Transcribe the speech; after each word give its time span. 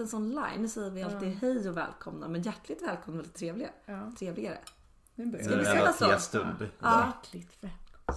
en 0.00 0.08
sån 0.08 0.28
line. 0.28 0.58
Nu 0.58 0.68
säger 0.68 0.90
vi 0.90 1.02
alltid 1.02 1.28
hej 1.28 1.68
och 1.68 1.76
välkomna. 1.76 2.28
Men 2.28 2.42
hjärtligt 2.42 2.82
välkomna 2.82 3.20
är 3.20 3.22
lite 3.22 3.38
trevligare. 3.38 3.72
Ja, 3.86 4.12
trevligare. 4.18 4.58
Ska 5.14 5.56
vi 5.56 5.64
säga 5.64 5.92
så? 5.92 6.16
Ja. 6.78 7.06
Hjärtligt 7.06 7.64
väl. 7.64 7.70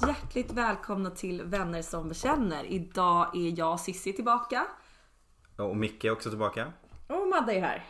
Hjärtligt 0.07 0.51
välkomna 0.51 1.09
till 1.09 1.43
Vänner 1.43 1.81
som 1.81 2.09
bekänner. 2.09 2.63
Idag 2.63 3.35
är 3.35 3.59
jag 3.59 3.79
Sissi 3.79 4.13
tillbaka. 4.13 4.67
Och 5.57 5.77
Micke 5.77 6.05
är 6.05 6.11
också 6.11 6.29
tillbaka. 6.29 6.73
Och 7.07 7.27
Madde 7.27 7.53
är 7.53 7.61
här. 7.61 7.85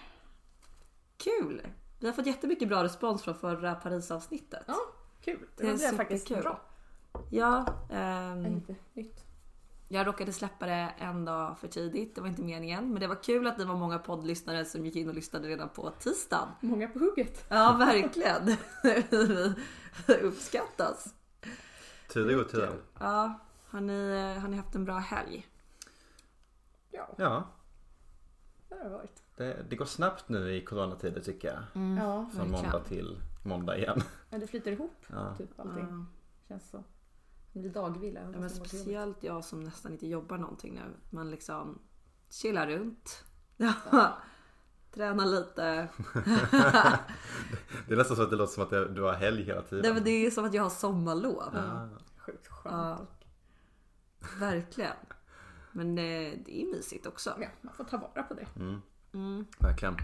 Kul! 1.17 1.61
Vi 1.99 2.07
har 2.07 2.13
fått 2.13 2.25
jättemycket 2.25 2.67
bra 2.67 2.83
respons 2.83 3.23
från 3.23 3.35
förra 3.35 3.75
Paris-avsnittet. 3.75 4.63
Ja, 4.67 4.75
kul. 5.21 5.39
Det, 5.57 5.63
Det 5.63 5.85
är 5.85 5.95
faktiskt 5.95 6.29
bra. 6.29 6.61
Ja, 7.29 7.65
ehm, 7.91 8.43
Lite 8.43 8.75
nytt. 8.93 9.22
Jag 9.93 10.07
råkade 10.07 10.33
släppa 10.33 10.65
det 10.65 10.93
en 10.97 11.25
dag 11.25 11.59
för 11.59 11.67
tidigt. 11.67 12.15
Det 12.15 12.21
var 12.21 12.27
inte 12.27 12.41
meningen. 12.41 12.89
Men 12.91 12.99
det 13.01 13.07
var 13.07 13.23
kul 13.23 13.47
att 13.47 13.57
det 13.57 13.65
var 13.65 13.75
många 13.75 13.99
poddlyssnare 13.99 14.65
som 14.65 14.85
gick 14.85 14.95
in 14.95 15.07
och 15.09 15.13
lyssnade 15.15 15.47
redan 15.47 15.69
på 15.69 15.89
tisdagen. 15.99 16.47
Många 16.61 16.87
på 16.87 16.99
hugget. 16.99 17.45
Ja, 17.49 17.75
verkligen. 17.79 18.57
Uppskattas. 20.21 21.13
Är 22.15 22.35
god 22.35 22.49
tid. 22.49 22.67
Ja, 22.99 23.39
har 23.67 23.81
ni, 23.81 24.17
har 24.41 24.47
ni 24.47 24.57
haft 24.57 24.75
en 24.75 24.85
bra 24.85 24.97
helg? 24.97 25.47
Ja, 26.91 27.09
Ja, 27.17 27.43
det 28.69 28.75
har 28.75 28.83
det 28.83 28.89
varit. 28.89 29.23
det, 29.37 29.65
det 29.69 29.75
går 29.75 29.85
snabbt 29.85 30.29
nu 30.29 30.55
i 30.55 30.65
coronatider 30.65 31.21
tycker 31.21 31.47
jag. 31.47 31.83
Ja, 31.97 32.29
Från 32.35 32.51
måndag 32.51 32.79
till 32.79 33.21
måndag 33.43 33.77
igen. 33.77 34.01
men 34.29 34.39
det 34.39 34.47
flyter 34.47 34.71
ihop. 34.71 35.05
Ja. 35.07 35.35
Typ 35.37 35.59
allting. 35.59 35.87
Ja. 35.89 36.05
Känns 36.47 36.69
så. 36.69 36.83
Det 37.53 37.59
blir 37.59 37.71
dagvila. 37.71 38.19
Ja, 38.21 38.39
men 38.39 38.49
speciellt 38.49 39.23
jag 39.23 39.43
som 39.45 39.59
nästan 39.63 39.91
inte 39.91 40.07
jobbar 40.07 40.37
någonting 40.37 40.73
nu. 40.73 40.93
Man 41.09 41.31
liksom 41.31 41.79
chillar 42.29 42.67
runt. 42.67 43.23
Ja. 43.57 43.73
Tränar 44.93 45.25
lite. 45.25 45.87
Det 47.87 47.93
är 47.93 47.97
nästan 47.97 48.17
så 48.17 48.23
att 48.23 48.29
det 48.29 48.35
låter 48.35 48.53
som 48.53 48.63
att 48.63 48.95
du 48.95 49.01
har 49.01 49.13
helg 49.13 49.43
hela 49.43 49.59
Nej, 49.61 49.69
tiden. 49.69 49.93
men 49.93 50.03
det 50.03 50.09
är 50.25 50.31
som 50.31 50.45
att 50.45 50.53
jag 50.53 50.63
har 50.63 50.69
sommarlov. 50.69 51.43
Ja. 51.53 51.89
Sjukt 52.17 52.47
skönt. 52.47 52.75
Ja, 52.75 53.07
verkligen. 54.39 54.95
Men 55.71 55.89
eh, 55.97 56.33
det 56.45 56.61
är 56.61 56.71
mysigt 56.75 57.05
också. 57.05 57.33
Ja, 57.39 57.47
man 57.61 57.73
får 57.73 57.83
ta 57.83 57.97
vara 57.97 58.23
på 58.23 58.33
det 58.33 58.47
Mm, 58.55 58.81
Mm. 59.13 59.45
verkligen. 59.59 59.95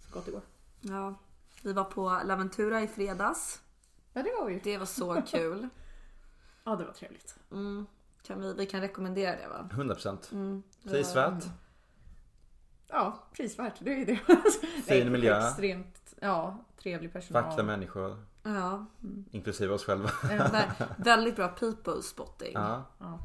så 0.00 0.12
gott 0.14 0.24
det 0.26 0.30
går. 0.32 0.42
Ja. 0.80 1.14
Vi 1.62 1.72
var 1.72 1.84
på 1.84 2.20
Laventura 2.24 2.82
i 2.82 2.88
fredags. 2.88 3.60
Ja, 4.12 4.22
det 4.22 4.30
var 4.40 4.46
vi. 4.46 4.60
Det 4.64 4.78
var 4.78 4.86
så 4.86 5.22
kul. 5.26 5.68
Ja, 6.68 6.76
det 6.76 6.84
var 6.84 6.92
trevligt. 6.92 7.36
Mm. 7.52 7.86
Kan 8.22 8.40
vi, 8.40 8.52
vi 8.54 8.66
kan 8.66 8.80
rekommendera 8.80 9.36
det 9.36 9.48
va? 9.48 9.68
100 9.72 9.94
procent. 9.94 10.30
Mm. 10.32 10.62
Prisvärt. 10.90 11.44
Ja, 12.88 13.24
prisvärt. 13.32 13.74
Det 13.80 13.92
är 13.92 13.96
ju 13.96 14.04
det. 14.04 14.20
Fin 14.86 15.12
miljö. 15.12 15.48
Extremt 15.48 16.14
ja, 16.20 16.64
trevlig 16.82 17.12
personal. 17.12 17.42
Vackra 17.44 17.62
människor. 17.62 18.22
Ja, 18.42 18.86
Inklusive 19.30 19.74
oss 19.74 19.84
själva. 19.84 20.08
vä- 20.08 20.84
väldigt 21.04 21.36
bra 21.36 21.48
people 21.48 22.02
spotting. 22.02 22.52
Ja. 22.54 22.84
Ja. 22.98 23.18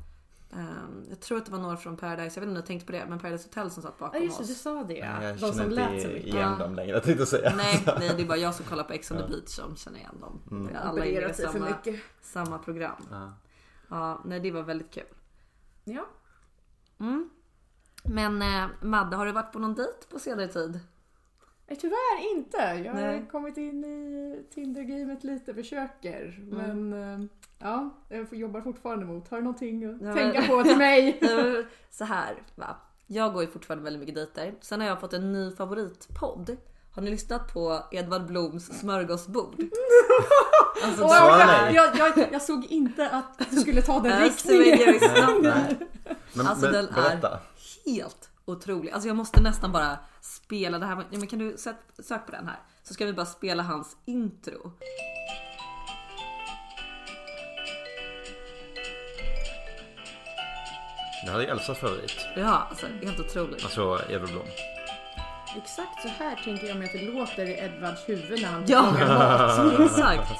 Ehm, 0.58 1.06
jag 1.10 1.20
tror 1.20 1.38
att 1.38 1.46
det 1.46 1.52
var 1.52 1.60
några 1.60 1.78
från 1.78 1.98
Paradise, 1.98 2.22
jag 2.24 2.28
vet 2.30 2.36
inte 2.36 2.48
om 2.48 2.54
du 2.54 2.60
har 2.62 2.68
tänkt 2.68 2.86
på 2.86 2.92
det, 2.92 3.06
men 3.10 3.20
Paradise 3.20 3.48
Hotel 3.48 3.72
som 3.72 3.84
satt 3.84 3.96
Ja, 4.00 4.06
bakom 4.06 4.24
just 4.24 4.38
det. 4.38 4.46
Du 4.46 4.52
oss. 4.52 4.62
sa 4.62 4.84
det. 4.84 4.94
Jag 4.98 5.34
De 5.34 5.40
som 5.40 5.54
känner 5.54 5.70
lät 5.70 5.90
inte 5.92 6.02
så 6.02 6.08
mycket. 6.08 6.26
igen 6.26 6.56
Ja. 6.60 6.66
dem 6.66 6.76
längre 6.76 7.00
tänkte 7.00 7.22
jag 7.22 7.28
säga. 7.28 7.54
Nej, 7.58 7.84
nej, 8.00 8.12
det 8.18 8.24
är 8.24 8.28
bara 8.28 8.38
jag 8.38 8.56
som 8.56 8.66
kollar 8.66 8.84
på 8.84 8.94
Ex 8.94 9.12
on 9.12 9.18
the 9.18 9.24
beach 9.28 9.48
som 9.50 9.76
känner 9.76 10.00
igen 10.00 10.16
dem. 10.22 10.40
Mm. 10.52 10.76
Alla 10.84 11.06
är 11.06 11.30
i 11.30 11.34
samma, 11.34 11.68
samma 12.22 12.58
program. 12.58 13.08
Ja. 13.12 13.34
Ja, 13.90 14.22
nej, 14.26 14.40
det 14.40 14.52
var 14.52 14.62
väldigt 14.64 14.92
kul. 14.92 15.04
Ja. 15.84 16.06
Mm. 17.00 17.30
Men 18.04 18.42
eh, 18.42 18.68
Madde, 18.82 19.16
har 19.16 19.26
du 19.26 19.32
varit 19.32 19.52
på 19.54 19.60
någon 19.60 19.76
dejt 19.76 19.94
på 20.10 20.20
senare 20.20 20.48
tid? 20.48 20.80
Nej, 21.68 21.78
tyvärr 21.82 22.36
inte. 22.36 22.58
Jag 22.86 22.94
har 22.94 23.02
Nej. 23.02 23.28
kommit 23.32 23.58
in 23.58 23.84
i 23.86 24.46
Tinder-gamet 24.54 25.24
lite, 25.24 25.54
försöker. 25.54 26.38
Mm. 26.52 26.90
Men 26.90 27.22
eh, 27.24 27.30
ja, 27.64 27.90
jag 28.10 28.30
får- 28.30 28.38
jobbar 28.38 28.62
fortfarande 28.62 29.06
mot. 29.06 29.30
Har 29.30 29.38
du 29.38 29.44
någonting 29.44 29.86
att 29.86 30.02
Ja, 30.02 30.14
tänka 30.14 30.40
men- 30.40 30.50
på 30.50 30.64
till 30.64 30.78
mig? 30.78 31.20
Så 31.92 32.04
här, 32.06 32.36
va. 32.56 32.76
Jag 33.08 33.34
går 33.34 33.42
ju 33.44 33.50
fortfarande 33.52 33.84
väldigt 33.84 34.00
mycket 34.00 34.16
dejter. 34.16 34.54
Sen 34.62 34.82
har 34.82 34.88
jag 34.88 35.00
fått 35.00 35.14
en 35.14 35.32
ny 35.32 35.52
favoritpodd. 35.56 36.58
Har 36.96 37.02
ni 37.02 37.12
lyssnat 37.12 37.54
på 37.54 37.84
Edvard 37.92 38.26
Bloms 38.26 38.80
smörgåsbord? 38.80 39.56
Alltså, 40.84 41.08
Svara 41.08 41.72
jag, 41.72 41.96
jag, 41.98 42.18
jag, 42.18 42.34
jag 42.34 42.42
såg 42.42 42.66
inte 42.66 43.10
att 43.10 43.50
du 43.50 43.56
skulle 43.60 43.82
ta 43.82 44.00
den 44.00 44.22
riktningen. 44.24 45.00
Men, 46.34 46.48
Alltså, 46.48 46.66
men 46.66 46.74
den 46.74 46.88
är- 46.90 47.40
helt 47.86 48.30
otrolig. 48.46 48.92
Alltså 48.92 49.08
jag 49.08 49.16
måste 49.18 49.42
nästan 49.42 49.72
bara 49.72 49.98
spela 50.22 50.80
det 50.80 50.86
här. 50.86 50.96
Ja, 51.12 51.18
men 51.20 51.28
kan 51.28 51.40
du 51.40 51.58
sök, 51.58 51.76
sök 52.00 52.26
på 52.26 52.32
den 52.32 52.48
här? 52.48 52.60
Så 52.84 52.94
ska 52.94 53.06
vi 53.06 53.14
bara 53.14 53.26
spela 53.26 53.64
hans 53.64 53.98
intro. 54.06 54.72
Det 61.26 61.32
här 61.32 61.40
är 61.40 61.48
Elsas 61.48 61.78
favorit. 61.78 62.26
Ja, 62.36 62.68
alltså 62.70 62.86
helt 63.04 63.20
otroligt. 63.20 63.64
Alltså 63.64 64.02
Edvard 64.10 64.30
Blom. 64.30 64.46
Exakt 65.58 66.02
så 66.02 66.08
här 66.08 66.36
tänker 66.44 66.68
jag 66.68 66.78
mig 66.78 66.86
att 66.88 66.94
det 66.94 67.02
låter 67.02 67.46
i 67.46 67.60
Edvards 67.60 68.10
huvud 68.10 68.42
när 68.42 68.50
han 68.50 68.64
Ja, 68.68 68.82
lagar 68.82 69.68
mat. 69.78 69.80
exakt. 69.80 70.32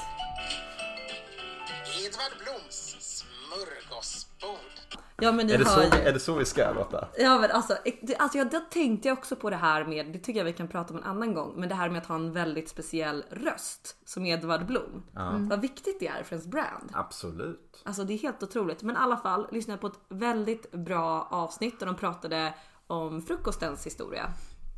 Ja 5.24 5.32
men 5.32 5.46
ni 5.46 5.52
Är 5.52 5.58
det, 5.58 5.64
så, 5.64 5.80
ju. 5.80 5.86
är 5.86 6.12
det 6.12 6.20
så 6.20 6.34
vi 6.34 6.44
ska 6.44 6.72
låta? 6.72 7.08
Ja 7.18 7.38
men 7.38 7.50
alltså, 7.50 7.76
det, 8.02 8.16
alltså 8.16 8.38
jag, 8.38 8.50
det 8.50 8.60
tänkte 8.70 9.08
jag 9.08 9.18
också 9.18 9.36
på 9.36 9.50
det 9.50 9.56
här 9.56 9.84
med, 9.84 10.06
det 10.06 10.18
tycker 10.18 10.40
jag 10.40 10.44
vi 10.44 10.52
kan 10.52 10.68
prata 10.68 10.94
om 10.94 11.00
en 11.00 11.04
annan 11.04 11.34
gång, 11.34 11.52
men 11.56 11.68
det 11.68 11.74
här 11.74 11.88
med 11.88 11.98
att 12.02 12.06
ha 12.06 12.14
en 12.14 12.32
väldigt 12.32 12.68
speciell 12.68 13.24
röst 13.30 13.96
som 14.04 14.26
Edvard 14.26 14.66
Blom. 14.66 15.02
Vad 15.50 15.60
viktigt 15.60 16.00
det 16.00 16.06
är 16.06 16.22
för 16.22 16.36
ens 16.36 16.46
brand. 16.46 16.90
Absolut. 16.92 17.82
Alltså 17.84 18.04
det 18.04 18.12
är 18.14 18.18
helt 18.18 18.42
otroligt. 18.42 18.82
Men 18.82 18.96
i 18.96 18.98
alla 18.98 19.16
fall 19.16 19.46
lyssnade 19.52 19.80
på 19.80 19.86
ett 19.86 20.00
väldigt 20.08 20.72
bra 20.72 21.28
avsnitt 21.30 21.80
där 21.80 21.86
de 21.86 21.96
pratade 21.96 22.54
om 22.86 23.22
frukostens 23.22 23.86
historia. 23.86 24.32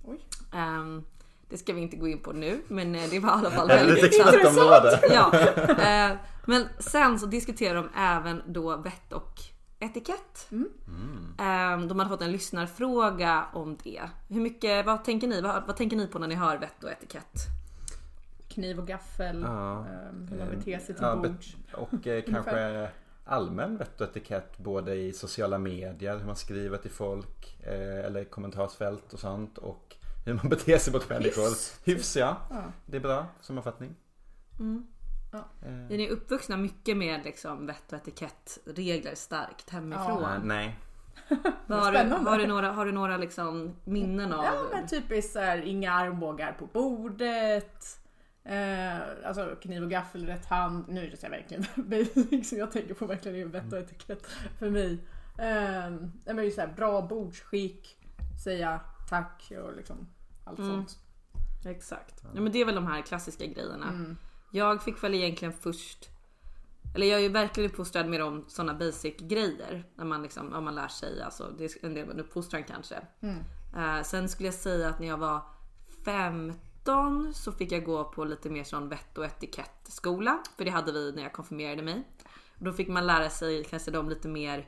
Oj. 0.05 0.21
Ehm, 0.53 1.05
det 1.49 1.59
ska 1.59 1.73
vi 1.73 1.81
inte 1.81 1.97
gå 1.97 2.09
in 2.09 2.23
på 2.23 2.33
nu, 2.33 2.63
men 2.69 2.95
eh, 2.95 3.11
det 3.11 3.19
var 3.19 3.29
i 3.29 3.33
alla 3.33 3.51
fall 3.51 3.69
väldigt 3.87 4.15
intressant. 4.15 5.03
Ja, 5.11 5.35
eh, 5.69 6.17
men 6.47 6.69
sen 6.79 7.19
så 7.19 7.27
diskuterar 7.27 7.75
de 7.75 7.89
även 7.97 8.43
då 8.47 8.77
vett 8.77 9.13
och 9.13 9.41
etikett. 9.79 10.49
Eh, 11.39 11.81
de 11.87 11.99
hade 11.99 12.09
fått 12.09 12.23
en 12.23 12.33
lyssnarfråga 12.33 13.47
om 13.53 13.77
det. 13.85 14.03
Hur 14.29 14.41
mycket, 14.41 14.87
vad 14.87 15.05
tänker 15.05 15.29
ni? 15.29 15.41
Vad, 15.41 15.67
vad 15.67 15.77
tänker 15.77 15.97
ni 15.97 16.07
på 16.07 16.19
när 16.19 16.29
ni 16.29 16.35
hör 16.35 16.59
vett 16.59 16.85
och 16.85 16.91
etikett? 16.91 17.43
Kniv 18.49 18.79
och 18.79 18.87
gaffel. 18.87 19.43
Ja. 19.43 19.83
hur 20.31 20.39
man 20.39 20.51
beter 20.51 20.79
sig 20.79 20.87
till 20.95 20.97
Ja, 21.01 21.17
bords. 21.17 21.57
Och 21.73 22.07
eh, 22.07 22.25
kanske 22.31 22.91
allmän 23.25 23.77
vett 23.77 24.01
och 24.01 24.09
etikett 24.09 24.59
både 24.59 24.95
i 24.95 25.13
sociala 25.13 25.59
medier, 25.59 26.19
hur 26.19 26.27
man 26.27 26.37
skriver 26.37 26.79
till 26.79 26.91
folk 26.91 27.59
eh, 27.63 28.05
eller 28.07 28.21
i 28.21 28.25
kommentarsfält 28.25 29.13
och 29.13 29.19
sånt 29.19 29.59
och 29.59 29.97
hur 30.27 30.35
man 30.35 30.49
beter 30.51 30.79
sig 30.79 30.93
mot 30.93 31.09
människor. 31.09 31.49
Hyfs. 31.49 31.81
Hyfs 31.85 32.17
ja, 32.17 32.37
Ja. 32.51 32.63
det 32.87 32.97
är 32.97 33.01
bra 33.01 33.27
sammanfattning. 33.41 33.95
Ja. 35.37 35.69
Eh, 35.69 35.93
Är 35.93 35.97
ni 35.99 36.09
uppvuxna 36.09 36.57
mycket 36.57 36.97
med 36.97 37.25
liksom 37.25 37.67
vett 37.67 37.93
och 37.93 37.99
etikettregler 37.99 39.15
starkt 39.15 39.71
hemifrån? 39.71 40.25
eh, 40.25 40.39
nej, 40.43 40.79
har, 41.69 41.93
du, 41.93 41.99
har 42.29 42.39
du 42.39 42.47
några, 42.47 42.73
har 42.73 42.87
du 42.87 42.93
några 42.93 43.17
liksom 43.17 43.77
minnen 43.85 44.33
av? 44.33 44.45
Ja 44.45 44.65
men 44.73 44.87
typiskt 44.89 45.33
så 45.33 45.41
här, 45.41 45.59
inga 45.59 45.93
armbågar 45.93 46.53
på 46.53 46.67
bordet. 46.67 48.01
Eh, 48.45 48.97
alltså 49.25 49.57
kniv 49.63 49.83
och 49.83 49.91
gaffel 49.91 50.25
i 50.25 50.27
rätt 50.27 50.47
hand. 50.47 50.85
Nu 50.89 51.07
är 51.07 51.11
det 51.11 51.17
så 51.17 51.29
verkligen 51.29 51.65
basic 51.77 52.49
som 52.49 52.59
jag 52.59 52.71
tänker 52.73 52.95
på 52.95 53.07
verkligen 53.07 53.37
är 53.41 53.45
vett 53.45 53.73
och 53.73 53.79
etikett 53.79 54.27
för 54.59 54.71
mig. 54.71 54.93
Eh, 55.39 55.91
nej, 55.91 56.35
men 56.35 56.45
just 56.45 56.55
så 56.55 56.61
här, 56.61 56.73
bra 56.77 57.03
bordsskick, 57.03 57.97
säga 58.45 58.81
tack 59.09 59.53
och 59.65 59.77
liksom 59.77 60.09
allt 60.45 60.59
Mm. 60.59 60.71
sånt. 60.71 60.99
Exakt. 61.67 62.25
Ja, 62.35 62.41
men 62.41 62.53
det 62.53 62.61
är 62.61 62.65
väl 62.65 62.75
de 62.75 62.87
här 62.87 63.03
klassiska 63.03 63.47
grejerna. 63.47 63.89
Mm. 63.89 64.17
Jag 64.57 64.83
fick 64.83 65.05
väl 65.05 65.15
egentligen 65.15 65.55
först 65.55 66.09
eller 66.97 67.07
jag 67.07 67.19
är 67.19 67.23
ju 67.23 67.29
verkligen 67.29 67.71
uppfostrad 67.71 68.09
med 68.09 68.21
de 68.21 68.45
sådana 68.49 68.75
basic 68.75 69.17
grejer. 69.17 69.85
När 69.95 70.05
man 70.05 70.23
liksom, 70.23 70.51
ja, 70.53 70.61
man 70.61 70.75
lär 70.75 70.89
sig, 70.89 71.23
alltså 71.23 71.55
det 71.59 71.65
är 71.65 71.87
en 71.87 71.95
del 71.95 72.05
av 72.05 72.11
en 72.11 72.21
uppfostran 72.21 72.65
kanske. 72.65 72.97
Mm. 73.21 73.39
Eh, 73.77 74.03
sen 74.03 74.29
skulle 74.29 74.47
jag 74.47 74.55
säga 74.55 74.89
att 74.89 75.01
när 75.01 75.07
jag 75.07 75.19
var 75.19 75.41
15 76.05 77.35
så 77.35 77.53
fick 77.53 77.73
jag 77.73 77.85
gå 77.85 78.05
på 78.05 78.25
lite 78.25 78.51
mer 78.51 78.65
sån 78.65 78.89
vett 78.89 79.19
och 79.19 79.25
etikettskola. 79.25 80.43
För 80.57 80.65
det 80.65 80.71
hade 80.71 80.93
vi 80.93 81.13
när 81.13 81.23
jag 81.23 81.33
konfirmerade 81.33 81.83
mig. 81.83 82.03
Och 82.59 82.65
då 82.65 82.73
fick 82.73 82.89
man 82.89 83.07
lära 83.07 83.31
sig 83.31 83.65
kanske 83.65 83.91
de 83.91 84.09
lite 84.09 84.29
mer, 84.29 84.59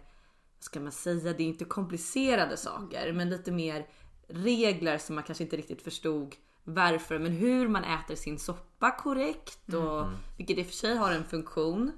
vad 0.57 0.65
ska 0.65 0.81
man 0.81 0.93
säga, 0.93 1.33
det 1.33 1.43
är 1.43 1.49
inte 1.49 1.65
komplicerade 1.65 2.57
saker. 2.57 3.13
Men 3.13 3.31
lite 3.31 3.53
mer 3.53 3.87
regler 4.29 4.99
som 4.99 5.15
man 5.15 5.25
kanske 5.25 5.45
inte 5.45 5.57
riktigt 5.57 5.83
förstod 5.83 6.35
varför. 6.69 7.19
Men 7.19 7.33
hur 7.33 7.69
man 7.69 7.85
äter 7.85 8.15
sin 8.15 8.39
soppa 8.39 8.91
korrekt. 8.91 9.75
Och, 9.75 10.07
Vilket 10.37 10.59
i 10.59 10.63
och 10.63 10.67
för 10.67 10.75
sig 10.75 10.97
har 10.97 11.13
en 11.13 11.25
funktion. 11.25 11.93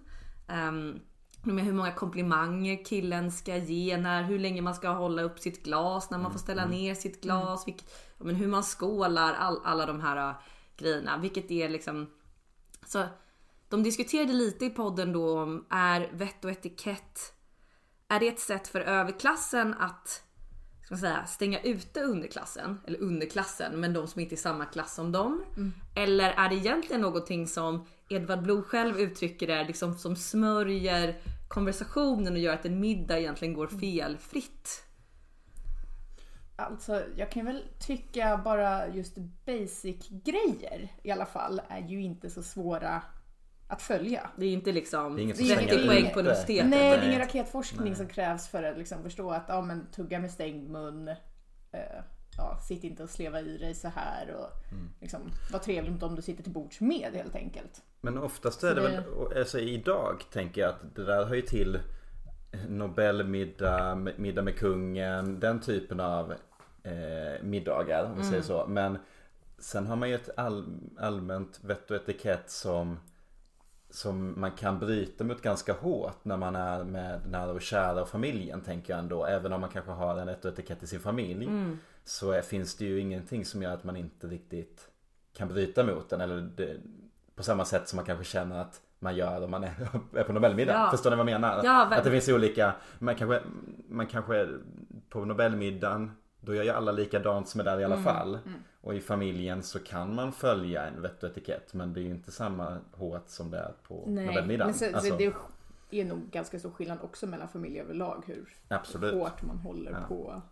Med 1.42 1.64
hur 1.64 1.72
många 1.72 1.92
komplimanger 1.92 2.84
killen 2.84 3.32
ska 3.32 3.56
ge, 3.56 3.96
när, 3.96 4.22
hur 4.22 4.38
länge 4.38 4.62
man 4.62 4.74
ska 4.74 4.88
hålla 4.88 5.22
upp 5.22 5.38
sitt 5.38 5.64
glas, 5.64 6.10
när 6.10 6.18
man 6.18 6.32
får 6.32 6.38
ställa 6.38 6.66
ner 6.66 6.94
sitt 6.94 7.22
glas, 7.22 7.68
vilk, 7.68 7.84
ja, 8.18 8.24
men 8.24 8.34
hur 8.34 8.48
man 8.48 8.62
skålar, 8.62 9.34
all, 9.34 9.60
alla 9.64 9.86
de 9.86 10.00
här 10.00 10.28
äh, 10.28 10.34
grejerna. 10.76 11.18
Vilket 11.18 11.50
är 11.50 11.68
liksom... 11.68 12.10
Så, 12.86 13.04
de 13.68 13.82
diskuterade 13.82 14.32
lite 14.32 14.64
i 14.64 14.70
podden 14.70 15.12
då 15.12 15.40
om 15.40 15.66
är 15.70 16.10
vett 16.12 16.44
och 16.44 16.50
etikett, 16.50 17.32
är 18.08 18.20
det 18.20 18.28
ett 18.28 18.40
sätt 18.40 18.68
för 18.68 18.80
överklassen 18.80 19.74
att 19.74 20.22
ska 20.90 21.06
man 21.06 21.14
säga, 21.14 21.26
stänga 21.26 21.60
ute 21.60 22.00
underklassen, 22.00 22.80
eller 22.86 23.00
underklassen, 23.00 23.80
men 23.80 23.92
de 23.92 24.06
som 24.06 24.20
inte 24.20 24.34
är 24.34 24.36
i 24.36 24.40
samma 24.40 24.64
klass 24.64 24.94
som 24.94 25.12
dem? 25.12 25.44
Eller 25.94 26.30
är 26.30 26.48
det 26.48 26.54
egentligen 26.54 27.02
någonting 27.02 27.46
som 27.46 27.86
Edvard 28.08 28.42
Blom 28.42 28.62
själv 28.62 29.00
uttrycker 29.00 29.46
det, 29.46 29.64
liksom 29.64 29.94
som 29.94 30.16
smörjer 30.16 31.20
konversationen 31.48 32.32
och 32.32 32.38
gör 32.38 32.54
att 32.54 32.64
en 32.64 32.80
middag 32.80 33.18
egentligen 33.18 33.54
går 33.54 33.66
felfritt? 33.66 34.84
Alltså 36.56 37.02
jag 37.16 37.30
kan 37.30 37.44
väl 37.44 37.64
tycka 37.78 38.40
bara 38.44 38.88
just 38.88 39.16
basic 39.46 40.08
grejer 40.08 40.88
i 41.02 41.10
alla 41.10 41.26
fall 41.26 41.60
är 41.68 41.88
ju 41.88 42.02
inte 42.02 42.30
så 42.30 42.42
svåra 42.42 43.02
att 43.70 43.82
följa. 43.82 44.30
Det 44.36 44.46
är 44.46 44.52
inte 44.52 44.72
liksom 44.72 45.16
Det 45.16 45.20
är 45.20 45.24
inget 45.24 45.36
som 45.36 45.46
stänger 45.46 45.68
30 45.68 45.86
poäng 45.86 46.10
på 46.12 46.20
universitetet. 46.20 46.70
Nej, 46.70 46.78
det 46.78 46.94
är 46.94 46.98
nej. 46.98 47.08
ingen 47.08 47.20
raketforskning 47.20 47.96
som 47.96 48.08
krävs 48.08 48.48
för 48.48 48.62
att 48.62 48.78
liksom 48.78 49.02
förstå 49.02 49.30
att 49.30 49.44
ja, 49.48 49.62
men, 49.62 49.86
tugga 49.92 50.18
med 50.18 50.30
stängd 50.30 50.70
mun. 50.70 51.08
Eh, 51.72 51.80
ja, 52.36 52.58
sitt 52.68 52.84
inte 52.84 53.02
och 53.02 53.10
sleva 53.10 53.40
i 53.40 53.58
dig 53.58 53.74
så 53.74 53.88
här 53.88 54.34
och 54.34 54.50
liksom, 55.00 55.20
var 55.52 55.58
trevlig 55.58 55.92
mot 55.92 56.00
dem 56.00 56.14
du 56.14 56.22
sitter 56.22 56.42
till 56.42 56.52
bords 56.52 56.80
med 56.80 57.14
helt 57.14 57.34
enkelt. 57.34 57.82
Men 58.00 58.18
oftast 58.18 58.62
är 58.64 58.74
det 58.74 58.82
Så 58.82 58.88
väl, 58.88 59.38
alltså 59.38 59.58
idag 59.58 60.22
tänker 60.32 60.60
jag 60.60 60.70
att 60.70 60.94
det 60.94 61.04
där 61.04 61.24
hör 61.24 61.34
ju 61.34 61.42
till 61.42 61.78
Nobelmiddag, 62.68 63.94
middag 63.94 64.42
med 64.42 64.58
kungen, 64.58 65.40
den 65.40 65.60
typen 65.60 66.00
av 66.00 66.34
eh, 66.82 67.42
middagar 67.42 68.04
om 68.04 68.18
vi 68.18 68.24
säger 68.24 68.42
så. 68.42 68.66
Men 68.66 68.98
sen 69.58 69.86
har 69.86 69.96
man 69.96 70.08
ju 70.08 70.14
ett 70.14 70.30
all, 70.36 70.64
allmänt 70.98 71.60
vett 71.64 71.90
och 71.90 71.96
etikett 71.96 72.50
som 72.50 72.98
som 73.90 74.40
man 74.40 74.50
kan 74.50 74.78
bryta 74.78 75.24
mot 75.24 75.42
ganska 75.42 75.72
hårt 75.72 76.24
när 76.24 76.36
man 76.36 76.56
är 76.56 76.84
med 76.84 77.20
nära 77.30 77.50
och 77.52 77.62
kära 77.62 78.02
och 78.02 78.08
familjen 78.08 78.60
tänker 78.60 78.92
jag 78.92 79.00
ändå. 79.00 79.24
Även 79.24 79.52
om 79.52 79.60
man 79.60 79.70
kanske 79.70 79.90
har 79.90 80.16
en 80.16 80.28
och 80.28 80.44
etikett 80.44 80.82
i 80.82 80.86
sin 80.86 81.00
familj. 81.00 81.48
Så 82.04 82.32
är, 82.32 82.42
finns 82.42 82.76
det 82.76 82.84
ju 82.84 83.00
ingenting 83.00 83.44
som 83.44 83.62
gör 83.62 83.74
att 83.74 83.84
man 83.84 83.96
inte 83.96 84.26
riktigt 84.26 84.88
kan 85.32 85.48
bryta 85.48 85.84
mot 85.84 86.08
den. 86.08 86.20
Eller 86.20 86.40
det, 86.56 86.76
på 87.34 87.42
samma 87.42 87.64
sätt 87.64 87.88
som 87.88 87.96
man 87.96 88.04
kanske 88.04 88.24
känner 88.24 88.60
att 88.60 88.80
man 88.98 89.16
gör 89.16 89.44
om 89.44 89.50
man 89.50 89.64
är, 89.64 89.74
är 90.14 90.24
på 90.24 90.32
Nobelmiddag. 90.32 90.72
Ja. 90.72 90.90
Förstår 90.90 91.10
ni 91.10 91.16
vad 91.16 91.28
jag 91.30 91.40
menar? 91.40 91.60
Ja, 91.64 91.86
att 91.90 92.04
det 92.04 92.10
finns 92.10 92.28
olika, 92.28 92.72
man 92.98 93.14
kanske, 93.14 93.42
man 93.88 94.06
kanske 94.06 94.48
på 95.08 95.24
Nobelmiddagen 95.24 96.10
då 96.40 96.54
gör 96.54 96.62
ju 96.62 96.70
alla 96.70 96.92
likadant 96.92 97.48
som 97.48 97.60
är 97.60 97.64
där 97.64 97.80
i 97.80 97.84
Mm. 97.84 97.92
alla 97.92 98.02
fall. 98.02 98.38
Och 98.80 98.94
i 98.94 99.00
familjen 99.00 99.62
så 99.62 99.78
kan 99.78 100.14
man 100.14 100.32
följa 100.32 100.86
en 100.86 101.02
vett 101.02 101.22
och 101.22 101.30
etikett 101.30 101.74
men 101.74 101.92
det 101.92 102.00
är 102.00 102.02
ju 102.02 102.10
inte 102.10 102.32
samma 102.32 102.78
hårt 102.92 103.24
som 103.28 103.50
det 103.50 103.58
är 103.58 103.72
på 103.88 103.94
Nobelmiddagen. 104.06 104.58
men 104.58 104.74
så, 104.74 104.84
Alltså, 104.96 105.10
så 105.10 105.16
det 105.90 106.00
är 106.00 106.04
nog 106.04 106.30
ganska 106.30 106.58
stor 106.58 106.70
skillnad 106.70 106.98
också 107.02 107.26
mellan 107.26 107.48
familjer 107.48 107.84
överlag 107.84 108.22
hur 108.26 108.56
Absolut. 108.68 109.14
hårt 109.14 109.42
man 109.42 109.58
håller 109.58 109.90
Ja. 109.92 109.98
på. 110.08 110.42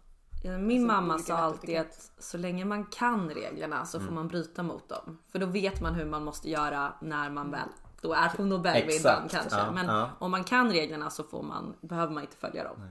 Ja, 0.45 0.59
Min 0.59 0.91
Alltså, 0.91 0.97
mamma 1.03 1.19
sa 1.19 1.35
alltid 1.37 1.71
etikett. 1.71 1.87
att 2.17 2.25
så 2.25 2.39
länge 2.39 2.65
man 2.65 2.85
kan 2.87 3.31
reglerna 3.31 3.85
så 3.87 4.01
får 4.01 4.13
man 4.13 4.29
bryta 4.29 4.63
mot 4.63 4.89
dem. 4.89 5.19
För 5.33 5.39
då 5.39 5.47
vet 5.47 5.81
man 5.81 5.95
hur 5.95 6.05
man 6.05 6.25
måste 6.25 6.51
göra 6.51 6.93
när 7.01 7.31
man 7.31 7.51
väl 7.51 7.69
då 8.01 8.13
är 8.13 8.29
på 8.29 8.45
Nobelmiddagen 8.45 9.29
kanske. 9.29 9.59
ja, 9.59 9.71
Men 9.75 9.87
ja. 9.87 10.11
om 10.19 10.31
man 10.31 10.45
kan 10.45 10.71
reglerna 10.73 11.11
så 11.11 11.23
får 11.25 11.43
man, 11.43 11.75
behöver 11.81 12.13
man 12.15 12.23
inte 12.23 12.37
följa 12.37 12.65
dem. 12.65 12.77
Nej, 12.79 12.89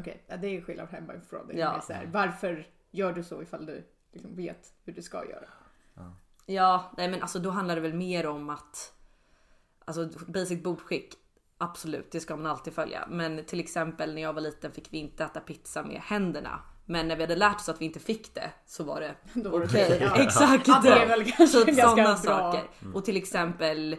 okej. 0.00 0.24
Ja, 0.26 0.36
det 0.36 0.56
är 0.56 0.60
skillnad 0.62 0.88
hemifrån. 0.88 1.46
Det 1.46 1.54
är 1.54 1.58
Ja. 1.58 1.72
mer 1.72 1.80
så 1.80 1.92
här, 1.92 2.06
varför 2.12 2.66
gör 2.90 3.12
du 3.12 3.22
så 3.24 3.42
ifall 3.42 3.66
du 3.66 3.86
liksom 4.12 4.36
vet 4.36 4.72
hur 4.84 4.92
du 4.92 5.02
ska 5.02 5.24
göra? 5.28 5.48
Ja, 6.46 6.92
nej 6.96 7.08
men 7.08 7.22
alltså 7.22 7.38
då 7.38 7.50
handlar 7.50 7.74
det 7.74 7.80
väl 7.80 7.94
mer 7.94 8.26
om 8.26 8.50
att 8.50 8.92
Alltså 9.84 10.08
basic 10.26 10.62
bordskick 10.62 11.14
Absolut, 11.58 12.10
det 12.12 12.20
ska 12.20 12.36
man 12.36 12.46
alltid 12.46 12.72
följa. 12.72 13.06
Men 13.10 13.44
till 13.44 13.60
exempel 13.60 14.14
när 14.14 14.22
jag 14.22 14.32
var 14.32 14.40
liten 14.40 14.72
fick 14.72 14.92
vi 14.92 14.98
inte 14.98 15.24
äta 15.24 15.40
pizza 15.40 15.82
med 15.82 16.00
händerna. 16.00 16.60
Men 16.84 17.08
när 17.08 17.16
vi 17.16 17.22
hade 17.22 17.36
lärt 17.36 17.56
oss 17.56 17.68
att 17.68 17.80
vi 17.80 17.84
inte 17.84 18.00
fick 18.00 18.34
det 18.34 18.50
så 18.66 18.84
var 18.84 19.00
det 19.00 19.14
okej. 19.50 19.98
ja. 20.00 20.16
Exakt. 20.22 20.68
Ja, 20.68 20.80
det 20.82 20.88
är 20.90 21.06
väl 21.06 21.32
kanske 21.32 21.58
typ 21.64 21.66
ganska 21.76 22.16
sådana 22.16 22.18
bra. 22.22 22.52
saker. 22.52 22.68
Och 22.94 23.04
till 23.04 23.16
exempel 23.16 23.96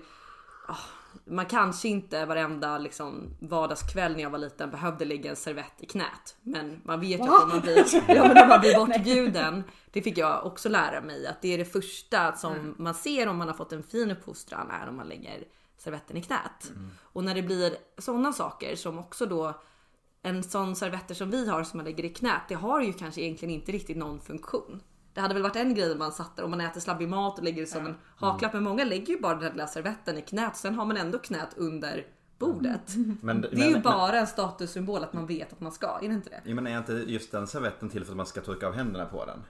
ah, 0.67 0.75
man 1.25 1.45
kanske 1.45 1.87
inte 1.87 2.25
varenda 2.25 2.77
liksom, 2.77 3.35
vardagskväll 3.39 4.15
när 4.15 4.23
jag 4.23 4.29
var 4.29 4.39
liten 4.39 4.71
behövde 4.71 5.05
lägga 5.05 5.29
en 5.29 5.35
servett 5.35 5.73
i 5.79 5.85
knät. 5.85 6.35
Men 6.41 6.81
man 6.83 6.99
vet 6.99 7.19
ju 7.19 7.23
att 7.23 7.43
om 7.43 7.49
man 7.49 7.61
blir, 7.61 7.85
ja, 8.07 8.27
men 8.27 8.43
om 8.43 8.49
man 8.49 8.59
blir 8.59 8.75
bortbjuden, 8.75 9.63
det 9.91 10.01
fick 10.01 10.17
jag 10.17 10.45
också 10.45 10.69
lära 10.69 11.01
mig, 11.01 11.27
att 11.27 11.41
det 11.41 11.53
är 11.53 11.57
det 11.57 11.65
första 11.65 12.33
som 12.35 12.75
man 12.77 12.93
ser 12.93 13.27
om 13.27 13.37
man 13.37 13.47
har 13.47 13.55
fått 13.55 13.73
en 13.73 13.83
fin 13.83 14.11
uppfostran 14.11 14.71
är 14.71 14.89
om 14.89 14.95
man 14.95 15.07
lägger 15.07 15.43
servetten 15.77 16.17
i 16.17 16.21
knät. 16.21 16.71
Och 17.01 17.23
när 17.23 17.35
det 17.35 17.41
blir 17.41 17.77
sådana 17.97 18.33
saker 18.33 18.75
som 18.75 18.99
också 18.99 19.25
då 19.25 19.53
en 20.21 20.43
sån 20.43 20.75
servetter 20.75 21.15
som 21.15 21.31
vi 21.31 21.49
har 21.49 21.63
som 21.63 21.77
man 21.77 21.85
lägger 21.85 22.05
i 22.05 22.09
knät, 22.09 22.41
det 22.47 22.55
har 22.55 22.81
ju 22.81 22.93
kanske 22.93 23.21
egentligen 23.21 23.53
inte 23.53 23.71
riktigt 23.71 23.97
någon 23.97 24.19
funktion. 24.19 24.81
Det 25.17 25.21
hade 25.21 25.33
väl 25.33 25.43
varit 25.43 25.55
en 25.55 25.73
grej 25.73 25.91
om 25.91 25.97
man 25.97 26.11
satt 26.11 26.35
där 26.35 26.43
om 26.43 26.51
man 26.51 26.61
äter 26.61 26.81
slabbig 26.81 27.07
mat 27.09 27.37
och 27.37 27.43
lägger 27.43 27.61
det 27.61 27.67
som 27.67 27.85
en 27.85 27.95
haklapp. 28.15 28.53
Men 28.53 28.63
många 28.63 28.83
lägger 28.85 29.13
ju 29.13 29.19
bara 29.19 29.33
den 29.33 29.43
här 29.43 29.51
lilla 29.51 29.67
servetten 29.67 30.17
i 30.17 30.21
knät. 30.21 30.55
Sen 30.57 30.75
har 30.75 30.85
man 30.85 30.97
ändå 30.97 31.19
knät 31.19 31.49
under 31.55 32.05
bordet. 32.39 32.95
Men, 33.21 33.41
Det 33.41 33.47
är 33.61 33.69
ju 33.69 33.79
bara 33.79 34.19
en 34.19 34.27
statussymbol 34.27 35.03
att 35.03 35.13
man 35.13 35.25
vet 35.25 35.53
att 35.53 35.59
man 35.59 35.71
ska. 35.71 35.99
Är 36.01 36.07
det 36.07 36.13
inte 36.13 36.29
det? 36.29 36.41
Jag 36.43 36.55
menar 36.55 36.71
är 36.71 36.77
inte 36.77 36.93
just 36.93 37.31
den 37.31 37.47
servetten 37.47 37.89
till 37.89 38.05
för 38.05 38.11
att 38.11 38.17
man 38.17 38.25
ska 38.25 38.41
torka 38.41 38.67
av 38.67 38.73
händerna 38.73 39.05
på 39.05 39.25
den? 39.25 39.43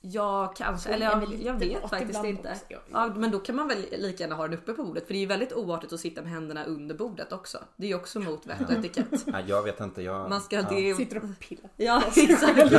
Ja, 0.00 0.54
kanske. 0.56 0.90
Eller 0.90 1.06
jag, 1.06 1.34
jag 1.42 1.54
vet 1.54 1.90
faktiskt 1.90 2.24
inte. 2.24 2.50
också. 2.50 2.64
Ja. 2.68 2.78
Ja, 2.92 3.12
men 3.16 3.30
då 3.30 3.38
kan 3.38 3.56
man 3.56 3.68
väl 3.68 3.86
lika 3.98 4.22
gärna 4.22 4.34
ha 4.34 4.48
den 4.48 4.58
uppe 4.58 4.72
på 4.72 4.84
bordet. 4.84 5.06
För 5.06 5.12
det 5.12 5.18
är 5.18 5.20
ju 5.20 5.26
väldigt 5.26 5.52
oartigt 5.52 5.92
att 5.92 6.00
sitta 6.00 6.22
med 6.22 6.30
händerna 6.30 6.64
under 6.64 6.94
bordet 6.94 7.32
också. 7.32 7.58
Det 7.76 7.86
är 7.86 7.88
ju 7.88 7.94
också 7.94 8.20
mot 8.20 8.46
vett 8.46 8.60
och 8.60 8.72
etikett. 8.72 9.26
Nej, 9.26 9.44
jag 9.48 9.62
vet 9.62 9.80
inte. 9.80 10.02
Jag, 10.02 10.30
Man 10.30 10.40
ska, 10.40 10.56
ja. 10.56 10.66
det 10.70 10.94
Sitter 10.94 11.16
och 11.16 11.38
pillar. 11.48 11.70
Ja, 11.76 12.02
exakt. 12.16 12.72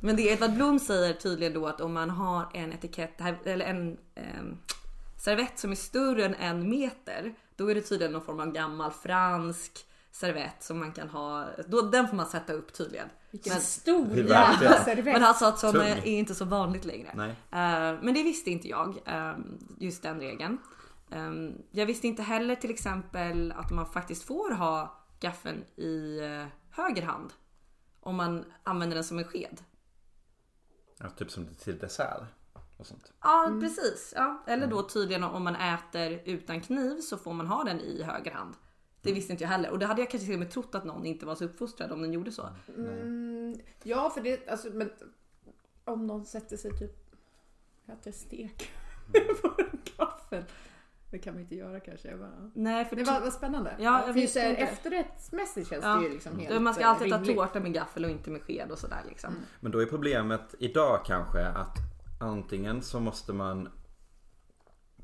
Men 0.00 0.16
det 0.16 0.22
Edvard 0.22 0.52
Blom 0.52 0.78
säger 0.78 1.14
tydligen 1.14 1.52
då 1.54 1.66
att 1.66 1.80
om 1.80 1.92
man 1.92 2.10
har 2.10 2.48
en 2.54 2.72
etikett 2.72 3.20
eller 3.44 3.66
en 3.66 3.98
ehm, 4.14 4.58
servett 5.18 5.58
som 5.58 5.70
är 5.70 5.76
större 5.76 6.24
än 6.24 6.34
en 6.34 6.70
meter, 6.70 7.34
då 7.56 7.70
är 7.70 7.74
det 7.74 7.80
tydligen 7.80 8.12
någon 8.12 8.24
form 8.24 8.40
av 8.40 8.52
gammal 8.52 8.92
fransk 8.92 9.84
servett 10.10 10.62
som 10.62 10.78
man 10.78 10.92
kan 10.92 11.08
ha. 11.08 11.46
Då, 11.68 11.82
den 11.82 12.08
får 12.08 12.16
man 12.16 12.26
sätta 12.26 12.52
upp 12.52 12.72
tydligen. 12.72 13.08
Vilken 13.30 13.52
Men, 13.52 13.62
stor 13.62 14.16
jävla 14.16 14.84
servett. 14.84 15.04
men 15.04 15.22
han 15.22 15.34
sa 15.34 15.48
att 15.48 15.58
sådana 15.58 15.88
är 15.88 16.06
inte 16.06 16.34
så 16.34 16.44
vanligt 16.44 16.84
längre. 16.84 17.12
Nej. 17.14 17.30
Eh, 17.30 17.98
men 18.02 18.14
det 18.14 18.22
visste 18.22 18.50
inte 18.50 18.68
jag, 18.68 18.98
eh, 19.06 19.32
just 19.78 20.02
den 20.02 20.20
regeln. 20.20 20.58
Eh, 21.10 21.32
jag 21.70 21.86
visste 21.86 22.06
inte 22.08 22.22
heller 22.22 22.54
till 22.54 22.70
exempel 22.70 23.52
att 23.52 23.70
man 23.70 23.86
faktiskt 23.86 24.22
får 24.22 24.50
ha 24.50 25.04
gaffeln 25.20 25.64
i 25.76 26.18
eh, 26.18 26.46
höger 26.70 27.02
hand. 27.02 27.32
Om 28.00 28.16
man 28.16 28.44
använder 28.62 28.94
den 28.94 29.04
som 29.04 29.18
en 29.18 29.24
sked. 29.24 29.60
Ja, 31.00 31.10
typ 31.10 31.30
som 31.30 31.46
till 31.46 31.78
dessert. 31.78 32.22
Och 32.76 32.86
sånt. 32.86 33.12
Ja 33.22 33.58
precis. 33.60 34.12
Ja. 34.16 34.42
Eller 34.46 34.66
då 34.66 34.82
tydligen 34.82 35.24
om 35.24 35.44
man 35.44 35.56
äter 35.56 36.22
utan 36.24 36.60
kniv 36.60 37.00
så 37.00 37.16
får 37.16 37.32
man 37.32 37.46
ha 37.46 37.64
den 37.64 37.80
i 37.80 38.02
höger 38.02 38.30
hand. 38.30 38.54
Det 39.02 39.12
visste 39.12 39.32
inte 39.32 39.44
jag 39.44 39.48
heller 39.48 39.70
och 39.70 39.78
det 39.78 39.86
hade 39.86 40.02
jag 40.02 40.10
kanske 40.10 40.26
till 40.26 40.34
och 40.34 40.38
med 40.38 40.50
trott 40.50 40.74
att 40.74 40.84
någon 40.84 41.06
inte 41.06 41.26
var 41.26 41.34
så 41.34 41.44
uppfostrad 41.44 41.92
om 41.92 42.02
den 42.02 42.12
gjorde 42.12 42.32
så. 42.32 42.48
Mm, 42.76 43.60
ja, 43.82 44.10
för 44.10 44.20
det, 44.20 44.48
alltså, 44.48 44.68
men 44.72 44.90
om 45.84 46.06
någon 46.06 46.24
sätter 46.24 46.56
sig 46.56 46.78
typ, 46.78 47.14
äter 47.86 48.12
stek 48.12 48.70
på 49.42 49.54
en 49.58 49.80
gaffel. 49.96 50.44
Det 51.10 51.18
kan 51.18 51.34
man 51.34 51.40
inte 51.42 51.54
göra 51.54 51.80
kanske. 51.80 52.16
Bara, 52.16 52.50
Nej 52.54 52.84
för 52.84 52.96
det 52.96 53.04
var, 53.04 53.20
var 53.20 53.30
spännande. 53.30 53.76
Ja, 53.78 54.06
jag 54.06 54.12
visste 54.12 54.40
det, 54.40 54.56
efterrättsmässigt 54.56 55.68
känns 55.68 55.84
Ja. 55.84 55.94
det 55.96 56.04
ju 56.04 56.12
liksom 56.12 56.38
helt 56.38 56.62
man 56.62 56.74
ska 56.74 56.82
eh, 56.82 56.88
alltid 56.90 57.10
ta 57.10 57.16
rimligt. 57.16 57.36
tårta 57.36 57.60
med 57.60 57.72
gaffel 57.74 58.04
och 58.04 58.10
inte 58.10 58.30
med 58.30 58.42
sked 58.42 58.70
och 58.70 58.78
sådär 58.78 59.00
liksom. 59.08 59.34
Men 59.60 59.72
då 59.72 59.82
är 59.82 59.86
problemet 59.86 60.54
idag 60.58 61.00
kanske 61.06 61.46
att 61.46 61.76
antingen 62.20 62.82
så 62.82 63.00
måste 63.00 63.32
man 63.32 63.68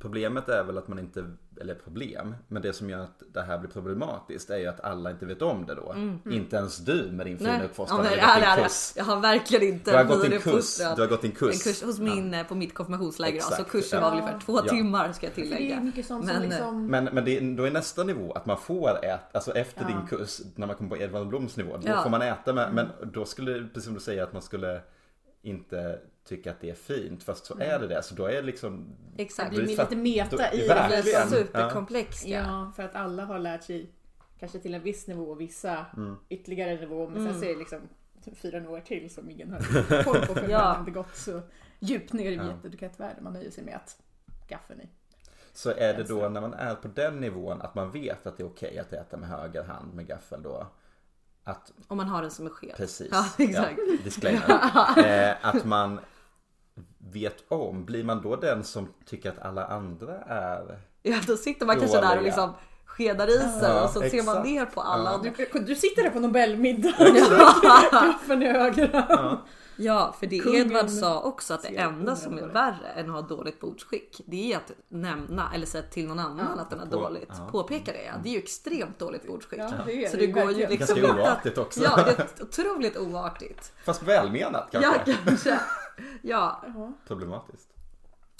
Problemet 0.04 0.48
är 0.48 0.64
väl 0.64 0.78
att 0.78 0.88
man 0.88 0.98
inte, 0.98 1.24
eller 1.60 1.74
problem, 1.74 2.34
men 2.48 2.62
det 2.62 2.72
som 2.72 2.90
gör 2.90 3.00
att 3.00 3.22
det 3.34 3.42
här 3.42 3.58
blir 3.58 3.70
problematiskt 3.70 4.50
är 4.50 4.56
ju 4.56 4.66
att 4.66 4.80
alla 4.80 5.10
inte 5.10 5.26
vet 5.26 5.42
om 5.42 5.66
det 5.66 5.74
då. 5.74 5.94
Inte 6.30 6.56
ens 6.56 6.78
du 6.78 7.10
med 7.12 7.26
din 7.26 7.38
fina 7.38 7.50
Mm. 7.54 7.66
Uppfostran 7.66 8.04
ja, 8.04 8.10
är 8.36 8.56
det. 8.56 8.62
kurs. 8.62 8.92
Jag 8.96 9.04
har 9.04 9.20
verkligen 9.20 9.74
inte 9.74 9.90
Du 9.90 9.96
har 9.96 10.04
gått 10.04 10.24
en 10.24 10.40
kurs. 10.40 10.78
Du 10.78 10.84
har 11.02 11.06
gått 11.08 11.24
en 11.24 11.32
kurs. 11.32 11.54
En 11.66 11.72
kurs 11.72 11.82
hos 11.82 11.98
min, 11.98 12.34
eh, 12.34 12.46
på 12.46 12.54
mitt 12.54 12.74
konfirmationsläger. 12.74 13.36
Exakt. 13.36 13.56
Så 13.56 13.64
kursen 13.64 13.98
Ja. 13.98 14.04
var 14.04 14.10
väl 14.14 14.20
ungefär 14.20 14.40
två 14.40 14.60
Ja. 14.64 14.70
timmar 14.72 15.12
ska 15.12 15.26
jag 15.26 15.34
För 15.34 15.40
det 15.40 15.46
är 15.52 15.56
tillägga. 15.56 15.80
mycket 15.80 16.06
sånt 16.06 16.24
Men, 16.24 16.34
som 16.34 16.42
eh, 16.44 16.48
liksom... 16.50 16.86
Men, 16.86 17.04
men 17.04 17.24
det, 17.24 17.40
då 17.40 17.64
är 17.64 17.70
nästa 17.70 18.04
nivå 18.04 18.32
att 18.32 18.46
man 18.46 18.56
får 18.58 19.04
äta, 19.04 19.18
alltså 19.32 19.52
efter 19.52 19.82
Ja. 19.82 19.88
din 19.88 20.06
kurs, 20.06 20.40
när 20.56 20.66
man 20.66 20.76
kommer 20.76 20.90
på 20.90 20.96
Edvard 21.02 21.26
Bloms 21.28 21.56
nivå, 21.56 21.76
då 21.76 21.88
Ja. 21.88 22.02
får 22.02 22.10
man 22.10 22.22
äta 22.22 22.52
med, 22.52 22.74
men 22.74 22.86
då 23.12 23.24
skulle, 23.24 23.54
precis 23.68 23.84
som 23.84 23.94
du 23.94 24.00
säger, 24.00 24.22
att 24.22 24.32
man 24.32 24.42
skulle 24.42 24.80
inte 25.42 25.98
tycka 26.24 26.50
att 26.50 26.60
det 26.60 26.70
är 26.70 26.74
fint. 26.74 27.22
Fast 27.22 27.44
så 27.46 27.58
är 27.58 27.78
det 27.78 27.86
det. 27.86 28.02
Så 28.02 28.14
då 28.14 28.26
är 28.26 28.32
det 28.32 28.42
liksom... 28.42 28.86
Exakt. 29.16 29.50
Det 29.50 29.56
blir 29.62 29.66
lite 29.76 29.96
meta 29.96 30.36
då- 30.36 30.42
i 30.58 30.68
det. 30.68 30.86
Det 30.90 31.02
blir 31.02 31.12
superkomplext 31.38 32.26
ja. 32.26 32.38
Ja, 32.38 32.72
för 32.76 32.82
att 32.82 32.94
alla 32.94 33.24
har 33.24 33.38
lärt 33.38 33.62
sig 33.64 33.90
kanske 34.38 34.58
till 34.58 34.74
en 34.74 34.82
viss 34.82 35.06
nivå 35.06 35.30
och 35.30 35.40
vissa 35.40 35.86
Mm. 35.96 36.16
ytterligare 36.28 36.74
nivå. 36.80 37.08
Men 37.08 37.16
Mm. 37.20 37.32
sen 37.32 37.40
så 37.40 37.46
är 37.46 37.52
det 37.52 37.58
liksom 37.58 37.80
fyra 38.34 38.60
nivåer 38.60 38.80
till 38.80 39.14
som 39.14 39.30
ingen 39.30 39.52
har 39.52 40.02
koll 40.04 40.26
på 40.26 40.34
för 40.34 40.48
Ja. 40.48 40.58
man 40.58 40.66
har 40.72 40.78
inte 40.78 40.90
gått 40.90 41.16
så 41.16 41.40
djupt 41.78 42.12
ner 42.12 42.30
i 42.32 42.34
Ja. 42.34 42.54
etikettvärlden. 42.64 43.24
Man 43.24 43.32
nöjer 43.32 43.50
sig 43.50 43.64
med 43.64 43.74
att 43.76 43.96
gaffeln 44.48 44.80
i. 44.80 44.88
Så 45.52 45.70
är 45.70 45.94
det 45.96 46.04
då 46.04 46.28
när 46.28 46.40
man 46.40 46.54
är 46.54 46.74
på 46.74 46.88
den 46.88 47.20
nivån 47.20 47.60
att 47.62 47.74
man 47.74 47.90
vet 47.90 48.26
att 48.26 48.36
det 48.36 48.42
är 48.42 48.46
okej 48.46 48.78
att 48.78 48.92
äta 48.92 49.16
med 49.16 49.28
höger 49.28 49.62
hand 49.64 49.94
med 49.94 50.06
gaffel 50.06 50.42
då? 50.42 50.66
Att 51.44 51.72
Om 51.88 51.96
man 51.96 52.06
har 52.08 52.22
den 52.22 52.30
som 52.30 52.46
är 52.46 52.50
skev. 52.50 52.72
Precis. 52.76 53.08
Ja, 53.12 53.26
exakt. 53.38 53.78
Ja, 53.88 53.96
disclaimer. 54.04 54.50
eh, 55.30 55.34
att 55.46 55.64
man 55.64 56.00
vet 57.14 57.44
om. 57.48 57.84
Blir 57.84 58.04
man 58.04 58.22
då 58.22 58.36
den 58.36 58.64
som 58.64 58.88
tycker 59.06 59.30
att 59.30 59.38
alla 59.38 59.66
andra 59.66 60.14
är... 60.26 60.78
Ja, 61.02 61.16
då 61.26 61.36
sitter 61.36 61.66
man 61.66 61.78
kanske 61.78 62.00
där 62.00 62.16
och 62.16 62.22
liksom 62.22 62.52
skedar 62.84 63.28
i 63.28 63.38
sig 63.38 63.60
Ja, 63.62 63.84
och 63.84 63.90
så 63.90 64.00
ser 64.00 64.22
man 64.22 64.36
exakt. 64.36 64.44
ner 64.48 64.64
på 64.66 64.80
alla. 64.80 65.20
Ja. 65.24 65.30
Du, 65.52 65.60
du 65.60 65.74
sitter 65.74 66.02
där 66.02 66.10
på 66.10 66.20
Nobelmiddag. 66.20 66.94
Gaffeln 67.92 68.42
i 68.42 68.52
höger 68.52 68.88
hand. 68.92 69.38
Ja, 69.76 69.84
Ja, 70.06 70.14
för 70.20 70.26
det 70.26 70.38
Kungen 70.38 70.60
Edvard 70.66 70.90
sa 70.90 71.20
också 71.20 71.54
att 71.54 71.62
det 71.62 71.76
enda 71.76 72.16
som 72.16 72.38
är 72.38 72.46
värre 72.46 72.86
än 72.88 73.06
att 73.10 73.14
ha 73.14 73.22
dåligt 73.36 73.60
bordsskick, 73.60 74.20
det 74.26 74.52
är 74.52 74.56
att 74.56 74.70
nämna 74.88 75.54
eller 75.54 75.66
säga 75.66 75.84
till 75.84 76.06
någon 76.08 76.18
annan 76.18 76.58
att 76.58 76.70
den 76.70 76.78
har 76.78 76.86
På- 76.86 76.92
dåligt. 76.92 77.28
ja. 77.38 77.48
Påpeka 77.50 77.92
det. 77.92 78.04
Ja. 78.04 78.12
Det 78.22 78.28
är 78.28 78.32
ju 78.32 78.38
extremt 78.38 78.98
dåligt 78.98 79.26
bordsskick. 79.26 79.58
Ja, 79.60 79.70
det 79.86 80.04
är 80.04 80.08
Så 80.10 80.16
det 80.16 80.26
det 80.26 80.32
går 80.32 80.52
ju 80.52 80.66
liksom 80.68 80.96
Ganska 81.00 81.14
oartigt 81.22 81.58
också. 81.58 81.82
Ja, 81.82 81.96
det 81.96 82.18
är 82.18 82.42
otroligt 82.42 82.96
oartigt. 82.96 83.72
Fast 83.84 84.02
välmenat 84.02 84.68
kanske. 84.72 85.00
Ja, 85.06 85.14
kanske. 85.24 85.60
Ja, 86.22 86.62
Ja. 86.74 86.92
Problematiskt. 87.06 87.68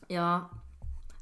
ja. 0.07 0.51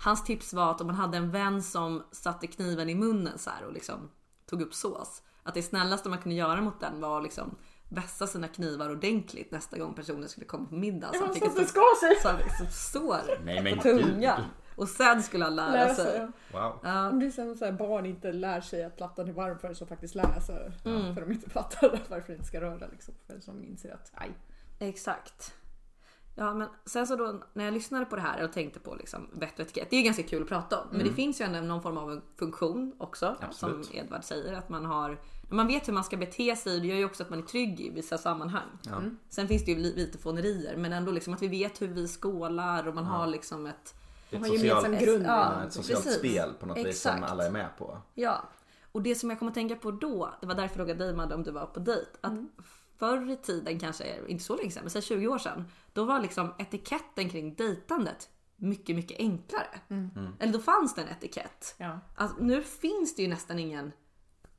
Hans 0.04 0.24
tips 0.24 0.52
var 0.52 0.70
att 0.70 0.80
om 0.80 0.86
man 0.86 0.96
hade 0.96 1.16
en 1.16 1.30
vän 1.30 1.62
som 1.62 2.02
satte 2.12 2.46
kniven 2.46 2.88
i 2.88 2.94
munnen 2.94 3.38
så 3.38 3.50
här 3.50 3.64
och 3.66 3.72
liksom 3.72 4.10
tog 4.50 4.62
upp 4.62 4.74
sås. 4.74 5.22
Att 5.42 5.54
det 5.54 5.62
snällaste 5.62 6.08
man 6.08 6.18
kunde 6.18 6.34
göra 6.36 6.60
mot 6.60 6.80
den 6.80 7.00
var 7.00 7.16
att 7.16 7.22
liksom 7.22 7.54
vässa 7.94 8.26
sina 8.26 8.48
knivar 8.48 8.90
ordentligt 8.90 9.50
nästa 9.50 9.78
gång 9.78 9.94
personen 9.94 10.28
skulle 10.28 10.46
komma 10.46 10.68
på 10.68 10.74
middag. 10.74 11.12
Så 11.14 11.24
han 11.24 11.34
fick 11.34 11.42
ett 11.42 11.48
att 11.48 11.56
det 11.56 11.66
skar 11.66 12.00
sig. 12.08 12.22
så 12.22 12.28
han 12.28 12.38
liksom 12.38 12.66
sår 12.70 13.44
Nej, 13.44 13.62
men 13.62 13.76
på 13.76 13.82
tungan. 13.82 14.40
Och 14.76 14.88
sen 14.88 15.22
skulle 15.22 15.44
han 15.44 15.56
lära 15.56 15.70
Lära 15.72 15.94
sig. 15.94 16.04
sig. 16.04 16.28
Wow. 16.52 16.80
Ja, 16.82 17.08
Om 17.08 17.20
det 17.20 17.26
är 17.26 17.30
som 17.30 17.54
så 17.54 17.64
här, 17.64 17.72
barn 17.72 18.06
inte 18.06 18.32
lär 18.32 18.60
sig 18.60 18.84
att 18.84 18.96
plattan 18.96 19.28
är 19.28 19.32
varm 19.32 19.58
förrän 19.58 19.74
de 19.78 19.86
faktiskt 19.86 20.14
läser. 20.14 20.72
Mm. 20.84 21.14
För 21.14 21.20
de 21.20 21.32
inte 21.32 21.50
fattar 21.50 21.90
varför 22.08 22.26
de 22.26 22.32
inte 22.32 22.46
ska 22.46 22.60
röra 22.60 22.86
liksom. 22.92 23.14
Förrän 23.26 23.40
de 23.46 23.64
inser 23.64 23.94
att 23.94 24.12
aj. 24.14 24.30
exakt. 24.78 25.54
Ja, 26.34 26.54
men 26.54 26.68
sen 26.86 27.06
så 27.06 27.16
då 27.16 27.42
när 27.52 27.64
jag 27.64 27.74
lyssnade 27.74 28.04
på 28.04 28.16
det 28.16 28.22
här 28.22 28.44
och 28.44 28.52
tänkte 28.52 28.80
på 28.80 28.94
liksom 28.94 29.28
vett 29.32 29.54
och 29.54 29.60
etikett. 29.60 29.90
Det 29.90 29.96
är 29.96 30.02
ganska 30.02 30.22
kul 30.22 30.42
att 30.42 30.48
prata 30.48 30.80
om, 30.80 30.88
men 30.90 31.06
det 31.06 31.12
finns 31.12 31.40
ju 31.40 31.44
ändå 31.44 31.60
någon 31.60 31.82
form 31.82 31.98
av 31.98 32.12
en 32.12 32.22
funktion 32.38 32.94
också. 32.98 33.36
Absolut. 33.40 33.86
Som 33.86 33.96
Edvard 33.96 34.24
säger 34.24 34.52
att 34.52 34.68
man 34.68 34.84
har. 34.84 35.18
Man 35.52 35.66
vet 35.66 35.88
hur 35.88 35.92
man 35.92 36.04
ska 36.04 36.16
bete 36.16 36.56
sig, 36.56 36.80
det 36.80 36.86
gör 36.86 36.96
ju 36.96 37.04
också 37.04 37.22
att 37.22 37.30
man 37.30 37.38
är 37.38 37.42
trygg 37.42 37.80
i 37.80 37.90
vissa 37.90 38.18
sammanhang. 38.18 38.68
Ja. 38.82 39.02
Sen 39.28 39.48
finns 39.48 39.64
det 39.64 39.70
ju 39.70 39.78
li- 39.78 39.96
lite 39.96 40.18
fånerier, 40.18 40.76
men 40.76 40.92
ändå 40.92 41.12
liksom 41.12 41.34
att 41.34 41.42
vi 41.42 41.48
vet 41.48 41.82
hur 41.82 41.88
vi 41.88 42.08
skålar 42.08 42.88
och 42.88 42.94
man 42.94 43.04
har 43.04 43.26
liksom 43.26 43.66
ett 43.66 43.94
Ett 44.30 44.40
har 44.40 44.46
gemensam 44.46 44.80
socialt, 44.92 45.00
grund. 45.04 45.24
Ja, 45.26 45.52
ja, 45.60 45.66
ett 45.66 45.72
socialt 45.72 46.04
precis. 46.04 46.18
spel 46.18 46.52
på 46.60 46.66
något 46.66 46.76
vis 46.78 47.00
som 47.02 47.12
Exakt. 47.12 47.32
alla 47.32 47.46
är 47.46 47.50
med 47.50 47.68
på. 47.78 47.98
Ja, 48.14 48.42
och 48.92 49.02
det 49.02 49.14
som 49.14 49.30
jag 49.30 49.38
kom 49.38 49.48
att 49.48 49.54
tänka 49.54 49.76
på 49.76 49.90
då, 49.90 50.34
det 50.40 50.46
var 50.46 50.54
därför 50.54 50.62
jag 50.68 50.72
frågade 50.76 51.04
dig 51.04 51.14
Madde 51.14 51.34
om 51.34 51.42
du 51.42 51.50
var 51.50 51.66
på 51.66 51.80
dejt. 51.80 52.10
Att 52.20 52.32
förr 52.98 53.30
i 53.30 53.36
tiden, 53.36 53.78
kanske 53.80 54.04
inte 54.28 54.44
så 54.44 54.56
länge 54.56 54.70
sedan, 54.70 54.82
men 54.82 54.90
säg 54.90 55.02
20 55.02 55.28
år 55.28 55.38
sedan. 55.38 55.64
Då 55.92 56.04
var 56.04 56.20
liksom 56.20 56.54
etiketten 56.58 57.30
kring 57.30 57.54
dejtandet 57.54 58.28
mycket, 58.56 58.96
mycket 58.96 59.18
enklare. 59.18 59.80
Eller 60.38 60.52
då 60.52 60.58
fanns 60.58 60.94
det 60.94 61.02
en 61.02 61.08
etikett. 61.08 61.74
Ja. 61.78 62.00
Alltså, 62.16 62.36
nu 62.40 62.62
finns 62.62 63.14
det 63.14 63.22
ju 63.22 63.28
nästan 63.28 63.58
ingen 63.58 63.92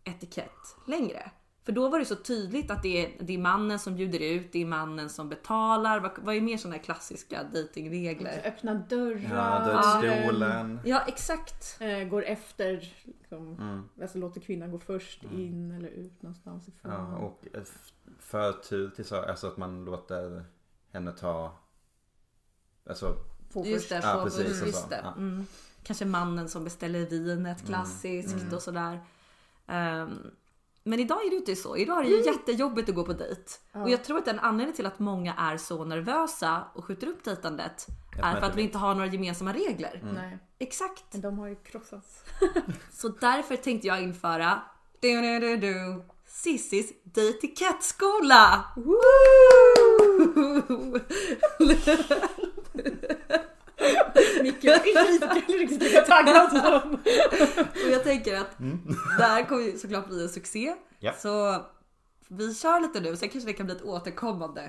etikett 0.04 0.76
längre. 0.88 1.32
För 1.66 1.72
då 1.72 1.90
var 1.90 2.00
det 2.00 2.06
så 2.06 2.16
tydligt 2.16 2.72
att 2.72 2.84
det 2.84 3.06
är, 3.06 3.24
det 3.26 3.34
är 3.34 3.38
mannen 3.38 3.80
som 3.80 3.96
bjuder 3.96 4.20
ut, 4.20 4.52
det 4.52 4.62
är 4.62 4.66
mannen 4.66 5.10
som 5.10 5.30
betalar. 5.30 6.00
Vad, 6.00 6.12
vad 6.18 6.36
är 6.36 6.42
mer 6.42 6.58
sådana 6.58 6.76
här 6.78 6.84
klassiska 6.84 7.44
dejtingregler? 7.44 8.42
Öppna 8.46 8.74
dörrar. 8.74 9.66
Ja, 9.66 9.74
dödsstolen. 9.74 10.80
Ja, 10.86 11.02
exakt. 11.08 11.78
Eh, 11.82 12.04
går 12.08 12.24
efter, 12.26 12.94
liksom, 13.04 13.54
Mm. 13.60 13.90
alltså 14.02 14.18
låter 14.18 14.42
kvinnan 14.42 14.72
gå 14.72 14.80
först 14.80 15.24
in 15.24 15.72
eller 15.72 15.90
ut 15.90 16.22
någonstans 16.22 16.68
ifrån. 16.68 16.92
Ja, 16.92 17.18
och 17.18 17.46
f- 17.54 17.94
förtur 18.20 18.90
till 18.90 19.06
så, 19.06 19.16
alltså 19.22 19.48
att 19.48 19.58
man 19.58 19.86
låter 19.86 20.46
henne 20.92 21.12
ta, 21.12 21.58
alltså 22.90 23.16
Få 23.50 23.66
Just 23.66 23.88
först. 23.88 24.02
det, 24.02 24.08
Ja, 24.08 24.22
precis, 24.24 24.62
och 24.62 24.68
just 24.68 24.82
så. 24.84 24.90
det. 24.90 25.00
Ja. 25.04 25.14
Mm. 25.18 25.46
Kanske 25.84 26.06
mannen 26.06 26.50
som 26.50 26.64
beställer 26.64 27.00
vinet 27.06 27.66
klassiskt 27.66 28.54
och 28.54 28.62
sådär. 28.62 29.00
Ehm, 29.68 30.18
men 30.84 31.00
idag 31.00 31.26
är 31.26 31.30
det 31.30 31.34
ju 31.34 31.40
inte 31.40 31.56
så. 31.56 31.78
Idag 31.78 32.00
är 32.00 32.04
det 32.04 32.10
ju 32.10 32.26
jättejobbigt 32.26 32.90
att 32.90 32.96
gå 32.96 33.04
på 33.04 33.14
dejt. 33.14 33.42
Och 33.72 33.90
jag 33.90 34.04
tror 34.04 34.18
att 34.18 34.28
en 34.28 34.40
anledning 34.40 34.76
till 34.76 34.86
att 34.86 35.00
många 35.00 35.34
är 35.34 35.58
så 35.58 35.86
nervösa 35.86 36.64
och 36.74 36.86
skjuter 36.86 37.08
upp 37.08 37.24
dejtandet 37.24 37.88
är 38.24 38.40
för 38.40 38.48
att 38.48 38.56
vi 38.56 38.62
inte 38.62 38.78
har 38.78 38.96
några 38.96 39.08
gemensamma 39.08 39.54
regler. 39.54 40.02
Nej, 40.16 40.38
Exakt. 40.60 41.04
men 41.12 41.22
de 41.22 41.40
har 41.40 41.48
ju 41.48 41.56
krossats. 41.56 42.24
Så 42.92 43.08
därför 43.08 43.56
tänkte 43.56 43.88
jag 43.88 44.04
införa 44.04 44.62
du, 45.00 45.22
du, 45.22 45.40
du, 45.40 45.58
du, 45.58 46.04
Sissis 46.26 46.94
dejtikettskola! 47.04 48.66
Micke 54.44 54.66
är 54.66 55.14
inte 55.14 55.28
riktigt 55.28 55.84
lika 55.84 56.02
taggad 56.02 56.50
som... 56.52 56.94
Och 57.86 57.92
jag 57.92 58.04
tänker 58.04 58.36
att 58.38 58.58
det 59.18 59.24
här 59.24 59.44
kommer 59.46 59.62
ju 59.64 59.78
såklart 59.78 60.08
bli 60.08 60.24
en 60.24 60.30
succé. 60.30 60.76
Ja. 61.00 61.14
Så 61.18 61.62
vi 62.28 62.56
kör 62.56 62.80
lite 62.82 63.00
nu, 63.00 63.16
sen 63.16 63.30
kanske 63.30 63.50
det 63.50 63.54
kan 63.54 63.66
bli 63.66 63.76
ett 63.76 63.82
återkommande. 63.84 64.62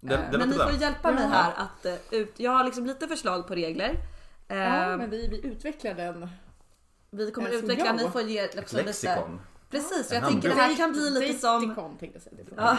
Det- 0.00 0.14
Eh, 0.14 0.30
det 0.32 0.38
men 0.38 0.48
ni 0.48 0.54
får 0.56 0.72
hjälpa 0.72 1.12
mig 1.12 1.26
här 1.26 1.52
att 1.56 1.86
eh, 1.86 1.94
ut... 2.10 2.32
Jag 2.36 2.50
har 2.50 2.64
liksom 2.64 2.86
lite 2.86 3.08
förslag 3.08 3.46
på 3.46 3.54
regler. 3.54 3.96
Eh, 4.48 4.56
Ja, 4.58 4.96
men 4.96 5.10
vi, 5.10 5.28
vi 5.28 5.46
utvecklar 5.46 5.94
den. 5.94 6.28
vi 7.10 7.30
kommer 7.30 7.50
Eh, 7.50 7.54
utveckla, 7.56 7.92
ni 7.92 8.08
får 8.10 8.22
ge 8.22 8.38
ett 8.38 8.54
liksom 8.56 8.78
lite... 8.78 9.22
Precis, 9.74 10.08
så 10.08 10.14
En 10.14 10.20
jag 10.20 10.30
tänker 10.30 10.48
det 10.48 10.54
här 10.54 10.76
kan 10.76 10.92
bli 10.92 11.10
lite 11.10 11.38
som... 11.38 11.74
Ja, 12.56 12.78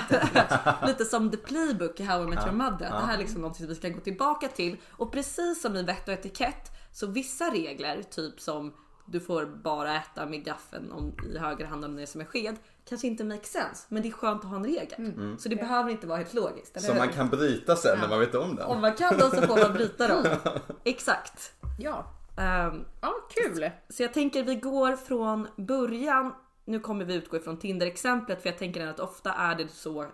lite 0.88 1.06
som 1.06 1.32
the 1.32 1.38
playbook 1.38 2.00
i 2.00 2.04
How 2.04 2.24
I 2.24 2.28
Met 2.28 2.46
Your 2.46 2.52
Mother. 2.56 2.74
Att 2.74 2.82
ja. 2.82 3.00
Det 3.00 3.06
här 3.06 3.14
är 3.14 3.18
liksom 3.18 3.42
något 3.42 3.56
som 3.56 3.68
vi 3.68 3.76
ska 3.76 3.90
gå 3.90 4.00
tillbaka 4.00 4.48
till. 4.48 4.78
Och 4.92 5.12
precis 5.12 5.62
som 5.62 5.76
i 5.76 5.84
vett 5.84 6.08
och 6.08 6.14
etikett 6.14 6.72
så 6.92 7.08
vissa 7.08 7.46
regler, 7.46 8.04
typ 8.04 8.42
som 8.42 8.74
du 9.06 9.20
får 9.20 9.46
bara 9.46 9.96
äta 9.96 10.26
med 10.26 10.46
gaffeln 10.46 10.92
om, 10.92 11.14
i 11.36 11.38
höger 11.38 11.66
hand 11.66 11.86
om 11.86 11.96
det 11.96 12.02
är 12.02 12.06
som 12.06 12.22
en 12.22 12.28
sked, 12.28 12.56
kanske 12.90 13.08
inte 13.08 13.24
makes 13.24 13.52
sense. 13.52 13.86
Men 13.90 14.02
det 14.04 14.10
är 14.10 14.12
skönt 14.12 14.44
att 14.44 14.50
ha 14.50 14.56
en 14.56 14.66
regel. 14.66 15.14
Så 15.40 15.50
det 15.50 15.56
behöver 15.56 15.90
inte 15.90 16.08
vara 16.08 16.18
helt 16.18 16.34
logiskt. 16.34 16.78
eller 16.78 16.88
Som 16.88 16.96
hur? 16.96 17.06
man 17.06 17.14
kan 17.14 17.30
bryta 17.30 17.76
sen 17.76 18.00
när 18.00 18.08
man 18.08 18.20
vet 18.20 18.36
om 18.36 18.56
den. 18.56 18.66
Om 18.66 18.82
man 18.82 18.94
kan 18.96 19.18
dem 19.18 19.32
så 19.32 19.42
får 19.42 19.58
man 19.58 19.74
bryta 19.74 20.08
dem. 20.08 20.26
Exakt. 20.84 21.54
Ja, 21.80 22.12
Ehm, 22.38 22.86
ja 23.02 23.14
kul. 23.30 23.70
så 23.90 24.04
jag 24.04 24.14
tänker 24.14 24.44
vi 24.44 24.56
går 24.56 24.96
från 24.96 25.48
början. 25.56 26.34
Nu 26.66 26.80
kommer 26.80 27.06
vi 27.06 27.14
utgå 27.16 27.38
ifrån 27.38 27.58
Tinder-exemplet 27.60 28.42
för 28.42 28.50
jag 28.50 28.58
tänker 28.58 28.88
att 28.88 29.00
ofta 29.00 29.34
är 29.34 29.56
det 29.56 29.68
så 29.68 30.06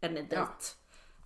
en 0.00 0.14
dejt 0.14 0.34
Ja. 0.36 0.46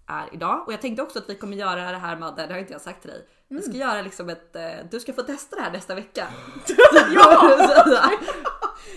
är 0.07 0.35
idag. 0.35 0.63
Och 0.67 0.73
jag 0.73 0.81
tänkte 0.81 1.03
också 1.03 1.19
att 1.19 1.31
vi 1.31 1.35
kommer 1.35 1.57
göra 1.57 1.91
det 1.91 1.99
här 1.99 2.17
Madde, 2.17 2.47
det 2.47 2.53
har 2.53 2.61
inte 2.61 2.73
jag 2.73 2.81
sagt 2.83 3.03
till 3.03 3.11
dig. 3.11 3.29
Vi 3.49 3.63
ska 3.63 3.73
göra 3.73 4.03
liksom 4.03 4.29
ett, 4.29 4.57
eh, 4.57 4.71
du 4.91 5.01
ska 5.01 5.13
få 5.13 5.23
testa 5.23 5.57
det 5.57 5.63
här 5.63 5.73
nästa 5.73 5.95
vecka. 5.95 6.29
ja! 7.15 8.11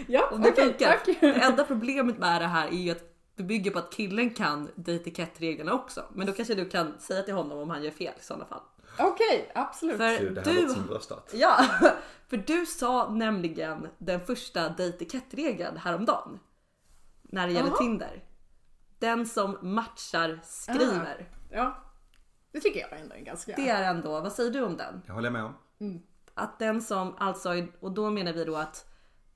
Ja, 0.07 0.29
Om 0.31 0.41
okej, 0.41 0.53
funkar. 0.65 0.87
tack. 1.05 1.05
Det 1.21 1.27
enda 1.41 1.63
problemet 1.63 2.17
med 2.17 2.41
det 2.41 2.47
här 2.47 2.67
är 2.67 2.71
ju 2.71 2.91
att 2.91 3.03
det 3.35 3.43
bygger 3.43 3.71
på 3.71 3.79
att 3.79 3.93
killen 3.93 4.29
kan 4.29 4.69
dejtikett-reglerna 4.75 5.73
också. 5.73 6.03
Men 6.13 6.27
då 6.27 6.33
kanske 6.33 6.55
du 6.55 6.69
kan 6.69 6.99
säga 6.99 7.23
till 7.23 7.33
honom 7.33 7.57
om 7.57 7.69
han 7.69 7.83
gör 7.83 7.91
fel 7.91 8.13
i 8.19 8.23
sådana 8.23 8.45
fall. 8.45 8.61
Okej, 8.97 9.51
absolut. 9.55 9.97
För 9.97 10.19
Gud, 10.19 10.35
det 10.35 10.41
här 10.41 10.53
du 10.53 10.67
låter 10.67 10.83
som 10.89 10.99
start. 10.99 11.29
Ja, 11.33 11.65
för 12.27 12.37
du 12.37 12.65
sa 12.65 13.09
nämligen 13.09 13.87
den 13.97 14.21
första 14.21 14.69
dejtikett-regeln 14.69 15.77
häromdagen. 15.77 16.39
När 17.21 17.47
det 17.47 17.53
gäller 17.53 17.69
Jaha. 17.69 17.77
Tinder. 17.77 18.23
Den 18.99 19.25
som 19.25 19.57
matchar 19.61 20.39
skriver. 20.43 21.29
Ja, 21.51 21.83
det 22.51 22.59
tycker 22.59 22.79
jag 22.79 22.99
ändå 22.99 23.15
är 23.15 23.19
ganska... 23.19 23.55
Det 23.55 23.69
är 23.69 23.89
ändå, 23.89 24.19
vad 24.19 24.31
säger 24.31 24.51
du 24.51 24.61
om 24.61 24.77
den? 24.77 25.01
Jag 25.05 25.13
håller 25.13 25.29
med 25.29 25.43
om. 25.43 25.53
Att 26.33 26.59
den 26.59 26.81
som 26.81 27.15
alltså, 27.17 27.49
och 27.79 27.91
då 27.91 28.09
menar 28.09 28.33
vi 28.33 28.45
då 28.45 28.55
att 28.55 28.85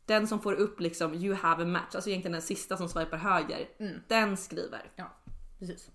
den 0.06 0.28
som 0.28 0.40
får 0.40 0.54
upp 0.54 0.80
liksom 0.80 1.14
you 1.14 1.36
have 1.36 1.64
a 1.64 1.66
match, 1.66 1.96
alltså 1.96 2.10
egentligen 2.10 2.32
den 2.34 2.42
sista 2.42 2.78
som 2.78 2.90
swipar 2.90 3.18
höger, 3.18 3.70
den 4.08 4.38
skriver. 4.38 4.92
Ja, 4.96 5.12
precis. 5.60 5.92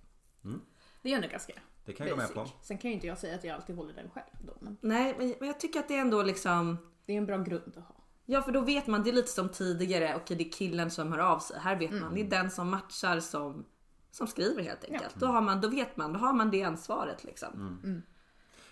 Det 1.03 1.13
är 1.13 1.17
ändå 1.17 1.29
ganska 1.29 1.53
Det 1.89 1.95
kan 1.95 2.07
jag 2.07 2.17
gå 2.17 2.23
med 2.23 2.35
på. 2.35 2.47
Sen 2.63 2.79
kan 2.79 2.91
ju 2.91 2.95
inte 2.95 3.07
jag 3.07 3.19
säga 3.19 3.35
att 3.35 3.45
jag 3.45 3.55
alltid 3.55 3.77
håller 3.77 3.95
den 3.95 4.11
själv 4.11 4.27
då, 4.41 4.53
men 4.61 4.77
Nej, 4.81 5.15
men 5.19 5.35
men 5.39 5.49
jag 5.49 5.61
tycker 5.61 5.81
att 5.81 5.89
det 5.89 5.97
är 5.97 6.01
ändå 6.01 6.23
liksom 6.23 6.79
det 7.07 7.13
är 7.13 7.17
en 7.17 7.27
bra 7.27 7.39
grund 7.39 7.73
att 7.77 7.85
ha. 7.85 7.95
Ja 8.25 8.43
för 8.43 8.53
då 8.53 8.61
vet 8.61 8.87
man, 8.87 9.03
det 9.03 9.11
är 9.11 9.13
lite 9.13 9.31
som 9.31 9.49
tidigare, 9.49 10.17
okej 10.17 10.37
det 10.37 10.45
är 10.45 10.53
killen 10.53 10.91
som 10.91 11.13
hör 11.13 11.19
av 11.19 11.39
sig. 11.39 11.61
Här 11.61 11.77
vet 11.77 11.93
man, 11.93 12.15
det 12.15 12.21
är 12.21 12.25
den 12.25 12.51
som 12.51 12.71
matchar 12.71 13.21
som 13.21 13.65
som 14.11 14.27
skriver 14.27 14.63
helt 14.63 14.85
enkelt. 14.85 15.15
Då, 15.15 15.27
har 15.27 15.41
man, 15.41 15.61
då 15.61 15.69
vet 15.69 15.97
man, 15.97 16.13
då 16.13 16.19
har 16.19 16.33
man 16.33 16.51
det 16.51 16.63
ansvaret 16.63 17.25
liksom. 17.25 17.83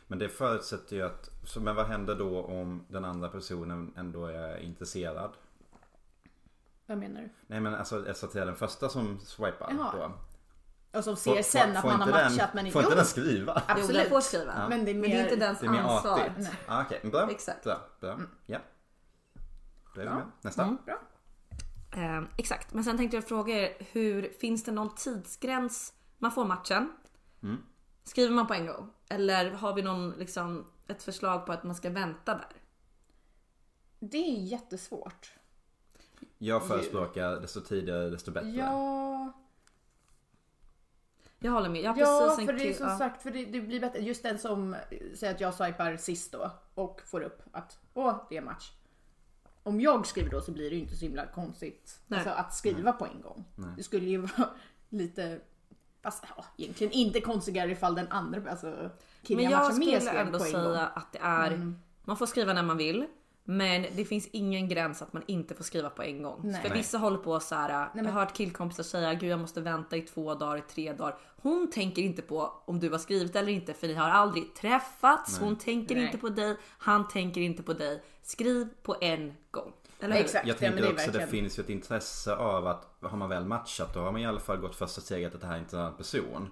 Men 0.07 0.19
det 0.19 0.29
förutsätter 0.29 0.97
ju 0.97 1.03
att, 1.03 1.31
så, 1.45 1.61
men 1.61 1.77
vad 1.77 1.87
händer 1.87 2.15
då 2.15 2.43
om 2.43 2.85
den 2.89 3.05
andra 3.05 3.29
personen 3.29 3.93
ändå 3.97 4.27
är 4.27 4.59
intresserad? 4.59 5.31
Vad 6.87 6.99
menar 6.99 7.21
du? 7.21 7.29
Nej 7.47 7.61
men 7.61 7.75
alltså, 7.75 8.09
alltså 8.09 8.27
till 8.27 8.41
den 8.41 8.57
första 8.57 8.89
som 8.89 9.21
swipar 9.21 9.69
Jaha. 9.71 9.93
då. 9.97 10.13
Och 10.93 11.05
som 11.05 11.17
ser 11.17 11.43
sen 11.43 11.77
att 11.77 11.85
man 11.85 12.01
har 12.01 12.09
inte 12.09 12.23
matchat 12.25 12.53
den, 12.53 12.65
men 12.65 12.73
Får 12.73 12.83
inte... 12.83 12.93
inte 12.93 12.93
Jo, 12.93 12.97
den 12.97 13.05
skriva? 13.05 13.63
Jo, 13.69 13.75
Absolut. 13.75 14.03
den 14.03 14.11
får 14.11 14.21
skriva. 14.21 14.69
Men 14.69 14.85
det 14.85 14.91
är 14.91 14.95
Men 14.95 15.03
det 15.03 15.13
är 15.13 15.17
mer... 15.17 15.25
inte 15.25 15.37
dens 15.37 15.61
Det 15.61 15.67
är 15.67 15.71
mer 15.71 15.81
ansvar. 15.81 16.21
artigt. 16.21 16.51
Ah, 16.67 16.83
Okej, 16.83 17.01
bra. 17.11 17.31
Exakt. 17.31 17.65
Bra, 17.65 17.81
bra. 18.01 18.21
Ja. 18.47 18.59
Då 19.95 20.01
är 20.01 20.05
vi 20.05 20.11
med. 20.11 20.27
Nästa. 20.43 20.77
Bra. 20.87 20.99
Eh, 21.97 22.23
exakt, 22.39 22.75
men 22.75 22.85
sen 22.85 22.97
tänkte 22.97 23.17
jag 23.17 23.29
fråga 23.29 23.55
er, 23.55 23.77
hur, 23.93 24.33
finns 24.41 24.65
det 24.65 24.73
någon 24.73 24.95
tidsgräns? 24.95 25.93
Man 26.19 26.33
får 26.33 26.45
matchen. 26.45 26.93
Mm. 27.43 27.57
Skriver 28.05 28.35
man 28.35 28.47
på 28.47 28.55
en 28.55 28.67
gång? 28.67 28.93
Eller 29.09 29.51
har 29.51 29.75
vi 29.75 29.83
någon, 29.83 30.11
liksom, 30.11 30.67
ett 30.89 31.03
förslag 31.03 31.47
på 31.47 31.53
att 31.53 31.65
man 31.65 31.75
ska 31.75 31.91
vänta 31.91 32.35
där? 32.35 32.49
Det 33.99 34.17
är 34.19 34.43
jättesvårt. 34.43 35.33
Jag 36.39 36.67
förespråkar 36.67 37.31
desto 37.41 37.61
tidigare 37.61 38.11
desto 38.11 38.31
bättre. 38.31 38.49
Ja, 38.49 39.33
Jag 41.39 41.53
håller 41.53 41.69
med. 41.69 41.83
Jag 41.83 41.93
har 41.93 42.01
ja 42.01 42.21
precis 42.21 42.39
en 42.39 42.47
för 42.47 42.53
det 42.65 42.71
är 42.71 42.75
som 42.75 42.89
ja. 42.89 42.99
sagt, 42.99 43.23
för 43.23 43.31
det, 43.31 43.45
det 43.45 43.61
blir 43.61 43.81
bättre. 43.81 43.99
Just 43.99 44.23
den 44.23 44.39
som 44.39 44.77
säger 45.15 45.35
att 45.35 45.41
jag 45.41 45.55
swipar 45.55 45.97
sist 45.97 46.33
då 46.33 46.51
och 46.75 47.03
får 47.05 47.21
upp 47.21 47.43
att 47.53 47.79
åh, 47.95 48.27
det 48.31 48.37
är 48.37 48.43
match. 48.43 48.73
Om 49.63 49.81
jag 49.81 50.07
skriver 50.07 50.31
då 50.31 50.41
så 50.41 50.53
blir 50.53 50.71
det 50.71 50.77
ju 50.77 50.83
inte 50.83 50.97
så 50.97 51.05
himla 51.05 51.27
konstigt 51.27 52.01
Nej. 52.07 52.19
alltså, 52.19 52.35
att 52.35 52.55
skriva 52.55 52.93
på 52.93 53.07
en 53.07 53.21
gång. 53.21 53.45
Det 53.77 53.83
skulle 53.83 54.07
ju 54.07 54.19
vara 54.37 54.49
lite, 54.89 55.41
fast 56.03 56.25
ja, 56.37 56.45
egentligen 56.57 56.93
inte 56.93 57.21
konstigare 57.21 57.71
ifall 57.71 57.95
den 57.95 58.09
andra, 58.09 58.51
alltså 58.51 58.91
killen 59.23 59.43
Men 59.43 59.53
jag 59.53 59.65
jag 59.65 59.75
skulle 59.75 60.11
ändå 60.11 60.39
säga 60.39 60.87
att 60.87 61.13
det 61.13 61.19
är, 61.23 61.75
man 62.05 62.17
får 62.17 62.27
skriva 62.27 62.53
när 62.53 62.63
man 62.63 62.77
vill. 62.77 63.07
Men 63.49 63.87
det 63.97 64.05
finns 64.05 64.29
ingen 64.33 64.69
gräns 64.69 65.03
att 65.03 65.13
man 65.13 65.23
inte 65.27 65.55
får 65.55 65.65
skriva 65.65 65.91
på 65.91 66.03
en 66.03 66.23
gång. 66.23 66.41
Nej. 66.45 66.63
För 66.63 66.69
Nej. 66.69 66.79
vissa 66.79 66.99
håller 66.99 67.19
på 67.19 67.41
så 67.41 67.55
här. 67.55 67.89
men- 67.95 68.05
Jag 68.05 68.13
har 68.13 68.21
hört 68.21 68.33
killkompisar 68.37 68.83
säga 68.83 69.15
gud 69.15 69.31
jag 69.31 69.41
måste 69.41 69.61
vänta 69.61 69.97
i 69.97 70.03
två 70.03 70.35
dagar, 70.35 70.57
i 70.59 70.61
tre 70.61 70.93
dagar. 70.93 71.17
Hon 71.43 71.71
tänker 71.71 72.03
inte 72.03 72.23
på 72.23 72.53
om 72.65 72.81
du 72.81 72.91
har 72.91 72.99
skrivit 72.99 73.37
eller 73.37 73.53
inte 73.53 73.73
för 73.75 73.87
ni 73.89 73.95
har 73.95 74.09
aldrig 74.11 74.55
träffats. 74.55 75.39
Hon 75.39 75.57
tänker 75.59 75.95
Nej. 75.95 76.05
inte 76.05 76.19
på 76.19 76.29
dig, 76.29 76.57
han 76.79 77.09
tänker 77.09 77.41
inte 77.41 77.63
på 77.63 77.73
dig. 77.73 78.03
Skriv 78.23 78.69
på 78.83 78.97
en 79.01 79.35
gång. 79.51 79.73
Eller? 80.01 80.17
Exakt. 80.17 80.47
Jag 80.47 80.55
Ja, 80.55 80.59
tänker 80.59 80.83
det 80.83 80.89
är 80.89 80.93
också 80.93 81.07
det 81.11 81.19
verkligen- 81.19 81.29
finns 81.29 81.59
ju 81.59 81.63
ett 81.63 81.69
intresse 81.71 82.37
av 82.37 82.67
att 82.67 82.97
har 83.01 83.17
man 83.17 83.29
väl 83.29 83.45
matchat 83.45 83.95
då 83.95 84.01
har 84.01 84.13
man 84.13 84.21
i 84.21 84.27
alla 84.27 84.41
fall 84.41 84.57
gått 84.57 84.75
första 84.77 85.01
steget 85.01 85.35
att 85.35 85.41
det 85.41 85.47
här 85.47 85.55
är 85.55 85.59
inte 85.59 85.77
en 85.77 85.83
annan 85.83 85.97
person. 85.97 86.51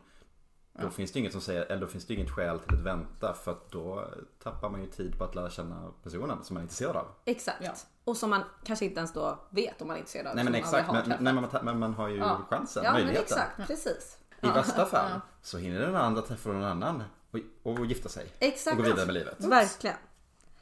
Då 0.82 0.90
finns 0.90 1.12
det 1.12 1.18
inget 1.18 1.32
som 1.32 1.40
säger, 1.40 1.62
eller 1.62 1.80
då 1.80 1.86
finns 1.86 2.06
det 2.06 2.14
inget 2.14 2.30
skäl 2.30 2.58
till 2.58 2.74
att 2.74 2.82
vänta 2.82 3.34
för 3.34 3.52
att 3.52 3.70
då 3.70 4.10
tappar 4.42 4.70
man 4.70 4.80
ju 4.80 4.86
tid 4.86 5.18
på 5.18 5.24
att 5.24 5.34
lära 5.34 5.50
känna 5.50 5.92
personen 6.02 6.44
som 6.44 6.54
man 6.54 6.60
är 6.60 6.62
intresserad 6.62 6.96
av. 6.96 7.06
Exakt. 7.24 7.58
Ja. 7.62 7.72
Och 8.04 8.16
som 8.16 8.30
man 8.30 8.42
kanske 8.64 8.84
inte 8.84 8.98
ens 8.98 9.12
då 9.12 9.38
vet 9.50 9.82
om 9.82 9.88
man 9.88 9.96
är 9.96 9.98
intresserad 10.00 10.26
av. 10.26 10.34
Nej 10.34 10.44
men 10.44 10.54
exakt, 10.54 10.92
men, 10.92 11.08
nej, 11.08 11.18
men, 11.20 11.34
man, 11.34 11.48
men 11.64 11.78
man 11.78 11.94
har 11.94 12.08
ju 12.08 12.16
Ja. 12.16 12.40
chansen, 12.50 12.84
Ja 12.84 12.92
men 12.92 13.00
möjligheten. 13.00 13.24
exakt, 13.38 13.66
precis. 13.66 14.18
I 14.42 14.46
värsta 14.46 14.86
fall 14.86 15.20
så 15.42 15.58
hinner 15.58 15.80
den 15.80 15.96
andra 15.96 16.22
träffa 16.22 16.48
någon 16.52 16.64
annan 16.64 17.02
och, 17.30 17.38
och 17.62 17.86
gifta 17.86 18.08
sig. 18.08 18.32
Exakt. 18.38 18.78
Och 18.78 18.84
gå 18.84 18.90
vidare 18.90 19.06
med 19.06 19.14
livet. 19.14 19.44
Verkligen. 19.44 19.96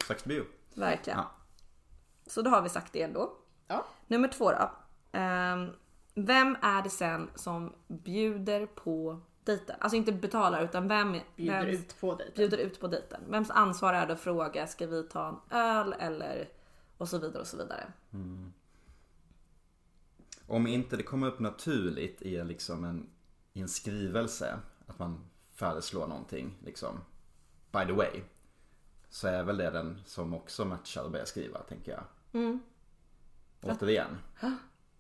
Sucks 0.06 0.22
to 0.22 0.28
be 0.28 0.34
you. 0.34 0.44
Verkligen. 0.74 1.18
Ja. 1.18 1.30
Så 2.26 2.42
då 2.42 2.50
har 2.50 2.62
vi 2.62 2.68
sagt 2.68 2.92
det 2.92 3.02
ändå. 3.02 3.32
Ja. 3.66 3.84
Nummer 4.06 4.28
två 4.28 4.50
då. 4.50 4.70
Ehm, 5.12 5.70
vem 6.14 6.56
är 6.62 6.82
det 6.82 6.90
sen 6.90 7.30
som 7.34 7.72
bjuder 7.88 8.66
på 8.66 9.20
dejten? 9.44 9.76
Alltså 9.80 9.96
inte 9.96 10.12
betalar 10.12 10.64
utan 10.64 10.88
vem 10.88 11.16
Bjuder 11.36 11.66
vems- 11.66 11.72
ut 11.72 12.00
på 12.00 12.14
dig. 12.14 12.32
bjuder 12.36 12.58
ut 12.58 12.80
på 12.80 12.86
dejten? 12.88 13.20
Vems 13.28 13.50
ansvar 13.50 13.94
är 13.94 14.06
det 14.06 14.12
att 14.12 14.20
fråga 14.20 14.66
ska 14.66 14.86
vi 14.86 15.02
ta 15.02 15.28
en 15.28 15.58
öl 15.58 15.94
eller 15.98 16.48
och 16.96 17.08
så 17.08 17.18
vidare 17.18 17.40
och 17.40 17.46
så 17.46 17.56
vidare. 17.56 17.92
Om 20.46 20.66
inte 20.66 20.96
det 20.96 21.02
kommer 21.02 21.26
upp 21.26 21.38
naturligt 21.38 22.22
i 22.22 22.36
en, 22.36 22.48
liksom 22.48 22.84
en, 22.84 23.10
i 23.52 23.60
en 23.60 23.68
skrivelse 23.68 24.58
att 24.86 24.98
man 24.98 25.24
föreslår 25.54 26.06
någonting 26.06 26.58
liksom 26.64 27.00
by 27.72 27.86
the 27.86 27.92
way 27.92 28.20
så 29.08 29.28
är 29.28 29.42
väl 29.42 29.56
det 29.56 29.70
den 29.70 30.02
som 30.06 30.34
också 30.34 30.64
matchar 30.64 31.02
och 31.04 31.10
börjar 31.10 31.24
skriva 31.26 31.58
tänker 31.62 31.92
jag. 31.92 32.04
Mm. 32.42 32.60
Återigen. 33.62 34.18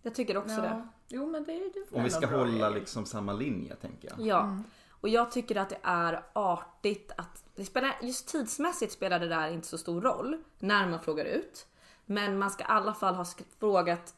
Jag 0.02 0.14
tycker 0.14 0.36
också 0.36 0.56
det. 0.56 0.88
Ja. 1.12 1.18
Jo 1.18 1.26
men 1.26 1.44
det 1.44 1.52
är 1.52 1.72
det 1.74 1.96
Om 1.96 2.04
vi 2.04 2.10
ska 2.10 2.26
hålla 2.26 2.68
liksom 2.68 3.06
samma 3.06 3.32
linje 3.32 3.74
tänker 3.76 4.08
jag. 4.16 4.26
Ja, 4.26 4.56
och 5.00 5.08
jag 5.08 5.30
tycker 5.30 5.56
att 5.56 5.68
det 5.68 5.78
är 5.82 6.22
artigt 6.32 7.12
att 7.16 7.44
det 7.54 7.64
spelar, 7.64 7.96
just 8.02 8.28
tidsmässigt 8.28 8.92
spelar 8.92 9.18
det 9.20 9.28
där 9.28 9.50
inte 9.50 9.66
så 9.66 9.78
stor 9.78 10.00
roll 10.00 10.36
när 10.58 10.86
man 10.86 11.00
frågar 11.00 11.24
ut. 11.24 11.66
Men 12.06 12.38
man 12.38 12.50
ska 12.50 12.62
i 12.64 12.66
alla 12.68 12.94
fall 12.94 13.14
ha 13.14 13.24
frågat 13.58 14.14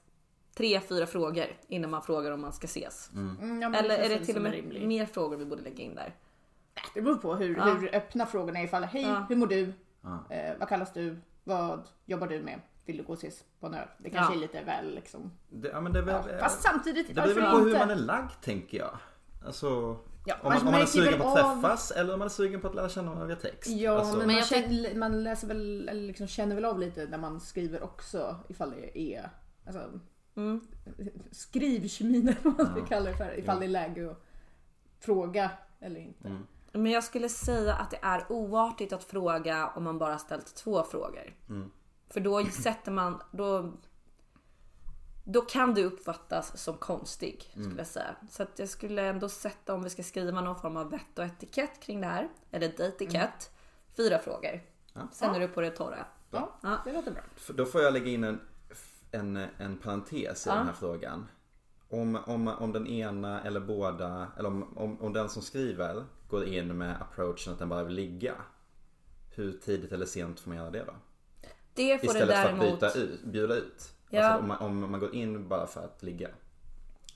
tre, 0.55 0.81
fyra 0.81 1.07
frågor 1.07 1.47
innan 1.69 1.91
man 1.91 2.03
frågar 2.03 2.31
om 2.31 2.41
man 2.41 2.53
ska 2.53 2.65
ses. 2.65 3.11
Mm, 3.15 3.63
ja, 3.63 3.69
men 3.69 3.85
Eller 3.85 3.99
är 3.99 4.09
det 4.09 4.25
till 4.25 4.37
och 4.37 4.43
med 4.43 4.53
rimligt. 4.53 4.83
mer 4.89 5.07
frågor 5.07 5.37
vi 5.37 5.45
borde 5.45 5.63
lägga 5.63 5.85
in 5.85 5.95
där? 5.95 6.15
Det 6.95 7.03
beror 7.03 7.17
på 7.17 7.35
hur, 7.35 7.57
Ja. 7.57 7.65
hur 7.65 7.95
öppna 7.95 8.27
frågorna 8.27 8.59
är 8.59 8.65
ifall 8.65 8.85
hej, 8.85 9.03
Ja. 9.03 9.27
hur 9.29 9.37
mår 9.37 9.47
du? 9.47 9.73
Ja. 10.01 10.25
Eh, 10.31 10.59
vad 10.59 10.69
kallas 10.69 10.93
du? 10.93 11.17
Vad 11.45 11.83
jobbar 12.05 12.27
du 12.27 12.43
med? 12.43 12.61
Vill 12.87 12.97
du 12.97 13.03
gå 13.03 13.13
och 13.13 13.19
ses 13.19 13.45
på 13.61 13.67
en 13.67 13.75
öl? 13.75 13.89
Det 13.99 14.11
kanske 14.11 14.33
Ja. 14.33 14.37
är 14.39 14.41
lite 14.41 14.65
väl 14.65 14.95
liksom. 14.95 15.33
Det, 15.49 15.69
ja, 15.69 15.81
men 15.81 15.93
det, 15.93 15.99
är 15.99 16.03
väl, 16.03 16.25
Ja. 16.33 16.39
Fast 16.39 16.63
samtidigt, 16.63 17.09
det 17.09 17.15
beror 17.15 17.51
på 17.51 17.59
hur 17.59 17.79
man 17.79 17.91
är 17.91 17.97
lagd 17.97 18.31
tänker 18.43 18.79
jag. 18.79 18.99
Alltså 19.47 19.97
Ja, 20.27 20.35
om, 20.43 20.53
man, 20.53 20.59
om 20.67 20.73
man 20.73 20.81
är 20.81 20.87
sugen 20.87 21.21
på 21.21 21.29
att 21.29 21.43
av- 21.45 21.55
träffas 21.63 21.91
eller 21.91 22.13
om 22.13 22.19
man 22.19 22.27
är 22.27 22.31
sugen 22.31 22.61
på 22.61 22.69
att 22.69 22.75
lära 22.75 22.89
känna 22.89 23.07
varandra 23.07 23.27
via 23.27 23.37
text. 23.37 23.71
Ja, 23.71 23.99
alltså, 23.99 24.17
men, 24.17 24.27
man, 24.27 24.37
jag 24.37 24.47
känner, 24.47 24.95
man 24.95 25.25
läser 25.25 25.47
väl, 25.49 25.89
eller 25.89 26.03
liksom 26.03 26.27
känner 26.27 26.55
väl 26.55 26.65
av 26.65 26.79
lite 26.79 27.07
när 27.07 27.19
man 27.19 27.41
skriver 27.41 27.83
också 27.83 28.37
ifall 28.49 28.71
det 28.71 28.99
är 28.99 29.31
alltså, 29.67 29.83
Mm. 30.37 30.61
skrivkemin 31.31 32.29
eller 32.29 32.39
vad 32.43 32.59
man 32.59 32.67
ska 32.77 32.87
kalla 32.87 33.11
det 33.11 33.17
för. 33.17 33.39
Ifall 33.39 33.61
det 33.61 33.67
är 33.67 33.69
läge 33.69 34.11
att 34.11 34.23
fråga 35.01 35.51
eller 35.81 36.01
inte. 36.01 36.29
Mm. 36.29 36.47
Men 36.73 36.93
jag 36.93 37.05
skulle 37.05 37.29
säga 37.29 37.75
att 37.75 37.91
det 37.91 37.99
är 38.03 38.33
oartigt 38.33 38.93
att 38.93 39.05
fråga 39.05 39.69
om 39.77 39.85
man 39.85 39.99
bara 39.99 40.19
ställt 40.19 40.55
två 40.55 40.83
frågor. 40.83 41.35
Mm. 41.49 41.71
För 42.15 42.21
då 42.21 42.45
sätter 42.45 42.93
man, 42.93 43.23
då, 43.33 43.73
då 45.25 45.41
kan 45.41 45.75
du 45.75 45.85
uppfattas 45.85 46.59
som 46.63 46.77
konstig 46.77 47.53
Mm. 47.55 47.65
skulle 47.65 47.81
jag 47.81 47.87
säga. 47.87 48.17
Så 48.31 48.43
att 48.43 48.59
jag 48.59 48.69
skulle 48.69 49.03
ändå 49.03 49.29
sätta 49.29 49.75
om 49.75 49.83
vi 49.83 49.91
ska 49.91 50.03
skriva 50.03 50.41
någon 50.41 50.61
form 50.61 50.77
av 50.77 50.91
vett 50.91 51.19
och 51.19 51.25
etikett 51.25 51.81
kring 51.83 52.01
det 52.01 52.07
här, 52.07 52.29
eller 52.51 52.69
dejtetikett, 52.77 53.51
fyra 53.97 54.19
frågor. 54.19 54.61
Ja. 54.93 55.01
Sen 55.13 55.35
är 55.35 55.41
du 55.41 55.49
på 55.49 55.61
det 55.61 55.71
torra. 55.71 56.07
Ja, 56.31 56.59
Ja. 56.63 56.79
det 56.85 56.93
låter 56.93 57.11
bra. 57.11 57.23
Då 57.55 57.65
får 57.67 57.81
jag 57.81 57.93
lägga 57.93 58.07
in 58.11 58.25
en, 58.25 58.41
en, 59.11 59.37
en 59.37 59.79
parentes 59.79 60.47
i 60.47 60.51
Ja. 60.51 60.55
den 60.57 60.67
här 60.67 60.75
frågan. 60.75 61.27
Om, 61.89 62.19
om, 62.27 62.49
om 62.49 62.73
den 62.73 62.87
ena 62.87 63.43
eller 63.43 63.61
båda, 63.61 64.29
eller 64.39 64.49
om, 64.49 64.79
om, 64.79 65.01
om 65.01 65.13
den 65.13 65.29
som 65.29 65.43
skriver 65.43 66.05
går 66.29 66.45
in 66.45 66.79
med 66.79 67.03
approachen 67.03 67.53
att 67.53 67.59
den 67.59 67.69
bara 67.69 67.85
vill 67.85 67.95
ligga. 67.95 68.35
Hur 69.35 69.53
tidigt 69.53 69.93
eller 69.93 70.07
sent 70.07 70.41
får 70.41 70.49
man 70.51 70.59
göra 70.59 70.71
det 70.71 70.85
då? 70.85 70.95
Det 71.75 71.99
får 71.99 72.07
Istället 72.07 72.29
det 72.29 72.35
för 72.35 72.49
att 72.49 72.59
däremot... 72.59 72.81
byta 72.81 72.99
ut, 72.99 73.25
bjuda 73.25 73.55
ut. 73.55 73.93
Ja. 74.11 74.25
Alltså 74.25 74.43
om, 74.43 74.49
man, 74.49 74.59
om 74.59 74.91
man 74.91 75.01
går 75.01 75.15
in 75.15 75.49
bara 75.49 75.67
för 75.67 75.85
att 75.85 76.03
ligga. 76.03 76.29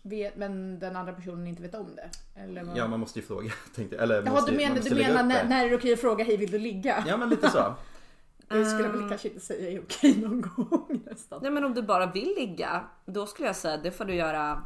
Vet, 0.02 0.36
men 0.36 0.78
den 0.78 0.96
andra 0.96 1.12
personen 1.12 1.46
inte 1.46 1.62
vet 1.62 1.74
om 1.74 1.96
det? 1.96 2.10
Eller 2.40 2.64
vad? 2.64 2.76
Ja 2.76 2.88
man 2.88 3.00
måste 3.00 3.18
ju 3.18 3.24
fråga. 3.26 3.52
Tänkte, 3.74 3.96
jag. 3.96 4.02
eller 4.02 4.22
Jaha, 4.22 4.32
måste, 4.34 4.50
du 4.50 4.56
menar, 4.56 4.76
måste 4.76 4.90
du 4.94 5.02
menar 5.02 5.22
när, 5.22 5.42
det. 5.42 5.48
när 5.48 5.64
är 5.64 5.70
det 5.70 5.76
okej 5.76 5.92
att 5.92 6.00
fråga 6.00 6.24
hej 6.24 6.36
vill 6.36 6.50
du 6.50 6.58
ligga? 6.58 7.04
Ja 7.06 7.16
men 7.16 7.28
lite 7.28 7.50
så. 7.50 7.74
Det 8.48 8.64
skulle 8.64 8.82
jag 8.84 8.94
Ehm. 8.94 9.00
väl 9.00 9.08
kanske 9.08 9.28
inte 9.28 9.40
säga 9.40 9.70
är 9.70 9.82
okej 9.82 10.16
någon 10.20 10.40
gång 10.40 11.02
nästan. 11.10 11.38
Nej 11.42 11.50
men 11.50 11.64
om 11.64 11.74
du 11.74 11.82
bara 11.82 12.06
vill 12.06 12.34
ligga, 12.36 12.84
då 13.06 13.26
skulle 13.26 13.48
jag 13.48 13.56
säga 13.56 13.76
det 13.76 13.90
får 13.90 14.04
du 14.04 14.14
göra. 14.14 14.62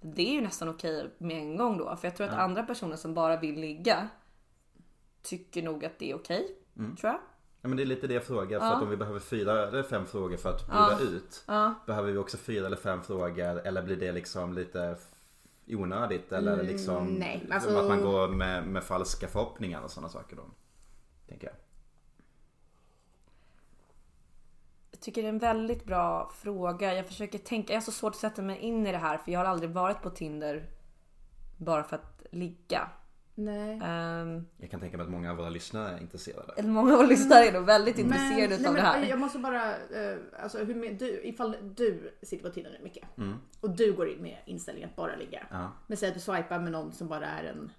Det 0.00 0.28
är 0.28 0.32
ju 0.32 0.40
nästan 0.40 0.68
okej 0.68 1.10
med 1.18 1.36
en 1.38 1.56
gång 1.56 1.78
då. 1.78 1.96
För 1.96 2.08
jag 2.08 2.16
tror 2.16 2.26
att 2.26 2.34
andra 2.34 2.62
personer 2.62 2.96
som 2.96 3.14
bara 3.14 3.36
vill 3.36 3.60
ligga 3.60 4.08
tycker 5.22 5.62
nog 5.62 5.84
att 5.84 5.98
det 5.98 6.10
är 6.10 6.14
okej. 6.14 6.56
Mm. 6.76 6.96
Tror 6.96 7.12
jag. 7.12 7.20
Ja 7.66 7.68
men 7.68 7.76
det 7.76 7.82
är 7.82 7.86
lite 7.86 8.06
det 8.06 8.14
jag 8.14 8.24
frågar. 8.24 8.58
För 8.60 8.66
Ja. 8.66 8.74
att 8.76 8.82
om 8.82 8.90
vi 8.90 8.96
behöver 8.96 9.20
fyra 9.20 9.68
eller 9.68 9.82
fem 9.82 10.06
frågor 10.06 10.36
för 10.36 10.50
att 10.50 10.66
bjuda 10.66 10.98
ut. 11.16 11.44
Ja. 11.46 11.74
Behöver 11.86 12.12
vi 12.12 12.18
också 12.18 12.36
fyra 12.36 12.66
eller 12.66 12.76
fem 12.76 13.02
frågor 13.02 13.66
eller 13.66 13.82
blir 13.82 13.96
det 13.96 14.12
liksom 14.12 14.52
lite 14.54 14.96
onödigt 15.68 16.32
eller 16.32 16.62
liksom 16.62 17.06
nej, 17.06 17.48
alltså- 17.52 17.78
att 17.78 17.88
man 17.88 18.02
går 18.02 18.28
med, 18.28 18.66
med 18.66 18.84
falska 18.84 19.28
förhoppningar 19.28 19.80
och 19.82 19.90
sådana 19.90 20.08
saker 20.08 20.36
då? 20.36 20.42
Tänker 21.28 21.46
jag. 21.46 21.56
Jag 24.90 25.00
tycker 25.00 25.22
det 25.22 25.28
är 25.28 25.32
en 25.32 25.38
väldigt 25.38 25.84
bra 25.84 26.30
fråga. 26.34 26.94
Jag 26.94 27.06
försöker 27.06 27.38
tänka, 27.38 27.72
jag 27.72 27.80
har 27.80 27.84
så 27.84 27.92
svårt 27.92 28.14
att 28.14 28.20
sätta 28.20 28.42
mig 28.42 28.58
in 28.58 28.86
i 28.86 28.92
det 28.92 28.98
här 28.98 29.18
för 29.18 29.32
jag 29.32 29.40
har 29.40 29.46
aldrig 29.46 29.70
varit 29.70 30.02
på 30.02 30.10
Tinder 30.10 30.66
bara 31.56 31.82
för 31.84 31.96
att 31.96 32.22
ligga. 32.30 32.88
Nej. 33.38 33.80
Ehm, 33.84 34.46
Jag 34.56 34.70
kan 34.70 34.80
tänka 34.80 34.96
mig 34.96 35.04
att 35.04 35.10
många 35.10 35.30
av 35.30 35.36
våra 35.36 35.48
lyssnare 35.48 35.90
är 35.96 36.00
intresserade. 36.00 36.52
eller 36.56 36.68
många 36.68 36.92
av 36.92 36.98
våra 36.98 37.06
lyssnare 37.08 37.44
är 37.44 37.52
nog 37.52 37.64
väldigt 37.64 37.98
intresserade 37.98 38.56
nej, 38.58 38.66
av 38.66 38.74
det 38.74 38.82
men 38.82 38.84
här. 38.84 39.04
Jag 39.06 39.18
måste 39.18 39.38
bara, 39.38 39.70
eh, 39.70 40.16
alltså 40.42 40.58
hur 40.64 40.74
med, 40.74 40.94
du, 40.98 41.20
ifall 41.24 41.56
du 41.62 42.12
sitter 42.22 42.48
på 42.48 42.54
Tinder 42.54 42.80
mycket 42.82 43.04
Mm. 43.18 43.34
och 43.60 43.70
du 43.70 43.92
går 43.92 44.08
in 44.08 44.22
med 44.22 44.36
inställningen 44.46 44.90
att 44.90 44.96
bara 44.96 45.16
ligga. 45.16 45.46
Ja. 45.50 45.72
Men 45.86 45.96
säg 45.96 46.08
att 46.08 46.14
du 46.14 46.20
swipar 46.20 46.58
med 46.58 46.72
någon 46.72 46.92
som 46.92 47.08
bara 47.08 47.26
är 47.26 47.44
en 47.44 47.70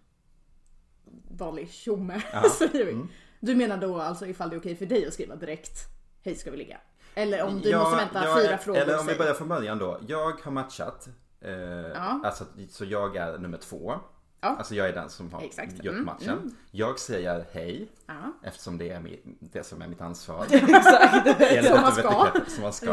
vanlig 1.38 1.70
tjomme, 1.72 2.22
Ja. 2.34 2.43
Mm. 2.74 3.08
Du 3.39 3.56
menar 3.56 3.78
då 3.78 4.02
alltså 4.02 4.26
ifall 4.28 4.50
det 4.50 4.56
är 4.56 4.60
okej 4.60 4.76
för 4.76 4.86
dig 4.86 5.08
att 5.08 5.13
skriva 5.13 5.36
direkt, 5.36 5.80
hej 6.24 6.36
ska 6.36 6.52
vi 6.52 6.58
ligga? 6.58 6.78
Eller 7.15 7.43
om 7.43 7.62
du 7.62 7.70
Ja, 7.70 7.80
måste 7.80 7.98
vänta 7.98 8.24
jag 8.26 8.41
fyra 8.41 8.58
frågor. 8.58 8.80
Eller 8.82 9.00
om 9.00 9.06
vi 9.08 9.15
börjar 9.15 9.34
från 9.34 9.48
början 9.48 9.78
då. 9.78 10.00
Jag 10.08 10.32
har 10.43 10.52
matchat. 10.52 11.08
Eh, 11.41 11.52
Ja. 11.52 12.22
alltså, 12.24 12.46
så 12.70 12.86
jag 12.86 13.15
är 13.15 13.38
nummer 13.38 13.58
två. 13.58 13.93
Ja. 14.41 14.47
Alltså 14.58 14.76
jag 14.76 14.89
är 14.89 14.93
den 14.93 15.10
som 15.10 15.34
har 15.34 15.41
Exakt. 15.41 15.73
gjort 15.84 15.93
Mm, 15.93 16.06
matchen. 16.06 16.56
Jag 16.71 17.00
säger 17.00 17.45
hej. 17.52 17.88
Ja. 18.06 18.13
Eftersom 18.43 18.78
det 18.78 18.89
är 18.89 19.00
mi- 19.00 19.36
det 19.39 19.63
som 19.63 19.82
är 19.82 19.88
mitt 19.88 20.02
ansvar. 20.02 20.45
Exakt. 20.52 21.41
Enligt 21.41 21.65
Som 21.71 21.82
man 21.82 21.91
ska. 21.95 22.32
som 22.47 22.62
man 22.63 22.73
ska. 22.73 22.86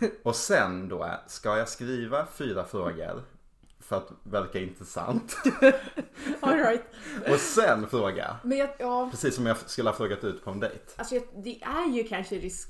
Ja. 0.00 0.08
Och 0.22 0.36
sen 0.36 0.88
då, 0.88 1.10
ska 1.26 1.58
jag 1.58 1.68
skriva 1.68 2.26
fyra 2.26 2.64
frågor 2.64 3.22
för 3.80 3.96
att 3.96 4.08
verka 4.22 4.58
intressant? 4.58 5.36
All 6.40 6.56
right. 6.58 6.84
Och 7.30 7.40
sen 7.40 7.86
fråga, 7.88 8.36
jag, 8.44 8.68
ja, 8.78 9.08
precis 9.10 9.34
som 9.34 9.46
jag 9.46 9.56
skulle 9.56 9.90
ha 9.90 9.96
frågat 9.96 10.24
ut 10.24 10.44
på 10.44 10.50
en 10.50 10.60
dejt. 10.60 10.78
alltså 10.96 11.14
det 11.44 11.62
är 11.62 11.92
ju 11.96 12.04
kanske 12.04 12.34
risk, 12.34 12.68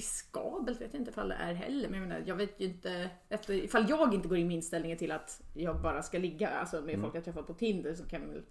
riskabelt 0.00 0.80
vet 0.80 0.92
jag 0.92 1.00
inte 1.00 1.10
ifall 1.10 1.28
det 1.28 1.34
är 1.34 1.54
heller. 1.54 1.88
Men 1.88 2.00
jag 2.00 2.08
menar, 2.08 2.22
jag 2.26 2.34
vet 2.34 2.60
ju 2.60 2.66
inte, 2.66 3.10
efter, 3.28 3.54
ifall 3.54 3.88
jag 3.88 4.14
inte 4.14 4.28
går 4.28 4.38
in 4.38 4.46
med 4.46 4.56
inställningen 4.56 4.98
till 4.98 5.12
att 5.12 5.42
jag 5.54 5.80
bara 5.80 6.02
ska 6.02 6.18
ligga 6.18 6.48
alltså 6.50 6.80
med 6.80 7.00
folk 7.00 7.14
jag 7.14 7.24
träffat 7.24 7.46
på 7.46 7.54
Tinder 7.54 7.94
så 7.94 8.04
kan 8.04 8.20
man 8.20 8.30
väl 8.30 8.42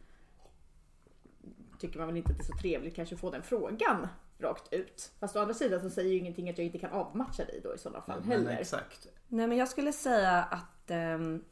tycker 1.80 2.00
man 2.00 2.08
väl 2.08 2.18
inte 2.18 2.32
att 2.32 2.38
det 2.38 2.44
är 2.44 2.46
så 2.46 2.58
trevligt 2.58 2.96
kanske 2.96 3.16
att 3.16 3.22
få 3.22 3.32
den 3.32 3.44
frågan 3.44 4.08
rakt 4.40 4.74
ut. 4.74 5.12
Fast 5.20 5.36
å 5.36 5.40
andra 5.40 5.54
sidan 5.54 5.82
så 5.82 5.90
säger 5.90 6.10
ju 6.10 6.18
ingenting 6.18 6.50
att 6.50 6.58
jag 6.58 6.66
inte 6.66 6.80
kan 6.80 6.92
avmatcha 6.92 7.46
dig 7.46 7.60
då 7.64 7.76
i 7.76 7.78
sådana 7.78 8.02
fall 8.02 8.20
Men 8.20 8.32
heller. 8.32 8.58
exakt. 8.60 9.08
Nej 9.28 9.48
men 9.48 9.58
jag 9.58 9.68
skulle 9.68 9.94
säga 9.94 10.44
att 10.44 10.92
ehm, 10.92 11.44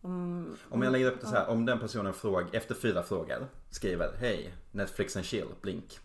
om, 0.00 0.56
Om 0.68 0.82
jag 0.82 0.92
lägger 0.92 1.06
upp 1.06 1.20
det 1.20 1.26
så 1.26 1.34
här, 1.34 1.48
om 1.48 1.66
den 1.66 1.78
personen 1.78 2.12
frågar, 2.12 2.48
efter 2.52 2.74
fyra 2.74 3.02
frågor 3.02 3.46
skriver 3.70 4.12
Hej, 4.18 4.54
Netflix 4.72 5.16
and 5.16 5.24
chill, 5.24 5.48
blink. 5.60 5.98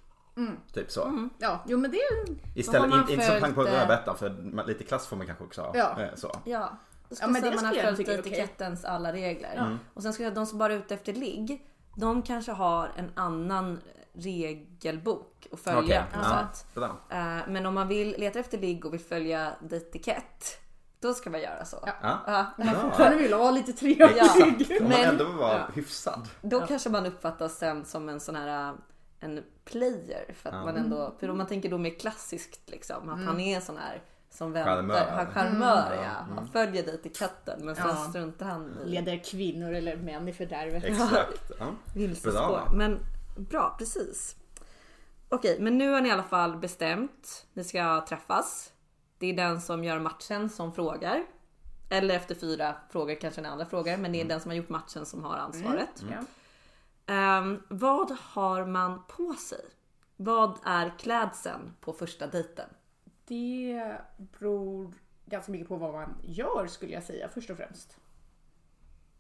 Typ 0.73 0.91
så. 0.91 1.29
Ja, 1.37 1.63
jo 1.67 1.77
men 1.77 1.91
det 1.91 1.97
är 1.97 2.25
Istället, 2.55 2.89
man 2.89 2.99
inte, 2.99 3.13
inte 3.13 3.25
som 3.25 3.39
pang 3.41 3.53
på 3.53 3.67
eh, 3.67 3.71
rödbetan 3.71 4.17
för 4.17 4.63
lite 4.67 4.83
klass 4.83 5.07
får 5.07 5.15
man 5.17 5.25
kanske 5.27 5.43
också 5.43 5.61
ha. 5.61 5.71
Ja. 5.77 6.01
eh, 6.01 6.09
Så. 6.15 6.31
Ja, 6.45 6.59
då 6.59 6.75
Ja, 7.09 7.15
ska 7.15 7.27
men 7.27 7.41
säga 7.41 7.51
det 7.51 7.57
att 7.57 7.63
man 7.63 7.65
har 7.75 7.93
skulle 7.93 8.05
följt 8.05 8.27
etikettens 8.27 8.85
alla 8.85 9.13
regler. 9.13 9.77
Och 9.93 10.01
sen 10.03 10.13
ska 10.13 10.23
jag, 10.23 10.33
de 10.33 10.45
som 10.45 10.57
bara 10.57 10.73
är 10.73 10.77
ute 10.77 10.93
efter 10.95 11.13
ligg, 11.13 11.65
de 11.95 12.21
kanske 12.21 12.51
har 12.51 12.91
en 12.95 13.11
annan 13.15 13.79
regelbok 14.13 15.47
att 15.51 15.59
följa 15.59 16.01
något 16.15 16.25
ja, 16.25 16.47
bra. 16.73 16.85
Eh, 17.09 17.37
Men 17.47 17.65
om 17.65 17.73
man 17.73 17.87
vill 17.87 18.15
leta 18.17 18.39
efter 18.39 18.57
ligg 18.57 18.85
och 18.85 18.93
vill 18.93 18.99
följa 18.99 19.51
etikett, 19.71 20.57
då 20.99 21.13
ska 21.13 21.29
man 21.29 21.41
göra 21.41 21.65
så. 21.65 21.77
Ja. 21.85 21.93
Ja. 22.01 22.19
Ja, 22.27 22.45
man 22.57 22.67
Ja. 22.73 22.79
fortfarande 22.81 23.17
vill 23.17 23.33
vara 23.33 23.51
lite 23.51 23.73
trevlig. 23.73 24.11
Ja. 24.17 24.33
Om 24.45 24.55
man 24.79 24.89
Men- 24.89 25.09
ändå 25.09 25.25
var 25.25 25.53
ja. 25.53 25.67
hyfsad. 25.73 26.27
Då 26.41 26.59
kanske 26.67 26.89
man 26.89 27.05
uppfattas 27.05 27.57
sen 27.57 27.85
som 27.85 28.09
en 28.09 28.19
sån 28.19 28.35
här 28.35 28.69
äh, 28.69 28.75
en 29.25 29.43
player. 29.65 30.33
För 30.33 30.49
att 30.49 30.55
Ja. 30.55 30.65
man 30.65 30.77
ändå, 30.77 31.15
för 31.19 31.29
om 31.29 31.37
man 31.37 31.47
tänker 31.47 31.69
då 31.69 31.77
mer 31.77 31.99
klassiskt 31.99 32.69
liksom. 32.69 33.09
Att 33.09 33.25
han 33.25 33.39
är 33.39 33.55
en 33.55 33.61
sån 33.61 33.77
här 33.77 34.01
som 34.29 34.53
Charmör. 34.53 34.81
väntar. 34.81 35.15
Han 35.15 35.27
charmör 35.33 35.91
Mm. 35.93 36.03
ja. 36.03 36.33
Han 36.35 36.47
följer 36.47 36.93
etiketten 36.95 37.65
men 37.65 37.75
sen 37.75 37.87
Ja. 37.87 37.95
struntar 38.09 38.45
han 38.45 38.77
i 38.85 38.89
Leder 38.89 39.23
kvinnor 39.23 39.73
eller 39.73 39.95
män 39.97 40.27
i 40.27 40.33
fördärvet. 40.33 40.83
Exakt. 40.83 41.51
Ja. 41.59 41.65
vilsespår. 41.95 42.31
Bra. 42.47 42.71
Men 42.73 42.99
bra, 43.37 43.75
precis. 43.79 44.35
Okej, 45.29 45.57
men 45.59 45.77
nu 45.77 45.91
har 45.91 46.01
ni 46.01 46.09
i 46.09 46.11
alla 46.11 46.23
fall 46.23 46.57
bestämt. 46.57 47.45
Ni 47.53 47.63
ska 47.63 48.05
träffas. 48.09 48.71
Det 49.17 49.27
är 49.27 49.33
den 49.33 49.61
som 49.61 49.83
gör 49.83 49.99
matchen 49.99 50.49
som 50.49 50.73
frågar. 50.73 51.23
Eller 51.89 52.15
efter 52.15 52.35
fyra 52.35 52.75
frågor 52.91 53.15
kanske 53.21 53.41
den 53.41 53.51
andra 53.51 53.65
frågar. 53.65 53.97
Men 53.97 54.11
det 54.11 54.21
är 54.21 54.25
den 54.25 54.39
som 54.41 54.51
har 54.51 54.55
gjort 54.55 54.69
matchen 54.69 55.05
som 55.05 55.23
har 55.23 55.37
ansvaret. 55.37 56.03
Ja. 56.11 56.17
Um, 57.07 57.63
vad 57.69 58.11
har 58.11 58.65
man 58.65 59.03
på 59.07 59.33
sig? 59.33 59.65
Vad 60.15 60.59
är 60.63 60.99
klädseln 60.99 61.73
på 61.81 61.93
första 61.93 62.27
dejten? 62.27 62.69
Det 63.25 63.97
beror 64.17 64.93
ganska 65.25 65.51
mycket 65.51 65.67
på 65.67 65.75
vad 65.75 65.93
man 65.93 66.17
gör 66.23 66.67
skulle 66.67 66.93
jag 66.93 67.03
säga 67.03 67.29
först 67.29 67.49
och 67.49 67.57
främst. 67.57 67.97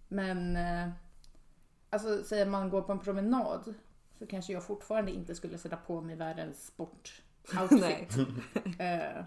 Men 0.07 0.55
eh, 0.55 0.89
alltså 1.89 2.23
säger 2.23 2.45
man 2.45 2.69
går 2.69 2.81
på 2.81 2.91
en 2.91 2.99
promenad 2.99 3.73
så 4.19 4.27
kanske 4.27 4.53
jag 4.53 4.63
fortfarande 4.63 5.11
inte 5.11 5.35
skulle 5.35 5.57
sätta 5.57 5.77
på 5.77 6.01
mig 6.01 6.15
världens 6.15 6.71
sportoutfit. 7.47 7.79
Nej. 7.81 8.07
eh, 8.79 9.23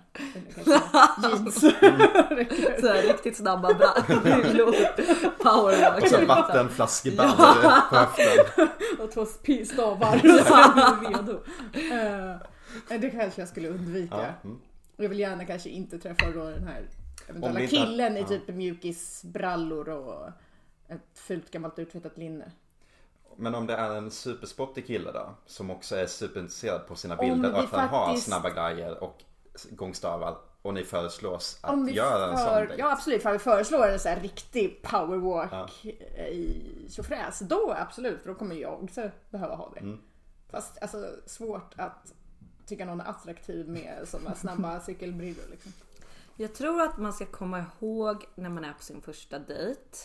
kanske 0.54 0.81
jeans. 1.22 1.54
Så 2.81 2.87
här, 2.87 3.02
riktigt 3.02 3.37
snabba 3.37 3.74
brallor. 3.74 4.74
Powerwalk. 5.42 6.02
Och 6.02 6.09
sen 6.09 6.26
vattenflaskeband 6.26 7.37
på 7.37 7.96
höften. 7.96 8.68
och 8.98 9.11
två 9.11 9.26
stavar 9.64 10.18
så 10.18 11.09
redo. 11.09 11.33
Eh, 12.90 13.00
det 13.00 13.11
kanske 13.11 13.40
jag 13.40 13.48
skulle 13.48 13.68
undvika. 13.68 14.16
Ja. 14.16 14.48
Mm. 14.48 14.59
Jag 14.96 15.09
vill 15.09 15.18
gärna 15.18 15.44
kanske 15.44 15.68
inte 15.68 15.98
träffa 15.98 16.31
då 16.31 16.44
den 16.44 16.68
här 16.68 16.88
eventuella 17.28 17.66
killen 17.66 18.16
i 18.16 18.20
ja. 18.20 18.26
typ 18.26 18.48
mjukisbrallor 18.48 19.88
och 19.88 20.28
ett 20.88 21.18
fult 21.18 21.50
gammalt 21.50 21.78
uttvättat 21.78 22.18
linne. 22.18 22.52
Men 23.40 23.55
om 23.55 23.66
det 23.66 23.74
är 23.74 23.96
en 23.96 24.11
supersportig 24.11 24.87
kille 24.87 25.12
då, 25.12 25.35
som 25.46 25.70
också 25.70 25.96
är 25.96 26.07
superintresserad 26.07 26.87
på 26.87 26.94
sina 26.94 27.16
Om 27.16 27.20
bilder 27.20 27.53
och 27.53 27.59
att 27.59 27.70
han 27.70 27.88
har 27.88 28.16
snabba 28.16 28.51
grejer 28.51 29.03
och 29.03 29.24
gångstavar 29.70 30.38
och 30.62 30.74
ni 30.74 30.85
föreslås 30.85 31.59
Om 31.62 31.83
att 31.83 31.88
vi 31.88 31.92
göra 31.92 32.31
en 32.31 32.38
sån 32.38 32.46
för, 32.46 32.66
dejt. 32.66 32.74
ja 32.79 32.92
absolut, 32.92 33.22
för 33.22 33.33
vi 33.33 33.38
föreslår 33.38 33.88
en 33.88 34.01
så 34.01 34.09
här 34.09 34.20
riktig 34.20 34.83
powerwalk 34.83 35.85
i 36.31 36.87
tjofräs, 36.90 37.38
då 37.38 37.74
absolut, 37.79 38.22
för 38.22 38.29
då 38.29 38.35
kommer 38.35 38.57
jag 38.57 38.83
också 38.83 39.11
behöva 39.31 39.55
ha 39.55 39.70
det. 39.74 39.81
Mm. 39.81 39.98
Fast 40.51 40.79
alltså 40.83 41.11
svårt 41.27 41.74
att 41.77 42.12
tycka 42.66 42.85
någon 42.85 43.01
är 43.01 43.11
attraktiv 43.11 43.68
med 43.68 44.09
sådana 44.09 44.35
snabba 44.35 44.81
cykelbrillor 44.87 45.44
liksom. 45.51 45.72
Jag 46.37 46.55
tror 46.55 46.83
att 46.83 46.98
man 46.98 47.12
ska 47.12 47.27
komma 47.27 47.64
ihåg 47.81 48.27
när 48.35 48.51
man 48.51 48.64
är 48.64 48.72
på 48.72 48.83
sin 48.83 49.01
första 49.03 49.38
dejt 49.38 49.98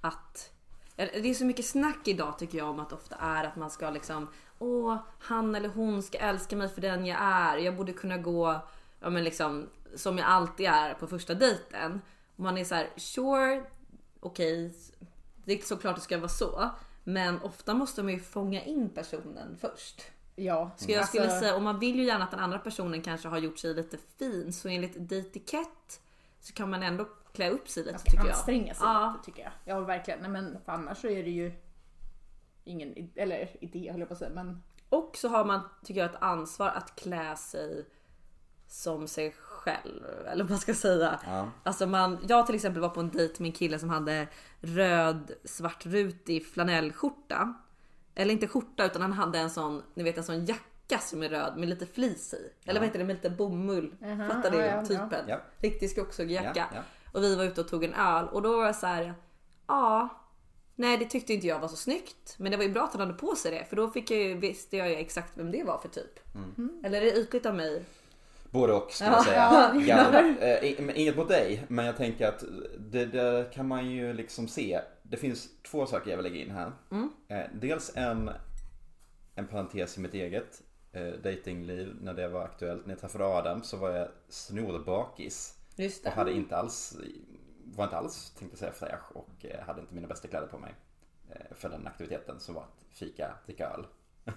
att 0.00 0.50
det 0.96 1.30
är 1.30 1.34
så 1.34 1.44
mycket 1.44 1.66
snack 1.66 2.08
idag 2.08 2.38
tycker 2.38 2.58
jag 2.58 2.70
om 2.70 2.80
att 2.80 2.92
ofta 2.92 3.16
är 3.16 3.44
att 3.44 3.56
man 3.56 3.70
ska 3.70 3.90
liksom 3.90 4.28
Åh, 4.58 4.96
han 5.18 5.54
eller 5.54 5.68
hon 5.68 6.02
ska 6.02 6.18
älska 6.18 6.56
mig 6.56 6.68
för 6.68 6.80
den 6.80 7.06
jag 7.06 7.18
är. 7.20 7.56
Jag 7.56 7.76
borde 7.76 7.92
kunna 7.92 8.18
gå 8.18 8.60
ja, 9.00 9.10
men 9.10 9.24
liksom, 9.24 9.68
som 9.96 10.18
jag 10.18 10.26
alltid 10.26 10.66
är 10.66 10.94
på 10.94 11.06
första 11.06 11.34
dejten. 11.34 12.00
Man 12.36 12.58
är 12.58 12.64
så 12.64 12.74
här, 12.74 12.88
sure, 12.96 13.64
okej, 14.20 14.74
det 15.44 15.52
är 15.52 15.64
såklart 15.64 15.96
det 15.96 16.00
ska 16.02 16.18
vara 16.18 16.28
så. 16.28 16.70
Men 17.04 17.40
ofta 17.42 17.74
måste 17.74 18.02
man 18.02 18.12
ju 18.12 18.20
fånga 18.20 18.62
in 18.64 18.88
personen 18.88 19.56
först. 19.60 20.02
Ja, 20.36 20.70
Så 20.76 20.90
jag 20.90 20.98
alltså- 20.98 21.16
skulle 21.18 21.40
säga, 21.40 21.56
och 21.56 21.62
man 21.62 21.78
vill 21.78 21.96
ju 21.96 22.04
gärna 22.04 22.24
att 22.24 22.30
den 22.30 22.40
andra 22.40 22.58
personen 22.58 23.02
kanske 23.02 23.28
har 23.28 23.38
gjort 23.38 23.58
sig 23.58 23.74
lite 23.74 23.98
fin. 24.18 24.52
Så 24.52 24.68
enligt 24.68 25.08
dejtikett 25.08 26.00
så 26.40 26.52
kan 26.52 26.70
man 26.70 26.82
ändå 26.82 27.08
klä 27.34 27.50
upp 27.50 27.68
sig 27.68 27.84
lite 27.84 27.98
ska 27.98 28.10
tycker 28.10 28.24
jag. 28.24 28.32
anstränga 28.34 28.74
sig 28.74 28.86
Ja. 28.86 29.12
lite 29.12 29.24
tycker 29.24 29.42
jag. 29.42 29.52
Ja 29.64 29.80
verkligen. 29.80 30.20
Nej, 30.20 30.30
men 30.30 30.58
för 30.64 30.72
annars 30.72 30.98
så 30.98 31.06
är 31.08 31.24
det 31.24 31.30
ju 31.30 31.52
ingen 32.64 33.10
eller 33.14 33.64
idé 33.64 33.90
höll 33.90 34.00
jag 34.00 34.08
på 34.08 34.12
att 34.12 34.18
säga. 34.18 34.30
Men 34.34 34.62
Och 34.88 35.16
så 35.16 35.28
har 35.28 35.44
man, 35.44 35.60
tycker 35.84 36.00
jag, 36.00 36.10
ett 36.10 36.22
ansvar 36.22 36.68
att 36.68 36.96
klä 36.96 37.36
sig 37.36 37.86
som 38.66 39.08
sig 39.08 39.32
själv. 39.40 40.04
Eller 40.26 40.44
vad 40.44 40.50
man 40.50 40.58
ska 40.58 40.74
säga. 40.74 41.20
Ja. 41.26 41.48
Alltså 41.62 41.86
man, 41.86 42.18
jag 42.28 42.46
till 42.46 42.54
exempel 42.54 42.82
var 42.82 42.88
på 42.88 43.00
en 43.00 43.10
dejt 43.10 43.34
med 43.42 43.48
en 43.48 43.52
kille 43.52 43.78
som 43.78 43.88
hade 43.90 44.26
röd 44.60 45.32
svartrutig 45.44 46.46
flanellskjorta. 46.46 47.54
Eller 48.14 48.32
inte 48.32 48.48
skjorta 48.48 48.84
utan 48.84 49.02
han 49.02 49.12
hade 49.12 49.38
en 49.38 49.50
sån, 49.50 49.82
ni 49.94 50.02
vet 50.02 50.18
en 50.18 50.24
sån 50.24 50.44
jacka 50.44 50.98
som 51.00 51.22
är 51.22 51.28
röd 51.28 51.56
med 51.56 51.68
lite 51.68 51.86
flis 51.86 52.34
i. 52.34 52.52
Eller 52.64 52.80
vad 52.80 52.86
heter 52.86 52.98
det 52.98 53.04
med 53.04 53.16
lite 53.16 53.30
bomull. 53.30 53.94
Jaha, 54.00 54.28
Fattar 54.28 54.50
du 54.50 54.56
ja, 54.58 54.64
ja, 54.64 54.84
typen? 54.86 55.24
ja. 55.28 55.40
Riktig 55.58 55.90
skogshuggjacka. 55.90 56.66
Och 57.14 57.22
vi 57.22 57.36
var 57.36 57.44
ute 57.44 57.60
och 57.60 57.68
tog 57.68 57.84
en 57.84 57.94
öl 57.94 58.28
och 58.28 58.42
då 58.42 58.56
var 58.56 58.66
jag 58.66 58.76
så 58.76 58.86
här. 58.86 59.14
Ja, 59.66 60.08
nej 60.74 60.98
det 60.98 61.04
tyckte 61.04 61.32
inte 61.32 61.46
jag 61.46 61.58
var 61.58 61.68
så 61.68 61.76
snyggt. 61.76 62.34
Men 62.38 62.50
det 62.50 62.56
var 62.56 62.64
ju 62.64 62.72
bra 62.72 62.84
att 62.84 62.92
han 62.92 63.00
hade 63.00 63.12
på 63.12 63.36
sig 63.36 63.50
det 63.50 63.64
för 63.64 63.76
då 63.76 63.90
fick 63.90 64.10
jag 64.10 64.20
ju, 64.20 64.34
visste 64.34 64.76
jag 64.76 64.88
ju 64.88 64.94
exakt 64.94 65.32
vem 65.38 65.50
det 65.50 65.64
var 65.64 65.78
för 65.78 65.88
typ. 65.88 66.34
Mm. 66.34 66.84
Eller 66.84 67.02
är 67.02 67.04
det 67.04 67.16
ytligt 67.16 67.46
av 67.46 67.54
mig? 67.54 67.84
Både 68.50 68.72
och 68.72 68.92
skulle 68.92 69.10
jag 69.10 69.24
säga. 69.24 69.74
Ja, 69.86 70.20
eh, 70.40 70.84
men 70.84 70.96
inget 70.96 71.16
mot 71.16 71.28
dig, 71.28 71.64
men 71.68 71.84
jag 71.86 71.96
tänker 71.96 72.28
att 72.28 72.44
det, 72.78 73.06
det 73.06 73.50
kan 73.54 73.68
man 73.68 73.90
ju 73.90 74.12
liksom 74.12 74.48
se. 74.48 74.80
Det 75.02 75.16
finns 75.16 75.48
två 75.62 75.86
saker 75.86 76.10
jag 76.10 76.16
vill 76.16 76.32
lägga 76.32 76.44
in 76.44 76.50
här. 76.50 76.72
Eh, 77.28 77.50
Dels 77.54 77.92
en, 77.96 78.30
en 79.34 79.46
parentes 79.46 79.98
i 79.98 80.00
mitt 80.00 80.14
eget 80.14 80.62
eh, 80.92 81.06
datingliv 81.22 81.96
när 82.00 82.14
det 82.14 82.28
var 82.28 82.42
aktuellt. 82.42 82.86
När 82.86 82.92
jag 82.92 83.00
träffade 83.00 83.26
Adam 83.26 83.62
så 83.62 83.76
var 83.76 83.90
jag 83.90 84.08
snorbakis. 84.28 85.58
Just 85.76 86.04
det. 86.04 86.10
hade 86.10 86.32
inte 86.32 86.56
alls, 86.56 86.96
var 87.64 87.84
inte 87.84 87.96
alls 87.96 88.30
tänkte 88.30 88.52
jag 88.52 88.58
säga 88.58 88.72
fräsch 88.90 89.16
och 89.16 89.44
eh, 89.44 89.64
hade 89.66 89.80
inte 89.80 89.94
mina 89.94 90.08
bästa 90.08 90.28
kläder 90.28 90.46
på 90.46 90.58
mig. 90.58 90.74
eh, 91.30 91.56
för 91.56 91.68
den 91.68 91.86
aktiviteten 91.86 92.40
som 92.40 92.54
var 92.54 92.62
att 92.62 92.84
fika, 92.90 93.34
dricka 93.46 93.68
öl. 93.70 93.86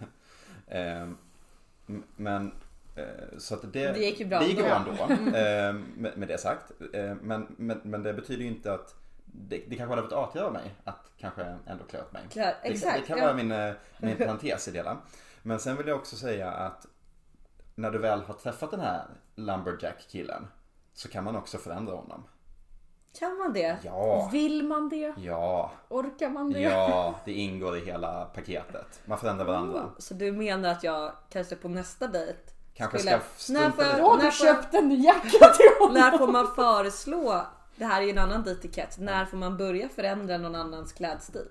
Ehm, 0.68 1.18
men 2.16 2.52
eh, 2.96 3.38
så 3.38 3.56
att 3.56 3.62
det, 3.74 3.92
Det 3.92 4.00
gick 4.00 4.20
ju 4.20 4.26
bra 4.26 4.40
det 4.40 4.46
gick 4.46 4.58
ju 4.58 4.64
bra 4.64 4.76
ändå. 4.76 5.04
ändå. 5.14 5.38
Ehm, 5.38 5.86
med, 5.98 6.18
med 6.18 6.28
det 6.28 6.38
sagt. 6.38 6.72
Men, 7.22 7.56
men, 7.58 7.82
men 7.84 8.04
det 8.04 8.14
betyder 8.14 8.42
ju 8.44 8.48
inte 8.48 8.74
att 8.74 8.96
det, 9.26 9.58
det 9.68 9.76
kanske 9.76 9.96
hade 9.96 10.02
varit 10.02 10.14
artigare 10.14 10.48
av 10.48 10.54
mig 10.54 10.76
att 10.84 11.12
kanske 11.18 11.58
ändå 11.66 11.84
klä 11.84 12.00
upp 12.00 12.14
mig. 12.14 12.24
Det, 12.34 12.56
exakt, 12.64 13.00
det 13.02 13.08
kan 13.08 13.18
ja. 13.18 13.24
vara 13.24 13.36
min, 13.36 13.48
min 13.98 14.18
parentes 14.18 14.68
i 14.68 14.72
det 14.72 14.78
hela. 14.78 14.98
Men 15.44 15.60
sen 15.60 15.78
vill 15.78 15.88
jag 15.88 15.98
också 15.98 16.16
säga 16.16 16.52
att 16.52 16.86
när 17.76 17.92
du 17.92 17.98
väl 17.98 18.22
har 18.22 18.34
träffat 18.34 18.72
den 18.72 18.80
här 18.80 19.06
Lumberjack-killen 19.36 20.48
så 20.98 21.08
kan 21.10 21.24
man 21.24 21.36
också 21.36 21.58
förändra 21.58 21.96
honom. 21.96 22.24
Kan 23.20 23.38
man 23.38 23.54
det? 23.54 23.78
Ja, 23.84 24.30
Vill 24.32 24.64
man 24.64 24.90
det? 24.90 25.14
ja, 25.18 25.72
Orkar 25.90 26.30
man 26.30 26.50
det? 26.54 26.60
ja, 26.62 27.16
det 27.26 27.34
ingår 27.34 27.78
i 27.78 27.86
hela 27.86 28.26
paketet. 28.26 29.02
Man 29.06 29.18
förändrar 29.18 29.46
varandra. 29.46 29.90
Så 29.98 30.14
du 30.14 30.32
menar 30.32 30.70
att 30.70 30.84
jag 30.84 31.12
kanske 31.30 31.56
på 31.56 31.68
nästa 31.70 32.08
dejt 32.08 32.40
Kanske 32.74 33.00
skulle- 33.00 33.20
ska 33.38 33.54
när 33.54 33.60
strunta 33.60 33.72
får, 33.72 33.84
lite. 33.84 33.98
Då 34.02 34.08
har 34.10 34.18
när 34.18 34.26
du 34.26 34.32
får, 34.32 34.46
köpt 34.46 34.74
en 34.74 34.90
ny 34.90 35.04
jacka 35.06 35.30
till 35.30 35.70
honom. 35.80 35.94
när 35.94 36.18
får 36.18 36.28
man 36.28 36.48
föreslå, 36.56 37.46
det 37.76 37.86
här 37.86 38.02
är 38.02 38.06
ju 38.06 38.12
en 38.12 38.18
annan 38.18 38.44
dejtikett, 38.44 38.98
när 39.00 39.26
får 39.26 39.38
man 39.38 39.58
börja 39.58 39.90
förändra 39.90 40.38
någon 40.38 40.56
annans 40.56 40.94
klädstil? 40.94 41.48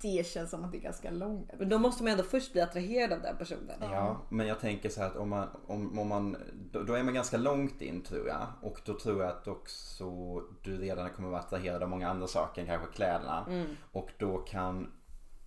Det 0.00 0.26
känns 0.26 0.50
som 0.50 0.64
att 0.64 0.72
det 0.72 0.78
är 0.78 0.82
ganska 0.82 1.10
långt. 1.10 1.50
Men 1.58 1.68
då 1.68 1.78
måste 1.78 2.02
man 2.02 2.12
ändå 2.12 2.24
först 2.24 2.52
bli 2.52 2.60
attraherad 2.60 3.12
av 3.12 3.22
den 3.22 3.36
personen. 3.36 3.76
Ja, 3.80 4.20
men 4.28 4.46
jag 4.46 4.60
tänker 4.60 4.88
så 4.88 5.00
här 5.00 5.06
att 5.08 5.16
om 5.16 5.28
man, 5.28 5.48
om, 5.66 5.98
om 5.98 6.08
man 6.08 6.36
då, 6.72 6.82
då 6.82 6.94
är 6.94 7.02
man 7.02 7.14
ganska 7.14 7.36
långt 7.36 7.82
in 7.82 8.02
tror 8.02 8.28
jag. 8.28 8.46
Och 8.62 8.80
då 8.84 8.98
tror 8.98 9.22
jag 9.22 9.30
att 9.30 9.48
också 9.48 10.04
du 10.62 10.78
redan 10.78 11.10
kommer 11.10 11.28
vara 11.28 11.40
attraherad 11.40 11.82
av 11.82 11.88
många 11.88 12.08
andra 12.08 12.26
saker 12.26 12.60
än 12.62 12.66
kanske 12.66 12.92
kläderna. 12.92 13.66
Och 13.92 14.10
då 14.18 14.38
kan, 14.38 14.92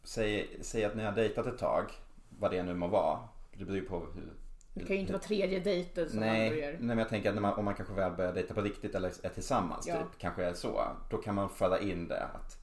säg, 0.03 0.57
säg 0.61 0.85
att 0.85 0.95
ni 0.95 1.03
har 1.03 1.11
dejtat 1.11 1.45
ett 1.45 1.57
tag, 1.57 1.83
vad 2.29 2.51
det 2.51 2.63
nu 2.63 2.73
må 2.73 2.87
vara. 2.87 3.19
Det 3.53 3.65
beror 3.65 3.77
ju 3.77 3.85
på 3.85 3.99
hur 3.99 4.33
Det 4.73 4.83
kan 4.85 4.95
ju 4.95 5.01
inte 5.01 5.13
vara 5.13 5.23
tredje 5.23 5.59
dejten 5.59 6.09
som 6.09 6.19
man 6.19 6.27
Nej, 6.29 6.49
börjar. 6.49 6.71
nej 6.71 6.81
men 6.81 6.97
jag 6.97 7.09
tänker 7.09 7.29
att 7.29 7.35
när 7.35 7.41
man, 7.41 7.53
om 7.53 7.65
man 7.65 7.75
kanske 7.75 7.93
väl 7.93 8.11
börjar 8.11 8.33
dejta 8.33 8.53
på 8.53 8.61
riktigt 8.61 8.95
eller 8.95 9.11
är 9.25 9.29
tillsammans 9.29 9.87
Ja. 9.87 9.93
typ, 9.97 10.19
kanske 10.19 10.43
är 10.43 10.53
så. 10.53 10.81
Då 11.09 11.17
kan 11.17 11.35
man 11.35 11.49
föra 11.49 11.79
in 11.79 12.07
det 12.07 12.23
att 12.23 12.57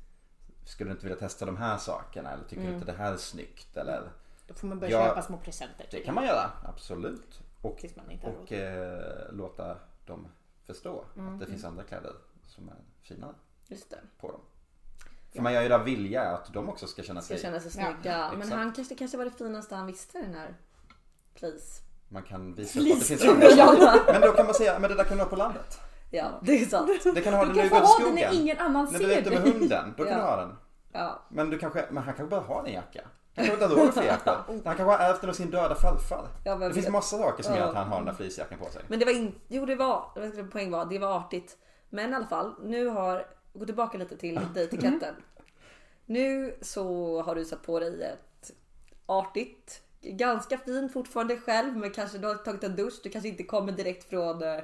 skulle 0.69 0.91
du 0.91 0.93
inte 0.93 1.07
vilja 1.07 1.19
testa 1.19 1.47
de 1.47 1.57
här 1.57 1.79
sakerna 1.79 2.31
eller 2.33 2.45
tycker 2.45 2.63
du 2.63 2.73
inte 2.75 2.87
det 2.87 2.93
här 2.99 3.13
är 3.13 3.17
snyggt 3.17 3.77
eller 3.77 4.11
Då 4.47 4.55
får 4.55 4.67
man 4.67 4.79
börja 4.79 4.93
Ja. 4.93 5.05
köpa 5.09 5.23
små 5.23 5.37
presenter. 5.39 5.87
Det 5.91 6.01
kan 6.01 6.15
man 6.15 6.27
göra, 6.27 6.51
absolut. 6.65 7.41
Och, 7.63 7.85
och 8.23 8.53
eh, 8.53 9.33
låta 9.33 9.77
dem 10.07 10.27
förstå 10.67 11.05
att 11.17 11.41
det 11.41 11.47
finns 11.47 11.65
andra 11.65 11.83
kläder 11.85 12.13
som 12.47 12.69
är 12.69 12.75
finare 13.03 13.35
Just 13.69 13.91
det. 13.91 13.99
på 14.21 14.31
dem. 14.33 14.41
För 15.35 15.43
man 15.43 15.53
gör 15.53 15.63
ju 15.63 15.69
det 15.69 15.75
av 15.75 15.85
vilja 15.85 16.23
att 16.23 16.53
de 16.53 16.69
också 16.69 16.87
ska 16.87 17.03
känna 17.03 17.21
Ska 17.23 17.35
sig... 17.35 17.43
känna 17.43 17.61
sig 17.61 17.73
Ja, 17.83 17.93
snygga. 17.95 18.29
Men 18.31 18.39
exakt. 18.43 18.57
han 18.57 18.73
kanske, 18.73 18.95
kanske 18.95 19.17
var 19.17 19.25
det 19.25 19.31
finaste 19.31 19.75
han 19.75 19.87
visste 19.87 20.19
den 20.19 20.35
här. 20.35 20.55
Please. 21.35 21.83
Man 22.09 22.23
kan 22.23 22.55
visa 22.55 22.81
upp 22.81 22.87
att 22.93 22.99
det 22.99 23.05
finns 23.05 23.25
andra. 23.59 23.95
Men 24.13 24.21
då 24.21 24.33
kan 24.33 24.47
man 24.47 24.55
säga, 24.55 24.79
men 24.79 24.91
det 24.91 24.97
där 24.97 25.05
kan 25.05 25.17
du 25.17 25.23
ha 25.23 25.31
på 25.31 25.37
landet. 25.37 25.81
Ja, 26.11 26.41
det 26.43 26.53
är 26.63 26.65
sant. 26.67 26.91
Det 27.15 27.21
kan 27.21 27.35
ha 27.35 27.45
Du 27.45 27.47
den 27.53 27.57
när 27.57 27.69
kan 27.69 27.81
få 27.81 27.87
ha 27.87 27.97
till 27.97 28.05
den 28.07 28.15
när 28.15 28.35
ingen 28.35 28.59
annan 28.59 28.85
När 28.93 28.99
ser 28.99 29.07
du 29.07 29.13
är 29.15 29.21
ute 29.21 29.31
med 29.31 29.43
dig. 29.43 29.53
hunden, 29.53 29.95
då 29.97 30.05
kan 30.05 30.13
Ja. 30.13 30.19
du 30.19 30.25
ha 30.25 30.37
den. 30.37 30.57
Ja. 30.93 31.23
Men, 31.31 31.51
du 31.51 31.59
kanske, 31.59 31.85
men 31.91 32.03
han 32.03 32.15
kanske 32.15 32.31
bara 32.31 32.41
har 32.41 32.65
en 32.67 32.73
jacka. 32.73 33.01
Han 33.37 33.47
kanske 33.47 33.65
inte 33.65 33.77
har 33.77 33.85
råd 33.85 33.95
för 33.95 34.03
jacka. 34.07 34.37
Han 34.47 34.61
kanske 34.63 34.83
har 34.83 34.99
ärvt 34.99 35.21
den 35.21 35.31
av 35.31 35.35
sin 35.35 35.51
döda 35.51 35.75
farfar. 35.75 36.27
Ja, 36.45 36.55
det 36.57 36.75
finns 36.75 36.87
vet. 36.87 36.93
massa 36.93 37.19
saker 37.19 37.43
som 37.43 37.55
gör 37.57 37.69
att 37.69 37.75
han 37.75 37.89
har 37.89 37.97
den 37.97 38.07
där 38.07 38.13
fleecejackan 38.13 38.59
på 38.59 38.65
sig. 38.71 38.83
Men 38.89 38.99
det 38.99 39.05
var 39.05 39.13
inte, 39.13 39.39
jo 39.49 39.67
det 39.67 39.75
var, 39.75 40.11
var 40.15 40.51
poäng 40.51 40.71
var, 40.71 40.85
det 40.87 40.99
var 40.99 41.17
artigt. 41.17 41.57
Men 41.91 42.13
i 42.13 42.15
alla 42.15 42.27
fall, 42.27 42.55
nu 42.63 42.87
har, 42.87 43.27
gå 43.53 43.65
tillbaka 43.67 43.99
lite 43.99 44.17
till 44.17 44.41
dejtiketten. 44.55 45.15
Nu 46.07 46.57
så 46.63 47.23
har 47.23 47.35
du 47.35 47.45
satt 47.45 47.63
på 47.63 47.81
dig 47.81 48.03
ett 48.03 48.51
artigt, 49.07 49.83
ganska 50.03 50.59
fint 50.59 50.93
fortfarande 50.93 51.37
själv 51.37 51.77
men 51.77 51.91
kanske 51.91 52.19
du 52.19 52.27
har 52.27 52.35
tagit 52.35 52.65
en 52.65 52.77
dusch, 52.77 52.95
du 53.03 53.11
kanske 53.11 53.29
inte 53.29 53.43
kommer 53.43 53.73
direkt 53.73 54.09
från 54.11 54.43
eh, 54.43 54.59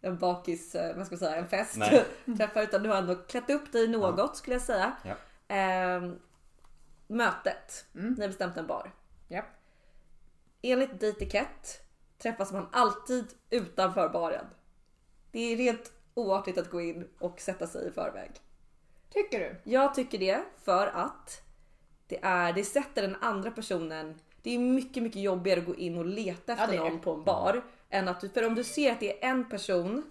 en 0.00 0.18
bakis, 0.18 0.74
eh, 0.74 0.96
vad 0.96 1.06
ska 1.06 1.14
man 1.14 1.18
säga, 1.18 1.36
en 1.36 1.48
fest 1.48 1.78
träffar 2.36 2.62
utan 2.62 2.82
du 2.82 2.88
har 2.88 2.96
ändå 2.96 3.14
klätt 3.14 3.50
upp 3.50 3.72
dig 3.72 3.88
något 3.88 4.36
skulle 4.36 4.54
jag 4.54 4.62
säga. 4.62 4.96
Ja. 5.04 5.14
Ehm, 5.48 6.18
mötet, 7.06 7.86
ni 7.92 8.20
har 8.20 8.28
bestämt 8.28 8.56
en 8.56 8.66
bar. 8.66 8.92
Ja. 9.28 9.42
Enligt 10.62 11.00
dejtikett 11.00 11.80
träffas 12.18 12.52
man 12.52 12.68
alltid 12.72 13.26
utanför 13.50 14.08
baren. 14.08 14.46
Det 15.32 15.40
är 15.40 15.56
rent 15.56 15.92
oartigt 16.14 16.58
att 16.58 16.70
gå 16.70 16.80
in 16.80 17.08
och 17.18 17.40
sätta 17.40 17.66
sig 17.66 17.88
i 17.88 17.90
förväg. 17.90 18.30
Tycker 19.10 19.38
du? 19.38 19.70
Jag 19.70 19.94
tycker 19.94 20.18
det 20.18 20.44
för 20.64 20.86
att 20.86 21.42
det, 22.06 22.18
är, 22.22 22.52
det 22.52 22.64
sätter 22.64 23.02
den 23.02 23.16
andra 23.20 23.50
personen 23.50 24.18
det 24.42 24.54
är 24.54 24.58
mycket, 24.58 25.02
mycket 25.02 25.22
jobbigare 25.22 25.60
att 25.60 25.66
gå 25.66 25.74
in 25.74 25.98
och 25.98 26.06
leta 26.06 26.52
efter 26.52 26.66
det. 26.66 26.78
någon 26.78 27.00
på 27.00 27.12
en 27.14 27.24
bar. 27.24 27.62
Än 27.90 28.08
att 28.08 28.32
för 28.34 28.46
om 28.46 28.54
du 28.54 28.64
ser 28.64 28.92
att 28.92 29.00
det 29.00 29.24
är 29.24 29.30
en 29.30 29.48
person 29.48 30.04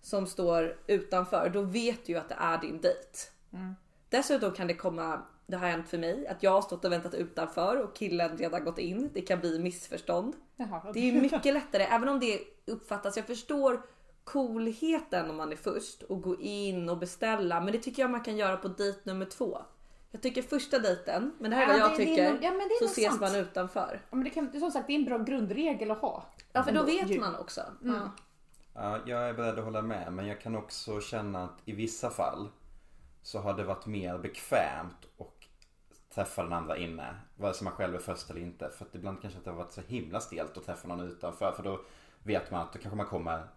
som 0.00 0.26
står 0.26 0.76
utanför, 0.86 1.50
då 1.50 1.62
vet 1.62 2.06
du 2.06 2.12
ju 2.12 2.18
att 2.18 2.28
det 2.28 2.36
är 2.38 2.58
din 2.60 2.80
dejt. 2.80 3.18
Mm. 3.52 3.74
Dessutom 4.08 4.52
kan 4.52 4.66
det 4.66 4.74
komma, 4.74 5.22
det 5.46 5.56
har 5.56 5.68
hänt 5.68 5.88
för 5.88 5.98
mig, 5.98 6.26
att 6.26 6.42
jag 6.42 6.50
har 6.50 6.62
stått 6.62 6.84
och 6.84 6.92
väntat 6.92 7.14
utanför 7.14 7.82
och 7.82 7.96
killen 7.96 8.38
redan 8.38 8.64
gått 8.64 8.78
in. 8.78 9.10
Det 9.14 9.20
kan 9.20 9.40
bli 9.40 9.58
missförstånd. 9.58 10.34
Jaha, 10.56 10.92
Det 10.92 11.00
är 11.00 11.12
ju 11.12 11.20
mycket 11.20 11.54
lättare, 11.54 11.82
även 11.82 12.08
om 12.08 12.20
det 12.20 12.40
uppfattas, 12.66 13.16
jag 13.16 13.26
förstår 13.26 13.82
coolheten 14.24 15.30
om 15.30 15.36
man 15.36 15.52
är 15.52 15.56
först 15.56 16.02
och 16.02 16.22
gå 16.22 16.40
in 16.40 16.88
och 16.88 16.98
beställa. 16.98 17.60
Men 17.60 17.72
det 17.72 17.78
tycker 17.78 18.02
jag 18.02 18.10
man 18.10 18.20
kan 18.20 18.36
göra 18.36 18.56
på 18.56 18.68
dejt 18.68 19.00
nummer 19.04 19.26
två. 19.26 19.58
Jag 20.10 20.22
tycker 20.22 20.42
första 20.42 20.78
dejten, 20.78 21.34
men 21.38 21.50
det 21.50 21.56
här 21.56 21.62
är 21.74 21.78
Ja, 21.78 21.82
vad 21.84 21.90
jag 21.90 21.98
det- 21.98 22.04
det 22.04 22.10
är 22.20 22.32
tycker, 22.32 22.44
ja, 22.46 22.50
det 22.50 22.56
är 22.74 22.78
så 22.78 22.84
nog 22.84 22.90
ses 22.92 23.06
sant. 23.08 23.20
man 23.20 23.34
utanför. 23.34 24.00
Ja, 24.10 24.16
men 24.16 24.24
det 24.24 24.30
kan, 24.30 24.60
som 24.60 24.70
sagt, 24.70 24.86
det 24.86 24.92
är 24.92 24.98
en 24.98 25.04
bra 25.04 25.18
grundregel 25.18 25.90
att 25.90 25.98
ha. 25.98 26.26
Ja 26.52 26.62
för 26.62 26.72
då 26.72 26.82
vet 26.82 27.10
ju. 27.10 27.20
man 27.20 27.36
också. 27.36 27.60
Mm. 27.82 27.94
Ja. 27.96 28.10
Ja, 28.74 28.98
jag 29.06 29.28
är 29.28 29.34
beredd 29.34 29.58
att 29.58 29.64
hålla 29.64 29.82
med 29.82 30.12
men 30.12 30.26
jag 30.26 30.40
kan 30.40 30.56
också 30.56 31.00
känna 31.00 31.44
att 31.44 31.58
i 31.64 31.72
vissa 31.72 32.10
fall 32.10 32.48
så 33.22 33.38
har 33.38 33.54
det 33.54 33.64
varit 33.64 33.86
mer 33.86 34.18
bekvämt 34.18 35.06
att 35.18 35.34
träffa 36.14 36.42
den 36.42 36.52
andra 36.52 36.76
inne. 36.76 37.14
Vare 37.36 37.54
sig 37.54 37.64
man 37.64 37.72
själv 37.72 37.94
är 37.94 37.98
först 37.98 38.30
eller 38.30 38.40
inte. 38.40 38.70
För 38.70 38.84
att 38.84 38.94
ibland 38.94 39.22
kanske 39.22 39.40
det 39.44 39.50
har 39.50 39.56
varit 39.56 39.72
så 39.72 39.80
himla 39.80 40.20
stelt 40.20 40.56
att 40.56 40.64
träffa 40.66 40.88
någon 40.88 41.00
utanför. 41.00 41.52
För 41.52 41.62
då 41.62 41.80
vet 42.22 42.50
man 42.50 42.60
att 42.60 42.72
då 42.72 42.78
kanske 42.78 42.96
man 42.96 43.06
kommer 43.06 43.48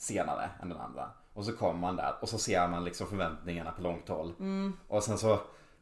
senare 0.00 0.50
än 0.62 0.68
den 0.68 0.78
andra. 0.78 1.10
Och 1.34 1.44
så 1.44 1.52
kommer 1.52 1.80
man 1.80 1.96
där 1.96 2.14
och 2.20 2.28
så 2.28 2.38
ser 2.38 2.68
man 2.68 2.84
liksom 2.84 3.06
förväntningarna 3.06 3.70
på 3.72 3.82
långt 3.82 4.08
håll. 4.08 4.32
Och 4.88 5.02
sen 5.02 5.18
så 5.18 5.38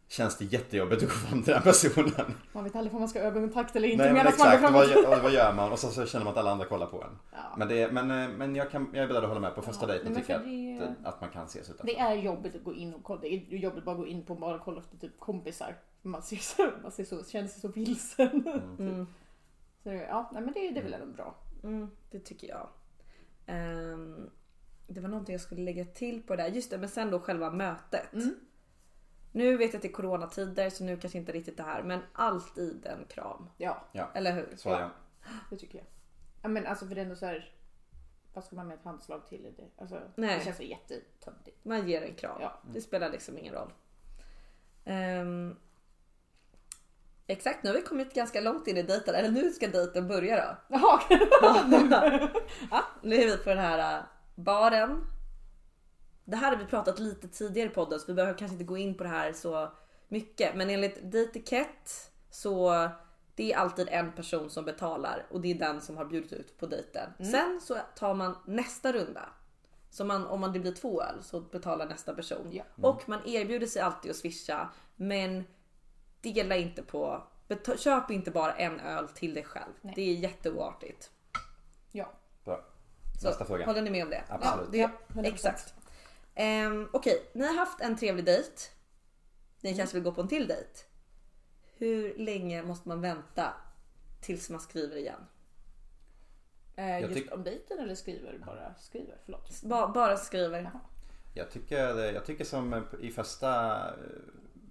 känns 0.09 0.39
det 0.39 0.45
jättejobbigt 0.45 1.03
att 1.03 1.09
gå 1.09 1.15
fram 1.15 1.43
till 1.43 1.53
den 1.53 1.63
personen. 1.63 2.35
Man 2.53 2.65
vet 2.65 2.77
aldrig 2.77 2.95
om 2.95 3.01
man 3.01 3.09
ska 3.09 3.19
ögonkontakt 3.21 3.77
eller 3.77 3.89
inte 3.89 4.05
Nej 4.05 4.13
men 4.13 4.25
medan 4.25 4.33
man 4.39 4.47
går 4.47 4.55
exakt, 4.55 4.63
fram 4.63 4.73
vad, 4.75 4.89
gör- 4.89 5.23
vad 5.23 5.33
gör 5.33 5.53
man? 5.55 5.73
Och 5.73 5.79
så, 5.79 5.89
så 5.91 6.07
känner 6.07 6.25
man 6.25 6.33
att 6.33 6.39
alla 6.39 6.51
andra 6.51 6.67
kollar 6.67 6.87
på 6.87 7.03
en. 7.03 7.19
Ja. 7.33 7.39
Men, 7.57 7.69
det, 7.69 7.93
men, 7.93 8.11
eh, 8.11 8.29
men 8.29 8.57
jag, 8.57 8.71
kan, 8.71 8.91
jag 8.95 9.05
är 9.05 9.09
beredd 9.09 9.23
att 9.23 9.29
hålla 9.29 9.41
med 9.41 9.55
på 9.55 9.63
första 9.63 9.87
Ja, 9.87 9.93
dejten 9.93 10.15
tycker 10.15 10.33
jag 10.33 10.41
att, 10.89 11.03
det- 11.03 11.09
att 11.09 11.21
man 11.21 11.31
kan 11.31 11.45
ses 11.47 11.71
utanför. 11.71 11.87
Det 11.87 11.99
är 11.99 12.15
jobbigt 12.15 12.55
att 12.57 12.65
gå 12.65 12.75
in 12.75 12.95
och 12.95 13.03
kolla. 13.05 13.21
Det 13.21 13.29
är 13.35 13.57
jobbigt 13.57 13.85
bara 13.85 13.93
att 13.93 13.99
gå 13.99 14.07
in 14.07 14.25
på 14.27 14.35
en 14.35 14.41
bar 14.41 14.55
och 14.55 14.61
kolla 14.65 14.81
efter 14.81 14.97
typ 14.97 15.21
kompisar. 15.21 15.77
Man, 16.03 16.23
ser 16.23 16.37
så, 16.37 16.71
man 16.83 16.91
ser 16.93 17.05
så, 17.05 17.25
känner 17.25 17.49
sig 17.49 17.61
så 17.61 17.69
vilsen. 17.69 18.47
Mm. 18.79 19.07
Så 19.83 19.89
det- 19.89 19.95
ja, 20.11 20.31
nej, 20.33 20.43
men 20.43 20.55
det, 20.55 20.71
det 20.71 20.81
är 20.81 20.85
väl 20.85 20.93
ändå 20.95 21.07
bra. 21.07 21.35
Mm, 21.63 21.91
det 22.11 22.19
tycker 22.19 22.49
jag. 22.49 22.69
Ehm, 23.49 24.31
det 24.87 25.01
var 25.01 25.09
någonting 25.09 25.33
jag 25.33 25.41
skulle 25.41 25.63
lägga 25.63 25.85
till 25.85 26.23
på 26.23 26.37
det 26.37 26.43
där. 26.43 26.51
Just 26.51 26.71
det, 26.71 26.79
men 26.79 26.89
sen 26.89 27.11
då 27.11 27.21
själva 27.21 27.51
mötet. 27.51 28.13
Mm. 28.13 28.35
Nu 29.33 29.57
vet 29.57 29.73
jag 29.73 29.77
att 29.79 29.83
det 29.83 29.89
är 29.89 29.93
coronatider 29.93 30.71
så 30.71 30.85
nu 30.85 30.97
kanske 30.97 31.19
inte 31.19 31.33
riktigt 31.33 31.57
det 31.57 31.63
här 31.63 31.83
men 31.83 32.01
alltid 32.13 32.87
en 32.87 33.05
kram. 33.09 33.51
Ja, 33.57 33.85
Ja, 33.93 34.11
Eller 34.15 34.33
hur? 34.33 34.57
så 34.57 34.71
är 34.71 34.81
jag. 34.81 34.91
det 35.51 35.57
tycker 35.57 35.79
jag. 35.79 35.87
Ja, 36.43 36.49
men 36.49 36.67
alltså 36.67 36.87
för 36.87 36.95
det 36.95 37.01
är 37.01 37.05
ändå 37.05 37.17
så 37.17 37.27
här. 37.27 37.53
Vad 38.35 38.45
ska 38.45 38.57
man 38.57 38.67
med 38.69 38.79
ett 38.79 38.85
handslag 38.85 39.27
till? 39.27 39.47
i 39.47 39.51
Det, 39.51 39.65
alltså, 39.83 40.01
Nej. 40.15 40.39
det 40.39 40.45
känns 40.45 40.57
så 40.57 40.63
jättetöntigt. 40.63 41.65
Man 41.65 41.89
ger 41.89 42.03
en 42.03 42.15
kram. 42.15 42.39
Ja. 42.41 42.59
Det 42.75 42.81
spelar 42.81 43.11
liksom 43.11 43.39
ingen 43.39 43.55
roll. 43.55 43.73
Ehm, 44.85 45.57
exakt, 47.29 47.63
nu 47.63 47.71
har 47.71 47.77
vi 47.77 47.83
kommit 47.83 48.15
ganska 48.15 48.41
långt 48.41 48.67
in 48.67 48.77
i 48.77 48.83
dejten. 48.83 49.15
Eller 49.15 49.31
nu 49.31 49.51
ska 49.51 49.69
dejten 49.69 50.09
börja 50.09 50.37
då. 50.37 50.77
Jaha, 50.77 51.01
ja, 52.71 52.85
nu 53.03 53.17
är 53.17 53.27
vi 53.27 53.37
på 53.37 53.51
den 53.51 53.59
här 53.59 53.99
äh, 53.99 54.05
baren. 54.35 55.07
Det 56.25 56.37
här 56.37 56.51
har 56.51 56.59
vi 56.59 56.65
pratat 56.65 56.99
lite 56.99 57.29
tidigare 57.29 57.69
i 57.69 57.73
podden 57.73 58.01
så 58.01 58.07
vi 58.07 58.15
behöver 58.15 58.39
kanske 58.39 58.55
inte 58.55 58.65
gå 58.65 58.77
in 58.77 58.95
på 58.95 59.03
det 59.03 59.09
här 59.09 59.33
så 59.33 59.73
mycket. 60.09 60.55
Men 60.55 60.71
enligt 60.71 61.13
dejtikett 61.13 62.11
så 62.31 62.89
det 63.35 63.53
är 63.53 63.57
alltid 63.57 63.89
en 63.91 64.13
person 64.13 64.51
som 64.51 64.65
betalar 64.65 65.27
och 65.31 65.41
det 65.41 65.51
är 65.51 65.55
den 65.55 65.81
som 65.81 65.97
har 65.97 66.05
bjudit 66.05 66.33
ut 66.33 66.59
på 66.59 66.67
dejten. 66.67 67.11
Sen 67.19 67.61
så 67.63 67.77
tar 67.97 68.15
man 68.15 68.37
nästa 68.47 68.93
runda. 68.93 69.29
Så 69.91 70.05
man, 70.05 70.27
om 70.27 70.41
man 70.41 70.53
det 70.53 70.59
blir 70.59 70.73
två 70.73 71.03
öl 71.03 71.23
så 71.23 71.41
betalar 71.41 71.87
nästa 71.87 72.15
person. 72.15 72.49
Ja. 72.51 72.65
Och 72.83 73.09
man 73.09 73.21
erbjuder 73.27 73.67
sig 73.67 73.83
alltid 73.83 74.11
att 74.11 74.17
swisha 74.17 74.69
men 74.97 75.45
dela 76.21 76.57
inte 76.57 76.83
på, 76.83 77.23
köp 77.79 78.11
inte 78.11 78.31
bara 78.31 78.55
en 78.55 78.81
öl 78.81 79.09
till 79.09 79.35
dig 79.35 79.45
själv. 79.45 79.73
Nej. 79.81 79.93
Det 79.97 80.03
är 80.03 80.15
jätteoartigt. 80.15 81.11
ja. 81.93 82.13
Bra. 82.45 82.65
Så, 83.21 83.29
Nästa 83.29 83.45
fråga. 83.45 83.67
Håller 83.67 83.83
ni 83.83 83.91
med 83.91 84.05
om 84.05 84.11
det? 84.11 84.23
Absolut. 84.29 84.67
Ja, 84.67 84.71
det, 84.73 84.79
Ja, 84.79 84.91
100%. 85.23 85.27
exakt. 85.35 85.75
Um, 86.37 86.89
Okej, 86.93 87.31
ni 87.35 87.47
har 87.47 87.55
haft 87.55 87.81
en 87.81 87.97
trevlig 87.97 88.25
dejt. 88.25 88.53
Ni 89.61 89.77
kanske 89.77 89.95
vill 89.97 90.05
gå 90.05 90.13
på 90.13 90.21
en 90.21 90.29
till 90.29 90.47
dejt. 90.49 90.71
Hur 91.77 92.19
länge 92.19 92.63
måste 92.63 92.89
man 92.89 93.01
vänta 93.01 93.53
tills 94.21 94.51
man 94.51 94.61
skriver 94.61 94.97
igen? 94.97 95.21
Eh, 96.77 97.01
just 97.01 97.15
tyck- 97.15 97.33
om 97.33 97.45
dejten 97.45 97.79
eller 97.79 97.95
skriver 97.95 98.39
bara 98.47 98.75
skriver? 98.75 99.17
Förlåt. 99.25 99.63
Ba- 99.63 99.89
bara 99.89 100.17
skriver. 100.17 100.61
Jaha. 100.63 100.81
Jag 101.35 101.51
tycker, 101.51 102.13
jag 102.13 102.25
tycker 102.25 102.45
som 102.45 102.85
i 103.01 103.11
första 103.11 103.77
eh, 103.89 103.95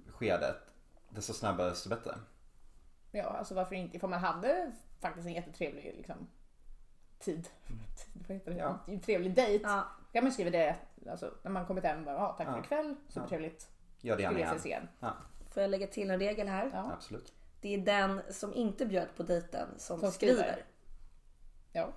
skedet, 0.07 0.66
desto 1.09 1.33
snabbare 1.33 1.69
desto 1.69 1.89
bättre. 1.89 2.15
Ja, 3.11 3.23
alltså 3.23 3.55
varför 3.55 3.75
inte? 3.75 3.97
Ifall 3.97 4.09
man 4.09 4.19
hade 4.19 4.71
faktiskt 4.99 5.27
en 5.27 5.33
jättetrevlig 5.33 5.83
liksom, 5.97 6.27
tid. 7.19 7.43
tid 8.13 8.23
vad 8.27 8.37
heter 8.37 8.51
det? 8.51 8.57
Ja. 8.57 8.79
En 8.87 8.99
trevlig 8.99 9.35
dejt. 9.35 9.63
Ja. 9.67 9.87
kan 10.13 10.23
man 10.23 10.33
skriva 10.33 10.49
det 10.49 10.75
alltså, 11.09 11.33
när 11.43 11.51
man 11.51 11.65
kommit 11.65 11.83
hem. 11.83 12.05
Bara, 12.05 12.15
ja, 12.15 12.35
tack 12.37 12.47
för 12.47 12.53
Ja. 12.53 12.63
ikväll. 12.63 12.95
Supertrevligt. 13.09 13.69
Gör 14.01 14.15
det 14.15 14.21
gärna 14.23 14.39
igen. 14.39 14.59
igen. 14.65 14.87
Ja, 14.99 15.13
Får 15.53 15.61
jag 15.61 15.69
lägga 15.69 15.87
till 15.87 16.09
en 16.11 16.19
regel 16.19 16.47
här? 16.47 16.69
Ja. 16.73 16.91
absolut. 16.93 17.33
Det 17.61 17.73
är 17.73 17.77
den 17.77 18.21
som 18.29 18.53
inte 18.53 18.85
bjöd 18.85 19.07
på 19.17 19.23
dejten 19.23 19.67
som, 19.77 19.99
Som 19.99 20.11
skriver. 20.11 20.33
skriver. 20.35 20.65
Ja. 21.71 21.89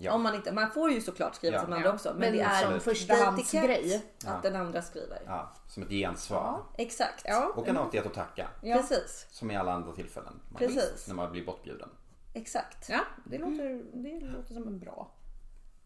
Ja. 0.00 0.12
Om 0.12 0.22
man, 0.22 0.34
inte, 0.34 0.52
man 0.52 0.70
får 0.70 0.90
ju 0.90 1.00
såklart 1.00 1.34
skriva 1.34 1.56
Ja. 1.56 1.62
de 1.62 1.72
andra 1.72 1.88
Ja. 1.88 1.94
också. 1.94 2.08
Men, 2.10 2.18
Men 2.20 2.32
det 2.32 2.40
är 2.40 2.62
som 2.64 2.72
en 2.74 2.80
förstahandsgrej. 2.80 3.94
att 3.96 4.24
Ja. 4.24 4.40
den 4.42 4.56
andra 4.56 4.82
skriver. 4.82 5.22
Ja, 5.26 5.54
som 5.68 5.82
ett 5.82 5.88
gensvar. 5.88 6.38
Ja. 6.38 6.66
Exakt. 6.82 7.22
Ja. 7.24 7.52
Och 7.56 7.68
en 7.68 7.78
artighet 7.78 8.06
att 8.06 8.14
tacka. 8.14 8.48
Ja. 8.62 8.76
Precis. 8.76 9.26
Som 9.30 9.50
i 9.50 9.56
alla 9.56 9.72
andra 9.72 9.92
tillfällen. 9.92 10.40
Man- 10.48 10.58
Precis. 10.58 11.08
När 11.08 11.14
man 11.14 11.32
blir 11.32 11.46
bortbjuden. 11.46 11.88
Exakt. 12.34 12.88
ja, 12.88 13.00
det 13.24 13.38
låter, 13.38 13.82
det 14.02 14.20
låter 14.26 14.54
som 14.54 14.66
en 14.66 14.78
bra 14.78 15.10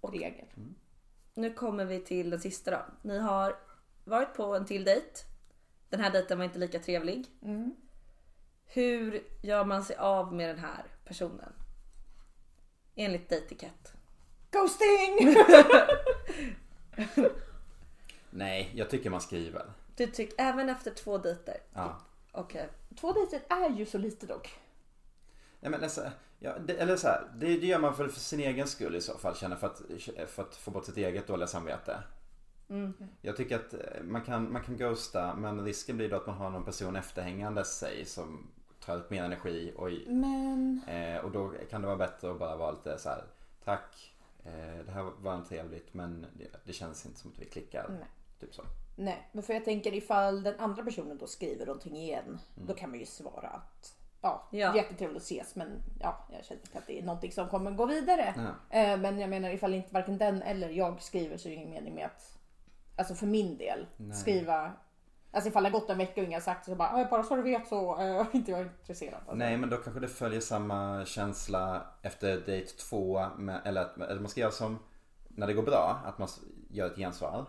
regel. 0.03 0.47
Nu 1.35 1.55
kommer 1.55 1.85
vi 1.85 2.01
till 2.01 2.31
den 2.31 2.41
sista 2.41 2.71
då. 2.71 2.79
Ni 3.03 3.19
har 3.19 3.57
varit 4.05 4.35
på 4.35 4.55
en 4.57 4.65
till 4.65 4.85
dejt. 4.85 5.21
Den 5.89 6.01
här 6.01 6.11
dejten 6.11 6.39
var 6.39 6.45
inte 6.45 6.59
lika 6.59 6.79
trevlig. 6.79 7.27
Mm. 7.43 7.75
Hur 8.65 9.23
gör 9.43 9.65
man 9.65 9.85
sig 9.85 9.97
av 9.97 10.35
med 10.35 10.49
den 10.49 10.59
här 10.59 10.85
personen? 11.05 11.53
Enligt 12.95 13.29
dejtetikett. 13.29 13.93
Ghosting! 14.53 15.37
Nej, 18.31 18.73
jag 18.75 18.91
tycker 18.91 19.11
man 19.11 19.21
skriver. 19.21 19.73
Du 19.97 20.07
tycker 20.07 20.35
även 20.39 20.69
efter 20.69 20.91
två 20.91 21.19
dejter? 21.19 21.57
Ja. 21.73 22.01
Okej. 22.33 22.69
Två 23.01 23.13
dejter 23.13 23.41
är 23.49 23.71
ju 23.71 23.87
så 23.87 23.99
lite 23.99 24.27
dock. 24.27 24.59
Nej, 25.61 25.71
men 25.71 25.83
alltså, 25.83 26.11
ja, 26.39 26.59
det, 26.59 26.73
eller 26.75 26.97
så 26.97 27.07
här, 27.07 27.31
det, 27.35 27.47
det 27.47 27.67
gör 27.67 27.79
man 27.79 27.95
väl 27.95 28.09
för 28.09 28.21
sin 28.21 28.41
egen 28.41 28.67
skull 28.67 28.97
i 28.97 29.01
så 29.01 29.19
fall, 29.19 29.37
känner 29.37 29.57
för 29.57 29.67
att, 29.67 29.83
för 30.31 30.43
att 30.43 30.57
få 30.57 30.71
bort 30.71 30.87
sitt 30.87 30.97
eget 30.97 31.27
dåliga 31.27 31.47
samvete. 31.47 32.03
Jag 33.21 33.37
tycker 33.37 33.57
att 33.57 33.75
eh, 33.75 34.03
man 34.03 34.23
kan, 34.23 34.53
man 34.53 34.63
kan 34.63 34.77
ghosta 34.77 35.35
men 35.35 35.65
risken 35.65 35.97
blir 35.97 36.09
då 36.09 36.17
att 36.17 36.27
man 36.27 36.37
har 36.37 36.51
någon 36.51 36.65
person 36.65 36.97
efterhängande 36.97 37.65
sig 37.65 38.05
som 38.05 38.51
tar 38.85 38.97
ut 38.97 39.11
mer 39.11 39.25
energi 39.25 39.73
och, 39.77 39.91
Men 40.07 40.81
eh, 40.89 41.25
och 41.25 41.31
då 41.31 41.53
kan 41.71 41.81
det 41.81 41.87
vara 41.87 41.97
bättre 41.97 42.31
att 42.31 42.39
bara 42.39 42.57
vara 42.57 42.71
lite 42.71 42.99
så 42.99 43.09
här: 43.09 43.25
tack, 43.65 44.12
eh, 44.45 44.85
det 44.87 44.93
här 44.93 45.03
var 45.03 45.35
en 45.35 45.45
trevligt 45.45 45.95
men 45.95 46.27
det, 46.35 46.47
det 46.65 46.73
känns 46.73 47.07
inte 47.07 47.21
som 47.21 47.31
att 47.31 47.39
vi 47.39 47.45
klickar. 47.45 47.87
Nej. 47.89 48.09
Typ 48.41 48.55
så. 48.55 48.63
nej, 48.97 49.29
men 49.33 49.43
för 49.43 49.55
jag 49.55 49.65
tänker 49.65 49.95
ifall 49.95 50.43
den 50.43 50.61
andra 50.61 50.83
personen 50.85 51.19
då 51.19 51.27
skriver 51.27 51.67
någonting 51.67 51.97
igen. 51.97 52.39
Då 52.55 52.75
kan 52.75 52.91
man 52.91 52.99
ju 52.99 53.07
svara 53.07 53.49
att 53.49 53.97
ja, 54.21 54.49
Ja. 54.51 54.77
jättetrevligt 54.77 55.17
att 55.17 55.23
ses 55.23 55.55
men 55.57 55.83
ja, 56.01 56.27
jag 56.33 56.45
känner 56.45 56.61
inte 56.63 56.79
att 56.79 56.87
det 56.87 56.99
är 56.99 57.03
någonting 57.03 57.33
som 57.33 57.49
kommer 57.49 57.71
gå 57.71 57.87
vidare. 57.87 58.35
Ja. 58.37 58.79
Eh, 58.79 59.01
men 59.01 59.19
jag 59.19 59.31
menar 59.31 59.51
ifall 59.51 59.75
inte 59.75 59.95
varken 59.95 60.19
den 60.19 60.43
eller 60.43 60.69
jag 60.69 61.03
skriver 61.03 61.37
så 61.37 61.49
är 61.49 61.51
det 61.51 61.57
ingen 61.57 61.71
mening 61.71 61.95
med 61.95 62.07
att, 62.07 62.39
alltså 62.97 63.15
för 63.15 63.27
min 63.27 63.57
del, 63.59 63.87
skriva 64.15 64.73
Alltså 65.35 65.49
ifall 65.51 65.63
det 65.63 65.69
har 65.71 65.81
gått 65.81 65.91
en 65.91 65.99
vecka 65.99 66.21
och 66.21 66.27
ingen 66.27 66.33
har 66.33 66.41
sagt 66.41 66.65
så 66.65 66.75
bara, 66.75 66.99
"Ja, 67.01 67.07
bara 67.11 67.23
så 67.23 67.37
du 67.37 67.43
vet 67.43 67.69
så 67.69 67.97
är 67.97 68.21
äh, 68.21 68.27
inte 68.33 68.51
jag 68.51 68.61
intresserad. 68.63 69.15
Alltså. 69.15 69.35
Nej 69.35 69.57
men 69.57 69.71
då 69.71 69.77
kanske 69.77 70.01
det 70.01 70.09
följer 70.09 70.41
samma 70.41 71.05
känsla 71.05 71.83
efter 72.03 72.37
date 72.37 72.67
två. 72.67 73.27
Med, 73.37 73.61
eller 73.65 73.81
att 73.83 73.97
eller 73.97 74.21
man 74.21 74.29
ska 74.29 74.41
göra 74.41 74.51
som 74.51 74.79
när 75.29 75.47
det 75.47 75.53
går 75.55 75.63
bra, 75.63 76.01
att 76.07 76.19
man 76.19 76.29
gör 76.71 76.87
ett 76.87 76.97
gensvar. 76.97 77.47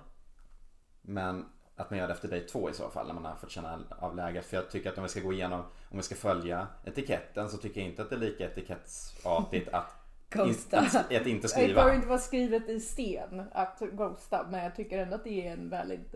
Men 1.02 1.46
att 1.76 1.90
man 1.90 2.00
gör 2.00 2.08
det 2.08 2.14
efter 2.14 2.28
date 2.28 2.48
två 2.48 2.70
i 2.70 2.74
så 2.74 2.90
fall 2.90 3.08
när 3.08 3.14
man 3.14 3.26
har 3.26 3.36
fått 3.36 3.52
känna 3.52 3.80
av 4.00 4.16
läget. 4.16 4.46
För 4.46 4.58
jag 4.58 4.70
tycker 4.72 4.90
att 4.92 4.98
om 4.98 5.04
vi 5.04 5.10
ska 5.10 5.20
gå 5.20 5.34
igenom, 5.34 5.60
om 5.92 5.98
vi 5.98 6.04
ska 6.04 6.16
följa 6.16 6.68
etiketten 6.86 7.50
så 7.50 7.58
tycker 7.58 7.82
jag 7.82 7.90
inte 7.90 8.02
att 8.02 8.10
det 8.10 8.16
är 8.16 8.20
lika 8.20 8.46
etikettsartigt 8.46 9.70
att, 9.74 9.96
Ghosta. 10.30 10.80
att, 10.80 10.96
att 10.96 11.28
inte 11.28 11.42
Det 11.42 11.48
skriva. 11.48 11.74
behöver 11.76 11.96
inte 11.96 12.08
vara 12.08 12.20
skrivet 12.20 12.70
i 12.70 12.80
sten 12.80 13.44
att 13.52 13.80
ghosta 13.92 14.48
men 14.52 14.64
jag 14.64 14.76
tycker 14.76 14.98
ändå 14.98 15.16
att 15.16 15.24
det 15.24 15.48
är 15.48 15.54
en 15.54 15.70
väldigt 15.70 16.16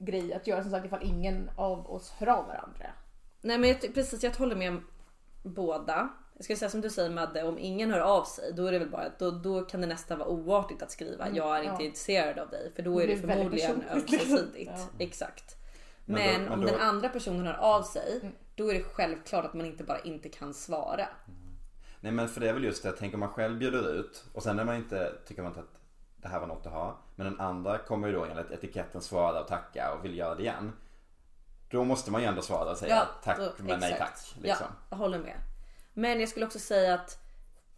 grej 0.00 0.34
att 0.34 0.46
göra 0.46 0.62
som 0.62 0.70
sagt 0.70 0.86
ifall 0.86 1.02
ingen 1.02 1.50
av 1.56 1.90
oss 1.90 2.10
hör 2.10 2.26
av 2.26 2.46
varandra. 2.46 2.86
Nej 3.40 3.58
men 3.58 3.68
jag, 3.70 3.94
precis, 3.94 4.22
jag 4.24 4.30
håller 4.30 4.56
med 4.56 4.68
om 4.70 4.86
båda. 5.42 6.08
Jag 6.36 6.44
ska 6.44 6.56
säga 6.56 6.68
som 6.70 6.80
du 6.80 6.90
säger 6.90 7.10
Madde, 7.10 7.42
om 7.42 7.58
ingen 7.58 7.90
hör 7.90 8.00
av 8.00 8.24
sig 8.24 8.52
då 8.52 8.66
är 8.66 8.72
det 8.72 8.78
väl 8.78 8.90
bara 8.90 9.08
då, 9.18 9.30
då 9.30 9.60
kan 9.62 9.80
det 9.80 9.86
nästan 9.86 10.18
vara 10.18 10.28
oartigt 10.28 10.82
att 10.82 10.90
skriva 10.90 11.28
jag 11.30 11.56
är 11.56 11.62
inte 11.62 11.68
Mm, 11.70 11.80
ja. 11.80 11.86
intresserad 11.86 12.38
av 12.38 12.50
dig 12.50 12.72
för 12.76 12.82
då 12.82 12.98
Det 12.98 13.04
är 13.04 13.06
det 13.08 13.14
väldigt 13.14 13.36
förmodligen 13.36 13.76
liksom. 13.78 13.96
ömsesidigt. 13.96 14.70
Ja. 14.74 14.86
Exakt. 14.98 15.56
Men 16.04 16.14
Men, 16.16 16.34
då- 16.34 16.40
men 16.44 16.52
om 16.52 16.60
då- 16.60 16.66
den 16.66 16.80
andra 16.80 17.08
personen 17.08 17.46
hör 17.46 17.54
av 17.54 17.82
sig 17.82 18.18
Mm. 18.22 18.34
då 18.54 18.70
är 18.70 18.74
det 18.74 18.82
självklart 18.82 19.44
att 19.44 19.54
man 19.54 19.66
inte 19.66 19.84
bara 19.84 19.98
inte 20.00 20.28
kan 20.28 20.54
svara. 20.54 21.08
Nej 22.00 22.12
men 22.12 22.28
för 22.28 22.40
det 22.40 22.48
är 22.48 22.52
väl 22.52 22.64
just 22.64 22.82
det, 22.82 22.92
tänk 22.92 23.14
om 23.14 23.20
man 23.20 23.28
själv 23.28 23.58
bjuder 23.58 23.94
ut 23.94 24.24
och 24.34 24.42
sen 24.42 24.56
när 24.56 24.64
man 24.64 24.76
inte, 24.76 25.12
tycker 25.26 25.42
man 25.42 25.50
inte 25.50 25.60
att 25.60 25.80
det 26.16 26.28
här 26.28 26.40
var 26.40 26.46
något 26.46 26.66
att 26.66 26.72
ha. 26.72 26.98
Men 27.20 27.32
den 27.32 27.40
andra 27.40 27.78
kommer 27.78 28.08
ju 28.08 28.14
då 28.14 28.24
enligt 28.24 28.50
etiketten 28.50 29.00
svara 29.02 29.40
och 29.40 29.48
tacka 29.48 29.94
och 29.94 30.04
vill 30.04 30.18
göra 30.18 30.34
det 30.34 30.42
igen. 30.42 30.72
Då 31.68 31.84
måste 31.84 32.10
man 32.10 32.20
ju 32.20 32.26
ändå 32.26 32.42
svara 32.42 32.70
och 32.70 32.76
säga 32.76 33.08
tack 33.22 33.38
då- 33.38 33.52
men 33.56 33.80
nej 33.80 33.92
exakt. 33.92 33.98
tack. 33.98 34.42
Liksom. 34.42 34.66
Ja, 34.70 34.86
jag 34.90 34.96
håller 34.96 35.18
med. 35.18 35.36
Men 35.92 36.20
jag 36.20 36.28
skulle 36.28 36.46
också 36.46 36.58
säga 36.58 36.94
att 36.94 37.18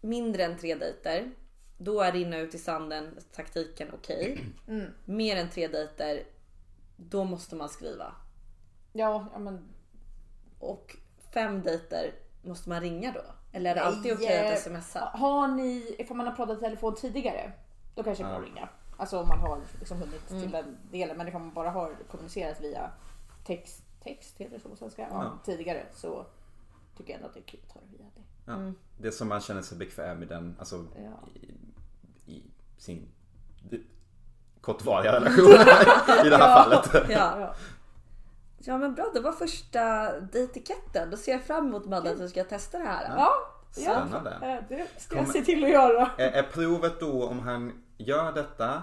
mindre 0.01 0.45
än 0.45 0.59
tre 0.59 0.75
dejter, 0.75 1.31
då 1.79 2.01
är 2.01 2.13
rinna 2.13 2.39
ut 2.39 2.55
i 2.55 2.59
sanden 2.59 3.19
taktiken 3.33 3.89
okej. 3.95 4.45
Mm. 4.69 4.93
Mer 5.05 5.37
än 5.37 5.51
tre 5.51 5.69
dejter, 5.69 6.23
då 6.97 7.25
måste 7.25 7.57
man 7.57 7.69
skriva. 7.69 8.13
Ja, 8.93 9.27
ja 9.33 9.39
men 9.39 9.69
Och 10.59 10.97
fem 11.35 11.63
dejter, 11.63 12.15
måste 12.43 12.69
man 12.69 12.81
ringa 12.81 13.13
då? 13.13 13.25
Eller 13.53 13.71
är 13.71 13.75
det 13.75 13.81
Nej, 13.81 13.89
alltid 13.89 14.13
okej 14.13 14.47
eh, 14.47 14.53
att 14.53 14.59
smsa? 14.59 15.01
Har 15.15 15.49
ni, 15.49 15.95
ifall 15.99 16.17
man 16.17 16.27
har 16.27 16.35
pratat 16.37 16.59
i 16.59 16.61
telefon 16.61 16.95
tidigare, 16.95 17.53
då 17.95 18.03
kanske 18.03 18.25
går 18.25 18.31
att 18.31 18.45
ringa. 18.45 18.69
Alltså 18.97 19.21
om 19.21 19.29
man 19.29 19.39
har 19.39 19.61
liksom 19.79 19.99
hunnit 19.99 20.31
Mm. 20.31 20.43
till 20.43 20.51
den 20.53 20.79
delen. 20.91 21.17
Men 21.17 21.29
ifall 21.29 21.41
man 21.41 21.55
bara 21.55 21.71
har 21.71 21.97
kommunicerat 22.11 22.61
via 22.61 22.91
text, 23.45 23.83
text 24.03 24.35
heter 24.39 24.55
det 24.57 24.63
så 24.63 24.69
på 24.69 24.77
svenska, 24.77 25.03
ja. 25.03 25.09
Ja. 25.13 25.39
tidigare 25.45 25.87
så 25.95 26.27
tycker 26.97 27.11
jag 27.13 27.17
ändå 27.17 27.29
att 27.29 27.35
det 27.35 27.41
är 27.41 27.45
kul 27.45 27.61
att 27.69 27.75
ta 27.75 27.81
det 27.81 27.97
via 27.97 28.07
det. 28.15 28.23
Ja. 28.53 28.73
Det 28.99 29.13
som 29.13 29.29
man 29.29 29.41
känner 29.41 29.63
sig 29.63 29.79
bekväm 29.79 30.23
i 30.23 30.27
den, 30.27 30.57
alltså 30.59 30.85
Ja. 31.05 31.29
i, 31.35 31.47
i 32.33 32.43
sin 32.79 33.09
kortvariga 34.61 35.13
relation 35.13 35.45
i 36.27 36.29
det 36.29 36.37
här 36.37 36.57
fallet. 36.65 36.91
Ja. 37.11 37.41
Ja. 37.41 37.55
ja 38.59 38.79
men 38.79 38.95
bra, 38.95 39.11
det 39.15 39.21
var 39.21 39.33
första 39.33 40.11
dejtiketten. 40.21 41.11
Då 41.11 41.17
ser 41.17 41.33
jag 41.33 41.43
fram 41.43 41.67
emot 41.67 41.87
Madde 41.87 42.11
att 42.11 42.19
du 42.19 42.29
ska 42.29 42.45
testa 42.45 42.79
det 42.79 42.85
här. 42.85 43.17
Ja, 43.17 43.33
Spännande. 43.71 44.31
eh, 44.31 44.65
det 44.69 44.87
ska 45.01 45.17
jag 45.17 45.29
se 45.29 45.43
till 45.43 45.65
att 45.65 45.71
göra. 45.71 46.11
Är, 46.19 46.31
är 46.31 46.43
provet 46.43 47.01
då 47.01 47.27
om 47.29 47.39
han 47.41 47.73
gör 48.03 48.33
detta 48.33 48.83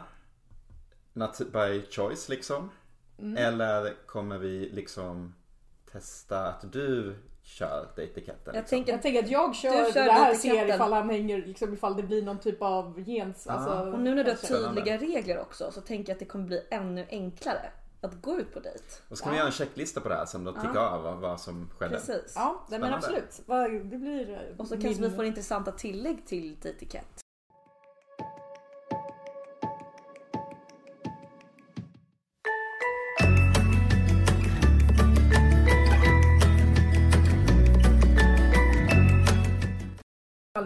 not 1.13 1.38
by 1.53 1.86
choice 1.89 2.29
liksom? 2.29 2.69
Mm. 3.19 3.38
Eller 3.38 3.93
kommer 4.08 4.38
vi 4.38 4.69
liksom 4.73 5.36
testa 5.91 6.47
att 6.47 6.71
du 6.73 7.15
kör 7.43 7.88
dejtiketten? 7.95 8.55
Jag 8.55 8.62
Liksom? 8.62 8.69
tänker 8.77 8.91
Jag 8.91 9.01
tänker 9.01 9.23
att 9.23 9.29
jag 9.29 9.55
kör, 9.55 9.86
Du 9.86 9.91
kör 9.93 10.05
det 10.05 10.12
här 10.12 10.34
ser 10.34 10.75
ifall 10.75 10.93
han 10.93 11.10
hänger, 11.10 11.38
liksom 11.45 11.73
ifall 11.73 11.95
det 11.95 12.03
blir 12.03 12.23
någon 12.23 12.39
typ 12.39 12.62
av 12.62 12.99
gens. 13.05 13.47
Alltså, 13.47 13.91
Och 13.93 13.99
nu 13.99 14.15
när 14.15 14.23
du 14.23 14.29
har 14.32 14.38
tydliga 14.38 14.97
regler 14.97 15.39
också 15.39 15.71
så 15.71 15.82
tänker 15.82 16.10
jag 16.12 16.15
att 16.15 16.19
det 16.19 16.25
kommer 16.25 16.45
bli 16.45 16.62
ännu 16.71 17.05
enklare 17.10 17.71
att 18.01 18.21
gå 18.21 18.39
ut 18.39 18.53
på 18.53 18.60
dejt. 18.60 18.84
Och 19.10 19.17
ska 19.17 19.29
vi 19.29 19.36
göra 19.38 19.45
en 19.45 19.51
checklista 19.51 20.01
på 20.01 20.10
det 20.10 20.15
här 20.15 20.25
som 20.25 20.43
då 20.43 20.51
tickar 20.53 20.77
av 20.77 21.19
vad- 21.21 21.39
som 21.41 21.69
skedde? 21.77 21.96
Precis. 21.96 22.33
Ja, 22.35 22.65
nej, 22.69 22.79
men 22.79 22.89
Spännande. 23.02 23.21
absolut. 23.48 23.91
Det 23.91 23.98
blir 23.98 24.29
eh, 24.33 24.39
Och 24.58 24.67
så 24.67 24.73
min- 24.75 24.83
kanske 24.83 25.04
vi 25.04 25.10
får 25.15 25.25
intressanta 25.25 25.71
tillägg 25.71 26.25
till 26.27 26.60
dejtikett. 26.62 27.21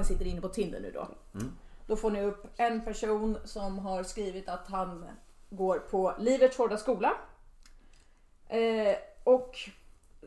Ni 0.04 0.08
sitter 0.08 0.28
inne 0.28 0.42
på 0.42 0.50
Tinder 0.50 0.80
nu 0.80 0.92
då. 0.92 1.08
Då 1.88 1.96
får 1.96 2.12
ni 2.12 2.22
upp 2.22 2.48
en 2.58 2.86
person 2.86 3.38
som 3.44 3.80
har 3.80 4.04
skrivit 4.04 4.50
att 4.50 4.68
han 4.68 5.06
går 5.50 5.80
på 5.80 6.14
Livets 6.20 6.58
Hårda 6.58 6.78
Skola. 6.78 7.14
Eh, 8.48 8.96
och 9.24 9.58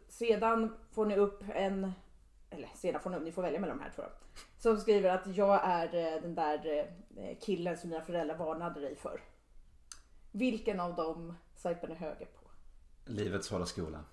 sedan 0.08 0.76
får 0.92 1.06
ni 1.06 1.16
upp 1.16 1.42
en, 1.54 1.92
eller 2.50 2.68
sedan 2.74 3.00
får 3.00 3.10
ni 3.10 3.20
ni 3.20 3.32
får 3.32 3.42
välja 3.42 3.60
mellan 3.60 3.78
de 3.78 3.84
här 3.84 3.90
tror 3.90 4.06
jag. 4.06 4.12
Som 4.58 4.80
skriver 4.80 5.10
att 5.10 5.36
jag 5.36 5.60
är 5.64 6.14
eh, 6.14 6.22
den 6.22 6.34
där 6.34 6.88
eh, 7.16 7.38
killen 7.40 7.78
som 7.78 7.90
dina 7.90 8.02
föräldrar 8.02 8.36
varnade 8.36 8.80
dig 8.80 8.96
för. 8.96 9.20
Vilken 10.32 10.80
av 10.80 10.94
dem 10.94 11.36
swipar 11.56 11.88
ni 11.88 11.94
höger 11.94 12.26
på? 12.26 12.50
Livets 13.04 13.50
hårda 13.50 13.66
skola. 13.66 14.04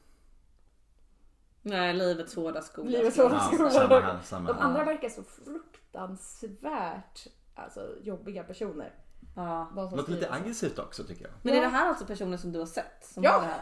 Nej, 1.66 1.93
livets 1.93 2.36
hårda 2.36 2.61
skola. 2.61 2.89
Livets 2.89 3.18
hårda 3.18 3.36
Ja, 3.36 3.39
skola. 3.53 3.70
samma 3.72 3.99
här, 3.99 4.20
samma 4.24 4.49
De 4.49 4.57
här. 4.57 4.64
andra 4.64 4.84
verkar 4.84 5.09
så 5.09 5.24
fruktansvärt 5.24 7.28
alltså, 7.55 7.89
jobbiga 8.01 8.43
personer. 8.43 8.93
Ja. 9.36 9.72
De 9.76 9.89
som 9.89 9.97
Låter 9.97 10.11
lite 10.11 10.32
aggressivt 10.32 10.80
också 10.80 11.03
tycker 11.03 11.26
jag. 11.26 11.34
Men 11.41 11.53
Ja. 11.53 11.59
är 11.59 11.64
det 11.64 11.70
här 11.72 11.89
alltså 11.89 12.05
personer 12.05 12.38
som 12.38 12.51
du 12.51 12.59
har 12.59 12.66
sett? 12.66 13.05
Som 13.05 13.24
Ja. 13.24 13.32
har 13.32 13.41
det 13.41 13.47
här? 13.47 13.61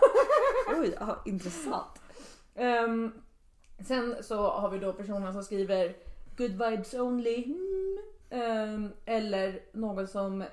Oj, 0.82 0.96
ja, 1.00 1.22
intressant. 1.26 2.02
Ehm, 2.56 3.12
sen 3.88 4.16
så 4.24 4.50
har 4.50 4.70
vi 4.70 4.80
då 4.80 4.94
personer 4.94 5.32
som 5.32 5.44
skriver 5.44 5.96
good 6.38 6.52
vibes 6.52 6.94
only. 6.94 7.56
Ehm, 8.30 8.92
eller 9.06 9.60
någon 9.74 10.08
som 10.08 10.44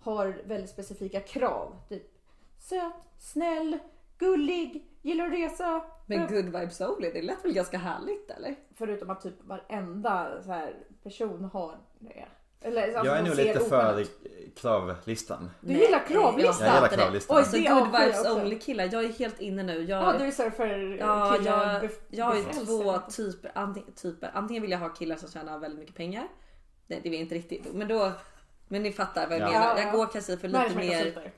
har 0.00 0.42
väldigt 0.44 0.70
specifika 0.70 1.20
krav. 1.20 1.76
Typ 1.88 2.02
söt, 2.58 2.92
snäll, 3.18 3.78
gullig, 4.18 4.86
gillar 5.06 5.26
att 5.26 5.32
resa. 5.32 5.84
Men 6.06 6.26
good 6.26 6.44
vibes 6.44 6.80
only, 6.80 7.10
det 7.10 7.22
lät 7.22 7.44
väl 7.44 7.52
ganska 7.52 7.78
härligt 7.78 8.30
eller? 8.30 8.54
Förutom 8.78 9.10
att 9.10 9.20
typ 9.20 9.34
varenda 9.44 10.42
så 10.42 10.52
här, 10.52 10.74
person 11.02 11.44
har 11.52 11.78
det. 11.98 12.26
Eller, 12.60 12.82
alltså, 12.82 13.04
Jag 13.06 13.18
är 13.18 13.22
nog 13.22 13.36
lite 13.36 13.60
för 13.60 13.94
oskönt. 13.94 14.10
Du 14.22 14.50
kravlistan. 14.60 15.50
Nej, 15.60 15.76
gillar 15.80 15.98
kravlistan? 16.08 16.66
Jag 16.66 16.74
gillar 16.74 16.88
kravlistan. 16.88 17.36
Oj, 17.36 17.40
Alltså 17.40 17.56
det 17.56 17.62
good 17.68 17.78
jag 17.94 18.00
vibes 18.00 18.26
only 18.26 18.58
killar, 18.58 18.88
jag 18.92 19.04
är 19.04 19.08
helt 19.08 19.40
inne 19.40 19.62
nu. 19.62 19.82
Jag, 19.82 20.02
Ja, 20.02 20.18
du 20.18 20.24
är 20.24 20.30
så 20.30 20.50
för 20.50 20.96
Ja, 20.98 21.34
killar 21.38 21.82
jag, 21.82 21.90
jag 22.10 22.24
har 22.24 22.36
ju 22.36 22.42
två 22.42 22.98
typer, 23.10 23.50
antingen, 23.54 23.92
typer. 23.92 24.30
Antingen 24.34 24.62
vill 24.62 24.70
jag 24.70 24.78
ha 24.78 24.88
killar 24.88 25.16
som 25.16 25.28
tjänar 25.30 25.58
väldigt 25.58 25.80
mycket 25.80 25.94
pengar. 25.96 26.28
Nej 26.86 27.00
det 27.02 27.08
är 27.08 27.14
inte 27.14 27.34
riktigt. 27.34 27.74
Men 27.74 27.88
då 27.88 28.12
men 28.68 28.82
ni 28.82 28.92
fattar 28.92 29.26
vad 29.28 29.38
jag 29.38 29.48
Ja. 29.48 29.52
menar. 29.52 29.66
Ja, 29.66 29.78
Jag 29.78 29.88
ja. 29.88 29.96
går 29.96 30.06
kanske 30.06 30.36
för 30.36 30.48
lite 30.48 30.58
mer, 30.60 30.68
Managementkonsulter. 30.68 31.32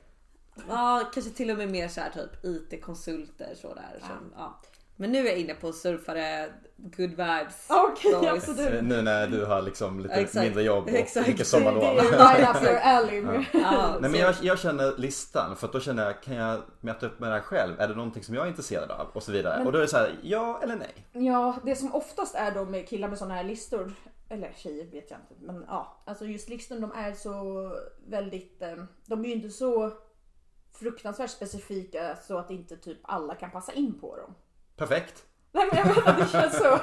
Ja 0.68 1.11
kanske 1.14 1.30
till 1.32 1.50
och 1.50 1.56
med 1.59 1.70
mer 1.70 1.88
så 1.88 2.00
här 2.00 2.11
typ 2.11 2.44
IT-konsulter 2.44 3.54
sådär. 3.54 3.98
Som, 4.00 4.32
ja. 4.36 4.61
Men 5.00 5.12
nu 5.12 5.18
är 5.18 5.24
jag 5.24 5.38
inne 5.38 5.54
på 5.54 5.72
surfare, 5.72 6.48
good 6.76 7.11
vibes. 7.11 7.66
Okej, 7.68 8.12
boys. 8.12 8.48
absolut. 8.48 8.84
Nu 8.84 9.02
när 9.02 9.26
du 9.26 9.44
har 9.44 9.62
liksom 9.62 10.00
lite 10.00 10.14
Exakt. 10.14 10.44
mindre 10.44 10.62
jobb 10.62 10.84
och 10.84 10.90
Exakt. 10.90 11.28
mycket 11.28 11.46
sommarlov. 11.46 11.80
det 11.80 11.88
är 11.88 12.02
right 12.36 12.56
up 12.56 12.62
your 12.62 12.76
alley. 12.78 13.44
Ja, 13.52 13.98
Nej 14.00 14.11
men 14.11 14.20
jag, 14.20 14.34
jag 14.42 14.59
känner 14.59 14.96
listan 14.98 15.56
för 15.56 15.66
att 15.66 15.72
då 15.72 15.80
känner 15.80 16.04
jag, 16.04 16.22
kan 16.22 16.34
jag 16.34 16.61
möta 16.80 17.06
upp 17.06 17.20
med 17.20 17.28
det 17.30 17.34
här 17.34 17.40
själv? 17.42 17.80
Är 17.80 17.88
det 17.88 17.94
någonting 17.94 18.22
som 18.22 18.34
jag 18.34 18.44
är 18.44 18.48
intresserad 18.48 18.90
av? 18.90 19.06
Och 19.12 19.22
så 19.22 19.32
vidare. 19.32 19.59
Men- 19.59 19.66
Och 19.66 19.72
då 19.72 19.78
är 19.78 19.82
det 19.82 19.88
så 19.88 19.96
här, 19.96 20.18
ja 20.22 20.61
eller 20.62 20.76
nej? 20.76 21.24
Ja, 21.26 21.56
det 21.64 21.76
som 21.76 21.94
oftast 21.94 22.34
är 22.34 22.50
då 22.50 22.64
med 22.64 22.88
killar 22.88 23.09
med 23.09 23.18
såna 23.18 23.34
här 23.34 23.44
listor, 23.44 23.92
eller 24.28 24.52
tjejer 24.56 24.84
vet 24.90 25.11
jag 25.11 25.20
inte, 25.20 25.34
men 25.52 25.64
ja, 25.68 26.02
alltså 26.06 26.24
just 26.24 26.48
listor 26.48 26.78
de 26.80 26.92
är 26.92 27.12
så 27.12 27.70
väldigt, 28.06 28.62
eh, 28.62 28.74
de 29.06 29.24
är 29.24 29.28
ju 29.28 29.34
inte 29.34 29.50
så 29.50 29.92
fruktansvärt 30.72 31.30
specifika 31.30 32.16
så 32.16 32.38
att 32.38 32.50
inte 32.50 32.76
typ 32.76 32.98
alla 33.02 33.34
kan 33.34 33.50
passa 33.50 33.72
in 33.72 34.00
på 34.00 34.16
dem. 34.16 34.34
Perfekt. 34.76 35.24
Nej 35.52 35.68
men 35.72 35.78
jag 35.78 35.96
menar 35.96 36.20
det 36.20 36.26
känns 36.28 36.58
så. 36.58 36.78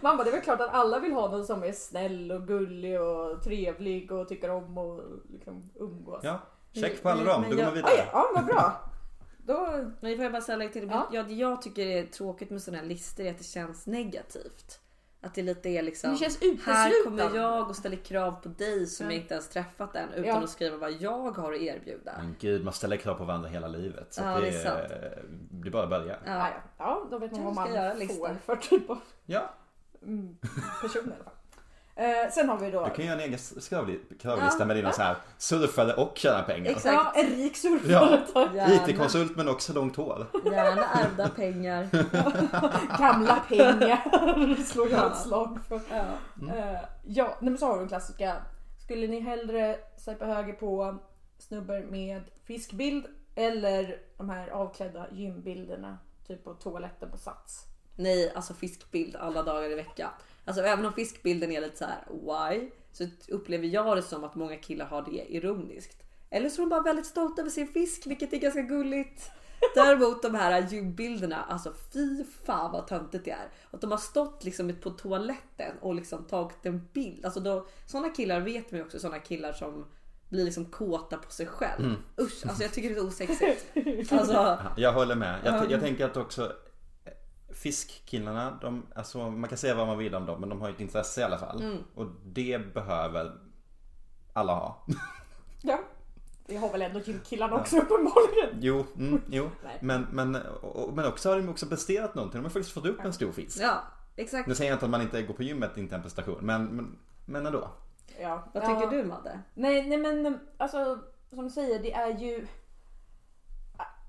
Man 0.00 0.16
bara, 0.16 0.24
det 0.24 0.30
är 0.30 0.32
väl 0.32 0.40
klart 0.42 0.60
att 0.60 0.74
alla 0.74 0.98
vill 0.98 1.12
ha 1.12 1.28
någon 1.30 1.46
som 1.46 1.62
är 1.62 1.72
snäll 1.72 2.32
och 2.32 2.46
gullig 2.46 3.00
och 3.00 3.42
trevlig 3.42 4.12
och 4.12 4.28
tycker 4.28 4.50
om 4.50 4.78
att 4.78 5.00
liksom 5.32 5.70
umgås. 5.74 6.20
Ja, 6.24 6.40
check 6.72 7.02
på 7.02 7.08
alla 7.08 7.22
Men- 7.22 7.26
dem. 7.32 7.40
men 7.42 7.50
Då 7.50 7.56
går 7.56 7.64
man 7.64 7.74
vidare. 7.74 7.92
Oj, 7.96 8.08
ja 8.12 8.30
vad 8.34 8.44
bra. 8.46 8.72
Då, 9.38 9.90
Men 10.00 10.16
får 10.16 10.22
jag 10.24 10.32
bara 10.32 10.42
säga 10.42 10.68
till? 10.68 10.88
Ja. 10.90 11.08
Jag, 11.12 11.32
jag 11.32 11.62
tycker 11.62 11.84
det 11.84 11.98
är 11.98 12.06
tråkigt 12.06 12.50
med 12.50 12.62
sådana 12.62 12.82
här 12.82 12.88
listor 12.88 13.24
är 13.26 13.30
att 13.30 13.38
det 13.38 13.44
känns 13.44 13.86
negativt. 13.86 14.80
Att 15.26 15.34
det 15.34 15.42
lite 15.42 15.68
är 15.68 15.82
liksom. 15.82 16.10
det 16.10 16.16
känns 16.16 16.38
Här 16.64 17.04
kommer 17.04 17.34
jag 17.36 17.68
och 17.68 17.76
ställer 17.76 17.96
krav 17.96 18.32
på 18.32 18.48
dig 18.48 18.86
som 18.86 19.06
Ja. 19.06 19.12
jag 19.12 19.20
inte 19.22 19.34
ens 19.34 19.48
träffat 19.48 19.96
än 19.96 20.08
utan 20.12 20.24
Ja. 20.24 20.44
att 20.44 20.50
skriva 20.50 20.76
vad 20.76 20.92
jag 20.92 21.30
har 21.30 21.52
att 21.52 21.60
erbjuda. 21.60 22.14
Men 22.18 22.36
gud, 22.40 22.64
man 22.64 22.72
ställer 22.72 22.96
krav 22.96 23.14
på 23.14 23.24
varandra 23.24 23.48
hela 23.48 23.68
livet. 23.68 24.14
Så 24.14 24.22
Ja, 24.22 24.34
det, 24.34 24.40
det 24.40 24.48
är 24.48 24.62
sant. 24.64 24.88
det 25.50 25.68
är 25.68 25.70
bara 25.72 25.82
att 25.82 25.90
börja. 25.90 26.16
Ja, 26.26 26.48
Ja. 26.48 26.48
ja. 26.78 27.06
då 27.10 27.18
vet 27.18 27.32
man 27.32 27.44
vad 27.44 27.54
man 27.54 27.66
ska 27.66 27.76
göra 27.76 27.94
får 27.94 28.34
för 28.46 28.56
typ 28.56 28.90
av 28.90 28.98
Ja, 29.26 29.54
mm, 30.02 30.36
person 30.82 31.02
i 31.10 31.14
alla 31.14 31.24
fall. 31.24 31.32
Eh, 31.98 32.30
sen 32.32 32.48
har 32.48 32.58
vi 32.58 32.70
då 32.70 32.84
du 32.84 32.90
kan 32.94 33.04
göra 33.04 33.14
en 33.14 33.20
egen 33.20 33.38
kravli- 33.38 34.18
kravlista 34.20 34.56
Ja. 34.58 34.64
med 34.64 34.76
dina 34.76 34.92
så 34.92 35.02
här 35.02 35.16
surfare 35.38 35.92
och 35.94 36.12
tjäna 36.18 36.42
pengar. 36.42 36.70
Exakt. 36.70 36.94
ja, 36.94 37.12
en 37.22 37.26
rik 37.30 37.56
surfare. 37.56 38.20
Ja. 38.54 38.68
IT-konsult 38.74 39.36
men 39.36 39.48
också 39.48 39.72
långt 39.72 39.96
hår. 39.96 40.26
Gärna 40.44 40.84
ärvda 40.84 41.28
pengar. 41.28 41.88
Gamla 42.98 43.36
pengar 43.48 44.64
slår 44.64 44.88
jag 44.90 45.10
ett 45.12 45.18
slag 45.18 45.58
för. 45.68 45.80
Ja. 45.90 46.04
Eh, 46.56 46.80
ja, 47.06 47.36
men 47.40 47.58
så 47.58 47.66
har 47.66 47.72
vi 47.72 47.78
den 47.78 47.88
klassiska. 47.88 48.36
Skulle 48.84 49.06
ni 49.06 49.20
hellre 49.20 49.76
swipa 49.98 50.24
höger 50.26 50.52
på 50.52 50.98
snubbar 51.38 51.80
med 51.90 52.22
fiskbild 52.46 53.06
eller 53.34 53.96
de 54.18 54.30
här 54.30 54.48
avklädda 54.48 55.06
gymbilderna? 55.12 55.98
Typ 56.26 56.44
på 56.44 56.54
toaletten 56.54 57.10
på 57.10 57.16
Sats. 57.16 57.64
Nej, 57.96 58.32
alltså 58.34 58.54
fiskbild 58.54 59.16
alla 59.16 59.42
dagar 59.42 59.70
i 59.70 59.74
veckan. 59.74 60.10
Alltså 60.46 60.62
även 60.62 60.86
om 60.86 60.92
fiskbilden 60.92 61.52
är 61.52 61.60
lite 61.60 61.76
så 61.78 61.84
här 61.84 62.04
why 62.10 62.70
så 62.92 63.04
upplever 63.28 63.66
jag 63.66 63.96
det 63.96 64.02
som 64.02 64.24
att 64.24 64.34
många 64.34 64.56
killar 64.56 64.86
har 64.86 65.02
det 65.02 65.32
ironiskt. 65.34 66.02
Eller 66.30 66.48
så 66.48 66.62
är 66.62 66.66
de 66.66 66.70
bara 66.70 66.82
väldigt 66.82 67.06
stolta 67.06 67.42
över 67.42 67.50
sin 67.50 67.68
fisk, 67.68 68.06
vilket 68.06 68.32
är 68.32 68.36
ganska 68.36 68.62
gulligt. 68.62 69.30
Däremot 69.74 70.22
de 70.22 70.34
här 70.34 70.68
gymbilderna, 70.70 71.44
alltså 71.44 71.72
fy 71.92 72.24
fan 72.44 72.72
vad 72.72 72.86
töntigt 72.86 73.24
det 73.24 73.30
är. 73.30 73.48
Att 73.70 73.80
de 73.80 73.90
har 73.90 73.98
stått 73.98 74.44
liksom 74.44 74.72
på 74.82 74.90
toaletten 74.90 75.72
och 75.80 75.94
liksom 75.94 76.24
tagit 76.24 76.66
en 76.66 76.88
bild. 76.92 77.24
Alltså 77.24 77.40
då, 77.40 77.66
såna 77.86 78.08
killar 78.10 78.40
vet 78.40 78.70
man 78.70 78.78
ju 78.80 78.84
också, 78.84 78.98
såna 78.98 79.18
killar 79.18 79.52
som 79.52 79.86
blir 80.28 80.44
liksom 80.44 80.64
kåta 80.64 81.16
på 81.16 81.30
sig 81.30 81.46
själv. 81.46 81.94
Usch, 82.20 82.46
alltså 82.46 82.62
jag 82.62 82.72
tycker 82.72 82.90
det 82.90 82.96
är 82.96 83.06
osexigt. 83.06 83.66
Alltså, 84.12 84.32
Ja, 84.32 84.58
Jag 84.76 84.92
håller 84.92 85.14
med. 85.14 85.40
Jag, 85.44 85.54
Ja. 85.54 85.64
jag 85.70 85.80
tänker 85.80 86.04
att 86.04 86.16
också 86.16 86.52
Fiskkillarna, 87.56 88.58
de, 88.60 88.86
alltså, 88.94 89.30
man 89.30 89.48
kan 89.48 89.58
säga 89.58 89.74
vad 89.74 89.86
man 89.86 89.98
vill 89.98 90.14
om 90.14 90.26
dem 90.26 90.40
men 90.40 90.48
de 90.48 90.60
har 90.60 90.68
ju 90.68 90.74
ett 90.74 90.80
intresse 90.80 91.20
i 91.20 91.24
alla 91.24 91.38
fall. 91.38 91.62
Mm. 91.62 91.78
Och 91.94 92.06
det 92.24 92.74
behöver 92.74 93.32
alla 94.32 94.54
ha. 94.54 94.86
Ja. 95.62 95.78
Det 96.46 96.56
har 96.56 96.72
väl 96.72 96.82
ändå 96.82 97.00
gymkillarna 97.00 97.56
också 97.56 97.76
uppenbarligen. 97.76 98.58
Jo, 98.60 98.86
mm, 98.96 99.22
jo. 99.30 99.50
Men, 99.80 100.06
men, 100.10 100.36
och, 100.62 100.92
men 100.92 101.06
också 101.06 101.28
har 101.28 101.36
de 101.36 101.48
också 101.48 101.66
presterat 101.66 102.14
någonting. 102.14 102.40
De 102.40 102.44
har 102.44 102.50
faktiskt 102.50 102.74
fått 102.74 102.86
upp 102.86 103.04
en 103.04 103.12
stor 103.12 103.32
fisk. 103.32 103.58
ja, 103.60 103.82
exakt. 104.16 104.48
Nu 104.48 104.54
säger 104.54 104.70
jag 104.70 104.76
inte 104.76 104.84
att 104.84 104.90
man 104.90 105.02
inte 105.02 105.22
går 105.22 105.34
på 105.34 105.42
gymmet, 105.42 105.76
inte 105.76 105.94
en 105.94 106.02
prestation. 106.02 106.38
Men, 106.40 106.64
men, 106.64 106.98
men 107.24 107.46
ändå. 107.46 107.70
Ja. 108.20 108.48
Vad 108.54 108.62
ja. 108.62 108.80
tycker 108.80 108.96
du 108.96 109.04
Madde? 109.04 109.40
Nej, 109.54 109.88
nej 109.88 109.98
men 109.98 110.38
alltså 110.56 110.98
som 111.30 111.44
du 111.44 111.50
säger, 111.50 111.78
det 111.78 111.92
är 111.92 112.18
ju... 112.18 112.46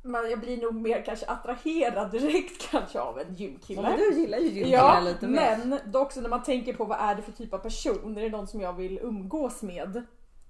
Man, 0.04 0.30
jag 0.30 0.39
blir 0.39 0.62
nog 0.62 0.76
mer 0.76 1.02
kanske 1.06 1.26
attraherad 1.26 2.12
direkt 2.12 2.68
kanske 2.72 3.00
av 3.00 3.20
en 3.20 3.36
gymkille. 3.36 3.82
Ja, 3.82 3.89
men 3.89 3.98
du 4.00 4.22
gillar 4.22 4.38
ju 4.38 4.45
gymkillar 4.50 4.78
Ja, 4.78 5.00
lite 5.00 5.28
mer. 5.28 5.58
men 5.66 5.80
då 5.86 6.00
också 6.00 6.22
när 6.22 6.30
man 6.30 6.43
tänker 6.43 6.74
på 6.74 6.86
vad 6.86 6.98
är 7.00 7.16
det 7.16 7.22
för 7.22 7.32
typ 7.32 7.54
av 7.54 7.58
person, 7.58 8.18
är 8.18 8.22
det 8.22 8.30
någon 8.30 8.48
som 8.48 8.62
jag 8.62 8.74
vill 8.74 9.00
umgås 9.02 9.62
med? 9.62 10.04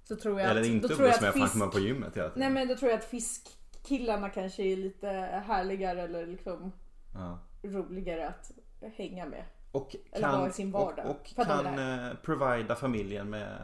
Så 0.04 0.16
tror 0.16 0.40
jag 0.40 0.50
Eller 0.50 0.60
att, 0.60 0.66
inte 0.66 0.92
umgås 0.92 1.20
med, 1.20 1.32
fisk, 1.34 1.54
man 1.54 1.70
på 1.70 1.78
gymmet 1.78 2.16
hela 2.16 2.26
Nej 2.26 2.34
tiden. 2.34 2.52
men 2.54 2.68
då 2.68 2.74
tror 2.76 2.90
jag 2.90 2.98
att 2.98 3.04
fiskkillarna 3.04 4.28
kanske 4.30 4.62
är 4.62 4.76
lite 4.76 5.08
härligare 5.46 6.02
eller 6.02 6.26
liksom 6.26 6.72
Ja. 7.14 7.38
roligare 7.62 8.28
att 8.28 8.50
hänga 8.96 9.26
med. 9.26 9.44
Och 9.72 9.96
Eller 10.12 10.28
kan, 10.30 10.40
ha 10.40 10.48
i 10.48 10.52
sin 10.52 10.70
vardag. 10.72 11.06
och, 11.06 11.10
och 11.36 11.46
kan 11.46 11.78
eh, 11.78 12.14
provida 12.22 12.74
familjen 12.76 13.30
med, 13.30 13.58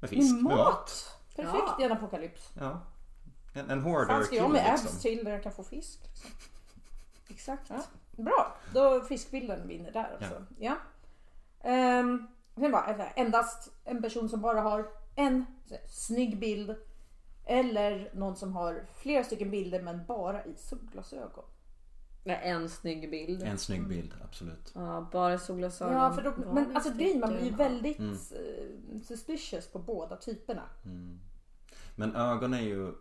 med 0.00 0.10
fisk, 0.10 0.34
Med 0.34 0.42
med 0.42 0.52
mat! 0.56 0.66
mat. 0.66 1.16
Perfekt 1.36 1.64
Ja. 1.68 1.76
i 1.80 1.84
en 1.84 1.92
apokalyps. 1.92 2.50
Ja. 2.60 2.80
En, 3.52 3.60
en 3.60 3.68
Fan 3.68 3.80
hoarder 3.80 4.22
ska 4.22 4.36
jag 4.36 4.50
med 4.50 4.72
abs 4.74 4.82
liksom. 4.82 5.00
till 5.00 5.24
där 5.24 5.32
jag 5.32 5.42
kan 5.42 5.52
få 5.52 5.64
fisk? 5.64 6.00
Liksom. 6.02 6.30
Exakt. 7.28 7.70
Ja. 7.70 7.82
Bra, 8.10 8.56
då 8.74 9.00
fiskbilden 9.00 9.68
vinner 9.68 9.92
där 9.92 10.16
alltså. 10.20 10.44
Ja. 10.58 10.76
Ehm, 11.60 12.26
sen 12.54 12.70
bara, 12.70 13.06
endast 13.10 13.72
en 13.84 14.02
person 14.02 14.28
som 14.28 14.40
bara 14.40 14.60
har 14.60 14.88
en 15.16 15.46
snygg 15.88 16.38
bild. 16.40 16.76
Eller 17.46 18.10
någon 18.14 18.36
som 18.36 18.52
har 18.52 18.84
flera 18.94 19.24
stycken 19.24 19.50
bilder 19.50 19.82
men 19.82 20.06
bara 20.06 20.44
i 20.44 20.54
solglasögon. 20.56 21.44
Med 22.24 22.40
en 22.42 22.68
snygg 22.68 23.10
bild. 23.10 23.42
En 23.42 23.58
snygg 23.58 23.88
bild, 23.88 24.14
absolut. 24.24 24.72
Ja, 24.74 25.08
bara 25.12 25.38
solglasögon. 25.38 25.94
Ja, 25.94 26.12
för 26.12 26.22
då, 26.22 26.34
men 26.52 26.76
alltså 26.76 26.92
grejen, 26.92 27.20
man 27.20 27.28
blir 27.32 27.44
ju 27.44 27.50
väldigt 27.54 27.98
Mm. 27.98 28.12
eh, 28.12 29.00
suspicious 29.02 29.66
på 29.68 29.78
båda 29.78 30.16
typerna. 30.16 30.62
Men 31.96 32.16
ögon 32.16 32.54
är 32.54 32.60
ju 32.60 32.92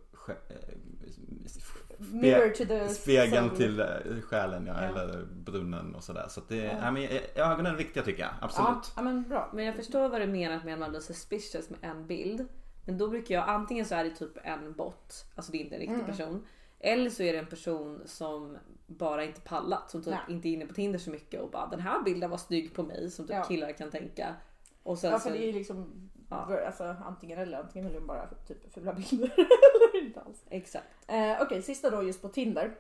Mirror 1.98 2.50
to 2.50 2.66
the 2.66 2.90
spegeln 2.90 3.50
till 3.56 3.80
eh, 3.80 3.88
själen 4.24 4.66
ja, 4.68 4.74
Ja. 4.84 5.02
eller 5.02 5.26
brunnen 5.26 5.96
och 5.96 6.04
sådär. 6.04 6.26
Så 6.30 6.40
att 6.40 6.50
det, 6.50 6.56
Ja. 6.56 6.72
ja. 6.82 6.92
men, 6.92 7.04
eh, 7.04 7.22
ögonen 7.36 7.74
är 7.74 7.78
viktiga 7.78 8.04
tycker 8.04 8.22
jag, 8.22 8.30
Ja, 8.32 8.46
absolut. 8.46 8.94
ja, 8.96 9.02
men 9.02 9.24
bra. 9.30 9.50
Men 9.54 9.66
jag 9.66 9.76
förstår 9.76 10.10
vad 10.10 10.22
du 10.22 10.28
menar 10.28 10.62
med 10.64 10.74
att 10.74 10.80
man 10.80 10.90
blir 10.90 11.00
suspicious 11.00 11.70
med 11.70 11.80
en 11.82 12.08
bild. 12.08 12.48
Men 12.86 12.98
då 12.98 13.08
brukar 13.08 13.36
jag 13.36 13.50
antingen 13.50 13.86
så 13.86 13.96
är 13.96 14.04
det 14.04 14.10
typ 14.10 14.38
en 14.44 14.74
bot, 14.74 15.26
alltså 15.36 15.52
det 15.52 15.58
är 15.58 15.60
inte 15.64 15.76
en 15.76 15.80
riktig 15.80 15.94
Mm. 15.96 16.06
person. 16.06 16.46
Eller 16.80 17.10
så 17.10 17.24
är 17.24 17.34
det 17.34 17.40
en 17.40 17.46
person 17.48 18.02
som 18.06 18.58
bara 18.88 19.24
inte 19.24 19.42
pallat, 19.42 19.90
som 19.92 20.02
typ 20.04 20.12
Nej. 20.14 20.36
inte 20.36 20.50
är 20.50 20.52
inne 20.52 20.66
på 20.66 20.74
Tinder 20.74 21.00
så 21.00 21.10
mycket 21.12 21.42
och 21.42 21.50
bara 21.52 21.68
den 21.68 21.80
här 21.80 22.04
bilden 22.04 22.30
var 22.30 22.38
snygg 22.38 22.74
på 22.74 22.84
mig 22.84 23.12
som 23.12 23.28
typ 23.28 23.36
Ja. 23.36 23.44
killar 23.44 23.72
kan 23.72 23.92
tänka. 23.92 24.36
Och 24.84 24.98
sen 25.00 25.12
Ja, 25.12 25.20
så, 25.20 25.30
för 25.30 25.38
det 25.38 25.44
är 25.44 25.48
ju 25.48 25.54
liksom 25.54 26.10
Ja. 26.30 26.60
alltså, 26.66 26.96
antingen 27.06 27.40
eller. 27.40 27.60
Antingen 27.60 27.88
vill 27.88 27.96
de 27.96 28.08
bara 28.08 28.28
typ 28.48 28.74
fula 28.74 28.94
bilder 28.94 29.34
eller 29.38 30.06
inte 30.06 30.22
alls. 30.22 30.44
Exakt. 30.50 30.88
Eh, 31.08 31.42
Okej, 31.42 31.62
sista 31.62 31.90
då 31.90 32.04
just 32.04 32.22
på 32.22 32.30
Tinder. 32.30 32.76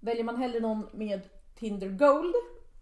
Väljer 0.00 0.24
man 0.24 0.36
hellre 0.36 0.60
någon 0.60 0.86
med 0.92 1.20
Tinder 1.54 1.88
Gold, 1.88 2.34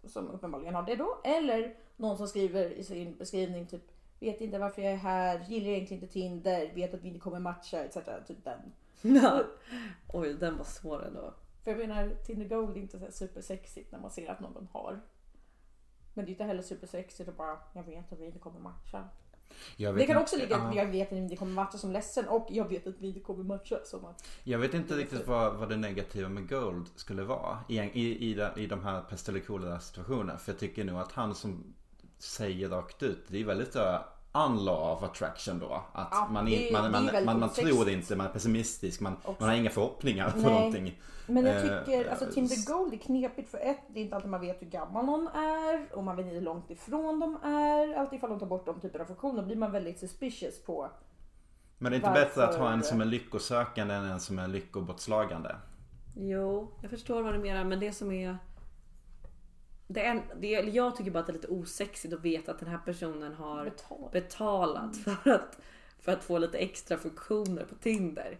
som 0.03 0.29
uppenbarligen 0.29 0.75
har 0.75 0.83
det 0.83 0.95
då, 0.95 1.17
eller 1.23 1.75
någon 1.95 2.17
som 2.17 2.27
skriver 2.27 2.69
i 2.69 2.83
sin 2.83 3.17
beskrivning 3.17 3.67
typ 3.67 3.93
Vet 4.23 4.41
inte 4.41 4.59
varför 4.59 4.81
jag 4.81 4.91
är 4.91 4.97
här, 4.97 5.45
gillar 5.49 5.69
egentligen 5.69 6.03
inte 6.03 6.13
Tinder, 6.13 6.73
vet 6.73 6.93
att 6.93 7.01
vi 7.01 7.07
inte 7.07 7.19
kommer 7.19 7.39
matcha 7.39 7.83
etc. 7.83 7.97
Typ 8.27 8.43
den. 8.43 8.73
Ja. 9.01 9.43
Oj, 10.13 10.33
den 10.33 10.57
var 10.57 10.63
svår 10.63 11.05
ändå. 11.05 11.33
För 11.63 11.71
jag 11.71 11.79
menar, 11.79 12.09
Tinder 12.25 12.47
Gold 12.47 12.77
är 12.77 12.81
inte 12.81 12.99
så 12.99 13.11
supersexigt 13.11 13.91
när 13.91 13.99
man 13.99 14.11
ser 14.11 14.31
att 14.31 14.39
någon 14.39 14.67
har. 14.71 15.01
Men 16.13 16.25
det 16.25 16.29
är 16.29 16.31
inte 16.31 16.43
heller 16.43 16.61
supersexigt 16.61 17.29
att 17.29 17.37
bara, 17.37 17.57
jag 17.73 17.83
vet 17.83 18.13
att 18.13 18.19
vi 18.19 18.25
inte 18.25 18.39
kommer 18.39 18.59
matcha. 18.59 19.09
Det 19.77 20.05
kan 20.05 20.17
också 20.17 20.37
ligga 20.37 20.55
att 20.57 20.75
jag 20.75 20.85
vet 20.85 21.07
att 21.07 21.13
vi 21.13 21.21
inte 21.21 21.35
kommer 21.35 21.51
matcha 21.51 21.77
som 21.77 21.91
ledsen 21.91 22.27
och 22.27 22.47
jag 22.49 22.69
vet 22.69 22.87
att 22.87 22.95
vi 22.99 23.07
inte 23.07 23.19
kommer 23.19 23.43
matcha 23.43 23.79
som 23.83 24.05
att... 24.05 24.27
Jag 24.43 24.59
vet 24.59 24.73
inte 24.73 24.95
riktigt 24.95 25.27
vad, 25.27 25.55
vad 25.55 25.69
det 25.69 25.77
negativa 25.77 26.29
med 26.29 26.49
Gold 26.49 26.87
skulle 26.95 27.23
vara 27.23 27.59
i, 27.69 27.79
i, 27.79 28.29
i, 28.29 28.33
de- 28.33 28.61
i 28.61 28.67
de 28.67 28.83
här 28.83 29.01
pest 29.01 29.29
eller 29.29 29.79
situationerna. 29.79 30.37
För 30.37 30.51
jag 30.51 30.59
tycker 30.59 30.83
nog 30.83 30.99
att 30.99 31.11
han 31.11 31.35
som 31.35 31.73
säger 32.17 32.69
rakt 32.69 33.03
ut, 33.03 33.25
det 33.27 33.41
är 33.41 33.45
väldigt 33.45 33.75
uh, 33.75 33.99
unlaw 34.33 34.93
of 34.93 35.03
attraction 35.03 35.59
då. 35.59 35.81
Att 35.93 36.07
Ja, 36.11 36.27
man, 36.31 36.45
det 36.45 36.69
man, 36.73 36.91
man, 36.91 37.09
man, 37.25 37.39
man 37.39 37.49
tror 37.49 37.89
inte, 37.89 38.15
man 38.15 38.25
är 38.27 38.31
pessimistisk, 38.31 39.01
man, 39.01 39.15
man 39.39 39.49
har 39.49 39.55
inga 39.55 39.69
förhoppningar 39.69 40.29
på 40.29 40.37
Nej. 40.37 40.53
någonting. 40.53 41.01
Men 41.27 41.45
jag 41.45 41.55
Eh, 41.55 41.61
tycker, 41.85 42.09
alltså 42.09 42.25
eh, 42.25 42.31
Tinder 42.31 42.67
Gold 42.73 42.93
är 42.93 42.97
knepigt 42.97 43.49
för 43.51 43.57
ett, 43.57 43.79
det 43.87 43.99
är 43.99 44.03
inte 44.03 44.15
alltid 44.15 44.31
man 44.31 44.41
vet 44.41 44.61
hur 44.61 44.67
gammal 44.67 45.05
någon 45.05 45.27
är 45.27 45.87
och 45.95 46.03
man 46.03 46.15
vet 46.15 46.23
inte 46.25 46.35
hur 46.35 46.41
långt 46.41 46.71
ifrån 46.71 47.19
de 47.19 47.35
är. 47.43 47.93
Alltid 47.99 48.17
ifall 48.17 48.29
de 48.29 48.39
tar 48.39 48.47
bort 48.47 48.65
de 48.65 48.79
typer 48.79 48.99
av 48.99 49.05
funktioner 49.05 49.43
blir 49.43 49.55
man 49.55 49.71
väldigt 49.71 49.99
suspicious 49.99 50.63
på. 50.63 50.89
Men 51.77 51.91
det 51.91 51.95
är 51.95 51.97
inte 51.97 52.09
Varför- 52.09 52.25
bättre 52.25 52.43
att 52.47 52.55
ha 52.55 52.71
en 52.71 52.83
som 52.83 53.01
är 53.01 53.05
lyckosökande 53.05 53.93
än 53.93 54.05
en 54.05 54.19
som 54.19 54.39
är 54.39 54.47
lyckobortslagande. 54.47 55.55
Jo, 56.15 56.71
jag 56.81 56.89
förstår 56.89 57.21
vad 57.21 57.33
du 57.33 57.39
menar 57.39 57.63
men 57.63 57.79
det 57.79 57.91
som 57.91 58.11
är... 58.11 58.37
Det 59.87 60.05
är 60.05 60.23
det, 60.39 60.55
eller 60.55 60.71
jag 60.71 60.95
tycker 60.95 61.11
bara 61.11 61.19
att 61.19 61.25
det 61.25 61.31
är 61.31 61.33
lite 61.33 61.47
osexigt 61.47 62.13
att 62.13 62.21
veta 62.21 62.51
att 62.51 62.59
den 62.59 62.69
här 62.69 62.77
personen 62.77 63.33
har 63.33 63.63
Betalt. 63.63 64.11
betalat 64.11 64.97
för 64.97 65.31
att, 65.31 65.57
för 65.99 66.11
att 66.11 66.23
få 66.23 66.37
lite 66.37 66.57
extra 66.57 66.97
funktioner 66.97 67.65
på 67.65 67.75
Tinder. 67.75 68.37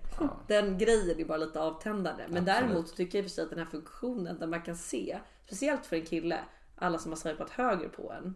Den 0.48 0.78
grejen 0.78 1.20
är 1.20 1.26
bara 1.26 1.38
lite 1.38 1.62
avtändande. 1.62 2.24
Men 2.30 2.38
Absolut. 2.38 2.46
däremot 2.46 2.96
tycker 2.96 3.18
jag 3.18 3.24
i 3.24 3.28
och 3.28 3.32
för 3.32 3.36
sig 3.36 3.44
att 3.44 3.50
den 3.50 3.60
här 3.60 3.66
funktionen 3.66 4.40
där 4.40 4.48
man 4.48 4.62
kan 4.62 4.76
se, 4.76 5.20
speciellt 5.46 5.86
för 5.86 5.96
en 5.96 6.06
kille, 6.06 6.40
alla 6.76 6.98
som 7.00 7.12
har 7.12 7.18
swipat 7.18 7.50
höger 7.50 7.90
på 7.90 8.12
en. 8.12 8.36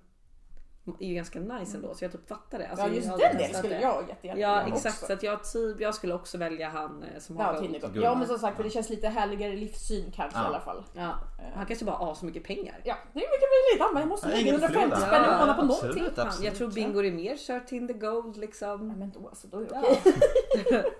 Är 0.99 1.07
ju 1.07 1.15
ganska 1.15 1.39
nice 1.39 1.77
ändå 1.77 1.93
så 1.93 2.03
jag 2.05 2.11
typ 2.11 2.27
fattar 2.27 2.59
det. 2.59 2.67
Alltså, 2.67 2.87
Ja 2.87 2.93
just 2.93 3.07
den 3.07 3.37
delen 3.37 3.53
skulle 3.55 3.81
jag 3.81 4.03
jättegärna 4.09 4.39
Ja 4.39 4.61
exakt 4.61 4.95
också. 4.95 5.05
så 5.05 5.13
att 5.13 5.23
jag, 5.23 5.43
typ, 5.43 5.79
jag 5.79 5.95
skulle 5.95 6.13
också 6.13 6.37
välja 6.37 6.69
han 6.69 7.03
eh, 7.03 7.19
som 7.19 7.37
har 7.37 7.53
Ja. 7.53 7.59
Guld. 7.59 8.03
ja 8.03 8.15
men 8.15 8.27
som 8.27 8.39
sagt 8.39 8.57
för 8.57 8.63
det 8.63 8.69
känns 8.69 8.89
lite 8.89 9.07
härligare 9.07 9.55
livssyn 9.55 10.11
kanske 10.15 10.39
Ja. 10.39 10.43
i 10.43 10.47
alla 10.47 10.59
fall. 10.59 10.83
Ja, 10.93 11.13
han 11.55 11.65
kanske 11.65 11.85
bara 11.85 11.95
har 11.95 12.13
så 12.15 12.25
mycket 12.25 12.43
pengar. 12.43 12.81
Ja 12.83 12.95
det 13.13 13.19
är 13.19 13.27
mycket 13.31 13.49
möjligt. 13.55 13.81
Han 13.81 13.93
bara, 13.93 13.99
jag 13.99 14.09
måste 14.09 14.27
Ja, 14.29 14.35
lägga 14.35 14.47
inget 14.49 14.61
150 14.61 14.89
förlorat. 14.95 15.07
spänn 15.07 15.23
i 15.23 15.27
Ja, 15.27 15.37
månaden 15.39 15.55
på 15.67 15.73
absolut. 15.73 15.95
någonting. 15.95 16.15
Fan, 16.15 16.27
absolut, 16.27 16.45
jag 16.51 16.55
tror 16.57 16.69
ja. 16.69 16.75
Bingo 16.75 16.99
Rimér 17.01 17.37
kör 17.37 17.59
Tinder 17.59 17.93
Gold 17.93 18.35
Ja, 18.37 18.41
liksom. 18.41 18.87
men 18.87 19.11
då 19.11 19.27
alltså, 19.27 19.47
då 19.47 19.57
är 19.59 19.65
det 19.65 19.69
Ja. 19.73 19.83
okej. 19.91 20.91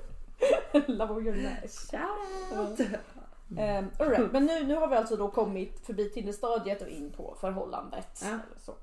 Love 0.87 1.13
all 1.13 1.21
your 1.27 1.35
life. 1.35 1.67
Shout 1.67 2.59
out! 2.59 2.79
Um, 3.49 3.89
alright, 3.99 4.31
men 4.31 4.45
nu, 4.45 4.63
nu 4.63 4.75
har 4.75 4.87
vi 4.87 4.95
alltså 4.95 5.15
då 5.15 5.27
kommit 5.27 5.85
förbi 5.85 6.09
Tinder-stadiet 6.09 6.81
och 6.81 6.87
in 6.87 7.11
på 7.11 7.35
förhållandet. 7.41 8.21
Ja. 8.23 8.37
Så. 8.57 8.73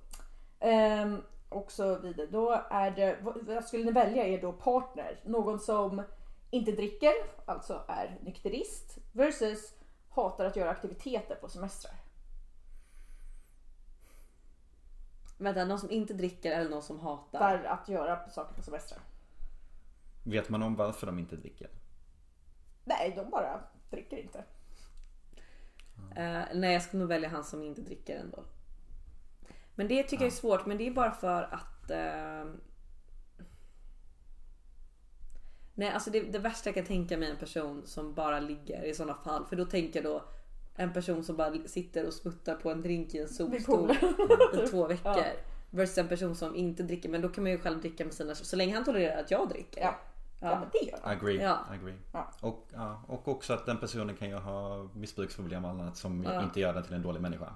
Ehm, 0.64 1.22
och 1.48 1.72
så 1.72 1.98
vidare. 1.98 2.26
Då 2.26 2.64
är 2.70 2.90
det, 2.90 3.18
vad 3.22 3.64
skulle 3.64 3.84
ni 3.84 3.92
välja 3.92 4.24
är 4.26 4.40
då 4.40 4.52
partner. 4.52 5.20
Någon 5.24 5.60
som 5.60 6.02
inte 6.50 6.72
dricker, 6.72 7.12
alltså 7.46 7.84
är 7.88 8.18
nykterist. 8.22 8.98
Versus 9.12 9.74
hatar 10.10 10.44
att 10.44 10.56
göra 10.56 10.70
aktiviteter 10.70 11.34
på 11.34 11.48
semestrar. 11.48 11.94
Vänta, 15.38 15.64
någon 15.64 15.78
som 15.78 15.90
inte 15.90 16.14
dricker 16.14 16.52
eller 16.52 16.70
någon 16.70 16.82
som 16.82 17.00
hatar? 17.00 17.40
Där 17.40 17.64
att 17.64 17.88
göra 17.88 18.28
saker 18.28 18.54
på 18.54 18.62
semestrar. 18.62 19.00
Vet 20.24 20.48
man 20.48 20.62
om 20.62 20.76
varför 20.76 21.06
de 21.06 21.18
inte 21.18 21.36
dricker? 21.36 21.70
Nej, 22.84 23.12
de 23.16 23.30
bara 23.30 23.60
dricker 23.90 24.16
inte. 24.16 24.38
Eh, 26.16 26.42
nej, 26.54 26.72
jag 26.72 26.82
skulle 26.82 27.00
nog 27.00 27.08
välja 27.08 27.28
han 27.28 27.44
som 27.44 27.62
inte 27.62 27.80
dricker 27.80 28.16
ändå. 28.16 28.44
Men 29.74 29.88
det 29.88 30.02
tycker 30.02 30.24
jag 30.24 30.32
är 30.32 30.36
svårt, 30.36 30.66
men 30.66 30.78
det 30.78 30.86
är 30.86 30.90
bara 30.90 31.10
för 31.10 31.42
att... 31.42 31.90
eh, 31.90 32.50
Nej, 35.74 35.90
alltså 35.90 36.10
det, 36.10 36.20
det 36.20 36.38
värsta 36.38 36.68
jag 36.68 36.74
kan 36.74 36.84
tänka 36.84 37.16
mig 37.18 37.28
är 37.28 37.32
en 37.32 37.38
person 37.38 37.82
som 37.86 38.14
bara 38.14 38.40
ligger 38.40 38.84
i 38.84 38.94
sådana 38.94 39.14
fall. 39.14 39.46
För 39.46 39.56
då 39.56 39.64
tänker 39.64 40.02
jag 40.02 40.12
då 40.12 40.24
en 40.74 40.92
person 40.92 41.24
som 41.24 41.36
bara 41.36 41.54
sitter 41.68 42.06
och 42.06 42.12
smuttar 42.14 42.54
på 42.54 42.70
en 42.70 42.82
drink 42.82 43.14
i 43.14 43.18
en 43.18 43.28
solstol 43.28 43.90
i 44.54 44.66
två 44.66 44.86
veckor. 44.88 45.12
Ja. 45.16 45.24
Versus 45.70 45.98
en 45.98 46.08
person 46.08 46.34
som 46.36 46.56
inte 46.56 46.82
dricker, 46.82 47.08
men 47.08 47.20
då 47.20 47.28
kan 47.28 47.44
man 47.44 47.50
ju 47.52 47.58
själv 47.58 47.80
dricka 47.80 48.04
med 48.04 48.14
sina... 48.14 48.34
Så 48.34 48.56
länge 48.56 48.74
han 48.74 48.84
tolererar 48.84 49.20
att 49.20 49.30
jag 49.30 49.48
dricker. 49.48 49.80
Ja. 49.80 49.94
Ja, 50.40 50.58
men 50.60 50.68
det 50.72 50.78
gör 50.90 50.98
de. 51.02 51.10
Agree. 51.10 51.42
Ja. 51.42 51.58
agree. 51.70 51.94
Ja. 52.12 52.32
Och, 52.40 52.68
ja, 52.72 53.02
och 53.08 53.28
också 53.28 53.52
att 53.52 53.66
den 53.66 53.78
personen 53.78 54.16
kan 54.16 54.28
ju 54.28 54.34
ha 54.34 54.88
missbruksproblem 54.94 55.64
och 55.64 55.70
annat 55.70 55.96
som 55.96 56.24
Ja. 56.24 56.42
inte 56.42 56.60
gör 56.60 56.74
den 56.74 56.82
till 56.82 56.94
en 56.94 57.02
dålig 57.02 57.20
människa. 57.20 57.54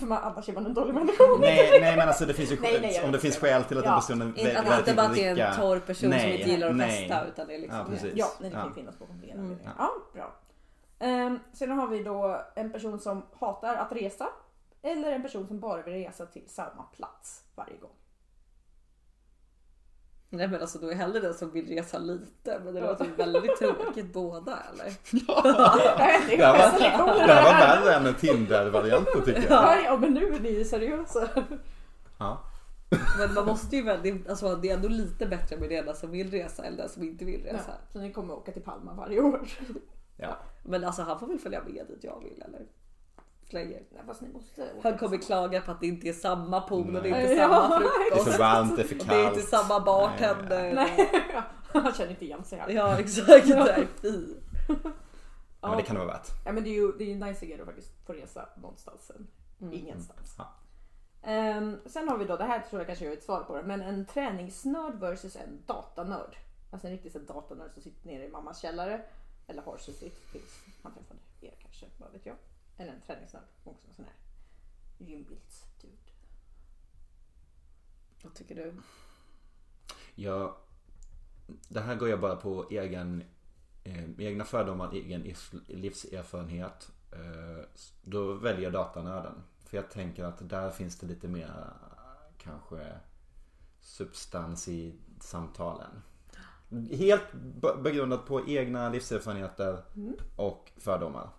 För 0.00 0.06
man, 0.06 0.22
annars 0.22 0.48
är 0.48 0.52
man 0.52 0.66
en 0.66 0.74
dålig 0.74 0.94
människa. 0.94 1.22
Nej, 1.40 1.80
nej 1.80 1.96
men 1.96 2.08
alltså 2.08 2.26
det 2.26 2.34
finns 2.34 2.52
ju 2.52 2.60
Nej, 2.60 2.78
nej, 2.80 3.04
om 3.04 3.12
det 3.12 3.18
finns 3.18 3.34
inte. 3.34 3.46
skäl 3.46 3.64
till 3.64 3.78
att 3.78 3.84
Ja. 3.84 3.90
den 3.90 4.00
personen 4.00 4.28
Inte, 4.28 4.42
väljer 4.44 4.72
att 4.72 4.78
inte 4.78 4.94
bara 4.94 5.06
att 5.06 5.14
det 5.14 5.24
är 5.26 5.34
dricka. 5.34 5.48
en 5.48 5.56
torr 5.56 5.78
person 5.78 6.10
Nej, 6.10 6.20
som 6.20 6.30
inte 6.30 6.50
gillar 6.50 6.68
att 6.70 6.76
nej. 6.76 7.08
festa 7.08 7.26
utan 7.26 7.46
det 7.46 7.54
är 7.54 7.58
liksom... 7.58 7.78
Ja, 7.78 7.84
precis. 7.90 8.12
Ja, 8.16 8.26
nej, 8.40 8.50
det 8.50 8.54
kan 8.56 8.60
Ja. 8.64 8.68
ju 8.68 8.74
finnas 8.74 8.98
bakom 8.98 9.18
flera 9.20 9.38
anledningar. 9.38 9.74
Ja, 9.78 9.90
bra. 10.14 10.34
Um, 11.08 11.40
sen 11.52 11.70
har 11.70 11.86
vi 11.86 12.02
då 12.02 12.42
en 12.54 12.72
person 12.72 13.00
som 13.00 13.22
hatar 13.40 13.74
att 13.76 13.92
resa. 13.92 14.28
Eller 14.82 15.12
en 15.12 15.22
person 15.22 15.46
som 15.46 15.60
bara 15.60 15.82
vill 15.82 15.94
resa 15.94 16.26
till 16.26 16.48
samma 16.48 16.82
plats 16.96 17.42
varje 17.54 17.76
gång. 17.76 17.90
Nej 20.30 20.48
men 20.48 20.60
alltså 20.60 20.78
då 20.78 20.90
är 20.90 20.94
hellre 20.94 21.20
den 21.20 21.34
som 21.34 21.50
vill 21.50 21.68
resa 21.68 21.98
lite 21.98 22.60
men 22.64 22.74
det 22.74 22.80
låter 22.80 23.04
ju 23.04 23.10
väldigt 23.10 23.56
tråkigt 23.58 24.12
båda 24.12 24.58
eller? 24.72 24.84
Nej, 25.98 26.36
det 26.36 26.44
här 26.44 26.64
är 26.92 26.98
var, 26.98 27.14
det 27.26 27.32
här 27.32 27.44
var 27.44 27.84
värre 27.84 27.94
än 27.94 28.06
en 28.06 28.14
Tinder-varianten 28.14 29.24
tycker 29.24 29.42
jag. 29.42 29.50
Ja, 29.50 29.76
ja, 29.84 29.96
men 29.96 30.14
nu 30.14 30.34
är 30.34 30.40
ni 30.40 30.64
seriösa. 30.64 31.28
Ja. 32.18 32.42
Men 33.18 33.34
man 33.34 33.46
måste 33.46 33.76
ju 33.76 33.82
väl, 33.82 34.00
det- 34.02 34.28
alltså 34.30 34.56
det 34.56 34.70
är 34.70 34.74
ändå 34.74 34.88
lite 34.88 35.26
bättre 35.26 35.56
med 35.56 35.70
den 35.70 35.94
som 35.96 36.10
vill 36.10 36.30
resa 36.30 36.64
än 36.64 36.76
den 36.76 36.88
som 36.88 37.02
inte 37.02 37.24
vill 37.24 37.44
Ja, 37.46 37.52
resa. 37.52 37.72
så 37.92 37.98
ni 37.98 38.12
kommer 38.12 38.34
åka 38.34 38.52
till 38.52 38.62
Palma 38.62 38.94
varje 38.94 39.20
år. 39.20 39.48
Ja. 40.16 40.38
Men 40.64 40.84
alltså 40.84 41.02
han 41.02 41.18
får 41.18 41.26
väl 41.26 41.38
följa 41.38 41.62
med 41.64 41.86
dit 41.88 42.04
jag 42.04 42.20
vill 42.24 42.42
eller? 42.46 42.60
Slänger. 43.50 43.82
Nej, 43.92 44.02
fast 44.06 44.20
ni 44.20 44.28
måste 44.28 44.62
åka 44.62 44.88
Han 44.88 44.98
kommer 44.98 45.18
klaga 45.18 45.60
på 45.60 45.70
att 45.70 45.80
det 45.80 45.86
inte 45.86 46.08
är 46.08 46.12
samma 46.12 46.60
pool 46.60 46.96
och 46.96 47.02
det 47.02 47.08
är 47.10 47.20
inte 47.22 47.32
Ja. 47.34 47.48
samma 47.50 47.78
Det 47.78 47.84
är 47.84 48.10
frukost. 48.10 48.30
för 48.32 48.38
varmt, 48.38 48.76
det 48.76 48.82
är 48.82 48.86
för 48.86 49.00
Och 49.00 49.06
det 49.06 49.14
är 49.14 49.24
inte 49.28 49.34
kallt. 49.40 49.48
samma 49.48 49.80
bartender. 49.80 50.74
Nej, 50.74 51.10
han 51.82 51.92
känner 51.94 52.10
inte 52.10 52.24
igen 52.24 52.44
sig 52.44 52.58
här. 52.58 52.70
Ja 52.70 52.98
exakt, 52.98 53.46
nej 53.48 53.86
fy. 54.02 54.34
Ja, 55.60 55.68
men 55.68 55.76
det 55.76 55.82
kan 55.82 55.96
det 55.96 56.04
vara 56.04 56.12
värt. 56.12 56.28
Ja 56.44 56.52
men 56.52 56.64
det 56.64 56.70
är 56.70 56.74
ju, 56.74 56.92
det 56.92 57.04
är 57.04 57.08
ju 57.08 57.14
nice 57.14 57.54
att 57.60 57.66
faktiskt 57.66 58.06
få 58.06 58.12
resa 58.12 58.48
någonstans 58.56 59.10
än 59.60 59.72
ingenstans. 59.72 60.34
Ja. 60.38 60.52
Ehm, 61.22 61.76
sen 61.86 62.08
har 62.08 62.18
vi 62.18 62.24
då, 62.24 62.36
det 62.36 62.44
här 62.44 62.60
tror 62.60 62.80
jag 62.80 62.86
kanske 62.86 63.04
jag 63.04 63.10
har 63.12 63.16
ett 63.16 63.24
svar 63.24 63.40
på 63.44 63.56
det, 63.56 63.62
men 63.62 63.82
en 63.82 64.06
träningsnörd 64.06 64.94
versus 64.94 65.36
en 65.36 65.62
datanörd. 65.66 66.36
Alltså 66.70 66.86
en 66.86 66.92
riktig 66.92 67.12
så 67.12 67.18
datanörd 67.18 67.70
som 67.72 67.82
sitter 67.82 68.06
nere 68.06 68.24
i 68.24 68.28
mammas 68.28 68.60
källare. 68.62 69.00
Eller 69.46 69.62
har 69.62 69.76
suttit 69.78 70.32
tills 70.32 70.62
han 70.82 70.92
träffade 70.92 71.20
er 71.40 71.54
kanske, 71.62 71.86
vad 71.98 72.12
vet 72.12 72.26
jag. 72.26 72.36
Eller 72.76 72.92
en 72.92 73.00
träningsnörd, 73.00 73.42
också 73.64 73.88
en 73.88 73.94
sån 73.94 74.04
här 74.04 74.14
gymbildsdude. 74.98 75.96
Vad 78.22 78.34
tycker 78.34 78.54
du? 78.54 78.74
Jag, 80.14 80.54
det 81.68 81.80
här 81.80 81.94
går 81.94 82.08
jag 82.08 82.20
bara 82.20 82.36
på 82.36 82.68
egen, 82.70 83.24
eh, 83.84 84.10
egna 84.18 84.44
fördomar, 84.44 84.92
egen 84.92 85.34
livserfarenhet. 85.66 86.90
Eh, 87.12 87.64
då 88.02 88.32
väljer 88.32 88.62
jag 88.62 88.72
datanörden. 88.72 89.42
För 89.64 89.76
jag 89.76 89.90
tänker 89.90 90.24
att 90.24 90.48
där 90.48 90.70
finns 90.70 90.98
det 90.98 91.06
lite 91.06 91.28
mer 91.28 91.72
kanske 92.38 92.98
substans 93.80 94.68
i 94.68 94.94
samtalen. 95.20 96.02
Helt 96.90 97.32
begrundat 97.82 98.26
på 98.26 98.48
egna 98.48 98.88
livserfarenheter 98.88 99.82
och 100.36 100.72
fördomar. 100.76 101.30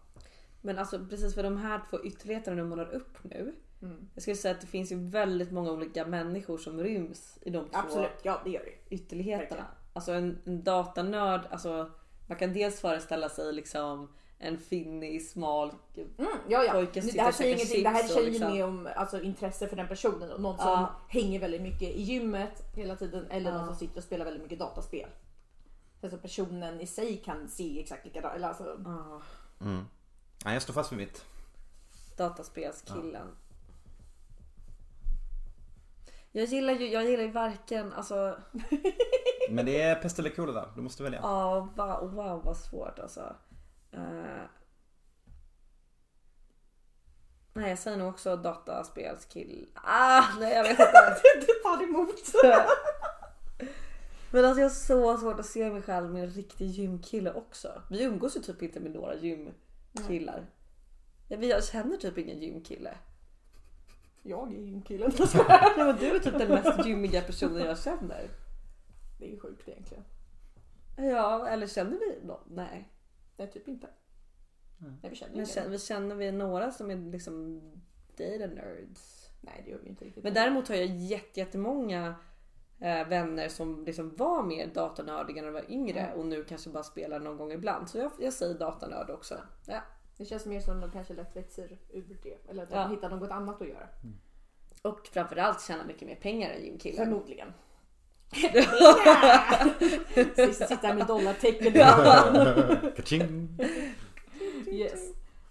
Men 0.67 0.79
alltså 0.79 1.05
precis 1.09 1.35
för 1.35 1.43
de 1.43 1.57
här 1.57 1.81
två 1.89 2.03
ytterligheterna 2.03 2.57
du 2.57 2.63
målar 2.63 2.89
upp 2.93 3.17
nu. 3.23 3.55
Mm. 3.81 4.09
Jag 4.13 4.21
skulle 4.21 4.35
säga 4.35 4.55
att 4.55 4.61
det 4.61 4.67
finns 4.67 4.91
ju 4.91 4.95
väldigt 5.09 5.51
många 5.51 5.71
olika 5.71 6.05
människor 6.05 6.57
som 6.57 6.79
ryms 6.79 7.37
i 7.41 7.49
de 7.49 7.65
två 7.69 7.77
Absolut, 7.77 8.09
ja 8.23 8.41
det 8.43 8.49
gör 8.49 8.63
det. 8.65 8.95
ytterligheterna. 8.95 9.45
Verkligen. 9.49 9.65
Alltså 9.93 10.11
en, 10.11 10.37
en 10.45 10.63
datanörd, 10.63 11.41
alltså 11.51 11.91
man 12.27 12.37
kan 12.37 12.53
dels 12.53 12.81
föreställa 12.81 13.29
sig 13.29 13.53
liksom 13.53 14.09
en 14.39 14.57
finnig, 14.57 15.21
smal 15.27 15.71
Mm, 15.95 16.07
ja, 16.47 16.63
ja. 16.63 16.71
Pojken 16.71 16.91
Det 16.93 17.01
sitter 17.01 17.19
här 17.21 17.29
och 17.29 17.35
säger 17.35 17.57
käkar 17.57 17.75
ingenting. 17.75 17.83
Det 17.83 17.89
här 17.89 18.01
chips 18.01 18.13
säger 18.13 18.25
ju 18.27 18.31
liksom- 18.31 18.51
mer 18.53 18.63
om 18.63 18.87
alltså, 18.95 19.21
intresse 19.21 19.67
för 19.67 19.75
den 19.75 19.87
personen. 19.87 20.31
Och 20.31 20.41
någon 20.41 20.57
som 20.57 20.67
Ja. 20.71 20.95
hänger 21.09 21.39
väldigt 21.39 21.61
mycket 21.61 21.95
i 21.95 22.01
gymmet 22.01 22.63
hela 22.75 22.95
tiden. 22.95 23.25
Eller 23.31 23.51
Ja. 23.51 23.57
någon 23.57 23.65
som 23.67 23.75
sitter 23.75 23.97
och 23.97 24.03
spelar 24.03 24.25
väldigt 24.25 24.43
mycket 24.43 24.59
dataspel. 24.59 25.09
Alltså 26.01 26.17
personen 26.17 26.81
i 26.81 26.87
sig 26.87 27.17
kan 27.17 27.47
se 27.47 27.79
exakt 27.79 28.05
likadant. 28.05 28.35
Eller 28.35 28.47
alltså, 28.47 28.63
Ah. 28.85 29.21
Nej, 30.45 30.53
jag 30.53 30.61
står 30.61 30.73
fast 30.73 30.91
vid 30.91 30.99
mitt. 30.99 31.25
Dataspelskillen. 32.17 33.35
Jag 36.31 36.45
gillar 36.45 36.73
ju, 36.73 36.87
jag 36.91 37.05
gillar 37.05 37.23
ju 37.23 37.31
varken, 37.31 37.93
alltså, 37.93 38.39
Men 39.49 39.65
det 39.65 39.81
är 39.81 39.95
pest 39.95 40.19
eller 40.19 40.29
kolera. 40.29 40.69
Du 40.75 40.81
måste 40.81 41.03
välja. 41.03 41.19
ja 41.23 41.69
wow, 41.75 42.11
wow 42.13 42.43
vad 42.43 42.57
svårt 42.57 42.99
alltså. 42.99 43.35
Eh, 43.91 44.41
nej 47.53 47.69
jag 47.69 47.79
säger 47.79 47.97
nog 47.97 48.09
också 48.09 48.35
dataspelskill. 48.35 49.69
Ah, 49.73 50.23
nej 50.39 50.53
jag 50.53 50.63
vet 50.63 50.71
inte. 50.71 51.15
Det 51.47 51.63
tar 51.63 51.83
emot. 51.83 52.33
Men 54.31 54.45
alltså 54.45 54.61
jag 54.61 54.69
har 54.69 54.75
så 54.75 55.17
svårt 55.17 55.39
att 55.39 55.45
se 55.45 55.69
mig 55.69 55.81
själv 55.81 56.09
med 56.09 56.23
en 56.23 56.29
riktig 56.29 56.67
gymkille 56.67 57.33
också. 57.33 57.81
Vi 57.89 58.03
umgås 58.03 58.37
ju 58.37 58.41
typ 58.41 58.61
inte 58.61 58.79
med 58.79 58.91
några 58.91 59.15
gymkillar. 59.99 60.45
Ja, 61.27 61.37
vi- 61.37 61.49
Jag 61.49 61.63
känner 61.63 61.97
typ 61.97 62.17
ingen 62.17 62.41
gymkille. 62.41 62.97
Jag 64.23 64.53
är 64.53 64.57
gymkillen. 64.61 65.11
Nej, 65.49 65.71
men 65.85 65.95
du 65.97 66.15
är 66.15 66.19
typ 66.19 66.37
den 66.37 66.49
mest 66.49 66.85
gymmiga 66.85 67.21
personen 67.21 67.65
jag 67.65 67.79
känner. 67.79 68.29
Det 69.19 69.33
är 69.33 69.39
sjukt 69.39 69.67
egentligen. 69.67 70.03
Ja, 70.97 71.47
eller 71.47 71.67
känner 71.67 71.97
vi 71.99 72.27
någon? 72.27 72.39
Nej. 72.55 72.87
Nej, 73.37 73.51
typ 73.51 73.67
inte. 73.67 73.87
Nej, 74.77 75.09
vi 75.09 75.15
känner 75.15 75.35
Men 75.35 75.45
känner, 75.45 75.69
vi 75.69 75.79
känner 75.79 76.15
vi 76.15 76.31
några 76.31 76.71
som 76.71 76.91
är 76.91 77.11
liksom 77.11 77.61
data 78.17 78.47
nerds? 78.47 79.29
Nej, 79.41 79.61
det 79.65 79.71
gör 79.71 79.79
vi 79.83 79.89
inte 79.89 80.05
riktigt. 80.05 80.23
Men 80.23 80.33
däremot 80.33 80.67
har 80.67 80.75
jag 80.75 80.85
jätte- 80.85 81.39
jättemånga 81.39 82.15
eh, 82.79 83.07
vänner 83.07 83.49
som 83.49 83.85
liksom 83.85 84.15
var 84.15 84.43
mer 84.43 84.67
datanördiga 84.67 85.41
när 85.41 85.47
de 85.47 85.53
var 85.53 85.71
yngre 85.71 86.13
och 86.15 86.25
nu 86.25 86.43
kanske 86.43 86.69
bara 86.69 86.83
spelar 86.83 87.19
någon 87.19 87.37
gång 87.37 87.51
ibland. 87.51 87.89
Så 87.89 87.97
jag, 87.97 88.11
jag 88.19 88.33
säger 88.33 88.53
datanörd 88.53 89.09
också. 89.09 89.37
Ja. 89.65 89.81
Det 90.17 90.25
känns 90.25 90.45
mer 90.45 90.59
som 90.59 90.75
att 90.75 90.81
de 90.81 90.91
kanske 90.91 91.13
lätt 91.13 91.35
växer 91.35 91.77
ur 91.89 92.17
det. 92.23 92.49
Eller 92.49 92.63
att 92.63 92.69
de 92.69 92.75
Ja. 92.75 92.87
hittar 92.87 93.09
något 93.09 93.31
annat 93.31 93.61
att 93.61 93.67
göra. 93.67 93.87
Och 94.81 95.07
framförallt 95.13 95.61
tjäna 95.61 95.83
mycket 95.85 96.07
mer 96.07 96.15
pengar 96.15 96.49
än 96.49 96.65
gymkillar. 96.65 97.03
Förmodligen. 97.05 97.53
Sitta 100.67 100.93
med 100.93 101.07
dollartecken. 101.07 101.73
Kaching! 102.95 103.49
yes. 104.67 104.99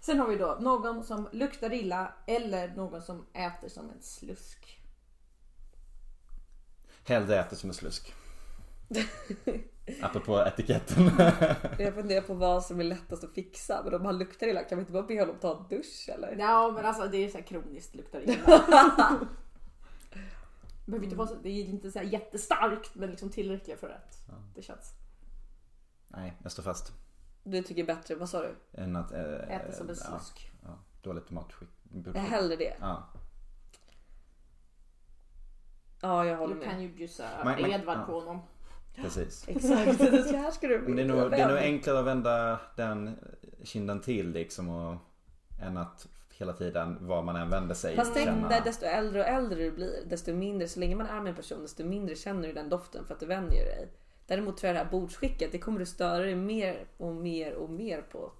Sen 0.01 0.19
har 0.19 0.27
vi 0.27 0.35
då 0.35 0.57
någon 0.59 1.03
som 1.03 1.29
luktar 1.31 1.73
illa 1.73 2.13
eller 2.27 2.67
någon 2.75 3.01
som 3.01 3.25
äter 3.33 3.69
som 3.69 3.89
en 3.89 4.01
slusk. 4.01 4.79
Hellre 7.07 7.39
äter 7.39 7.55
som 7.55 7.69
en 7.69 7.73
slusk. 7.73 8.13
Apropå 10.01 10.43
etiketten. 10.47 11.11
Jag 11.79 11.93
funderar 11.93 12.21
på 12.21 12.33
vad 12.33 12.65
som 12.65 12.79
är 12.79 12.83
lättast 12.83 13.23
att 13.23 13.33
fixa. 13.33 13.81
Men 13.83 13.93
om 13.93 14.05
han 14.05 14.17
luktar 14.17 14.47
illa 14.47 14.63
kan 14.63 14.77
vi 14.77 14.79
inte 14.81 14.91
bara 14.91 15.03
be 15.03 15.19
honom 15.19 15.35
ta 15.41 15.57
en 15.57 15.67
dusch 15.77 16.09
eller? 16.09 16.35
Ja 16.39 16.71
men 16.75 16.85
alltså 16.85 17.07
det 17.07 17.17
är 17.17 17.29
så 17.29 17.37
här 17.37 17.45
kroniskt 17.45 17.95
luktar 17.95 18.21
illa. 18.21 18.35
Behöver 20.85 21.05
inte 21.05 21.15
vara 21.15 21.27
så, 21.27 21.35
det 21.43 21.49
är 21.49 21.65
inte 21.65 21.91
så 21.91 21.99
här 21.99 22.05
jättestarkt 22.05 22.95
men 22.95 23.09
liksom 23.09 23.29
tillräckligt 23.29 23.79
för 23.79 23.89
att 23.89 24.17
det 24.55 24.61
känns. 24.61 24.93
Nej, 26.07 26.37
jag 26.43 26.51
står 26.51 26.63
fast. 26.63 26.93
Du 27.43 27.63
tycker 27.63 27.83
bättre, 27.83 28.15
vad 28.15 28.29
sa 28.29 28.41
du? 28.41 28.55
Än 28.81 28.95
att... 28.95 29.11
Äh, 29.11 29.21
Äter 29.21 29.71
som 29.71 29.89
en 29.89 29.95
slusk. 29.95 30.51
Ja, 30.63 30.69
ja, 30.69 30.79
dåligt 31.01 31.27
tomatskick. 31.27 31.69
Jag 32.05 32.13
hellre 32.13 32.55
det. 32.55 32.75
Ja. 32.79 33.03
Ja, 36.01 36.25
jag 36.25 36.37
håller 36.37 36.55
Du 36.55 36.61
kan 36.61 36.73
med. 36.73 36.81
ju 36.81 36.89
bjussa 36.89 37.23
Man- 37.45 37.61
man- 37.61 37.71
Edvard 37.71 37.97
ja. 37.97 38.03
på 38.05 38.19
honom. 38.19 38.39
Precis. 38.95 39.45
Exakt, 39.47 39.99
här 40.31 40.51
ska 40.51 40.67
du 40.67 40.95
det 40.95 41.01
är, 41.01 41.05
nog, 41.05 41.31
det 41.31 41.37
är 41.37 41.47
nog 41.49 41.57
enklare 41.57 41.99
att 41.99 42.05
vända 42.05 42.59
den 42.75 43.19
kinden 43.63 44.01
till 44.01 44.31
liksom 44.31 44.69
och, 44.69 44.95
än 45.61 45.77
att 45.77 46.07
hela 46.37 46.53
tiden 46.53 47.07
var 47.07 47.23
man 47.23 47.35
än 47.35 47.49
vänder 47.49 47.75
sig 47.75 47.95
Fast 47.95 48.13
tänk 48.13 48.25
känna- 48.27 48.59
desto 48.59 48.85
äldre 48.85 49.19
och 49.21 49.27
äldre 49.27 49.63
du 49.63 49.71
blir, 49.71 50.03
desto 50.05 50.33
mindre, 50.33 50.67
så 50.67 50.79
länge 50.79 50.95
man 50.95 51.07
är 51.07 51.21
med 51.21 51.29
en 51.29 51.35
person, 51.35 51.61
desto 51.61 51.83
mindre 51.83 52.15
känner 52.15 52.47
du 52.47 52.53
den 52.53 52.69
doften 52.69 53.05
för 53.05 53.13
att 53.13 53.19
du 53.19 53.25
vänjer 53.25 53.65
dig. 53.65 53.89
Däremot 54.27 54.57
tror 54.57 54.67
jag 54.67 54.75
det 54.75 54.83
här 54.83 54.91
bordsskicket, 54.91 55.51
det 55.51 55.59
kommer 55.59 55.79
du 55.79 55.85
störa 55.85 56.23
dig 56.23 56.35
mer 56.35 56.85
och 56.97 57.15
mer 57.15 57.53
och 57.53 57.69
mer 57.69 58.01
på. 58.01 58.31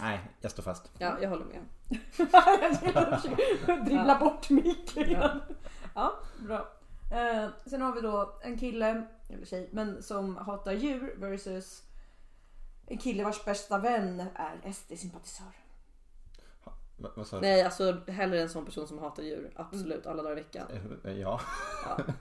Nej, 0.00 0.20
jag 0.40 0.50
står 0.50 0.62
fast. 0.62 0.90
Ja, 0.98 1.16
jag 1.22 1.30
håller 1.30 1.44
med. 1.44 1.64
jag 2.32 3.20
försöka 3.20 3.76
dribbla 3.76 4.18
bort 4.18 4.50
micken. 4.50 5.10
Ja. 5.10 5.40
ja, 5.94 6.12
bra. 6.46 6.68
Eh, 7.12 7.48
sen 7.66 7.82
har 7.82 7.92
vi 7.92 8.00
då 8.00 8.38
en 8.42 8.58
kille, 8.58 9.06
eller 9.28 9.46
tjej, 9.46 9.68
men 9.72 10.02
som 10.02 10.36
hatar 10.36 10.72
djur 10.72 11.14
versus 11.18 11.82
en 12.86 12.98
kille 12.98 13.24
vars 13.24 13.44
bästa 13.44 13.78
vän 13.78 14.20
är 14.34 14.72
SD-sympatisör. 14.72 15.52
Va, 16.96 17.10
vad 17.16 17.26
sa 17.26 17.36
du? 17.36 17.42
Nej, 17.42 17.62
alltså 17.62 18.00
hellre 18.08 18.42
en 18.42 18.48
sån 18.48 18.64
person 18.64 18.86
som 18.88 18.98
hatar 18.98 19.22
djur. 19.22 19.52
Absolut, 19.56 20.06
alla 20.06 20.22
dagar 20.22 20.32
i 20.38 20.42
veckan. 20.42 20.66
Eh, 21.04 21.12
Ja. 21.12 21.40
Ja. 21.86 21.98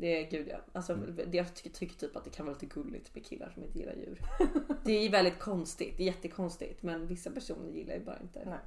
Det 0.00 0.24
är 0.24 0.30
gud 0.30 0.48
ja. 0.48 0.56
Alltså, 0.72 0.94
det, 0.94 1.36
jag 1.36 1.54
tycker, 1.54 1.70
tycker 1.70 1.94
typ 1.94 2.16
att 2.16 2.24
det 2.24 2.30
kan 2.30 2.46
vara 2.46 2.54
lite 2.54 2.66
gulligt 2.66 3.14
med 3.14 3.26
killar 3.26 3.50
som 3.50 3.64
inte 3.64 3.78
gillar 3.78 3.94
djur. 3.94 4.20
Det 4.84 4.92
är 4.92 5.10
väldigt 5.10 5.38
konstigt, 5.38 5.96
det 5.96 6.02
är 6.02 6.06
jättekonstigt. 6.06 6.82
Men 6.82 7.06
vissa 7.06 7.30
personer 7.30 7.68
gillar 7.68 7.94
ju 7.94 8.04
bara 8.04 8.18
inte 8.18 8.58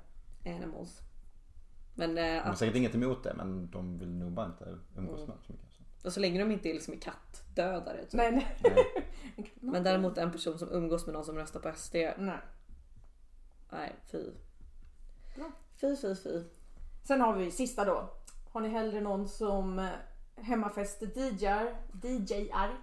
Nej. 0.43 0.55
animals. 0.55 0.99
Men 1.95 2.15
De 2.15 2.21
eh, 2.21 2.43
har 2.43 2.53
säkert 2.53 2.75
inget 2.75 2.95
emot 2.95 3.23
det 3.23 3.33
men 3.33 3.69
de 3.71 3.99
vill 3.99 4.09
nog 4.09 4.31
bara 4.31 4.45
inte 4.45 4.79
umgås 4.97 5.27
med 5.27 5.37
så 5.45 5.53
mycket. 5.53 5.67
Så. 6.01 6.07
och 6.07 6.13
så 6.13 6.19
länge 6.19 6.39
de 6.39 6.51
inte 6.51 6.69
är 6.69 6.73
liksom 6.73 6.97
kattdödare. 6.99 8.01
Typ. 8.01 8.13
Nej, 8.13 8.31
nej. 8.31 8.57
Nej. 8.63 9.51
Men 9.59 9.83
däremot 9.83 10.17
en 10.17 10.31
person 10.31 10.59
som 10.59 10.71
umgås 10.71 11.05
med 11.05 11.13
någon 11.13 11.25
som 11.25 11.35
röstar 11.35 11.59
på 11.59 11.71
SD. 11.75 11.95
nej. 12.17 12.37
Nej, 13.71 13.95
fy. 14.11 14.31
Bra. 15.35 15.51
Fy, 15.81 15.95
fy, 15.95 16.15
fy. 16.15 16.43
Sen 17.03 17.21
har 17.21 17.37
vi 17.37 17.51
sista 17.51 17.85
då. 17.85 18.09
Har 18.49 18.61
ni 18.61 18.69
hellre 18.69 19.01
någon 19.01 19.27
som 19.27 19.87
hemmafester 20.35 21.07
DJar, 21.17 21.75
DJar 22.03 22.77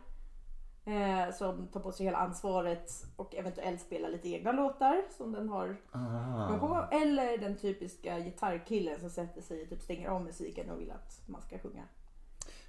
eh, 0.85 1.35
som 1.35 1.69
tar 1.69 1.81
på 1.81 1.93
sig 1.93 2.07
hela 2.07 2.19
ansvaret 2.19 2.93
och 3.17 3.35
eventuellt 3.35 3.81
spelar 3.81 4.09
lite 4.09 4.29
egna 4.29 4.53
låtar 4.53 5.03
som 5.17 5.33
den 5.33 5.49
har 5.49 5.77
Ah. 5.93 6.59
på. 6.59 6.97
Eller 6.97 7.39
den 7.39 7.57
typiska 7.57 8.21
gitarrkillen 8.21 9.01
som 9.01 9.11
sätter 9.11 9.43
sig 9.43 9.63
och 9.63 9.69
typ 9.69 9.83
stänger 9.83 10.09
av 10.09 10.25
musiken 10.25 10.71
och 10.71 10.81
vill 10.81 10.91
att 10.91 11.23
man 11.27 11.43
ska 11.43 11.59
sjunga 11.59 11.85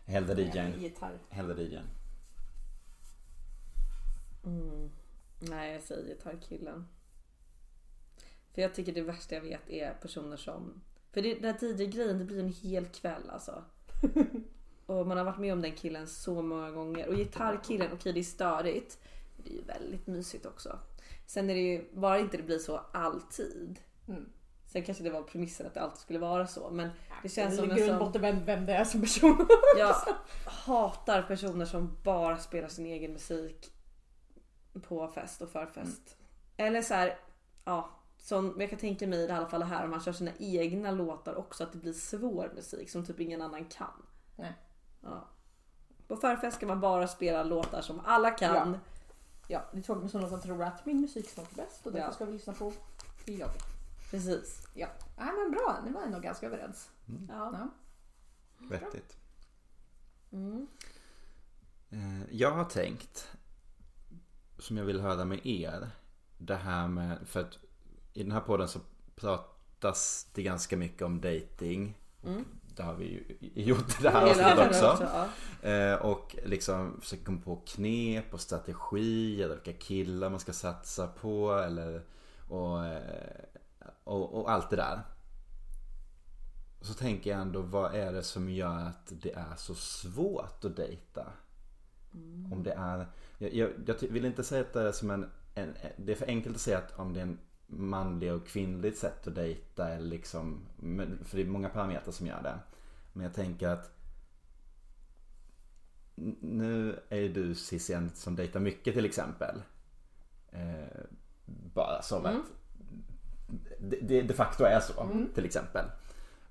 Hellre 0.05 0.41
DJn. 0.41 0.73
gitarr. 0.79 1.19
Hellre 1.29 1.63
DJn. 1.63 1.85
Nej, 5.39 5.73
jag 5.73 5.81
säger 5.83 6.07
gitarrkillen. 6.07 6.87
För 8.53 8.61
jag 8.61 8.75
tycker 8.75 8.93
det 8.93 9.01
värsta 9.01 9.35
jag 9.35 9.41
vet 9.41 9.69
är 9.69 9.93
personer 9.93 10.37
som... 10.37 10.81
För 11.11 11.21
det, 11.21 11.33
den 11.35 11.43
här 11.55 11.63
DJ-grejen, 11.81 12.17
det 12.17 12.25
blir 12.25 12.39
en 12.39 12.53
hel 12.53 12.85
kväll 12.85 13.29
alltså. 13.29 13.63
Och 14.91 15.07
man 15.07 15.17
har 15.17 15.25
varit 15.25 15.37
med 15.37 15.53
om 15.53 15.61
den 15.61 15.71
killen 15.71 16.07
så 16.07 16.41
många 16.41 16.71
gånger. 16.71 17.07
Och 17.07 17.15
gitarrkillen, 17.15 17.89
okej 17.93 18.13
det 18.13 18.19
är 18.19 18.23
störigt. 18.23 18.99
Men 19.35 19.45
det 19.45 19.49
är 19.51 19.53
ju 19.53 19.63
väldigt 19.63 20.07
mysigt 20.07 20.45
också. 20.45 20.79
Sen 21.25 21.49
är 21.49 21.53
det 21.53 21.61
ju, 21.61 21.85
bara 21.93 22.19
inte 22.19 22.37
det 22.37 22.43
blir 22.43 22.59
så 22.59 22.81
alltid. 22.93 23.79
Mm. 24.07 24.29
Sen 24.67 24.83
kanske 24.83 25.03
det 25.03 25.09
var 25.09 25.21
premissen 25.21 25.67
att 25.67 25.73
det 25.73 25.81
alltid 25.81 25.99
skulle 25.99 26.19
vara 26.19 26.47
så. 26.47 26.69
Men 26.69 26.89
det 27.23 27.29
känns 27.29 27.55
som 27.55 27.67
grund 27.67 27.81
och 27.81 27.87
sån... 27.87 27.99
botten 27.99 28.21
vem, 28.21 28.45
vem 28.45 28.65
det 28.65 28.73
är 28.73 28.83
som 28.83 29.01
person. 29.01 29.47
Jag 29.77 29.95
hatar 30.45 31.21
personer 31.21 31.65
som 31.65 31.97
bara 32.03 32.37
spelar 32.37 32.67
sin 32.67 32.85
egen 32.85 33.13
musik 33.13 33.73
på 34.87 35.07
fest 35.07 35.41
och 35.41 35.49
förfest. 35.49 36.17
Eller 36.57 36.81
så 36.81 36.93
här, 36.93 37.19
ja. 37.65 37.89
Som 38.17 38.55
jag 38.59 38.69
kan 38.69 38.79
tänka 38.79 39.07
mig 39.07 39.19
i 39.19 39.31
alla 39.31 39.47
fall 39.47 39.63
här 39.63 39.83
om 39.83 39.91
man 39.91 40.01
kör 40.01 40.11
sina 40.11 40.31
egna 40.39 40.91
låtar 40.91 41.35
också 41.35 41.63
att 41.63 41.71
det 41.71 41.77
blir 41.77 41.93
svår 41.93 42.51
musik 42.55 42.89
som 42.89 43.05
typ 43.05 43.19
ingen 43.19 43.41
annan 43.41 43.65
kan. 43.65 44.05
Nej. 44.35 44.53
Ja. 45.01 45.27
På 46.07 46.15
förfest 46.17 46.57
ska 46.57 46.67
man 46.67 46.79
bara 46.79 47.07
spela 47.07 47.43
låtar 47.43 47.81
som 47.81 47.99
alla 48.05 48.31
kan. 48.31 48.71
Ja. 48.71 48.79
Ja, 49.47 49.63
det 49.71 49.77
är 49.77 49.81
tråkigt 49.81 50.01
med 50.01 50.11
sådana 50.11 50.29
som 50.29 50.41
tror 50.41 50.63
att 50.63 50.85
min 50.85 51.01
musiksmak 51.01 51.51
är 51.51 51.55
bäst 51.55 51.85
och 51.85 51.91
därför 51.91 52.07
Ja. 52.07 52.13
ska 52.13 52.25
vi 52.25 52.31
lyssna 52.31 52.53
på 52.53 52.73
det 53.25 53.33
jag 53.33 53.47
vill. 53.47 53.61
Precis. 54.11 54.67
Ja, 54.73 54.87
Nej, 55.17 55.29
men 55.33 55.51
bra. 55.51 55.79
Ni 55.85 55.91
var 55.91 56.01
ändå 56.01 56.19
ganska 56.19 56.45
överens. 56.45 56.89
Ja. 57.29 57.51
Ja. 57.53 57.67
Vettigt. 58.69 59.17
Mm. 60.31 60.67
Eh, 61.89 62.23
Jag 62.35 62.51
har 62.51 62.65
tänkt, 62.65 63.27
som 64.59 64.77
jag 64.77 64.85
vill 64.85 65.01
höra 65.01 65.25
med 65.25 65.45
er, 65.45 65.89
det 66.37 66.55
här 66.55 66.87
med, 66.87 67.17
för 67.27 67.39
att 67.39 67.57
i 68.13 68.23
den 68.23 68.31
här 68.31 68.41
podden 68.41 68.67
så 68.67 68.79
pratas 69.15 70.27
det 70.33 70.43
ganska 70.43 70.77
mycket 70.77 71.01
om 71.01 71.21
dating. 71.21 71.97
Det 72.75 72.83
har 72.83 72.93
vi 72.93 73.05
ju 73.05 73.37
gjort 73.63 73.99
i 73.99 74.03
det 74.03 74.09
här 74.09 74.29
avsnittet 74.29 74.67
också. 74.67 75.07
ja. 75.61 75.69
Eh, 75.69 75.95
Och 75.95 76.35
liksom 76.45 77.01
försöka 77.01 77.23
komma 77.25 77.41
på 77.45 77.55
knep 77.55 78.33
och 78.33 78.41
strategi 78.41 79.43
eller 79.43 79.55
vilka 79.55 79.73
killar 79.73 80.29
man 80.29 80.39
ska 80.39 80.53
satsa 80.53 81.07
på 81.07 81.53
eller 81.53 82.01
och, 82.49 82.85
eh, 82.85 83.01
och, 84.03 84.33
och 84.41 84.51
allt 84.51 84.69
det 84.69 84.75
där. 84.75 85.01
Så 86.81 86.93
tänker 86.93 87.29
jag 87.29 87.39
ändå, 87.41 87.61
vad 87.61 87.95
är 87.95 88.13
det 88.13 88.23
som 88.23 88.49
gör 88.49 88.79
att 88.79 89.11
det 89.21 89.33
är 89.33 89.55
så 89.57 89.75
svårt 89.75 90.65
att 90.65 90.75
dejta? 90.75 91.27
Om 92.51 92.63
det 92.63 92.73
är, 92.73 93.07
jag, 93.37 93.53
jag, 93.53 93.73
jag 93.85 93.95
vill 94.09 94.25
inte 94.25 94.43
säga 94.43 94.61
att 94.61 94.73
det 94.73 94.81
är 94.87 94.91
som 94.91 95.11
en, 95.11 95.29
en, 95.55 95.75
det 95.97 96.11
är 96.11 96.15
för 96.15 96.27
enkelt 96.27 96.55
att 96.55 96.61
säga 96.61 96.77
att 96.77 96.99
om 96.99 97.13
det 97.13 97.19
är 97.19 97.23
en 97.23 97.39
manlig 97.71 98.33
och 98.33 98.47
kvinnligt 98.47 98.97
sätt 98.97 99.27
att 99.27 99.35
dejta 99.35 99.89
eller 99.89 100.09
liksom, 100.09 100.59
för 101.23 101.37
det 101.37 101.41
är 101.41 101.45
många 101.45 101.69
parametrar 101.69 102.11
som 102.11 102.27
gör 102.27 102.43
det. 102.43 102.59
Men 103.13 103.23
jag 103.23 103.33
tänker 103.33 103.67
att 103.67 103.91
nu 106.41 106.99
är 107.09 107.29
du 107.29 107.55
Cissi 107.55 107.93
en 107.93 108.09
som 108.09 108.35
dejtar 108.35 108.59
mycket 108.59 108.93
till 108.93 109.05
exempel. 109.05 109.61
Eh, 110.51 111.01
bara 111.73 112.01
som 112.01 112.25
att 112.25 112.35
det, 113.79 113.97
det 114.01 114.21
de 114.21 114.33
facto 114.33 114.63
är 114.63 114.79
så 114.79 115.07
till 115.35 115.45
exempel. 115.45 115.85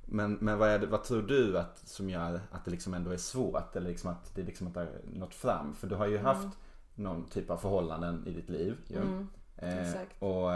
Men, 0.04 0.32
men 0.32 0.58
vad, 0.58 0.68
är 0.68 0.78
det, 0.78 0.86
vad 0.86 1.04
tror 1.04 1.22
du 1.22 1.58
att 1.58 1.78
som 1.78 2.10
gör 2.10 2.40
att 2.50 2.64
det 2.64 2.70
liksom 2.70 2.94
ändå 2.94 3.10
är 3.10 3.16
svårt? 3.16 3.76
Eller 3.76 3.88
liksom 3.88 4.10
att 4.10 4.34
det 4.34 4.42
liksom 4.42 4.66
inte 4.66 4.80
har 4.80 4.88
nått 5.12 5.34
fram? 5.34 5.74
För 5.74 5.86
du 5.86 5.94
har 5.94 6.06
ju 6.06 6.18
haft 6.18 6.58
någon 6.94 7.28
typ 7.28 7.50
av 7.50 7.56
förhållanden 7.56 8.26
i 8.26 8.30
ditt 8.30 8.48
liv. 8.48 8.76
Ju. 8.86 9.26
Eh, 9.56 9.88
exakt. 9.88 10.22
och, 10.22 10.50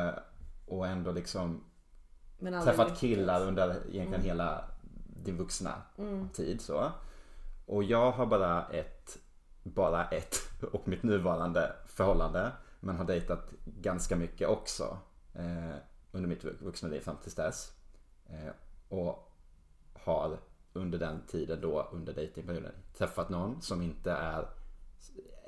och 0.66 0.86
ändå 0.86 1.12
liksom 1.12 1.64
träffat 2.64 2.98
killar 2.98 3.46
under 3.46 3.76
egentligen 3.90 4.24
hela 4.24 4.64
din 5.24 5.36
vuxna 5.36 5.82
tid 6.32 6.60
så. 6.60 6.92
Och 7.66 7.84
jag 7.84 8.12
har 8.12 8.26
bara 8.26 8.66
ett, 8.68 9.18
bara 9.62 10.04
ett 10.04 10.36
och 10.72 10.88
mitt 10.88 11.02
nuvarande 11.02 11.72
förhållande. 11.86 12.52
Men 12.80 12.96
har 12.96 13.04
dejtat 13.04 13.52
ganska 13.64 14.16
mycket 14.16 14.48
också. 14.48 14.98
Eh, 15.34 15.76
under 16.12 16.28
mitt 16.28 16.44
vuxna 16.44 16.88
liv 16.88 17.00
fram 17.00 17.16
tills 17.22 17.34
dess. 17.34 17.72
Eh, 18.26 18.52
och 18.88 19.32
har 19.92 20.38
under 20.72 20.98
den 20.98 21.22
tiden 21.26 21.60
då, 21.60 21.88
under 21.92 22.12
dejtingperioden, 22.12 22.72
träffat 22.98 23.28
någon 23.28 23.60
som 23.60 23.82
inte 23.82 24.12
är 24.12 24.48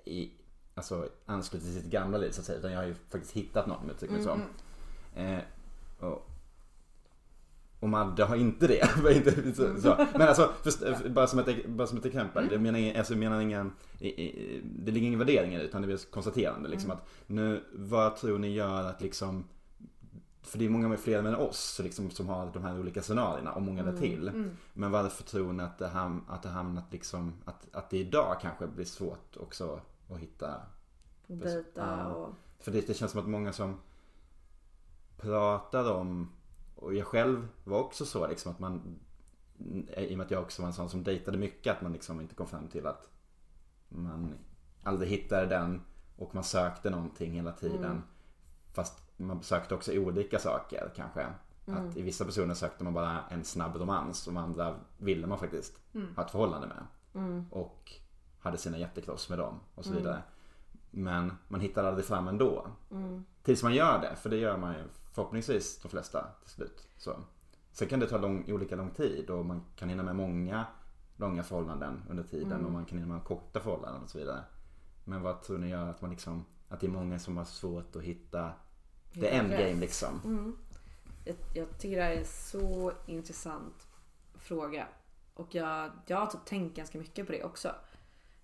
i, 0.04 0.32
alltså 0.74 1.08
anslutit 1.26 1.68
till 1.68 1.82
sitt 1.82 1.90
gamla 1.90 2.18
liv 2.18 2.30
så 2.30 2.40
att 2.40 2.46
säga. 2.46 2.58
Utan 2.58 2.72
jag 2.72 2.78
har 2.78 2.86
ju 2.86 2.94
faktiskt 2.94 3.32
hittat 3.32 3.66
någon 3.66 3.76
om 3.76 3.86
jag 3.86 3.94
uttrycker 3.94 4.14
mig 4.14 4.24
så. 4.24 4.40
Eh, 5.16 5.38
och, 6.00 6.30
och 7.80 7.88
Madde 7.88 8.24
har 8.24 8.36
inte 8.36 8.66
det. 8.66 8.86
Så, 9.56 9.80
så. 9.80 10.06
Men 10.12 10.28
alltså, 10.28 10.52
först, 10.62 11.06
bara, 11.10 11.26
som 11.26 11.38
ett, 11.38 11.66
bara 11.66 11.86
som 11.86 11.98
ett 11.98 12.04
exempel. 12.06 12.48
Jag 12.52 12.60
menar, 12.60 12.78
ingen- 12.78 12.96
alltså, 12.96 13.16
menar 13.16 13.40
ingen, 13.40 13.72
det 14.62 14.90
ligger 14.92 15.06
ingen 15.06 15.18
värdering 15.18 15.54
i 15.54 15.58
det 15.58 15.64
utan 15.64 15.82
det 15.82 15.92
är 15.92 15.94
ett 15.94 16.10
konstaterande. 16.10 16.68
Liksom, 16.68 16.90
att 16.90 17.08
nu, 17.26 17.62
vad 17.72 18.16
tror 18.16 18.38
ni 18.38 18.48
gör 18.52 18.84
att 18.84 19.00
liksom 19.02 19.44
för 20.42 20.58
det 20.58 20.64
är 20.64 20.68
många 20.70 20.96
fler 20.96 21.18
än 21.18 21.34
oss 21.34 21.80
liksom, 21.84 22.10
som 22.10 22.28
har 22.28 22.50
de 22.52 22.62
här 22.64 22.80
olika 22.80 23.02
scenarierna 23.02 23.52
och 23.52 23.62
många 23.62 23.82
därtill. 23.82 24.50
Men 24.72 24.90
varför 24.90 25.24
tror 25.24 25.52
ni 25.52 25.62
att 25.62 25.78
det, 25.78 25.88
ham, 25.88 26.24
att 26.28 26.42
det 26.42 26.48
hamnat 26.48 26.92
liksom, 26.92 27.34
att, 27.44 27.66
att 27.72 27.90
det 27.90 27.98
idag 27.98 28.36
kanske 28.42 28.66
blir 28.66 28.84
svårt 28.84 29.36
också 29.36 29.80
att 30.10 30.18
hitta 30.18 30.54
Dejta 31.26 32.06
och... 32.06 32.34
för 32.58 32.70
det, 32.72 32.86
det 32.86 32.94
känns 32.94 33.12
som 33.12 33.20
att 33.20 33.28
många 33.28 33.52
som 33.52 33.76
pratar 35.16 35.92
om, 35.92 36.30
och 36.74 36.94
jag 36.94 37.06
själv 37.06 37.48
var 37.64 37.78
också 37.78 38.06
så 38.06 38.26
liksom 38.26 38.52
att 38.52 38.58
man, 38.58 38.98
i 39.96 40.14
och 40.14 40.18
med 40.18 40.24
att 40.24 40.30
jag 40.30 40.42
också 40.42 40.62
var 40.62 40.66
en 40.66 40.74
sån 40.74 40.88
som 40.88 41.04
dejtade 41.04 41.38
mycket, 41.38 41.76
att 41.76 41.82
man 41.82 41.92
liksom 41.92 42.20
inte 42.20 42.34
kom 42.34 42.46
fram 42.46 42.68
till 42.68 42.86
att 42.86 43.10
man 43.88 44.34
aldrig 44.82 45.10
hittade 45.10 45.46
den 45.46 45.82
och 46.16 46.34
man 46.34 46.44
sökte 46.44 46.90
någonting 46.90 47.32
hela 47.32 47.52
tiden. 47.52 48.02
Fast 48.72 49.02
man 49.16 49.42
sökte 49.42 49.74
också 49.74 49.92
olika 49.92 50.38
saker 50.38 50.92
kanske. 50.96 51.26
Att 51.66 51.96
i 51.96 52.02
vissa 52.02 52.24
personer 52.24 52.54
sökte 52.54 52.84
man 52.84 52.94
bara 52.94 53.20
en 53.30 53.44
snabb 53.44 53.76
romans 53.76 54.26
och 54.26 54.40
andra 54.40 54.76
ville 54.98 55.26
man 55.26 55.38
faktiskt 55.38 55.80
ha 56.16 56.24
ett 56.24 56.30
förhållande 56.30 56.66
med. 56.66 56.86
Och 57.50 57.92
hade 58.40 58.58
sina 58.58 58.78
hjärtekross 58.78 59.28
med 59.28 59.38
dem 59.38 59.60
och 59.74 59.84
så 59.84 59.92
vidare. 59.92 60.22
Men 60.90 61.32
man 61.48 61.60
hittar 61.60 61.84
aldrig 61.84 62.06
fram 62.06 62.28
ändå. 62.28 62.66
Tills 63.42 63.62
man 63.62 63.74
gör 63.74 64.00
det, 64.00 64.16
för 64.16 64.30
det 64.30 64.36
gör 64.36 64.56
man 64.56 64.74
ju 64.74 64.84
förhoppningsvis 65.16 65.78
de 65.78 65.88
flesta 65.88 66.26
till 66.42 66.50
slut. 66.50 66.88
Så. 66.96 67.16
Sen 67.72 67.88
kan 67.88 68.00
det 68.00 68.06
ta 68.06 68.18
lång, 68.18 68.52
olika 68.52 68.76
lång 68.76 68.90
tid 68.90 69.30
och 69.30 69.46
man 69.46 69.64
kan 69.76 69.88
hinna 69.88 70.02
med 70.02 70.16
många 70.16 70.66
långa 71.16 71.42
förhållanden 71.42 72.02
under 72.10 72.24
tiden 72.24 72.64
och 72.64 72.72
man 72.72 72.84
kan 72.84 72.98
hinna 72.98 73.14
med 73.14 73.24
korta 73.24 73.60
förhållanden 73.60 74.02
och 74.02 74.10
så 74.10 74.18
vidare. 74.18 74.44
Men 75.04 75.22
vad 75.22 75.42
tror 75.42 75.58
ni 75.58 75.68
gör 75.68 75.88
att 75.90 76.00
man 76.00 76.10
liksom, 76.10 76.44
att 76.68 76.80
det 76.80 76.86
är 76.86 76.90
många 76.90 77.18
som 77.18 77.36
har 77.36 77.44
svårt 77.44 77.96
att 77.96 78.02
hitta 78.02 78.52
the 79.14 79.28
endgame 79.28 79.74
liksom? 79.74 80.20
Jag, 81.24 81.36
jag 81.54 81.78
tycker 81.78 81.96
det 81.96 82.02
här 82.02 82.12
är 82.12 82.18
en 82.18 82.24
så 82.24 82.92
intressant 83.06 83.86
fråga. 84.34 84.86
Och 85.34 85.54
jag, 85.54 85.90
jag 86.06 86.16
har 86.16 86.26
typ 86.26 86.44
tänkt 86.44 86.76
ganska 86.76 86.98
mycket 86.98 87.26
på 87.26 87.32
det 87.32 87.44
också. 87.44 87.74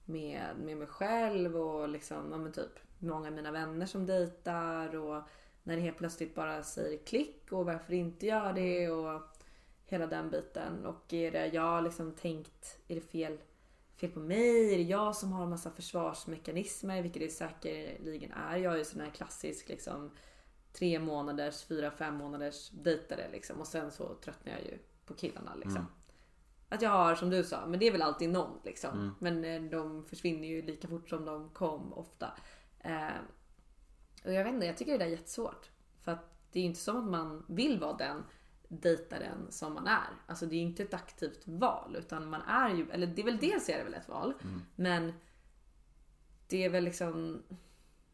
Med, 0.04 0.56
med 0.64 0.76
mig 0.76 0.86
själv 0.86 1.56
och 1.56 1.88
liksom, 1.88 2.30
ja, 2.30 2.38
men 2.38 2.52
typ 2.52 2.78
många 2.98 3.28
av 3.28 3.34
mina 3.34 3.52
vänner 3.52 3.86
som 3.86 4.06
dejtar 4.06 4.96
och 4.96 5.22
när 5.62 5.76
det 5.76 5.82
helt 5.82 5.98
plötsligt 5.98 6.34
bara 6.34 6.62
säger 6.62 6.98
klick 7.06 7.52
och 7.52 7.66
varför 7.66 7.92
inte 7.92 8.26
gör 8.26 8.52
det 8.52 8.90
och 8.90 9.22
hela 9.84 10.06
den 10.06 10.30
biten. 10.30 10.86
Och 10.86 11.12
är 11.12 11.30
det 11.30 11.46
jag 11.46 11.84
liksom 11.84 12.12
tänkt, 12.12 12.78
är 12.88 12.94
det 12.94 13.00
fel, 13.00 13.38
fel 13.96 14.10
på 14.10 14.20
mig? 14.20 14.74
Är 14.74 14.78
det 14.78 14.84
jag 14.84 15.16
som 15.16 15.32
har 15.32 15.42
en 15.42 15.50
massa 15.50 15.70
försvarsmekanismer? 15.70 17.02
Vilket 17.02 17.22
det 17.22 17.28
säkerligen 17.28 18.32
är. 18.32 18.56
Jag 18.56 18.72
är 18.72 18.78
ju 18.78 18.84
sån 18.84 19.00
här 19.00 19.10
klassisk 19.10 19.68
liksom 19.68 20.10
tre 20.72 20.98
månaders, 20.98 21.64
fyra, 21.64 21.90
fem 21.90 22.14
månaders 22.14 22.70
dejtare 22.70 23.28
liksom. 23.32 23.60
Och 23.60 23.66
sen 23.66 23.90
så 23.90 24.14
tröttnar 24.14 24.52
jag 24.52 24.62
ju 24.62 24.78
på 25.06 25.14
killarna 25.14 25.54
liksom. 25.54 25.86
Att 26.68 26.82
jag 26.82 26.90
har 26.90 27.14
som 27.14 27.30
du 27.30 27.44
sa, 27.44 27.66
men 27.66 27.80
det 27.80 27.86
är 27.86 27.92
väl 27.92 28.02
alltid 28.02 28.30
någon 28.30 28.58
liksom. 28.64 29.14
Men 29.18 29.44
eh, 29.44 29.62
de 29.62 30.04
försvinner 30.04 30.48
ju 30.48 30.62
lika 30.62 30.88
fort 30.88 31.08
som 31.08 31.24
de 31.24 31.50
kom 31.50 31.92
ofta. 31.92 32.32
Eh, 32.80 33.08
och 34.24 34.32
jag 34.32 34.44
vet 34.44 34.54
inte, 34.54 34.66
jag 34.66 34.76
tycker 34.76 34.92
det 34.92 34.98
där 34.98 35.06
är 35.06 35.10
jättesvårt. 35.10 35.70
För 36.00 36.12
att 36.12 36.32
det 36.52 36.58
är 36.58 36.62
ju 36.62 36.68
inte 36.68 36.80
som 36.80 36.96
att 36.96 37.10
man 37.10 37.44
vill 37.48 37.80
vara 37.80 37.96
den 37.96 38.24
dejtaren 38.68 39.46
som 39.50 39.74
man 39.74 39.86
är. 39.86 40.08
Alltså 40.26 40.46
det 40.46 40.54
är 40.54 40.60
ju 40.60 40.66
inte 40.66 40.82
ett 40.82 40.94
aktivt 40.94 41.46
val 41.46 41.96
utan 41.98 42.30
man 42.30 42.42
är 42.42 42.74
ju, 42.74 42.90
eller 42.90 43.06
det 43.06 43.22
är 43.22 43.26
väl 43.26 43.38
dels 43.38 43.68
är 43.68 43.78
det 43.78 43.84
väl 43.84 43.94
ett 43.94 44.08
val. 44.08 44.34
Men 44.76 45.12
det 46.46 46.64
är 46.64 46.70
väl 46.70 46.84
liksom, 46.84 47.42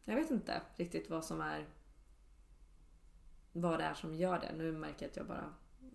jag 0.03 0.15
vet 0.15 0.31
inte 0.31 0.61
riktigt 0.75 1.09
vad 1.09 1.25
som 1.25 1.41
är 1.41 1.67
vad 3.51 3.79
det 3.79 3.83
är 3.83 3.93
som 3.93 4.15
gör 4.15 4.39
det. 4.39 4.53
Nu 4.57 4.71
märker 4.71 5.05
jag 5.05 5.09
att 5.09 5.17
jag 5.17 5.27
bara 5.27 5.53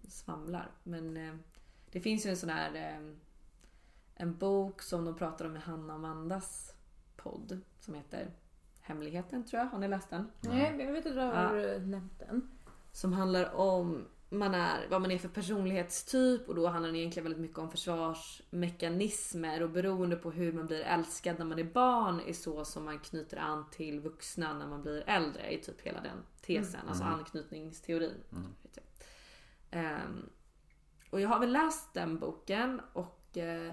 svamlar. 0.09 0.71
Men 0.83 1.17
eh, 1.17 1.35
det 1.91 2.01
finns 2.01 2.27
ju 2.27 2.31
en 2.31 2.37
sån 2.37 2.51
här 2.51 2.75
eh, 2.75 3.15
en 4.15 4.39
bok 4.39 4.83
som 4.83 5.05
de 5.05 5.17
pratar 5.17 5.45
om 5.45 5.57
i 5.57 5.61
Hanna 5.61 5.93
och 5.93 5.99
Amandas 5.99 6.75
podd 7.17 7.61
som 7.81 7.95
heter 7.95 8.31
Hemligheten 8.87 9.45
tror 9.45 9.63
jag. 9.63 9.69
Har 9.69 9.79
ni 9.79 9.89
läst 9.89 10.11
den? 10.11 10.31
Nej, 10.41 10.75
jag 10.79 10.93
vet 10.93 11.07
att 11.07 11.15
du 11.15 11.21
har 11.21 11.79
nämnt 11.79 12.19
den. 12.19 12.51
Som 12.93 13.13
handlar 13.13 13.55
om 13.55 14.07
man 14.29 14.55
är, 14.55 14.89
vad 14.91 15.01
man 15.01 15.11
är 15.11 15.19
för 15.19 15.29
personlighetstyp 15.29 16.49
och 16.49 16.55
då 16.55 16.67
handlar 16.67 16.93
det 16.93 16.99
egentligen 16.99 17.25
väldigt 17.25 17.41
mycket 17.41 17.59
om 17.59 17.71
försvarsmekanismer 17.71 19.63
och 19.63 19.71
beroende 19.71 20.17
på 20.17 20.31
hur 20.31 20.53
man 20.53 20.67
blir 20.67 20.81
älskad 20.81 21.39
när 21.39 21.47
man 21.47 21.59
är 21.59 21.65
barn 21.65 22.21
är 22.27 22.33
så 22.33 22.65
som 22.65 22.85
man 22.85 22.99
knyter 22.99 23.37
an 23.37 23.65
till 23.71 24.01
vuxna 24.01 24.59
när 24.59 24.67
man 24.67 24.83
blir 24.83 25.05
äldre 25.07 25.53
i 25.53 25.59
typ 25.59 25.81
hela 25.81 26.01
den 26.01 26.19
tesen, 26.41 26.81
alltså 26.89 27.05
anknytningsteorin. 27.05 28.15
Vet 28.63 28.77
jag. 28.77 28.85
Ehm, 29.81 30.31
och 31.11 31.21
jag 31.21 31.29
har 31.29 31.39
väl 31.39 31.53
läst 31.53 31.95
den 31.95 32.19
boken 32.19 32.81
och 32.93 33.39
eh, 33.39 33.73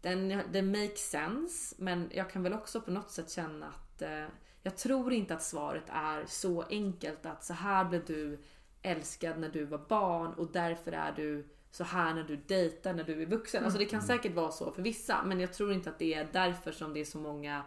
den, 0.00 0.42
den 0.52 0.70
makes 0.70 1.10
sense 1.10 1.74
men 1.78 2.10
jag 2.14 2.30
kan 2.30 2.42
väl 2.42 2.52
också 2.52 2.80
på 2.80 2.90
något 2.90 3.10
sätt 3.10 3.30
känna 3.30 3.66
att 3.66 4.02
eh, 4.02 4.26
jag 4.62 4.76
tror 4.76 5.12
inte 5.12 5.34
att 5.34 5.42
svaret 5.42 5.84
är 5.88 6.24
så 6.26 6.62
enkelt 6.62 7.26
att 7.26 7.44
så 7.44 7.52
här 7.52 7.84
blev 7.84 8.04
du 8.04 8.38
älskad 8.82 9.38
när 9.38 9.48
du 9.48 9.64
var 9.64 9.86
barn 9.88 10.32
och 10.32 10.52
därför 10.52 10.92
är 10.92 11.12
du 11.12 11.48
så 11.70 11.84
här 11.84 12.14
när 12.14 12.24
du 12.24 12.36
dejtar 12.36 12.94
när 12.94 13.04
du 13.04 13.22
är 13.22 13.26
vuxen. 13.26 13.64
Alltså 13.64 13.78
det 13.78 13.84
kan 13.84 14.02
säkert 14.02 14.34
vara 14.34 14.50
så 14.50 14.70
för 14.70 14.82
vissa 14.82 15.22
men 15.24 15.40
jag 15.40 15.52
tror 15.52 15.72
inte 15.72 15.90
att 15.90 15.98
det 15.98 16.14
är 16.14 16.28
därför 16.32 16.72
som 16.72 16.94
det 16.94 17.00
är 17.00 17.04
så 17.04 17.18
många 17.18 17.64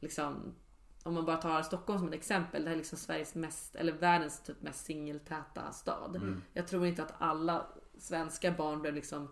liksom 0.00 0.54
om 1.02 1.14
man 1.14 1.24
bara 1.24 1.36
tar 1.36 1.62
Stockholm 1.62 1.98
som 1.98 2.08
ett 2.08 2.14
exempel, 2.14 2.62
det 2.62 2.68
här 2.68 2.74
är 2.74 2.78
liksom 2.78 2.98
Sveriges 2.98 3.34
mest, 3.34 3.76
eller 3.76 3.92
världens 3.92 4.40
typ 4.40 4.62
mest 4.62 4.84
singeltäta 4.84 5.72
stad. 5.72 6.20
Jag 6.52 6.66
tror 6.66 6.86
inte 6.86 7.02
att 7.02 7.14
alla 7.18 7.66
svenska 7.98 8.50
barn 8.50 8.80
blev 8.80 8.94
liksom 8.94 9.28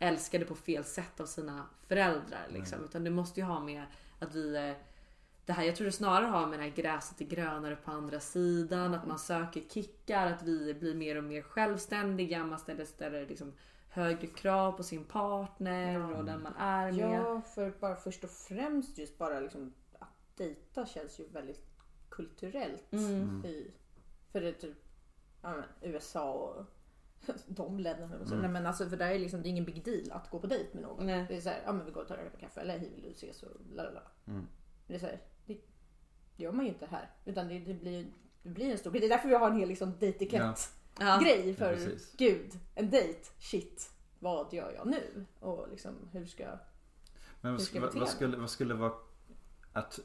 älskade 0.00 0.44
på 0.44 0.54
fel 0.54 0.84
sätt 0.84 1.20
av 1.20 1.26
sina 1.26 1.66
föräldrar. 1.88 2.46
Liksom. 2.48 2.84
Utan 2.84 3.04
det 3.04 3.10
måste 3.10 3.40
ju 3.40 3.46
ha 3.46 3.60
med 3.60 3.84
att 4.18 4.34
vi 4.34 4.74
det 5.46 5.52
här, 5.54 5.64
jag 5.64 5.76
tror 5.76 5.84
det 5.84 5.92
snarare 5.92 6.26
har 6.26 6.46
med 6.46 6.58
det 6.58 6.62
här 6.62 6.70
gräset 6.70 7.20
är 7.20 7.24
grönare 7.24 7.76
på 7.76 7.90
andra 7.90 8.20
sidan, 8.20 8.94
att 8.94 9.06
man 9.06 9.18
söker 9.18 9.60
kickar, 9.60 10.26
att 10.26 10.42
vi 10.42 10.74
blir 10.74 10.94
mer 10.94 11.16
och 11.16 11.24
mer 11.24 11.42
självständiga, 11.42 12.44
man 12.44 12.58
ställer, 12.58 12.84
ställer 12.84 13.26
liksom 13.26 13.52
högre 13.88 14.26
krav 14.26 14.72
på 14.72 14.82
sin 14.82 15.04
partner 15.04 16.16
och 16.18 16.24
den 16.24 16.42
man 16.42 16.54
är 16.56 16.92
med. 16.92 17.20
Ja, 17.20 17.40
för 17.40 17.72
bara 17.80 17.96
först 17.96 18.24
och 18.24 18.30
främst 18.30 18.98
just 18.98 19.18
bara 19.18 19.40
liksom 19.40 19.74
att 19.98 20.36
dejta 20.36 20.86
känns 20.86 21.20
ju 21.20 21.28
väldigt 21.28 21.66
kulturellt. 22.08 22.92
Mm. 22.92 23.44
I, 23.44 23.70
för 24.32 24.40
det 24.40 24.48
är 24.48 24.52
typ 24.52 24.78
ja, 25.42 25.54
men, 25.54 25.92
USA 25.92 26.32
och 26.32 26.64
de 27.46 27.78
länderna. 27.78 28.26
Så. 28.26 28.34
Mm. 28.34 28.40
Nej, 28.40 28.50
men 28.50 28.66
alltså, 28.66 28.88
för 28.88 28.96
där 28.96 29.10
är 29.10 29.18
liksom, 29.18 29.42
det 29.42 29.48
är 29.48 29.50
ingen 29.50 29.64
big 29.64 29.84
deal 29.84 30.12
att 30.12 30.30
gå 30.30 30.38
på 30.38 30.46
dejt 30.46 30.70
med 30.72 30.82
någon. 30.82 31.06
Nej. 31.06 31.24
Det 31.28 31.36
är 31.36 31.40
såhär, 31.40 31.62
ja 31.64 31.72
men 31.72 31.86
vi 31.86 31.92
går 31.92 32.02
och 32.02 32.08
tar 32.08 32.16
en 32.16 32.40
kaffe 32.40 32.60
eller 32.60 32.78
hej 32.78 32.90
vill 32.94 33.02
du 33.02 33.10
ses 33.10 33.42
och 33.42 33.50
la 33.72 33.82
la 33.82 33.90
la. 33.90 34.02
Mm. 34.26 34.46
Det 34.86 34.94
är 34.94 34.98
såhär, 34.98 35.20
det, 35.46 35.54
Det 36.36 36.42
gör 36.42 36.52
man 36.52 36.64
ju 36.64 36.70
inte 36.70 36.86
här. 36.86 37.10
Utan 37.24 37.48
det, 37.48 37.58
det, 37.58 37.74
blir, 37.74 38.06
det 38.42 38.48
blir 38.48 38.70
en 38.70 38.78
stor 38.78 38.90
grej. 38.90 39.00
Det 39.00 39.06
är 39.06 39.10
därför 39.10 39.28
vi 39.28 39.34
har 39.34 39.50
en 39.50 39.56
hel 39.56 39.68
liksom, 39.68 39.94
dejtikett 39.98 40.72
Ja. 40.98 41.20
grej 41.22 41.54
för 41.54 41.72
Ja, 41.72 41.90
gud, 42.16 42.58
en 42.74 42.90
dejt, 42.90 43.20
shit, 43.38 43.90
vad 44.18 44.52
gör 44.52 44.72
jag 44.72 44.86
nu? 44.86 45.26
Och 45.40 45.68
liksom 45.70 46.08
hur 46.12 46.26
ska 46.26 46.42
jag... 46.42 46.58
Men 47.40 47.50
Hur 47.50 47.58
vad, 47.58 47.62
ska 47.62 47.76
jag 47.76 47.82
vad, 47.82 47.94
vad, 47.94 48.08
skulle, 48.08 48.36
vad 48.36 48.50
skulle 48.50 48.74
vara 48.74 48.92
att 49.72 50.00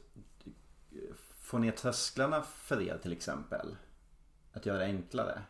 få 1.39 1.57
ner 1.57 1.72
trösklarna 1.72 2.41
för 2.41 2.82
er 2.82 2.97
till 2.97 3.13
exempel? 3.13 3.76
Att 4.53 4.66
göra 4.66 4.78
det 4.78 4.86
enklare? 4.86 5.41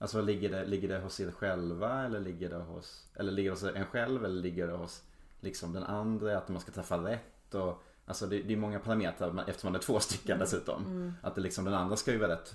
Alltså 0.00 0.22
ligger 0.22 0.50
det, 0.50 0.64
ligger 0.66 0.88
det 0.88 0.98
hos 0.98 1.20
er 1.20 1.30
själva 1.30 2.04
eller 2.04 2.20
ligger 2.20 2.50
det 2.50 2.56
hos, 2.56 3.08
eller 3.14 3.32
ligger 3.32 3.50
det 3.50 3.56
hos 3.56 3.62
en 3.76 3.86
själv 3.86 4.24
eller 4.24 4.42
ligger 4.42 4.66
det 4.66 4.72
hos 4.76 5.02
liksom 5.40 5.72
den 5.72 5.82
andra? 5.82 6.38
Att 6.38 6.48
man 6.48 6.60
ska 6.60 6.72
träffa 6.72 6.96
rätt 6.96 7.54
och 7.54 7.82
Alltså 8.04 8.26
det, 8.26 8.42
det 8.42 8.52
är 8.52 8.56
många 8.56 8.78
parametrar 8.78 9.44
eftersom 9.48 9.72
man 9.72 9.74
är 9.80 9.84
två 9.84 10.00
stycken 10.00 10.38
dessutom. 10.38 11.12
Att 11.22 11.34
det 11.34 11.40
liksom 11.40 11.64
den 11.64 11.74
andra 11.74 11.96
ska 11.96 12.12
ju 12.12 12.18
vara 12.18 12.32
rätt 12.32 12.54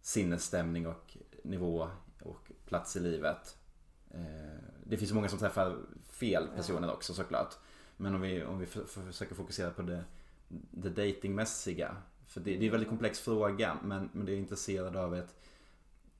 sinnesstämning 0.00 0.86
och 0.86 1.16
nivå 1.44 1.88
och 2.22 2.52
plats 2.66 2.96
i 2.96 3.00
livet. 3.00 3.56
Eh, 4.10 4.20
Det 4.84 4.96
finns 4.96 5.10
ju 5.10 5.14
många 5.14 5.28
som 5.28 5.38
träffar 5.38 5.76
fel 6.10 6.48
personer 6.56 6.92
också 6.92 7.14
såklart. 7.14 7.54
Men 7.96 8.14
om 8.14 8.20
vi, 8.20 8.44
om 8.44 8.58
vi 8.58 8.66
försöker 8.66 9.34
fokusera 9.34 9.70
på 9.70 9.82
det, 9.82 10.04
det 10.70 10.90
datingmässiga. 10.90 11.96
För 12.26 12.40
det, 12.40 12.56
det 12.56 12.64
är 12.64 12.66
en 12.66 12.70
väldigt 12.70 12.88
komplex 12.88 13.20
fråga 13.20 13.76
men, 13.82 14.10
men 14.12 14.26
det 14.26 14.32
är 14.32 14.36
intresserad 14.36 14.96
av 14.96 15.14
ett 15.16 15.34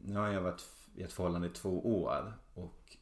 Nu 0.05 0.21
har 0.21 0.29
jag 0.29 0.41
varit 0.41 0.65
i 0.95 1.03
ett 1.03 1.13
förhållande 1.13 1.47
i 1.47 1.51
två 1.51 2.03
år 2.03 2.33
och 2.55 2.97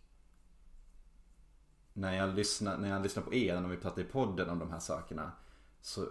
när 1.92 2.16
jag 2.16 2.34
lyssnar, 2.34 2.78
när 2.78 2.88
jag 2.88 3.02
lyssnar 3.02 3.22
på 3.22 3.34
er 3.34 3.60
när 3.60 3.68
vi 3.68 3.76
pratar 3.76 4.02
i 4.02 4.04
podden 4.04 4.50
om 4.50 4.58
de 4.58 4.70
här 4.70 4.78
sakerna 4.78 5.32
så 5.80 6.06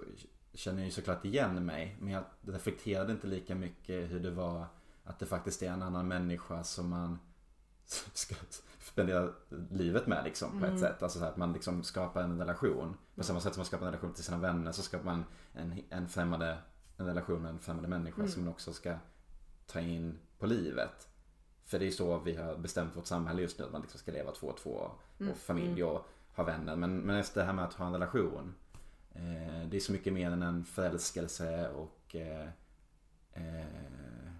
känner 0.53 0.77
jag 0.77 0.85
ju 0.85 0.91
såklart 0.91 1.25
igen 1.25 1.65
mig 1.65 1.97
men 1.99 2.13
jag 2.13 2.23
reflekterade 2.41 3.11
inte 3.11 3.27
lika 3.27 3.55
mycket 3.55 4.11
hur 4.11 4.19
det 4.19 4.31
var 4.31 4.65
att 5.03 5.19
det 5.19 5.25
faktiskt 5.25 5.63
är 5.63 5.71
en 5.71 5.81
annan 5.81 6.07
människa 6.07 6.63
som 6.63 6.89
man 6.89 7.19
ska 8.13 8.35
spendera 8.79 9.29
livet 9.69 10.07
med 10.07 10.23
liksom 10.23 10.59
på 10.59 10.65
ett 10.65 10.79
sätt. 10.79 11.03
Alltså 11.03 11.19
så 11.19 11.25
att 11.25 11.37
man 11.37 11.53
liksom 11.53 11.83
skapar 11.83 12.23
en 12.23 12.37
relation. 12.39 12.97
På 13.15 13.23
samma 13.23 13.39
sätt 13.39 13.53
som 13.53 13.59
man 13.59 13.65
skapar 13.65 13.85
en 13.85 13.91
relation 13.91 14.13
till 14.13 14.23
sina 14.23 14.37
vänner 14.37 14.71
så 14.71 14.81
skapar 14.81 15.05
man 15.05 15.25
en, 15.53 15.81
en 15.89 16.09
främmande 16.09 16.57
en 16.97 17.05
relation 17.05 17.41
med 17.41 17.49
en 17.49 17.59
främmande 17.59 17.89
människa 17.89 18.27
som 18.27 18.43
man 18.43 18.53
också 18.53 18.73
ska 18.73 18.97
ta 19.67 19.79
in 19.79 20.17
på 20.39 20.45
livet. 20.45 21.07
För 21.65 21.79
det 21.79 21.87
är 21.87 21.91
så 21.91 22.19
vi 22.19 22.35
har 22.35 22.57
bestämt 22.57 22.97
vårt 22.97 23.05
samhälle 23.05 23.41
just 23.41 23.59
nu. 23.59 23.65
Att 23.65 23.71
man 23.71 23.81
liksom 23.81 23.99
ska 23.99 24.11
leva 24.11 24.31
två 24.31 24.47
och 24.47 24.57
två 24.57 24.91
och 25.29 25.37
familj 25.37 25.83
och 25.83 26.05
ha 26.35 26.43
vänner. 26.43 26.75
Men, 26.75 26.97
men 26.97 27.17
just 27.17 27.33
det 27.33 27.43
här 27.43 27.53
med 27.53 27.65
att 27.65 27.73
ha 27.73 27.85
en 27.85 27.93
relation. 27.93 28.55
Eh, 29.13 29.67
det 29.69 29.77
är 29.77 29.79
så 29.79 29.91
mycket 29.91 30.13
mer 30.13 30.31
än 30.31 30.43
en 30.43 30.65
förälskelse 30.65 31.69
och 31.69 32.15
eh, 32.15 32.47
eh, 33.33 33.65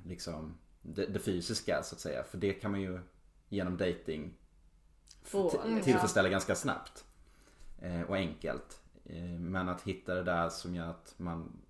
liksom 0.06 0.58
det, 0.82 1.06
det 1.06 1.20
fysiska 1.20 1.84
så 1.84 1.96
att 1.96 2.02
säga. 2.02 2.24
För 2.24 2.38
det 2.38 2.54
kan 2.54 2.72
man 2.72 2.82
ju 2.82 3.00
genom 3.50 3.78
dating 3.78 4.34
liksom. 5.22 5.82
tillfredsställa 5.84 6.30
ganska 6.30 6.56
snabbt. 6.56 7.06
Eh, 7.80 8.02
och 8.02 8.16
enkelt. 8.16 8.82
Eh, 9.06 9.40
men 9.40 9.70
att 9.70 9.82
hitta 9.82 10.16
det 10.16 10.24
där 10.24 10.50
som 10.50 10.76
gör 10.76 10.90
att 10.90 11.14
man 11.18 11.62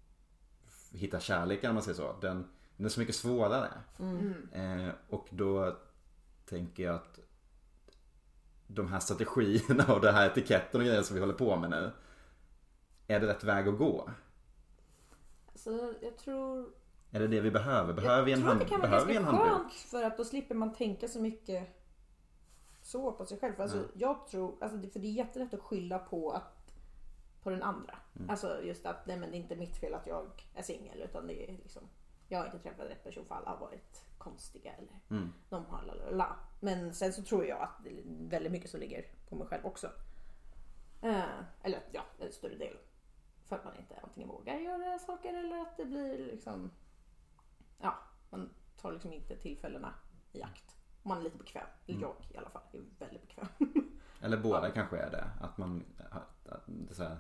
hittar 0.92 1.20
kärleken 1.20 1.70
om 1.70 1.76
man 1.76 1.84
säger 1.84 1.98
så. 1.98 2.16
Den, 2.22 2.48
den 2.80 2.86
är 2.86 2.90
så 2.90 3.00
mycket 3.00 3.16
svårare. 3.16 3.70
Eh, 4.52 4.90
och 5.10 5.28
då 5.32 5.78
tänker 6.46 6.84
jag 6.84 6.96
att 6.96 7.20
de 8.68 8.88
här 8.88 9.00
strategierna 9.00 9.94
och 9.94 10.02
den 10.02 10.16
här 10.16 10.28
etiketten 10.28 10.82
och 10.82 10.88
grejer 10.88 11.02
som 11.02 11.14
vi 11.14 11.20
håller 11.20 11.34
på 11.34 11.56
med 11.56 11.70
nu. 11.70 11.92
Är 13.08 13.20
det 13.20 13.28
rätt 13.28 13.44
väg 13.44 13.68
att 13.68 13.78
gå? 13.78 14.10
Så 15.56 15.94
jag 16.02 16.18
tror... 16.18 16.70
Är 17.12 17.20
det 17.20 17.28
det 17.28 17.42
vi 17.42 17.52
behöver? 17.52 17.94
Behöver 17.94 18.24
vi 18.24 18.32
en, 18.32 18.40
jag 18.40 18.48
tror 18.48 18.50
hand, 18.50 18.62
att 18.62 18.68
det 18.68 18.72
kan 18.72 18.82
vara 18.82 18.92
ganska 18.92 19.22
handbok? 19.22 19.48
skönt 19.48 19.74
för 19.74 20.04
att 20.04 20.18
då 20.18 20.26
slipper 20.26 20.56
man 20.56 20.74
tänka 20.74 21.08
så 21.08 21.22
mycket 21.22 21.68
så 22.82 23.12
på 23.12 23.26
sig 23.26 23.40
själv. 23.40 23.62
Alltså, 23.62 23.88
jag 23.94 24.28
tror, 24.28 24.56
alltså, 24.62 24.90
för 24.90 25.00
det 25.00 25.08
är 25.08 25.12
jättelätt 25.12 25.54
att 25.54 25.62
skylla 25.62 26.00
på, 26.00 26.32
att, 26.32 26.74
på 27.44 27.50
den 27.50 27.64
andra. 27.64 27.98
Mm. 28.16 28.30
Alltså 28.30 28.64
just 28.64 28.86
att 28.86 29.06
nej, 29.08 29.18
men 29.18 29.32
det 29.32 29.38
är 29.38 29.40
inte 29.40 29.56
mitt 29.56 29.78
fel 29.78 29.94
att 29.94 30.08
jag 30.08 30.48
är 30.56 30.64
singel 30.64 31.02
utan 31.02 31.28
det 31.28 31.50
är 31.50 31.58
liksom 31.58 31.84
jag 32.30 32.40
har 32.40 32.46
inte 32.46 32.60
träffat 32.60 32.86
rätt 32.90 33.04
person 33.04 33.26
för 33.26 33.36
alla 33.36 33.50
har 33.50 33.58
varit 33.58 34.06
konstiga 34.18 34.74
eller 34.74 35.00
Mm. 35.10 35.34
de 35.50 35.66
har 35.66 35.82
la, 35.84 35.94
la, 35.94 36.10
la. 36.10 36.36
Men 36.60 36.94
sen 36.94 37.14
så 37.14 37.24
tror 37.24 37.46
jag 37.46 37.62
att 37.62 37.84
det 37.84 37.90
är 37.90 38.04
väldigt 38.08 38.52
mycket 38.52 38.70
som 38.70 38.80
ligger 38.80 39.06
på 39.30 39.36
mig 39.36 39.48
själv 39.48 39.66
också. 39.66 39.92
Eh, 41.02 41.40
eller 41.64 41.80
ja, 41.92 42.02
en 42.20 42.32
större 42.32 42.56
del. 42.56 42.78
För 43.46 43.56
att 43.56 43.66
man 43.66 43.76
inte 43.78 44.00
antingen 44.04 44.30
vågar 44.30 44.56
göra 44.56 45.00
saker 45.00 45.34
eller 45.34 45.58
att 45.62 45.78
det 45.78 45.86
blir 45.86 46.18
liksom 46.18 46.72
ja, 47.82 47.96
man 48.30 48.50
tar 48.82 48.92
liksom 48.92 49.14
inte 49.14 49.36
tillfällena 49.38 49.94
i 50.32 50.44
akt. 50.44 50.76
Man 51.04 51.18
är 51.18 51.22
lite 51.22 51.38
bekväm. 51.38 51.68
Eller 51.88 51.98
Mm. 51.98 52.10
jag 52.10 52.36
i 52.36 52.38
alla 52.38 52.50
fall 52.50 52.62
är 52.72 52.82
väldigt 53.00 53.22
bekväm. 53.28 53.48
Eller 54.22 54.38
båda 54.38 54.72
kanske 54.72 54.98
är 54.98 55.12
det. 55.12 55.30
Att 55.42 55.58
man 55.58 55.86
att, 56.12 56.48
att, 56.50 56.64
det 56.66 56.94
så 56.96 57.04
här, 57.04 57.18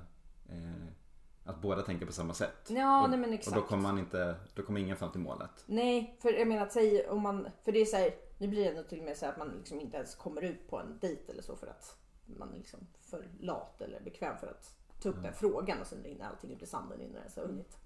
att 1.49 1.61
båda 1.61 1.81
tänker 1.81 2.05
på 2.05 2.11
samma 2.11 2.33
sätt. 2.33 2.67
Ja, 2.67 3.03
och, 3.03 3.09
nej 3.09 3.19
men 3.19 3.29
och 3.29 3.35
exakt. 3.35 3.55
då 3.55 3.61
kommer 3.61 3.83
man 3.83 3.99
inte, 3.99 4.35
då 4.53 4.63
kommer 4.63 4.79
ingen 4.79 4.97
fram 4.97 5.11
till 5.11 5.21
målet. 5.21 5.63
Nej, 5.65 6.17
för 6.21 6.33
jag 6.33 6.47
menar 6.47 6.63
att 6.63 6.71
säga 6.71 7.11
om 7.11 7.21
man, 7.21 7.47
för 7.63 7.71
det 7.71 7.79
är 7.79 7.85
så 7.85 7.97
här, 7.97 8.11
nu 8.37 8.47
blir 8.47 8.65
det 8.65 8.75
nog 8.75 8.87
till 8.89 8.99
och 8.99 9.05
med 9.05 9.17
så 9.17 9.25
att 9.25 9.37
man 9.37 9.49
liksom 9.57 9.81
inte 9.81 9.97
ens 9.97 10.15
kommer 10.15 10.41
ut 10.41 10.69
på 10.69 10.79
en 10.79 10.99
dejt 10.99 11.31
eller 11.31 11.41
så 11.41 11.55
för 11.55 11.67
att 11.67 11.97
man 12.25 12.53
är 12.53 12.57
liksom 12.57 12.79
för 12.99 13.27
lat 13.39 13.81
eller 13.81 14.01
bekväm 14.01 14.37
för 14.37 14.47
att 14.47 14.75
ta 15.01 15.09
upp 15.09 15.23
den 15.23 15.33
frågan 15.33 15.81
och 15.81 15.87
sen 15.87 16.03
rinner 16.03 16.25
allting 16.25 16.53
ut 16.53 16.61
i 16.61 16.65
sanden 16.65 17.01
innan 17.01 17.13
det 17.13 17.19
ens 17.19 17.35
har 17.35 17.43
hunnit 17.43 17.77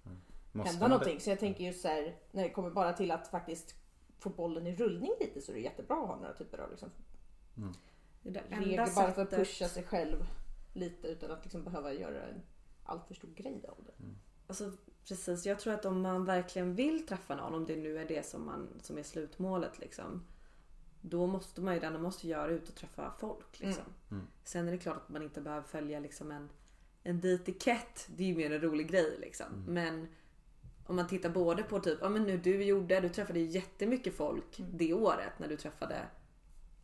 Måste 0.51 0.72
hända 0.72 0.88
någonting. 0.88 1.20
Så 1.20 1.30
jag 1.30 1.39
tänker 1.39 1.64
ju 1.64 1.74
så 1.74 1.88
här, 1.88 2.16
när 2.32 2.43
det 2.43 2.49
kommer 2.49 2.70
bara 2.70 2.93
till 2.93 3.11
att 3.11 3.28
faktiskt 3.28 3.76
få 4.20 4.30
bollen 4.30 4.68
i 4.68 4.76
rullning 4.76 5.11
lite 5.20 5.41
så 5.41 5.51
är 5.51 5.55
det 5.55 5.61
jättebra 5.61 6.01
att 6.01 6.07
ha 6.07 6.16
några 6.16 6.34
typer 6.34 6.57
av 6.57 6.70
liksom 6.70 6.89
enda 8.24 8.41
regler 8.49 8.95
bara 8.95 9.11
för 9.11 9.22
att 9.22 9.30
pusha 9.30 9.68
sig 9.68 9.84
själv 9.84 10.26
lite 10.74 11.07
utan 11.07 11.32
att 11.32 11.43
liksom 11.43 11.64
behöva 11.64 11.93
göra 11.93 12.24
en 12.24 12.41
alltför 12.84 13.14
stor 13.14 13.30
grej 13.30 13.66
av 13.70 13.78
det. 13.86 14.06
Alltså, 14.48 14.72
precis, 15.08 15.46
jag 15.46 15.60
tror 15.60 15.74
att 15.74 15.86
om 15.86 16.02
man 16.02 16.26
verkligen 16.26 16.76
vill 16.76 17.08
träffa 17.08 17.36
någon, 17.36 17.54
om 17.54 17.66
det 17.66 17.76
nu 17.76 17.98
är 17.98 18.06
det 18.06 18.26
som, 18.26 18.46
man, 18.46 18.68
som 18.82 18.98
är 18.98 19.04
slutmålet 19.04 19.80
liksom. 19.80 20.24
Då 21.02 21.28
måste 21.28 21.62
man 21.62 21.74
ju 21.74 21.80
det 21.80 21.92
man 21.92 22.02
måste 22.02 22.28
göra 22.28 22.52
ut 22.52 22.70
och 22.70 22.76
träffa 22.76 23.14
folk. 23.20 23.60
Liksom. 23.60 23.84
Sen 24.44 24.68
är 24.68 24.72
det 24.72 24.78
klart 24.78 24.98
att 24.98 25.10
man 25.10 25.22
inte 25.22 25.42
behöver 25.42 25.68
följa 25.68 26.00
liksom 26.00 26.32
en, 26.32 26.50
en 27.04 27.22
dejtikett. 27.22 28.08
Det 28.16 28.24
är 28.24 28.28
ju 28.28 28.36
mer 28.36 28.52
en 28.52 28.62
rolig 28.62 28.90
grej 28.90 29.18
liksom. 29.22 29.46
Men 29.68 30.08
om 30.86 30.96
man 30.96 31.08
tittar 31.08 31.30
både 31.30 31.64
på 31.64 31.80
typ, 31.80 32.00
ja 32.02 32.10
men 32.10 32.24
nu 32.24 32.38
du 32.38 32.64
gjorde, 32.64 33.00
du 33.00 33.10
träffade 33.10 33.40
jättemycket 33.40 34.16
folk 34.16 34.62
det 34.72 34.94
året 34.94 35.40
när 35.40 35.48
du 35.48 35.58
träffade 35.58 36.08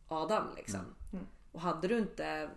Adam 0.08 0.44
liksom. 0.56 0.80
Och 1.52 1.60
hade 1.60 1.88
du 1.88 1.98
inte 1.98 2.50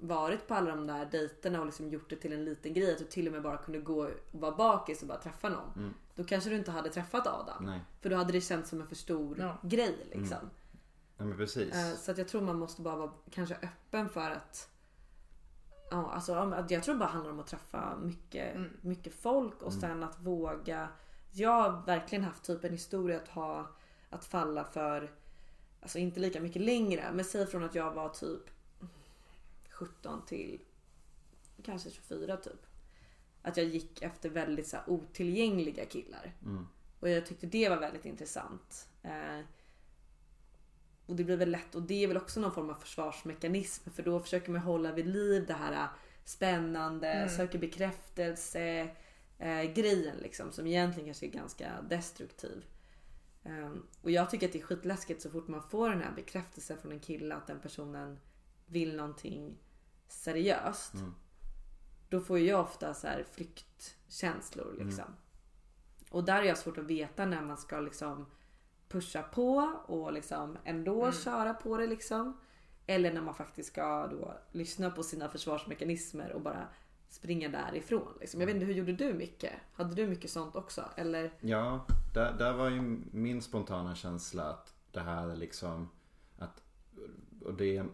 varit 0.00 0.48
på 0.48 0.54
alla 0.54 0.70
de 0.70 0.86
där 0.86 1.06
dejterna 1.06 1.60
och 1.60 1.66
liksom 1.66 1.88
gjort 1.88 2.10
det 2.10 2.16
till 2.16 2.32
en 2.32 2.44
liten 2.44 2.74
grej 2.74 2.92
att 2.92 2.98
du 2.98 3.04
till 3.04 3.26
och 3.26 3.32
med 3.32 3.42
bara 3.42 3.56
kunde 3.56 3.78
gå 3.80 4.04
och 4.04 4.10
vara 4.40 4.56
bakis 4.56 5.02
och 5.02 5.08
bara 5.08 5.18
träffa 5.18 5.48
någon. 5.48 5.94
Då 6.14 6.24
kanske 6.24 6.50
du 6.50 6.56
inte 6.56 6.70
hade 6.70 6.90
träffat 6.90 7.26
Adam. 7.26 7.64
Nej. 7.64 7.80
För 8.00 8.10
då 8.10 8.16
hade 8.16 8.32
det 8.32 8.40
känts 8.40 8.70
som 8.70 8.80
en 8.80 8.86
för 8.88 8.94
stor 8.96 9.36
Ja. 9.38 9.56
grej 9.62 10.06
liksom. 10.12 10.50
Ja 11.16 11.24
men 11.24 11.36
precis. 11.36 11.74
Eh, 11.74 11.94
Så 11.96 12.10
att 12.10 12.18
jag 12.18 12.28
tror 12.28 12.40
man 12.40 12.58
måste 12.58 12.82
bara 12.82 12.96
vara 12.96 13.12
kanske 13.30 13.54
öppen 13.54 14.08
för 14.08 14.30
att 14.30 14.66
Ja, 15.92 16.10
alltså, 16.12 16.64
jag 16.68 16.82
tror 16.82 16.94
bara 16.94 17.08
handlar 17.08 17.30
om 17.32 17.40
att 17.40 17.46
träffa 17.46 17.96
mycket, 18.02 18.56
mycket 18.80 19.14
folk 19.14 19.62
och 19.62 19.72
sen 19.72 20.02
att 20.02 20.20
våga. 20.20 20.88
Jag 21.32 21.50
har 21.62 21.86
verkligen 21.86 22.24
haft 22.24 22.44
typ 22.44 22.64
en 22.64 22.72
historia 22.72 23.16
att 23.16 23.28
ha 23.28 23.66
att 24.10 24.24
falla 24.24 24.64
för, 24.64 25.10
alltså 25.82 25.98
inte 25.98 26.20
lika 26.20 26.40
mycket 26.40 26.62
längre, 26.62 27.10
men 27.14 27.24
säg 27.24 27.46
från 27.46 27.64
att 27.64 27.74
jag 27.74 27.92
var 27.94 28.08
typ 28.08 28.42
17 29.80 30.26
till 30.26 30.60
kanske 31.62 31.90
24 31.90 32.36
typ. 32.36 32.66
Att 33.42 33.56
jag 33.56 33.66
gick 33.66 34.02
efter 34.02 34.30
väldigt 34.30 34.68
så 34.68 34.76
här, 34.76 34.90
otillgängliga 34.90 35.84
killar. 35.84 36.32
Och 37.00 37.08
jag 37.08 37.26
tyckte 37.26 37.46
det 37.46 37.68
var 37.68 37.76
väldigt 37.76 38.04
intressant. 38.04 38.88
Eh, 39.02 39.40
och 41.06 41.16
det 41.16 41.24
blir 41.24 41.36
väl 41.36 41.50
lätt 41.50 41.74
och 41.74 41.82
det 41.82 42.04
är 42.04 42.08
väl 42.08 42.16
också 42.16 42.40
någon 42.40 42.54
form 42.54 42.70
av 42.70 42.74
försvarsmekanism 42.74 43.90
för 43.90 44.02
då 44.02 44.20
försöker 44.20 44.50
man 44.50 44.60
hålla 44.60 44.92
vid 44.92 45.06
liv 45.06 45.46
det 45.46 45.54
här 45.54 45.72
äh, 45.72 45.88
spännande, 46.24 47.28
söker 47.28 47.58
bekräftelse 47.58 48.90
eh, 49.38 49.62
grejen 49.62 50.16
liksom 50.16 50.52
som 50.52 50.66
egentligen 50.66 51.06
kanske 51.06 51.26
är 51.26 51.30
ganska 51.30 51.82
destruktiv. 51.82 52.64
Ehm, 53.44 53.86
och 54.02 54.10
jag 54.10 54.30
tycker 54.30 54.46
att 54.46 54.52
det 54.52 54.60
är 54.60 54.62
skitläskigt 54.62 55.22
så 55.22 55.30
fort 55.30 55.48
man 55.48 55.62
får 55.62 55.88
den 55.88 56.00
här 56.00 56.12
bekräftelsen 56.16 56.78
från 56.78 56.92
en 56.92 57.00
kille 57.00 57.34
att 57.34 57.46
den 57.46 57.60
personen 57.60 58.18
vill 58.66 58.96
någonting 58.96 59.58
seriöst. 60.10 60.94
Då 62.08 62.20
får 62.20 62.38
ju 62.38 62.46
jag 62.46 62.60
ofta 62.60 62.94
så 62.94 63.06
här 63.06 63.24
flyktkänslor 63.32 64.74
liksom. 64.78 65.04
Och 66.10 66.24
där 66.24 66.42
är 66.42 66.44
jag 66.44 66.58
svårt 66.58 66.78
att 66.78 66.84
veta 66.84 67.26
när 67.26 67.42
man 67.42 67.56
ska 67.56 67.80
liksom 67.80 68.26
pusha 68.88 69.22
på 69.22 69.72
och 69.86 70.12
liksom 70.12 70.58
ändå 70.64 71.12
köra 71.12 71.54
på 71.54 71.76
det 71.76 71.86
liksom. 71.86 72.40
Eller 72.86 73.12
när 73.12 73.22
man 73.22 73.34
faktiskt 73.34 73.68
ska 73.68 74.06
då 74.06 74.34
lyssna 74.52 74.90
på 74.90 75.02
sina 75.02 75.28
försvarsmekanismer 75.28 76.32
och 76.32 76.40
bara 76.40 76.68
springa 77.08 77.48
därifrån. 77.48 78.16
Liksom. 78.20 78.40
Jag 78.40 78.46
vet 78.46 78.54
inte, 78.54 78.66
hur 78.66 78.74
gjorde 78.74 78.92
du 78.92 79.14
mycket? 79.14 79.52
Hade 79.72 79.94
du 79.94 80.06
mycket 80.06 80.30
sånt 80.30 80.56
också? 80.56 80.84
Eller? 80.96 81.32
Ja, 81.40 81.86
där, 82.14 82.32
där 82.32 82.52
var 82.52 82.68
ju 82.70 82.80
min 83.12 83.42
spontana 83.42 83.94
känsla 83.94 84.42
att 84.42 84.74
det 84.92 85.00
här 85.00 85.28
är 85.28 85.36
liksom 85.36 85.88
att 86.38 86.62
och 87.44 87.54
det, 87.54 87.84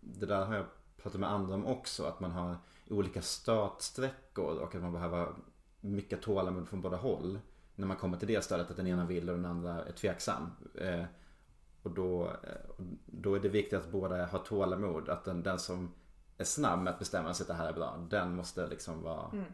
det 0.00 0.26
där 0.26 0.44
har 0.44 0.54
jag 0.54 0.66
pratat 1.02 1.20
med 1.20 1.30
andra 1.30 1.54
om 1.54 1.66
också 1.66 2.04
att 2.04 2.20
man 2.20 2.30
har 2.30 2.56
olika 2.90 3.22
startsträckor 3.22 4.58
och 4.58 4.74
att 4.74 4.82
man 4.82 4.92
behöver 4.92 5.28
mycket 5.80 6.22
tålamod 6.22 6.68
från 6.68 6.80
båda 6.80 6.96
håll. 6.96 7.38
När 7.74 7.86
man 7.86 7.96
kommer 7.96 8.18
till 8.18 8.28
det 8.28 8.44
stället 8.44 8.70
att 8.70 8.76
den 8.76 8.86
ena 8.86 9.04
vill 9.06 9.30
och 9.30 9.36
den 9.36 9.44
andra 9.44 9.84
är 9.84 9.92
tveksam. 9.92 10.50
Eh, 10.74 11.04
och 11.82 11.90
då, 11.90 12.26
eh, 12.26 12.84
då 13.06 13.34
är 13.34 13.40
det 13.40 13.48
viktigt 13.48 13.78
att 13.78 13.90
båda 13.92 14.26
har 14.26 14.38
tålamod. 14.38 15.08
Att 15.08 15.24
den, 15.24 15.42
den 15.42 15.58
som 15.58 15.92
är 16.38 16.44
snabb 16.44 16.78
med 16.82 16.92
att 16.92 16.98
bestämma 16.98 17.34
sig 17.34 17.44
att 17.44 17.48
det 17.48 17.54
här 17.54 17.68
är 17.68 17.72
bra. 17.72 18.06
Den 18.10 18.36
måste 18.36 18.66
liksom 18.66 19.02
vara 19.02 19.30
Mm. 19.32 19.44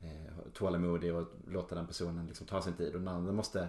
eh, 0.00 0.32
tålamodig 0.54 1.14
och 1.14 1.26
låta 1.48 1.74
den 1.74 1.86
personen 1.86 2.26
liksom 2.26 2.46
ta 2.46 2.62
sin 2.62 2.72
tid. 2.74 2.94
Och 2.94 3.00
den 3.00 3.08
andra 3.08 3.32
måste, 3.32 3.68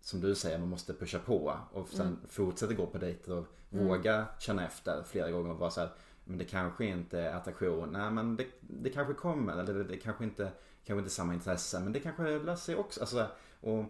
som 0.00 0.20
du 0.20 0.34
säger, 0.34 0.58
man 0.58 0.68
måste 0.68 0.94
pusha 0.94 1.18
på. 1.18 1.56
Och 1.72 1.88
sen 1.88 2.18
fortsätta 2.28 2.74
gå 2.74 2.86
på 2.86 2.98
dejter 2.98 3.32
och 3.32 3.46
våga 3.70 4.26
känna 4.38 4.66
efter 4.66 5.02
flera 5.02 5.30
gånger 5.30 5.50
och 5.50 5.58
vara 5.58 5.70
så 5.70 5.80
här. 5.80 5.90
Men 6.24 6.38
det 6.38 6.44
kanske 6.44 6.84
inte 6.84 7.20
är 7.20 7.34
attraktion. 7.34 7.92
Nej 7.92 8.10
men 8.10 8.36
det, 8.36 8.46
det 8.60 8.90
kanske 8.90 9.14
kommer. 9.14 9.52
Eller 9.52 9.74
det, 9.74 9.84
det 9.84 9.96
kanske 9.96 10.24
inte 10.24 10.52
kanske 10.84 10.98
inte 10.98 11.10
samma 11.10 11.34
intresse. 11.34 11.80
Men 11.80 11.92
det 11.92 12.00
kanske 12.00 12.38
löser 12.38 12.64
sig 12.64 12.76
också. 12.76 13.00
Alltså, 13.00 13.26
och 13.60 13.84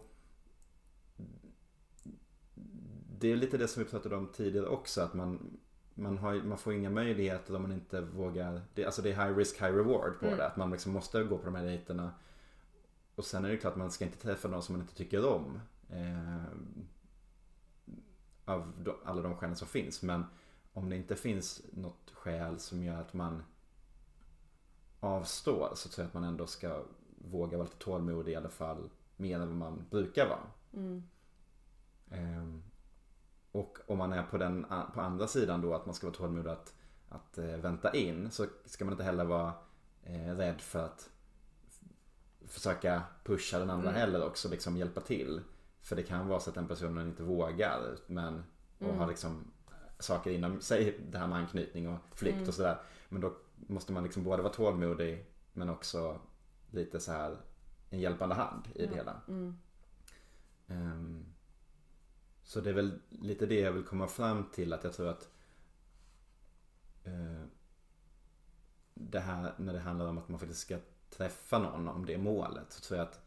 det 3.19 3.33
är 3.33 3.37
lite 3.37 3.59
det 3.59 3.69
som 3.69 3.83
vi 3.85 3.91
pratade 3.91 4.17
om 4.17 4.27
tidigare 4.27 4.67
också. 4.67 5.01
Att 5.01 5.15
man, 5.15 5.59
man, 5.95 6.19
har, 6.19 6.35
man 6.35 6.59
får 6.59 6.73
inga 6.73 6.91
möjligheter 6.91 7.57
om 7.57 7.63
man 7.63 7.73
inte 7.73 8.01
vågar. 8.01 8.63
Det, 8.75 8.85
alltså 8.85 9.03
det 9.03 9.13
är 9.13 9.27
high 9.27 9.37
risk, 9.37 9.63
high 9.63 9.75
reward 9.75 10.21
på 10.21 10.27
det. 10.27 10.47
Att 10.47 10.57
man 10.57 10.71
liksom 10.71 10.93
måste 10.93 11.25
gå 11.25 11.39
på 11.39 11.45
de 11.45 11.55
här 11.55 11.65
dejterna. 11.65 12.11
Och 13.15 13.25
sen 13.25 13.45
är 13.45 13.49
det 13.49 13.57
klart 13.57 13.73
att 13.73 13.79
man 13.79 13.91
ska 13.91 14.05
inte 14.05 14.19
träffa 14.19 14.49
någon 14.49 14.63
som 14.63 14.73
man 14.73 14.83
inte 14.83 14.95
tycker 14.95 15.27
om. 15.27 15.61
Eh, 15.91 16.45
av 18.45 18.73
alla 19.05 19.23
de 19.23 19.37
skälen 19.37 19.57
som 19.57 19.69
finns. 19.69 20.03
Men 20.03 20.25
om 20.73 20.91
det 20.91 20.97
inte 20.97 21.17
finns 21.17 21.63
något 21.73 22.11
skäl 22.13 22.59
som 22.59 22.83
gör 22.83 23.01
att 23.01 23.15
man 23.15 23.43
avstår 25.01 25.73
så 25.75 25.89
tror 25.89 26.03
jag 26.03 26.09
att 26.09 26.15
man 26.15 26.25
ändå 26.25 26.47
ska 26.47 26.83
våga 27.19 27.57
vara 27.57 27.67
lite 27.67 27.85
tålmodig 27.85 28.33
i 28.33 28.37
alla 28.37 28.49
fall. 28.49 28.91
Mer 29.17 29.41
än 29.41 29.49
vad 29.49 29.57
man 29.57 29.85
brukar 29.91 30.29
vara. 30.29 30.47
Ehm, 32.11 32.63
och 33.53 33.79
om 33.87 33.99
man 33.99 34.13
är 34.13 34.23
på, 34.23 34.39
den, 34.39 34.67
på 34.95 35.01
andra 35.01 35.27
sidan 35.27 35.61
då 35.61 35.75
att 35.75 35.87
man 35.87 35.95
ska 35.95 36.07
vara 36.07 36.17
tålmodig 36.17 36.51
att, 36.51 36.75
att 37.09 37.39
eh, 37.39 37.45
vänta 37.45 37.95
in 37.95 38.31
så 38.31 38.47
ska 38.65 38.85
man 38.85 38.95
inte 38.95 39.05
heller 39.05 39.25
vara 39.25 39.53
eh, 40.03 40.37
rädd 40.37 40.61
för 40.61 40.85
att 40.85 41.11
försöka 42.47 43.03
pusha 43.25 43.59
den 43.59 43.71
andra 43.71 43.91
heller 43.91 44.27
också, 44.27 44.49
liksom 44.49 44.77
hjälpa 44.77 45.01
till. 45.01 45.41
För 45.81 45.97
det 45.97 46.03
kan 46.03 46.29
vara 46.29 46.41
så 46.41 46.51
att 46.51 46.55
den 46.55 46.69
personen 46.69 47.09
inte 47.09 47.23
vågar 47.23 47.97
men 48.07 48.45
och 48.79 48.95
har 48.95 49.07
liksom 49.07 49.45
saker 50.03 50.31
inom 50.31 50.61
sig, 50.61 50.99
det 51.11 51.19
här 51.19 51.27
med 51.27 51.39
anknytning 51.39 51.89
och 51.89 51.99
flykt 52.15 52.49
och 52.49 52.55
sådär. 52.55 52.81
Men 53.09 53.21
då 53.21 53.37
måste 53.55 53.93
man 53.93 54.03
liksom 54.03 54.25
både 54.25 54.43
vara 54.43 54.53
tålmodig 54.53 55.27
men 55.53 55.69
också 55.69 56.21
lite 56.71 57.01
så 57.01 57.13
här 57.13 57.37
en 57.91 58.01
hjälpande 58.01 58.35
hand 58.35 58.69
i 58.75 58.87
det 58.87 58.95
hela. 58.95 59.21
Ehm, 60.67 61.25
så 62.43 62.61
det 62.61 62.71
är 62.71 62.75
väl 62.75 63.01
lite 63.09 63.47
det 63.47 63.61
jag 63.61 63.73
vill 63.73 63.85
komma 63.85 64.07
fram 64.07 64.45
till 64.53 64.73
att 64.73 64.85
jag 64.85 64.93
tror 64.93 65.09
att 65.09 65.29
eh, 67.05 67.45
det 68.95 69.21
här 69.21 69.55
när 69.59 69.73
det 69.73 69.81
handlar 69.81 70.07
om 70.07 70.19
att 70.19 70.29
man 70.29 70.39
faktiskt 70.39 70.61
ska 70.61 70.79
träffa 71.11 71.59
någon 71.59 71.89
om 71.89 72.07
det 72.07 72.15
är 72.15 72.19
målet 72.19 72.73
så 72.73 72.81
tror 72.81 72.99
jag 72.99 73.09
att 73.09 73.21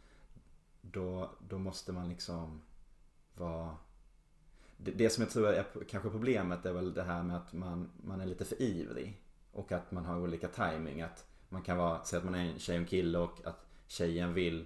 då, 0.82 1.32
då 1.48 1.60
måste 1.60 1.92
man 1.92 2.10
liksom 2.10 2.62
vara 3.34 3.78
det, 4.78 4.92
det 4.92 5.10
som 5.10 5.22
jag 5.22 5.32
tror 5.32 5.48
är 5.48 5.66
kanske 5.90 6.10
problemet 6.10 6.66
är 6.66 6.74
väl 6.74 6.94
det 6.94 7.04
här 7.04 7.24
med 7.24 7.38
att 7.38 7.54
man, 7.54 7.90
man 8.04 8.22
är 8.22 8.26
lite 8.26 8.46
för 8.46 8.62
ivrig. 8.62 9.22
Och 9.52 9.72
att 9.72 9.92
man 9.92 10.06
har 10.06 10.20
olika 10.20 10.48
timing. 10.48 11.02
Att 11.02 11.26
man 11.50 11.62
kan 11.62 11.78
vara, 11.78 12.04
säga 12.04 12.18
att 12.18 12.26
man 12.26 12.36
är 12.36 12.46
en 12.46 12.60
tjej 12.60 12.76
och 12.76 12.82
en 12.82 12.88
kille 12.88 13.18
och 13.18 13.40
att 13.44 13.66
tjejen 13.88 14.34
vill 14.34 14.66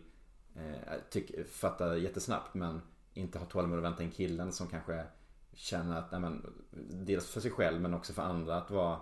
eh, 0.55 0.93
tyck, 1.09 1.47
fatta 1.49 1.97
jättesnabbt 1.97 2.53
men 2.53 2.81
inte 3.13 3.39
har 3.39 3.45
tålamod 3.45 3.77
att 3.77 3.83
vänta 3.83 4.03
in 4.03 4.11
killen 4.11 4.51
som 4.51 4.67
kanske 4.67 5.03
känner 5.53 5.97
att, 5.99 6.11
nej 6.11 6.21
men, 6.21 6.53
dels 6.91 7.27
för 7.27 7.41
sig 7.41 7.51
själv 7.51 7.81
men 7.81 7.93
också 7.93 8.13
för 8.13 8.21
andra 8.21 8.55
att 8.55 8.71
vara 8.71 8.99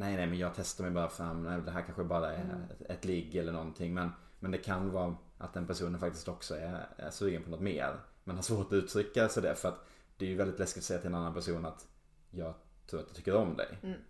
Nej 0.00 0.16
nej 0.16 0.26
men 0.26 0.38
jag 0.38 0.52
testar 0.56 0.84
mig 0.84 0.92
bara 0.92 1.08
fram, 1.08 1.42
nej, 1.42 1.60
det 1.60 1.70
här 1.70 1.82
kanske 1.82 2.04
bara 2.04 2.32
är 2.32 2.66
ett, 2.70 2.90
ett 2.90 3.04
ligg 3.04 3.36
eller 3.36 3.52
någonting. 3.52 3.94
Men, 3.94 4.10
men 4.38 4.50
det 4.50 4.58
kan 4.58 4.90
vara 4.90 5.16
att 5.38 5.54
den 5.54 5.66
personen 5.66 6.00
faktiskt 6.00 6.28
också 6.28 6.56
är, 6.56 6.88
är 6.96 7.10
sugen 7.10 7.42
på 7.42 7.50
något 7.50 7.60
mer. 7.60 8.00
Men 8.24 8.36
har 8.36 8.42
svårt 8.42 8.66
att 8.66 8.72
uttrycka 8.72 9.28
sig 9.28 9.42
det 9.42 9.54
för 9.54 9.68
att 9.68 9.86
det 10.20 10.26
är 10.26 10.30
ju 10.30 10.36
väldigt 10.36 10.58
läskigt 10.58 10.80
att 10.80 10.84
säga 10.84 11.00
till 11.00 11.08
en 11.08 11.14
annan 11.14 11.34
person 11.34 11.66
att 11.66 11.88
jag 12.30 12.54
tror 12.86 13.00
att 13.00 13.06
jag 13.06 13.16
tycker 13.16 13.36
om 13.36 13.56
dig. 13.56 13.78
Mm. 13.82 14.00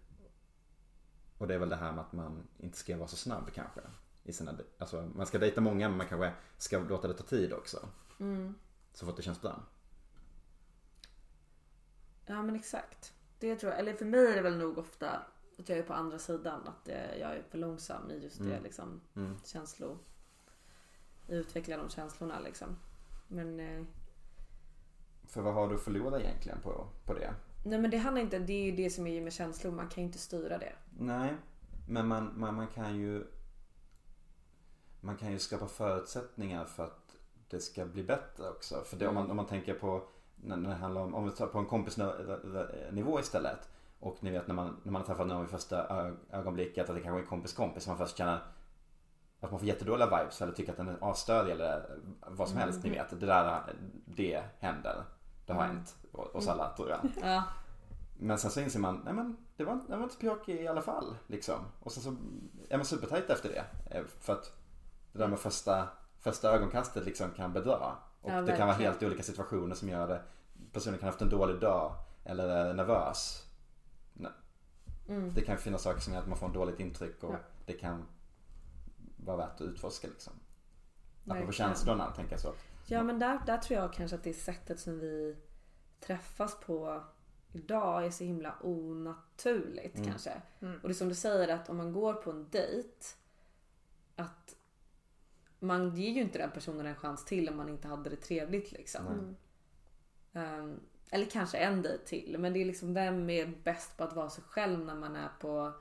Och 1.38 1.48
det 1.48 1.54
är 1.54 1.58
väl 1.58 1.68
det 1.68 1.76
här 1.76 1.92
med 1.92 2.00
att 2.00 2.12
man 2.12 2.48
inte 2.58 2.78
ska 2.78 2.96
vara 2.96 3.08
så 3.08 3.16
snabb 3.16 3.50
kanske. 3.54 3.80
I 4.22 4.32
sina, 4.32 4.58
alltså, 4.78 5.10
man 5.14 5.26
ska 5.26 5.38
dejta 5.38 5.60
många 5.60 5.88
men 5.88 5.98
man 5.98 6.06
kanske 6.06 6.32
ska 6.56 6.78
låta 6.78 7.08
det 7.08 7.14
ta 7.14 7.24
tid 7.24 7.52
också. 7.52 7.88
Så 8.92 9.06
fort 9.06 9.16
det 9.16 9.22
känns 9.22 9.40
bra. 9.40 9.62
Ja 12.26 12.42
men 12.42 12.56
exakt. 12.56 13.14
Det 13.38 13.56
tror 13.56 13.72
jag. 13.72 13.80
Eller 13.80 13.94
för 13.94 14.04
mig 14.04 14.26
är 14.26 14.34
det 14.34 14.42
väl 14.42 14.58
nog 14.58 14.78
ofta 14.78 15.10
att 15.58 15.68
jag 15.68 15.78
är 15.78 15.82
på 15.82 15.94
andra 15.94 16.18
sidan. 16.18 16.68
Att 16.68 16.88
jag 17.20 17.30
är 17.30 17.42
för 17.50 17.58
långsam 17.58 18.10
i 18.10 18.18
just 18.18 18.38
det 18.38 18.60
liksom. 18.60 19.00
Mm. 19.16 19.36
Känslor. 19.44 19.98
Utveckla 21.28 21.76
de 21.76 21.88
känslorna 21.88 22.40
liksom. 22.40 22.76
Men 23.28 23.60
eh, 23.60 23.84
För 25.30 25.40
vad 25.40 25.54
har 25.54 25.68
du 25.68 25.74
att 25.74 25.80
förlora 25.80 26.20
egentligen 26.20 26.60
på, 26.60 26.86
på 27.04 27.14
det? 27.14 27.34
nej 27.64 27.78
men 27.78 27.90
det 27.90 27.96
handlar 27.96 28.22
inte. 28.22 28.38
Det 28.38 28.52
är 28.52 28.64
ju 28.64 28.76
det 28.76 28.90
som 28.90 29.06
är 29.06 29.20
med 29.20 29.32
känslor. 29.32 29.72
Man 29.72 29.88
kan 29.88 30.02
ju 30.02 30.06
inte 30.06 30.18
styra 30.18 30.58
det. 30.58 30.72
Nej, 30.98 31.34
men 31.88 32.06
man, 32.06 32.32
man, 32.36 32.54
man 32.54 32.66
kan 32.66 32.96
ju 32.96 33.26
Man 35.00 35.16
kan 35.16 35.32
ju 35.32 35.38
skapa 35.38 35.66
förutsättningar 35.66 36.64
för 36.64 36.84
att 36.84 37.16
det 37.48 37.60
ska 37.60 37.86
bli 37.86 38.02
bättre 38.02 38.48
också. 38.48 38.82
För 38.84 38.96
det, 38.96 39.08
om, 39.08 39.14
man, 39.14 39.30
om 39.30 39.36
man 39.36 39.46
tänker 39.46 39.74
på 39.74 40.02
när, 40.36 40.56
det 40.56 40.74
handlar 40.74 41.00
om, 41.00 41.14
om 41.14 41.24
vi 41.24 41.30
tar 41.30 41.46
på 41.46 41.58
en 41.58 41.66
kompisnivå 41.66 43.20
istället. 43.20 43.68
Och 43.98 44.16
ni 44.20 44.30
vet 44.30 44.46
när 44.46 44.54
man, 44.54 44.80
när 44.82 44.92
man 44.92 45.02
har 45.02 45.06
träffat 45.06 45.26
någon 45.26 45.40
vid 45.40 45.50
första 45.50 45.86
ögonblicket 46.30 46.88
att 46.88 46.96
det 46.96 47.02
kanske 47.02 47.18
är 47.18 47.22
en 47.22 47.28
kompis 47.28 47.52
kompis 47.52 47.82
som 47.82 47.90
man 47.90 47.98
först 47.98 48.16
känner 48.16 48.40
att 49.40 49.50
man 49.50 49.60
får 49.60 49.68
jättedåliga 49.68 50.06
vibes 50.06 50.42
eller 50.42 50.52
tycker 50.52 50.72
att 50.72 50.76
den 50.76 50.88
är 50.88 51.10
asstörig 51.10 51.52
eller 51.52 51.98
vad 52.26 52.48
som 52.48 52.58
helst. 52.58 52.84
Ni 52.84 52.90
vet, 52.90 53.20
det 53.20 53.26
där 53.26 53.74
det 54.04 54.42
händer. 54.58 55.04
Det 55.50 55.60
har 55.60 55.66
hänt 55.66 55.96
oss 56.12 56.48
alla 56.48 56.68
tror 56.76 56.90
jag. 56.90 56.98
Ja. 57.22 57.42
Men 58.18 58.38
sen 58.38 58.50
så 58.50 58.60
inser 58.60 58.80
man, 58.80 59.00
nej 59.04 59.12
men 59.14 59.36
det 59.56 59.64
var, 59.64 59.80
det 59.88 59.96
var 59.96 60.04
inte 60.04 60.16
pjåkig 60.16 60.60
i 60.60 60.68
alla 60.68 60.82
fall. 60.82 61.16
Liksom. 61.26 61.60
Och 61.80 61.92
sen 61.92 62.02
så 62.02 62.16
är 62.68 62.76
man 62.76 62.86
supertajt 62.86 63.30
efter 63.30 63.48
det. 63.48 63.64
Eh, 63.96 64.04
För 64.20 64.32
att 64.32 64.52
det 65.12 65.18
där 65.18 65.28
med 65.28 65.38
första, 65.38 65.88
första 66.18 66.50
ögonkastet 66.50 67.04
liksom 67.04 67.30
kan 67.30 67.52
bedra. 67.52 67.96
Och 68.20 68.30
Ja, 68.30 68.42
det 68.42 68.56
kan 68.56 68.66
vara 68.66 68.76
helt 68.76 69.02
olika 69.02 69.22
situationer 69.22 69.74
som 69.74 69.88
gör 69.88 70.08
det. 70.08 70.22
Personen 70.72 70.98
kan 70.98 71.06
ha 71.06 71.10
haft 71.12 71.22
en 71.22 71.28
dålig 71.28 71.60
dag 71.60 71.92
eller 72.24 72.48
är 72.48 72.74
nervös. 72.74 73.46
Nej. 74.12 74.32
Mm. 75.08 75.34
Det 75.34 75.40
kan 75.40 75.58
finnas 75.58 75.82
saker 75.82 76.00
som 76.00 76.12
gör 76.12 76.20
att 76.20 76.28
man 76.28 76.38
får 76.38 76.46
en 76.46 76.52
dåligt 76.52 76.80
intryck 76.80 77.22
och 77.24 77.32
Ja. 77.34 77.38
det 77.66 77.72
kan 77.72 78.04
vara 79.16 79.36
värt 79.36 79.54
att 79.54 79.60
utforska 79.60 80.08
liksom. 80.08 80.32
Apropå 80.32 81.34
Verkligen. 81.46 81.52
känslorna 81.52 82.10
tänker 82.10 82.32
jag 82.32 82.40
så. 82.40 82.52
Ja 82.90 83.02
men 83.02 83.18
där, 83.18 83.40
där 83.46 83.58
tror 83.58 83.80
jag 83.80 83.92
kanske 83.92 84.16
att 84.16 84.24
det 84.24 84.32
sättet 84.34 84.80
som 84.80 84.98
vi 84.98 85.36
träffas 86.00 86.60
på 86.60 87.04
idag 87.52 88.06
är 88.06 88.10
så 88.10 88.24
himla 88.24 88.56
onaturligt 88.62 90.04
kanske. 90.06 90.42
Och 90.82 90.88
det 90.88 90.92
är 90.92 90.94
som 90.94 91.08
du 91.08 91.14
säger 91.14 91.48
att 91.48 91.68
om 91.68 91.76
man 91.76 91.92
går 91.92 92.14
på 92.14 92.30
en 92.30 92.48
dejt 92.50 93.06
att 94.16 94.56
man 95.58 95.96
ger 95.96 96.10
ju 96.10 96.20
inte 96.20 96.38
den 96.38 96.50
personen 96.50 96.86
en 96.86 96.96
chans 96.96 97.24
till 97.24 97.48
om 97.48 97.56
man 97.56 97.68
inte 97.68 97.88
hade 97.88 98.10
det 98.10 98.16
trevligt 98.16 98.72
liksom. 98.72 99.36
Ehm, 100.32 100.80
eller 101.10 101.26
kanske 101.26 101.58
en 101.58 101.82
dejt 101.82 102.06
till. 102.06 102.36
Men 102.38 102.52
det 102.52 102.60
är 102.60 102.64
liksom 102.64 102.94
vem 102.94 103.30
är 103.30 103.46
bäst 103.46 103.96
på 103.96 104.04
att 104.04 104.12
vara 104.12 104.30
sig 104.30 104.44
själv 104.44 104.84
när 104.84 104.94
man 104.94 105.16
är 105.16 105.28
på, 105.40 105.72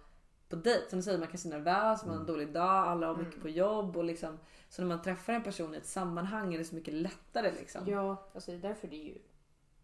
på 0.50 0.56
dejt? 0.56 0.90
Som 0.90 1.00
du 1.00 1.04
säger, 1.04 1.18
man 1.20 1.28
kanske 1.28 1.50
är 1.50 1.58
nervös, 1.58 2.06
man 2.06 2.14
har 2.14 2.20
en 2.22 2.26
dålig 2.26 2.54
dag, 2.54 2.88
alla 2.88 3.08
har 3.08 3.16
mycket 3.16 3.42
på 3.42 3.50
jobb. 3.50 3.98
Och 3.98 4.04
liksom, 4.04 4.40
så 4.70 4.82
när 4.82 4.90
man 4.90 5.02
träffar 5.02 5.34
en 5.34 5.44
person 5.44 5.74
i 5.74 5.78
ett 5.78 5.86
sammanhang 5.86 6.54
är 6.54 6.58
det 6.58 6.66
så 6.66 6.76
mycket 6.76 6.94
lättare 6.94 7.52
liksom. 7.52 7.88
Ja, 7.88 8.30
alltså 8.34 8.52
det 8.52 8.58
är 8.58 8.62
därför 8.62 8.88
det 8.88 8.96
är 8.96 9.06
ju 9.06 9.18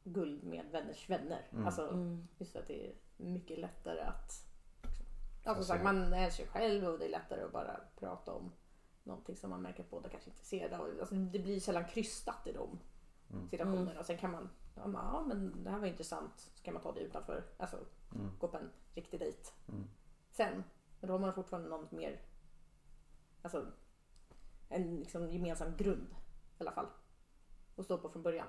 guld 0.04 0.44
med 0.44 0.66
vänners 0.72 1.10
vänner. 1.10 1.48
Mm. 1.52 1.66
Alltså 1.66 1.88
Mm. 1.90 2.28
just 2.38 2.56
att 2.56 2.68
det 2.68 2.88
är 2.88 2.94
mycket 3.18 3.60
lättare 3.60 4.02
att... 4.02 4.32
Alltså- 5.44 5.64
sagt, 5.64 5.84
man 5.84 6.14
är 6.14 6.30
sig 6.30 6.48
själv 6.48 6.86
och 6.86 7.00
det 7.00 7.06
är 7.06 7.10
lättare 7.10 7.42
att 7.42 7.52
bara 7.52 7.80
prata 8.00 8.32
om 8.34 8.52
någonting 9.04 9.36
som 9.38 9.50
man 9.50 9.62
märker 9.62 9.84
att 9.84 9.90
båda 9.90 10.10
kanske 10.10 10.30
är 10.30 10.32
intresserade 10.32 10.78
av. 10.78 10.90
Alltså, 11.00 11.16
det 11.16 11.40
blir 11.40 11.60
sällan 11.60 11.86
krystat 11.86 12.48
i 12.48 12.52
de 12.52 12.80
Mm. 13.34 13.50
situationerna. 13.50 14.04
Sen 14.04 14.18
kan 14.18 14.32
man, 14.32 14.50
ja, 14.76 15.24
men, 15.28 15.64
det 15.64 15.70
här 15.70 15.80
var 15.80 15.88
intressant, 15.88 16.32
så 16.56 16.64
kan 16.64 16.74
man 16.74 16.84
ta 16.84 16.92
det 16.92 17.00
utanför. 17.00 17.44
Alltså 17.58 17.78
Mm. 18.16 18.30
gå 18.40 18.48
på 18.48 18.58
en 18.58 18.70
riktig 18.96 19.20
dejt. 19.20 19.50
Mm. 20.40 20.54
Sen, 20.54 20.64
men 21.00 21.08
då 21.08 21.14
har 21.14 21.20
man 21.20 21.34
fortfarande 21.34 21.70
något 21.70 21.92
mer 21.92 22.22
alltså, 23.42 23.66
en 24.70 24.96
liksom 25.00 25.30
gemensam 25.32 25.78
grund 25.78 26.08
i 26.58 26.62
alla 26.62 26.72
fall. 26.72 26.88
Att 27.76 27.86
stå 27.86 27.98
på 27.98 28.10
från 28.10 28.24
början. 28.24 28.48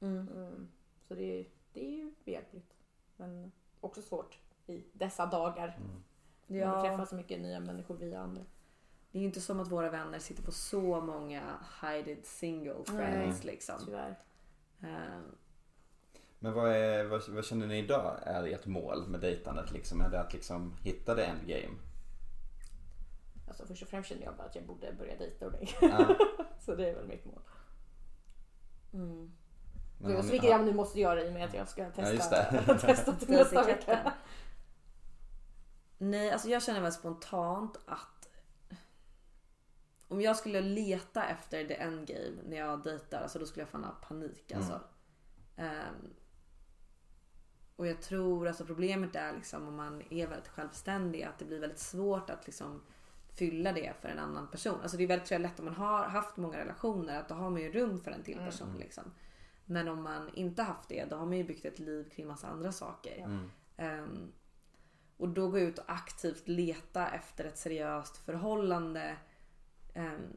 Mm. 0.00 0.28
Mm. 0.28 0.68
Så 1.08 1.14
det, 1.14 1.40
är- 1.40 1.46
det 1.72 1.86
är 1.86 1.90
ju 1.96 2.14
behjälpligt. 2.24 2.74
Men 3.16 3.52
också 3.80 4.02
svårt 4.02 4.38
i 4.66 4.84
dessa 4.92 5.26
dagar. 5.26 5.78
Man 6.46 6.58
Ja, 6.58 6.82
träffar 6.82 7.04
så 7.04 7.14
mycket 7.16 7.40
nya 7.40 7.60
människor 7.60 7.94
via 7.96 8.20
andra. 8.20 8.42
det 9.10 9.18
är 9.18 9.20
ju 9.20 9.26
inte 9.26 9.40
som 9.40 9.60
att 9.60 9.68
våra 9.70 9.90
vänner 9.90 10.18
sitter 10.18 10.42
på 10.42 10.52
så 10.52 11.00
många 11.00 11.58
hided 11.82 12.26
single 12.26 12.84
friends 12.84 13.44
liksom. 13.44 13.76
Tyvärr. 13.84 14.18
Ehm, 14.80 15.24
Men 16.44 16.52
vad, 16.52 16.70
är, 16.72 17.04
vad, 17.04 17.28
vad 17.28 17.44
känner 17.44 17.66
ni 17.66 17.78
idag 17.78 18.18
är 18.22 18.44
ert 18.44 18.66
mål 18.66 19.08
med 19.08 19.20
dejtandet 19.20 19.70
liksom? 19.72 20.00
Är 20.00 20.10
det 20.10 20.20
att 20.20 20.32
liksom 20.32 20.76
hitta 20.82 21.14
det 21.14 21.24
endgame? 21.24 21.74
Alltså 23.48 23.66
först 23.66 23.82
och 23.82 23.88
främst 23.88 24.08
känner 24.08 24.22
jag 24.22 24.36
bara 24.36 24.46
att 24.46 24.54
jag 24.54 24.64
borde 24.66 24.92
börja 24.92 25.16
dejta 25.18 25.46
ordentligt. 25.46 25.76
Ja. 25.80 26.16
så 26.60 26.74
det 26.74 26.90
är 26.90 26.94
väl 26.94 27.06
mitt 27.08 27.24
mål. 27.24 27.40
mm. 28.92 29.32
Men 29.98 30.12
ni- 30.12 30.30
vilket 30.30 30.50
jag 30.50 30.64
nu 30.64 30.72
måste 30.72 31.00
göra 31.00 31.22
i 31.22 31.28
och 31.28 31.32
med 31.32 31.44
att 31.44 31.54
jag 31.54 31.68
ska 31.68 31.82
Ja, 31.82 32.10
just 32.10 32.30
testa, 32.30 32.50
det. 32.66 32.78
testa 32.78 33.12
till 33.12 33.30
nästa 33.30 33.62
vecka. 33.64 34.12
Nej, 35.98 36.30
alltså 36.30 36.48
jag 36.48 36.62
känner 36.62 36.80
väl 36.80 36.92
spontant 36.92 37.76
att 37.86 38.28
om 40.08 40.20
jag 40.20 40.36
skulle 40.36 40.60
leta 40.60 41.24
efter 41.28 41.64
the 41.68 41.74
endgame 41.74 42.36
när 42.48 42.56
jag 42.56 42.82
dejtar, 42.82 43.22
alltså 43.22 43.38
då 43.38 43.46
skulle 43.46 43.62
jag 43.62 43.68
fan 43.68 43.84
ha 43.84 43.92
panik 44.08 44.52
alltså. 44.52 44.80
Ehm, 45.56 46.14
och 47.76 47.86
jag 47.86 48.02
tror 48.02 48.48
alltså 48.48 48.64
problemet 48.64 49.16
är 49.16 49.32
liksom 49.32 49.68
om 49.68 49.76
man 49.76 50.02
är 50.10 50.26
väldigt 50.26 50.48
självständig 50.48 51.22
att 51.22 51.38
det 51.38 51.44
blir 51.44 51.60
väldigt 51.60 51.78
svårt 51.78 52.30
att 52.30 52.46
liksom 52.46 52.82
fylla 53.34 53.72
det 53.72 53.92
för 54.00 54.08
en 54.08 54.18
annan 54.18 54.48
person. 54.48 54.80
Alltså 54.82 54.96
det 54.96 55.02
är 55.04 55.08
väldigt 55.08 55.28
tror 55.28 55.40
jag, 55.40 55.48
lätt 55.50 55.58
om 55.58 55.64
man 55.64 55.74
har 55.74 56.04
haft 56.04 56.36
många 56.36 56.58
relationer 56.58 57.20
att 57.20 57.28
då 57.28 57.34
har 57.34 57.50
man 57.50 57.60
ju 57.60 57.72
rum 57.72 58.00
för 58.00 58.10
en 58.10 58.22
till 58.22 58.38
person 58.38 58.76
liksom. 58.78 59.04
Men 59.64 59.88
om 59.88 60.02
man 60.02 60.34
inte 60.34 60.62
haft 60.62 60.88
det 60.88 61.04
då 61.04 61.16
har 61.16 61.26
man 61.26 61.36
ju 61.36 61.44
byggt 61.44 61.64
ett 61.64 61.78
liv 61.78 62.10
kring 62.10 62.26
massa 62.26 62.48
andra 62.48 62.72
saker. 62.72 63.18
Ehm, 63.76 64.32
och 65.16 65.28
då 65.28 65.48
gå 65.48 65.58
ut 65.58 65.78
och 65.78 65.84
aktivt 65.88 66.48
leta 66.48 67.08
efter 67.08 67.44
ett 67.44 67.58
seriöst 67.58 68.16
förhållande. 68.16 69.16
Ehm, 69.94 70.36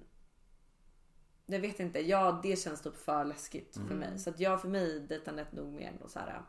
jag 1.46 1.60
vet 1.60 1.80
inte, 1.80 2.00
ja 2.00 2.40
det 2.44 2.60
känns 2.60 2.82
typ 2.82 2.98
för 2.98 3.26
läskigt 3.26 3.78
för 3.88 3.96
mig. 3.96 4.20
Så 4.20 4.30
att 4.30 4.40
jag 4.40 4.62
för 4.62 4.68
mig 4.70 5.00
dejtandet 5.00 5.52
nog 5.52 5.74
mer 5.74 5.94
så 6.08 6.20
här. 6.20 6.42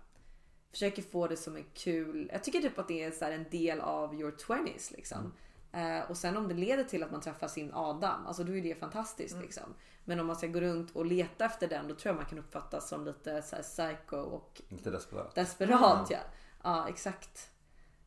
Försöker 0.71 1.03
få 1.03 1.27
det 1.27 1.37
som 1.37 1.57
en 1.57 1.65
kul, 1.75 2.31
jag 2.33 2.45
tycker 2.45 2.61
typ 2.61 2.79
att 2.79 2.89
det 2.89 3.05
är 3.05 3.11
så 3.11 3.25
en 3.25 3.47
del 3.51 3.81
av 3.81 4.15
your 4.15 4.31
20s 4.31 4.93
liksom. 4.97 5.33
Eh, 5.73 6.11
och 6.11 6.17
sen 6.17 6.37
om 6.37 6.49
det 6.49 6.55
leder 6.55 6.85
till 6.85 7.03
att 7.03 7.11
man 7.11 7.21
träffar 7.21 7.49
sin 7.49 7.75
Adam, 7.75 8.27
alltså 8.27 8.45
då 8.45 8.57
är 8.57 8.63
det 8.63 8.75
fantastiskt 8.75 9.37
liksom. 9.41 9.75
Men 10.05 10.21
om 10.21 10.27
man 10.27 10.37
ska 10.37 10.47
gå 10.47 10.61
runt 10.61 10.97
och 10.97 11.07
leta 11.07 11.45
efter 11.45 11.69
den 11.69 11.89
då 11.89 11.95
tror 11.95 12.11
jag 12.11 12.17
man 12.17 12.27
kan 12.27 12.39
uppfattas 12.39 12.89
som 12.89 13.05
lite 13.05 13.43
så 13.43 13.57
psycho 13.57 14.17
och 14.17 14.63
Lite 14.69 14.91
desperat. 14.91 15.35
Desperat 15.35 16.07
ja. 16.11 16.19
Ja 16.63 16.89
exakt. 16.89 17.51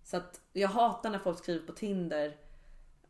Så 0.04 0.18
att 0.18 0.42
jag 0.54 0.70
hatar 0.70 1.10
när 1.10 1.20
folk 1.20 1.38
skriver 1.38 1.68
på 1.68 1.74
Tinder 1.74 2.38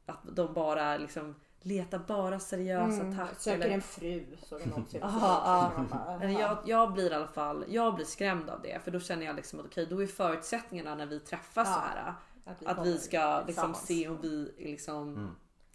att 0.06 0.20
de 0.36 0.54
bara 0.54 0.97
liksom 0.97 1.36
letar 1.62 1.99
bara 2.07 2.39
seriösa 2.39 3.01
Mm, 3.01 3.18
tack. 3.18 3.39
söker 3.39 3.66
eller- 3.66 3.76
en 3.76 3.82
fru 3.82 4.26
så 4.43 4.57
det 4.57 4.66
någon 4.66 4.86
ser 4.86 5.03
Aha, 5.03 5.72
så 5.78 5.82
bara, 5.84 6.14
Eller 6.22 6.34
aha. 6.34 6.39
jag, 6.41 6.57
jag 6.66 6.93
blir 6.93 7.12
i 7.12 7.16
alla 7.16 7.28
fall 7.28 7.66
jag 7.68 7.95
blir 7.95 8.05
skrämd 8.05 8.49
av 8.49 8.62
det 8.62 8.80
för 8.84 8.91
då 8.91 8.99
känner 8.99 9.26
jag 9.26 9.36
liksom 9.36 9.59
att 9.59 9.66
okej 9.66 9.86
då 9.89 10.03
är 10.03 10.07
förutsättningarna 10.07 10.95
när 10.95 11.05
vi 11.05 11.20
träffas 11.20 11.68
Ja, 11.68 11.74
så 11.74 11.80
här 11.80 12.14
Att 12.45 12.62
vi, 12.62 12.66
att 12.66 12.86
vi 12.88 12.97
ska 12.97 13.43
liksom 13.47 13.74
se 13.74 14.09
om 14.09 14.18
vi 14.22 14.53
är 14.57 14.64
liksom 14.72 15.09
Mm. 15.16 15.30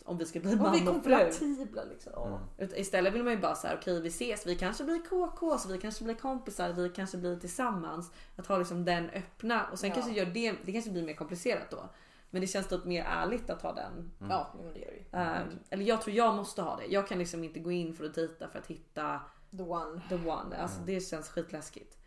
om 0.04 0.18
vi 0.18 0.24
ska 0.26 0.40
bli 0.40 0.52
Om 0.52 0.58
vi 0.58 0.62
man 0.62 0.74
är 0.74 0.88
och 0.98 1.04
fru. 1.04 1.12
kompatibla 1.18 1.84
liksom. 1.84 2.38
Ut- 2.58 2.76
Istället 2.76 3.14
vill 3.14 3.22
man 3.24 3.32
ju 3.32 3.38
bara 3.38 3.54
så 3.54 3.66
här, 3.66 3.76
okej 3.80 4.00
vi 4.00 4.08
ses, 4.08 4.46
vi 4.46 4.56
kanske 4.56 4.84
blir 4.84 4.98
KK, 4.98 5.58
så 5.58 5.68
vi 5.68 5.78
kanske 5.78 6.04
blir 6.04 6.14
kompisar, 6.14 6.72
vi 6.72 6.88
kanske 6.88 7.16
blir 7.18 7.36
tillsammans. 7.36 8.10
Att 8.36 8.46
ha 8.46 8.58
liksom 8.58 8.84
den 8.84 9.10
öppna 9.10 9.66
och 9.72 9.78
sen 9.78 9.88
Ja. 9.88 9.94
kanske 9.94 10.12
gör 10.12 10.26
det, 10.26 10.54
det 10.64 10.72
kanske 10.72 10.90
blir 10.90 11.02
mer 11.02 11.14
komplicerat 11.14 11.70
då. 11.70 11.88
Men 12.36 12.40
det 12.40 12.46
känns 12.46 12.68
då 12.68 12.80
mer 12.84 13.04
ärligt 13.04 13.50
att 13.50 13.62
ha 13.62 13.72
den. 13.72 14.10
Ja, 14.20 14.52
jo, 14.56 14.62
men 14.64 14.74
det 14.74 14.80
gör 14.80 14.90
det 14.90 14.96
ju. 14.96 15.04
Ehm, 15.12 15.58
eller 15.70 15.84
jag 15.84 16.02
tror 16.02 16.16
jag 16.16 16.34
måste 16.34 16.62
ha 16.62 16.76
det. 16.76 16.86
Jag 16.86 17.08
kan 17.08 17.18
liksom 17.18 17.44
inte 17.44 17.60
gå 17.60 17.72
in 17.72 17.94
för 17.94 18.04
att 18.04 18.14
dejta 18.14 18.48
för 18.48 18.58
att 18.58 18.66
hitta 18.66 19.20
The 19.50 19.62
one. 19.62 20.02
the 20.08 20.14
one. 20.14 20.56
Alltså 20.56 20.80
det 20.86 21.00
känns 21.00 21.28
skitläskigt. 21.28 21.98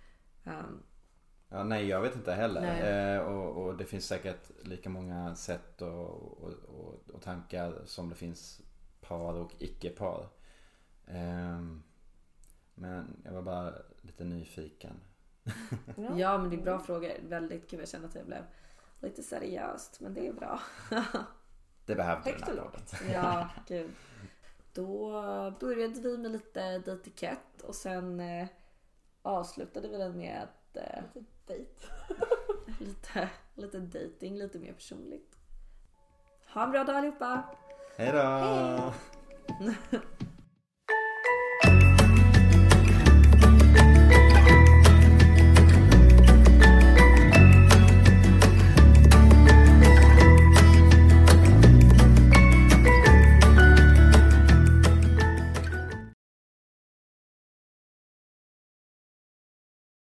Ehm, 0.44 0.84
Ja, 1.50 1.64
nej, 1.64 1.88
jag 1.88 2.02
vet 2.02 2.16
inte 2.16 2.34
heller. 2.34 3.16
Eh, 3.16 3.22
och, 3.22 3.64
och 3.66 3.78
det 3.78 3.86
finns 3.86 4.08
säkert 4.08 4.52
lika 4.64 4.90
många 4.90 5.36
sätt 5.36 5.82
och, 5.82 6.44
och, 6.44 6.54
och, 6.68 7.10
och 7.14 7.22
tankar 7.22 7.82
som 7.86 8.10
det 8.10 8.16
finns 8.16 8.62
par 9.02 9.34
och 9.34 9.52
icke-par. 9.60 10.28
Ehm, 11.08 11.84
men 12.76 13.22
jag 13.26 13.32
var 13.32 13.42
bara 13.42 13.74
lite 14.02 14.24
nyfiken. 14.24 15.00
ja 16.18 16.38
men 16.38 16.50
det 16.50 16.56
är 16.56 16.62
bra 16.62 16.80
frågor. 16.80 17.12
Väldigt 17.30 17.70
kul. 17.70 17.80
Jag 17.80 17.90
känner 17.90 18.08
att 18.08 18.16
jag 18.16 18.26
blev 18.26 18.44
lite 19.02 19.24
seriöst 19.24 20.00
men 20.00 20.14
det 20.14 20.28
är 20.28 20.34
bra. 20.34 20.60
Det 21.86 21.96
behövde 21.96 22.30
Högt 22.32 22.46
den 22.46 22.58
här 22.58 22.64
podden. 22.64 23.12
Ja, 23.14 23.50
gud. 23.68 23.92
Då 24.74 25.12
började 25.60 26.02
vi 26.02 26.18
med 26.18 26.32
lite 26.32 26.80
dejtikett 26.80 27.62
och 27.64 27.76
sen 27.76 28.20
eh, 28.20 28.48
avslutade 29.22 29.88
vi 29.88 29.98
den 29.98 30.18
med 30.18 30.44
att 30.44 30.78
eh, 30.78 31.04
Dejt. 31.46 31.72
lite, 32.80 33.30
lite 33.56 33.80
dating, 33.80 34.38
lite 34.38 34.60
mer 34.60 34.74
personligt. 34.74 35.36
Ha 36.54 36.64
en 36.64 36.72
bra 36.72 36.84
dag 36.84 36.96
allihopa! 36.96 37.44
Hej 37.98 38.12
då! 38.12 38.94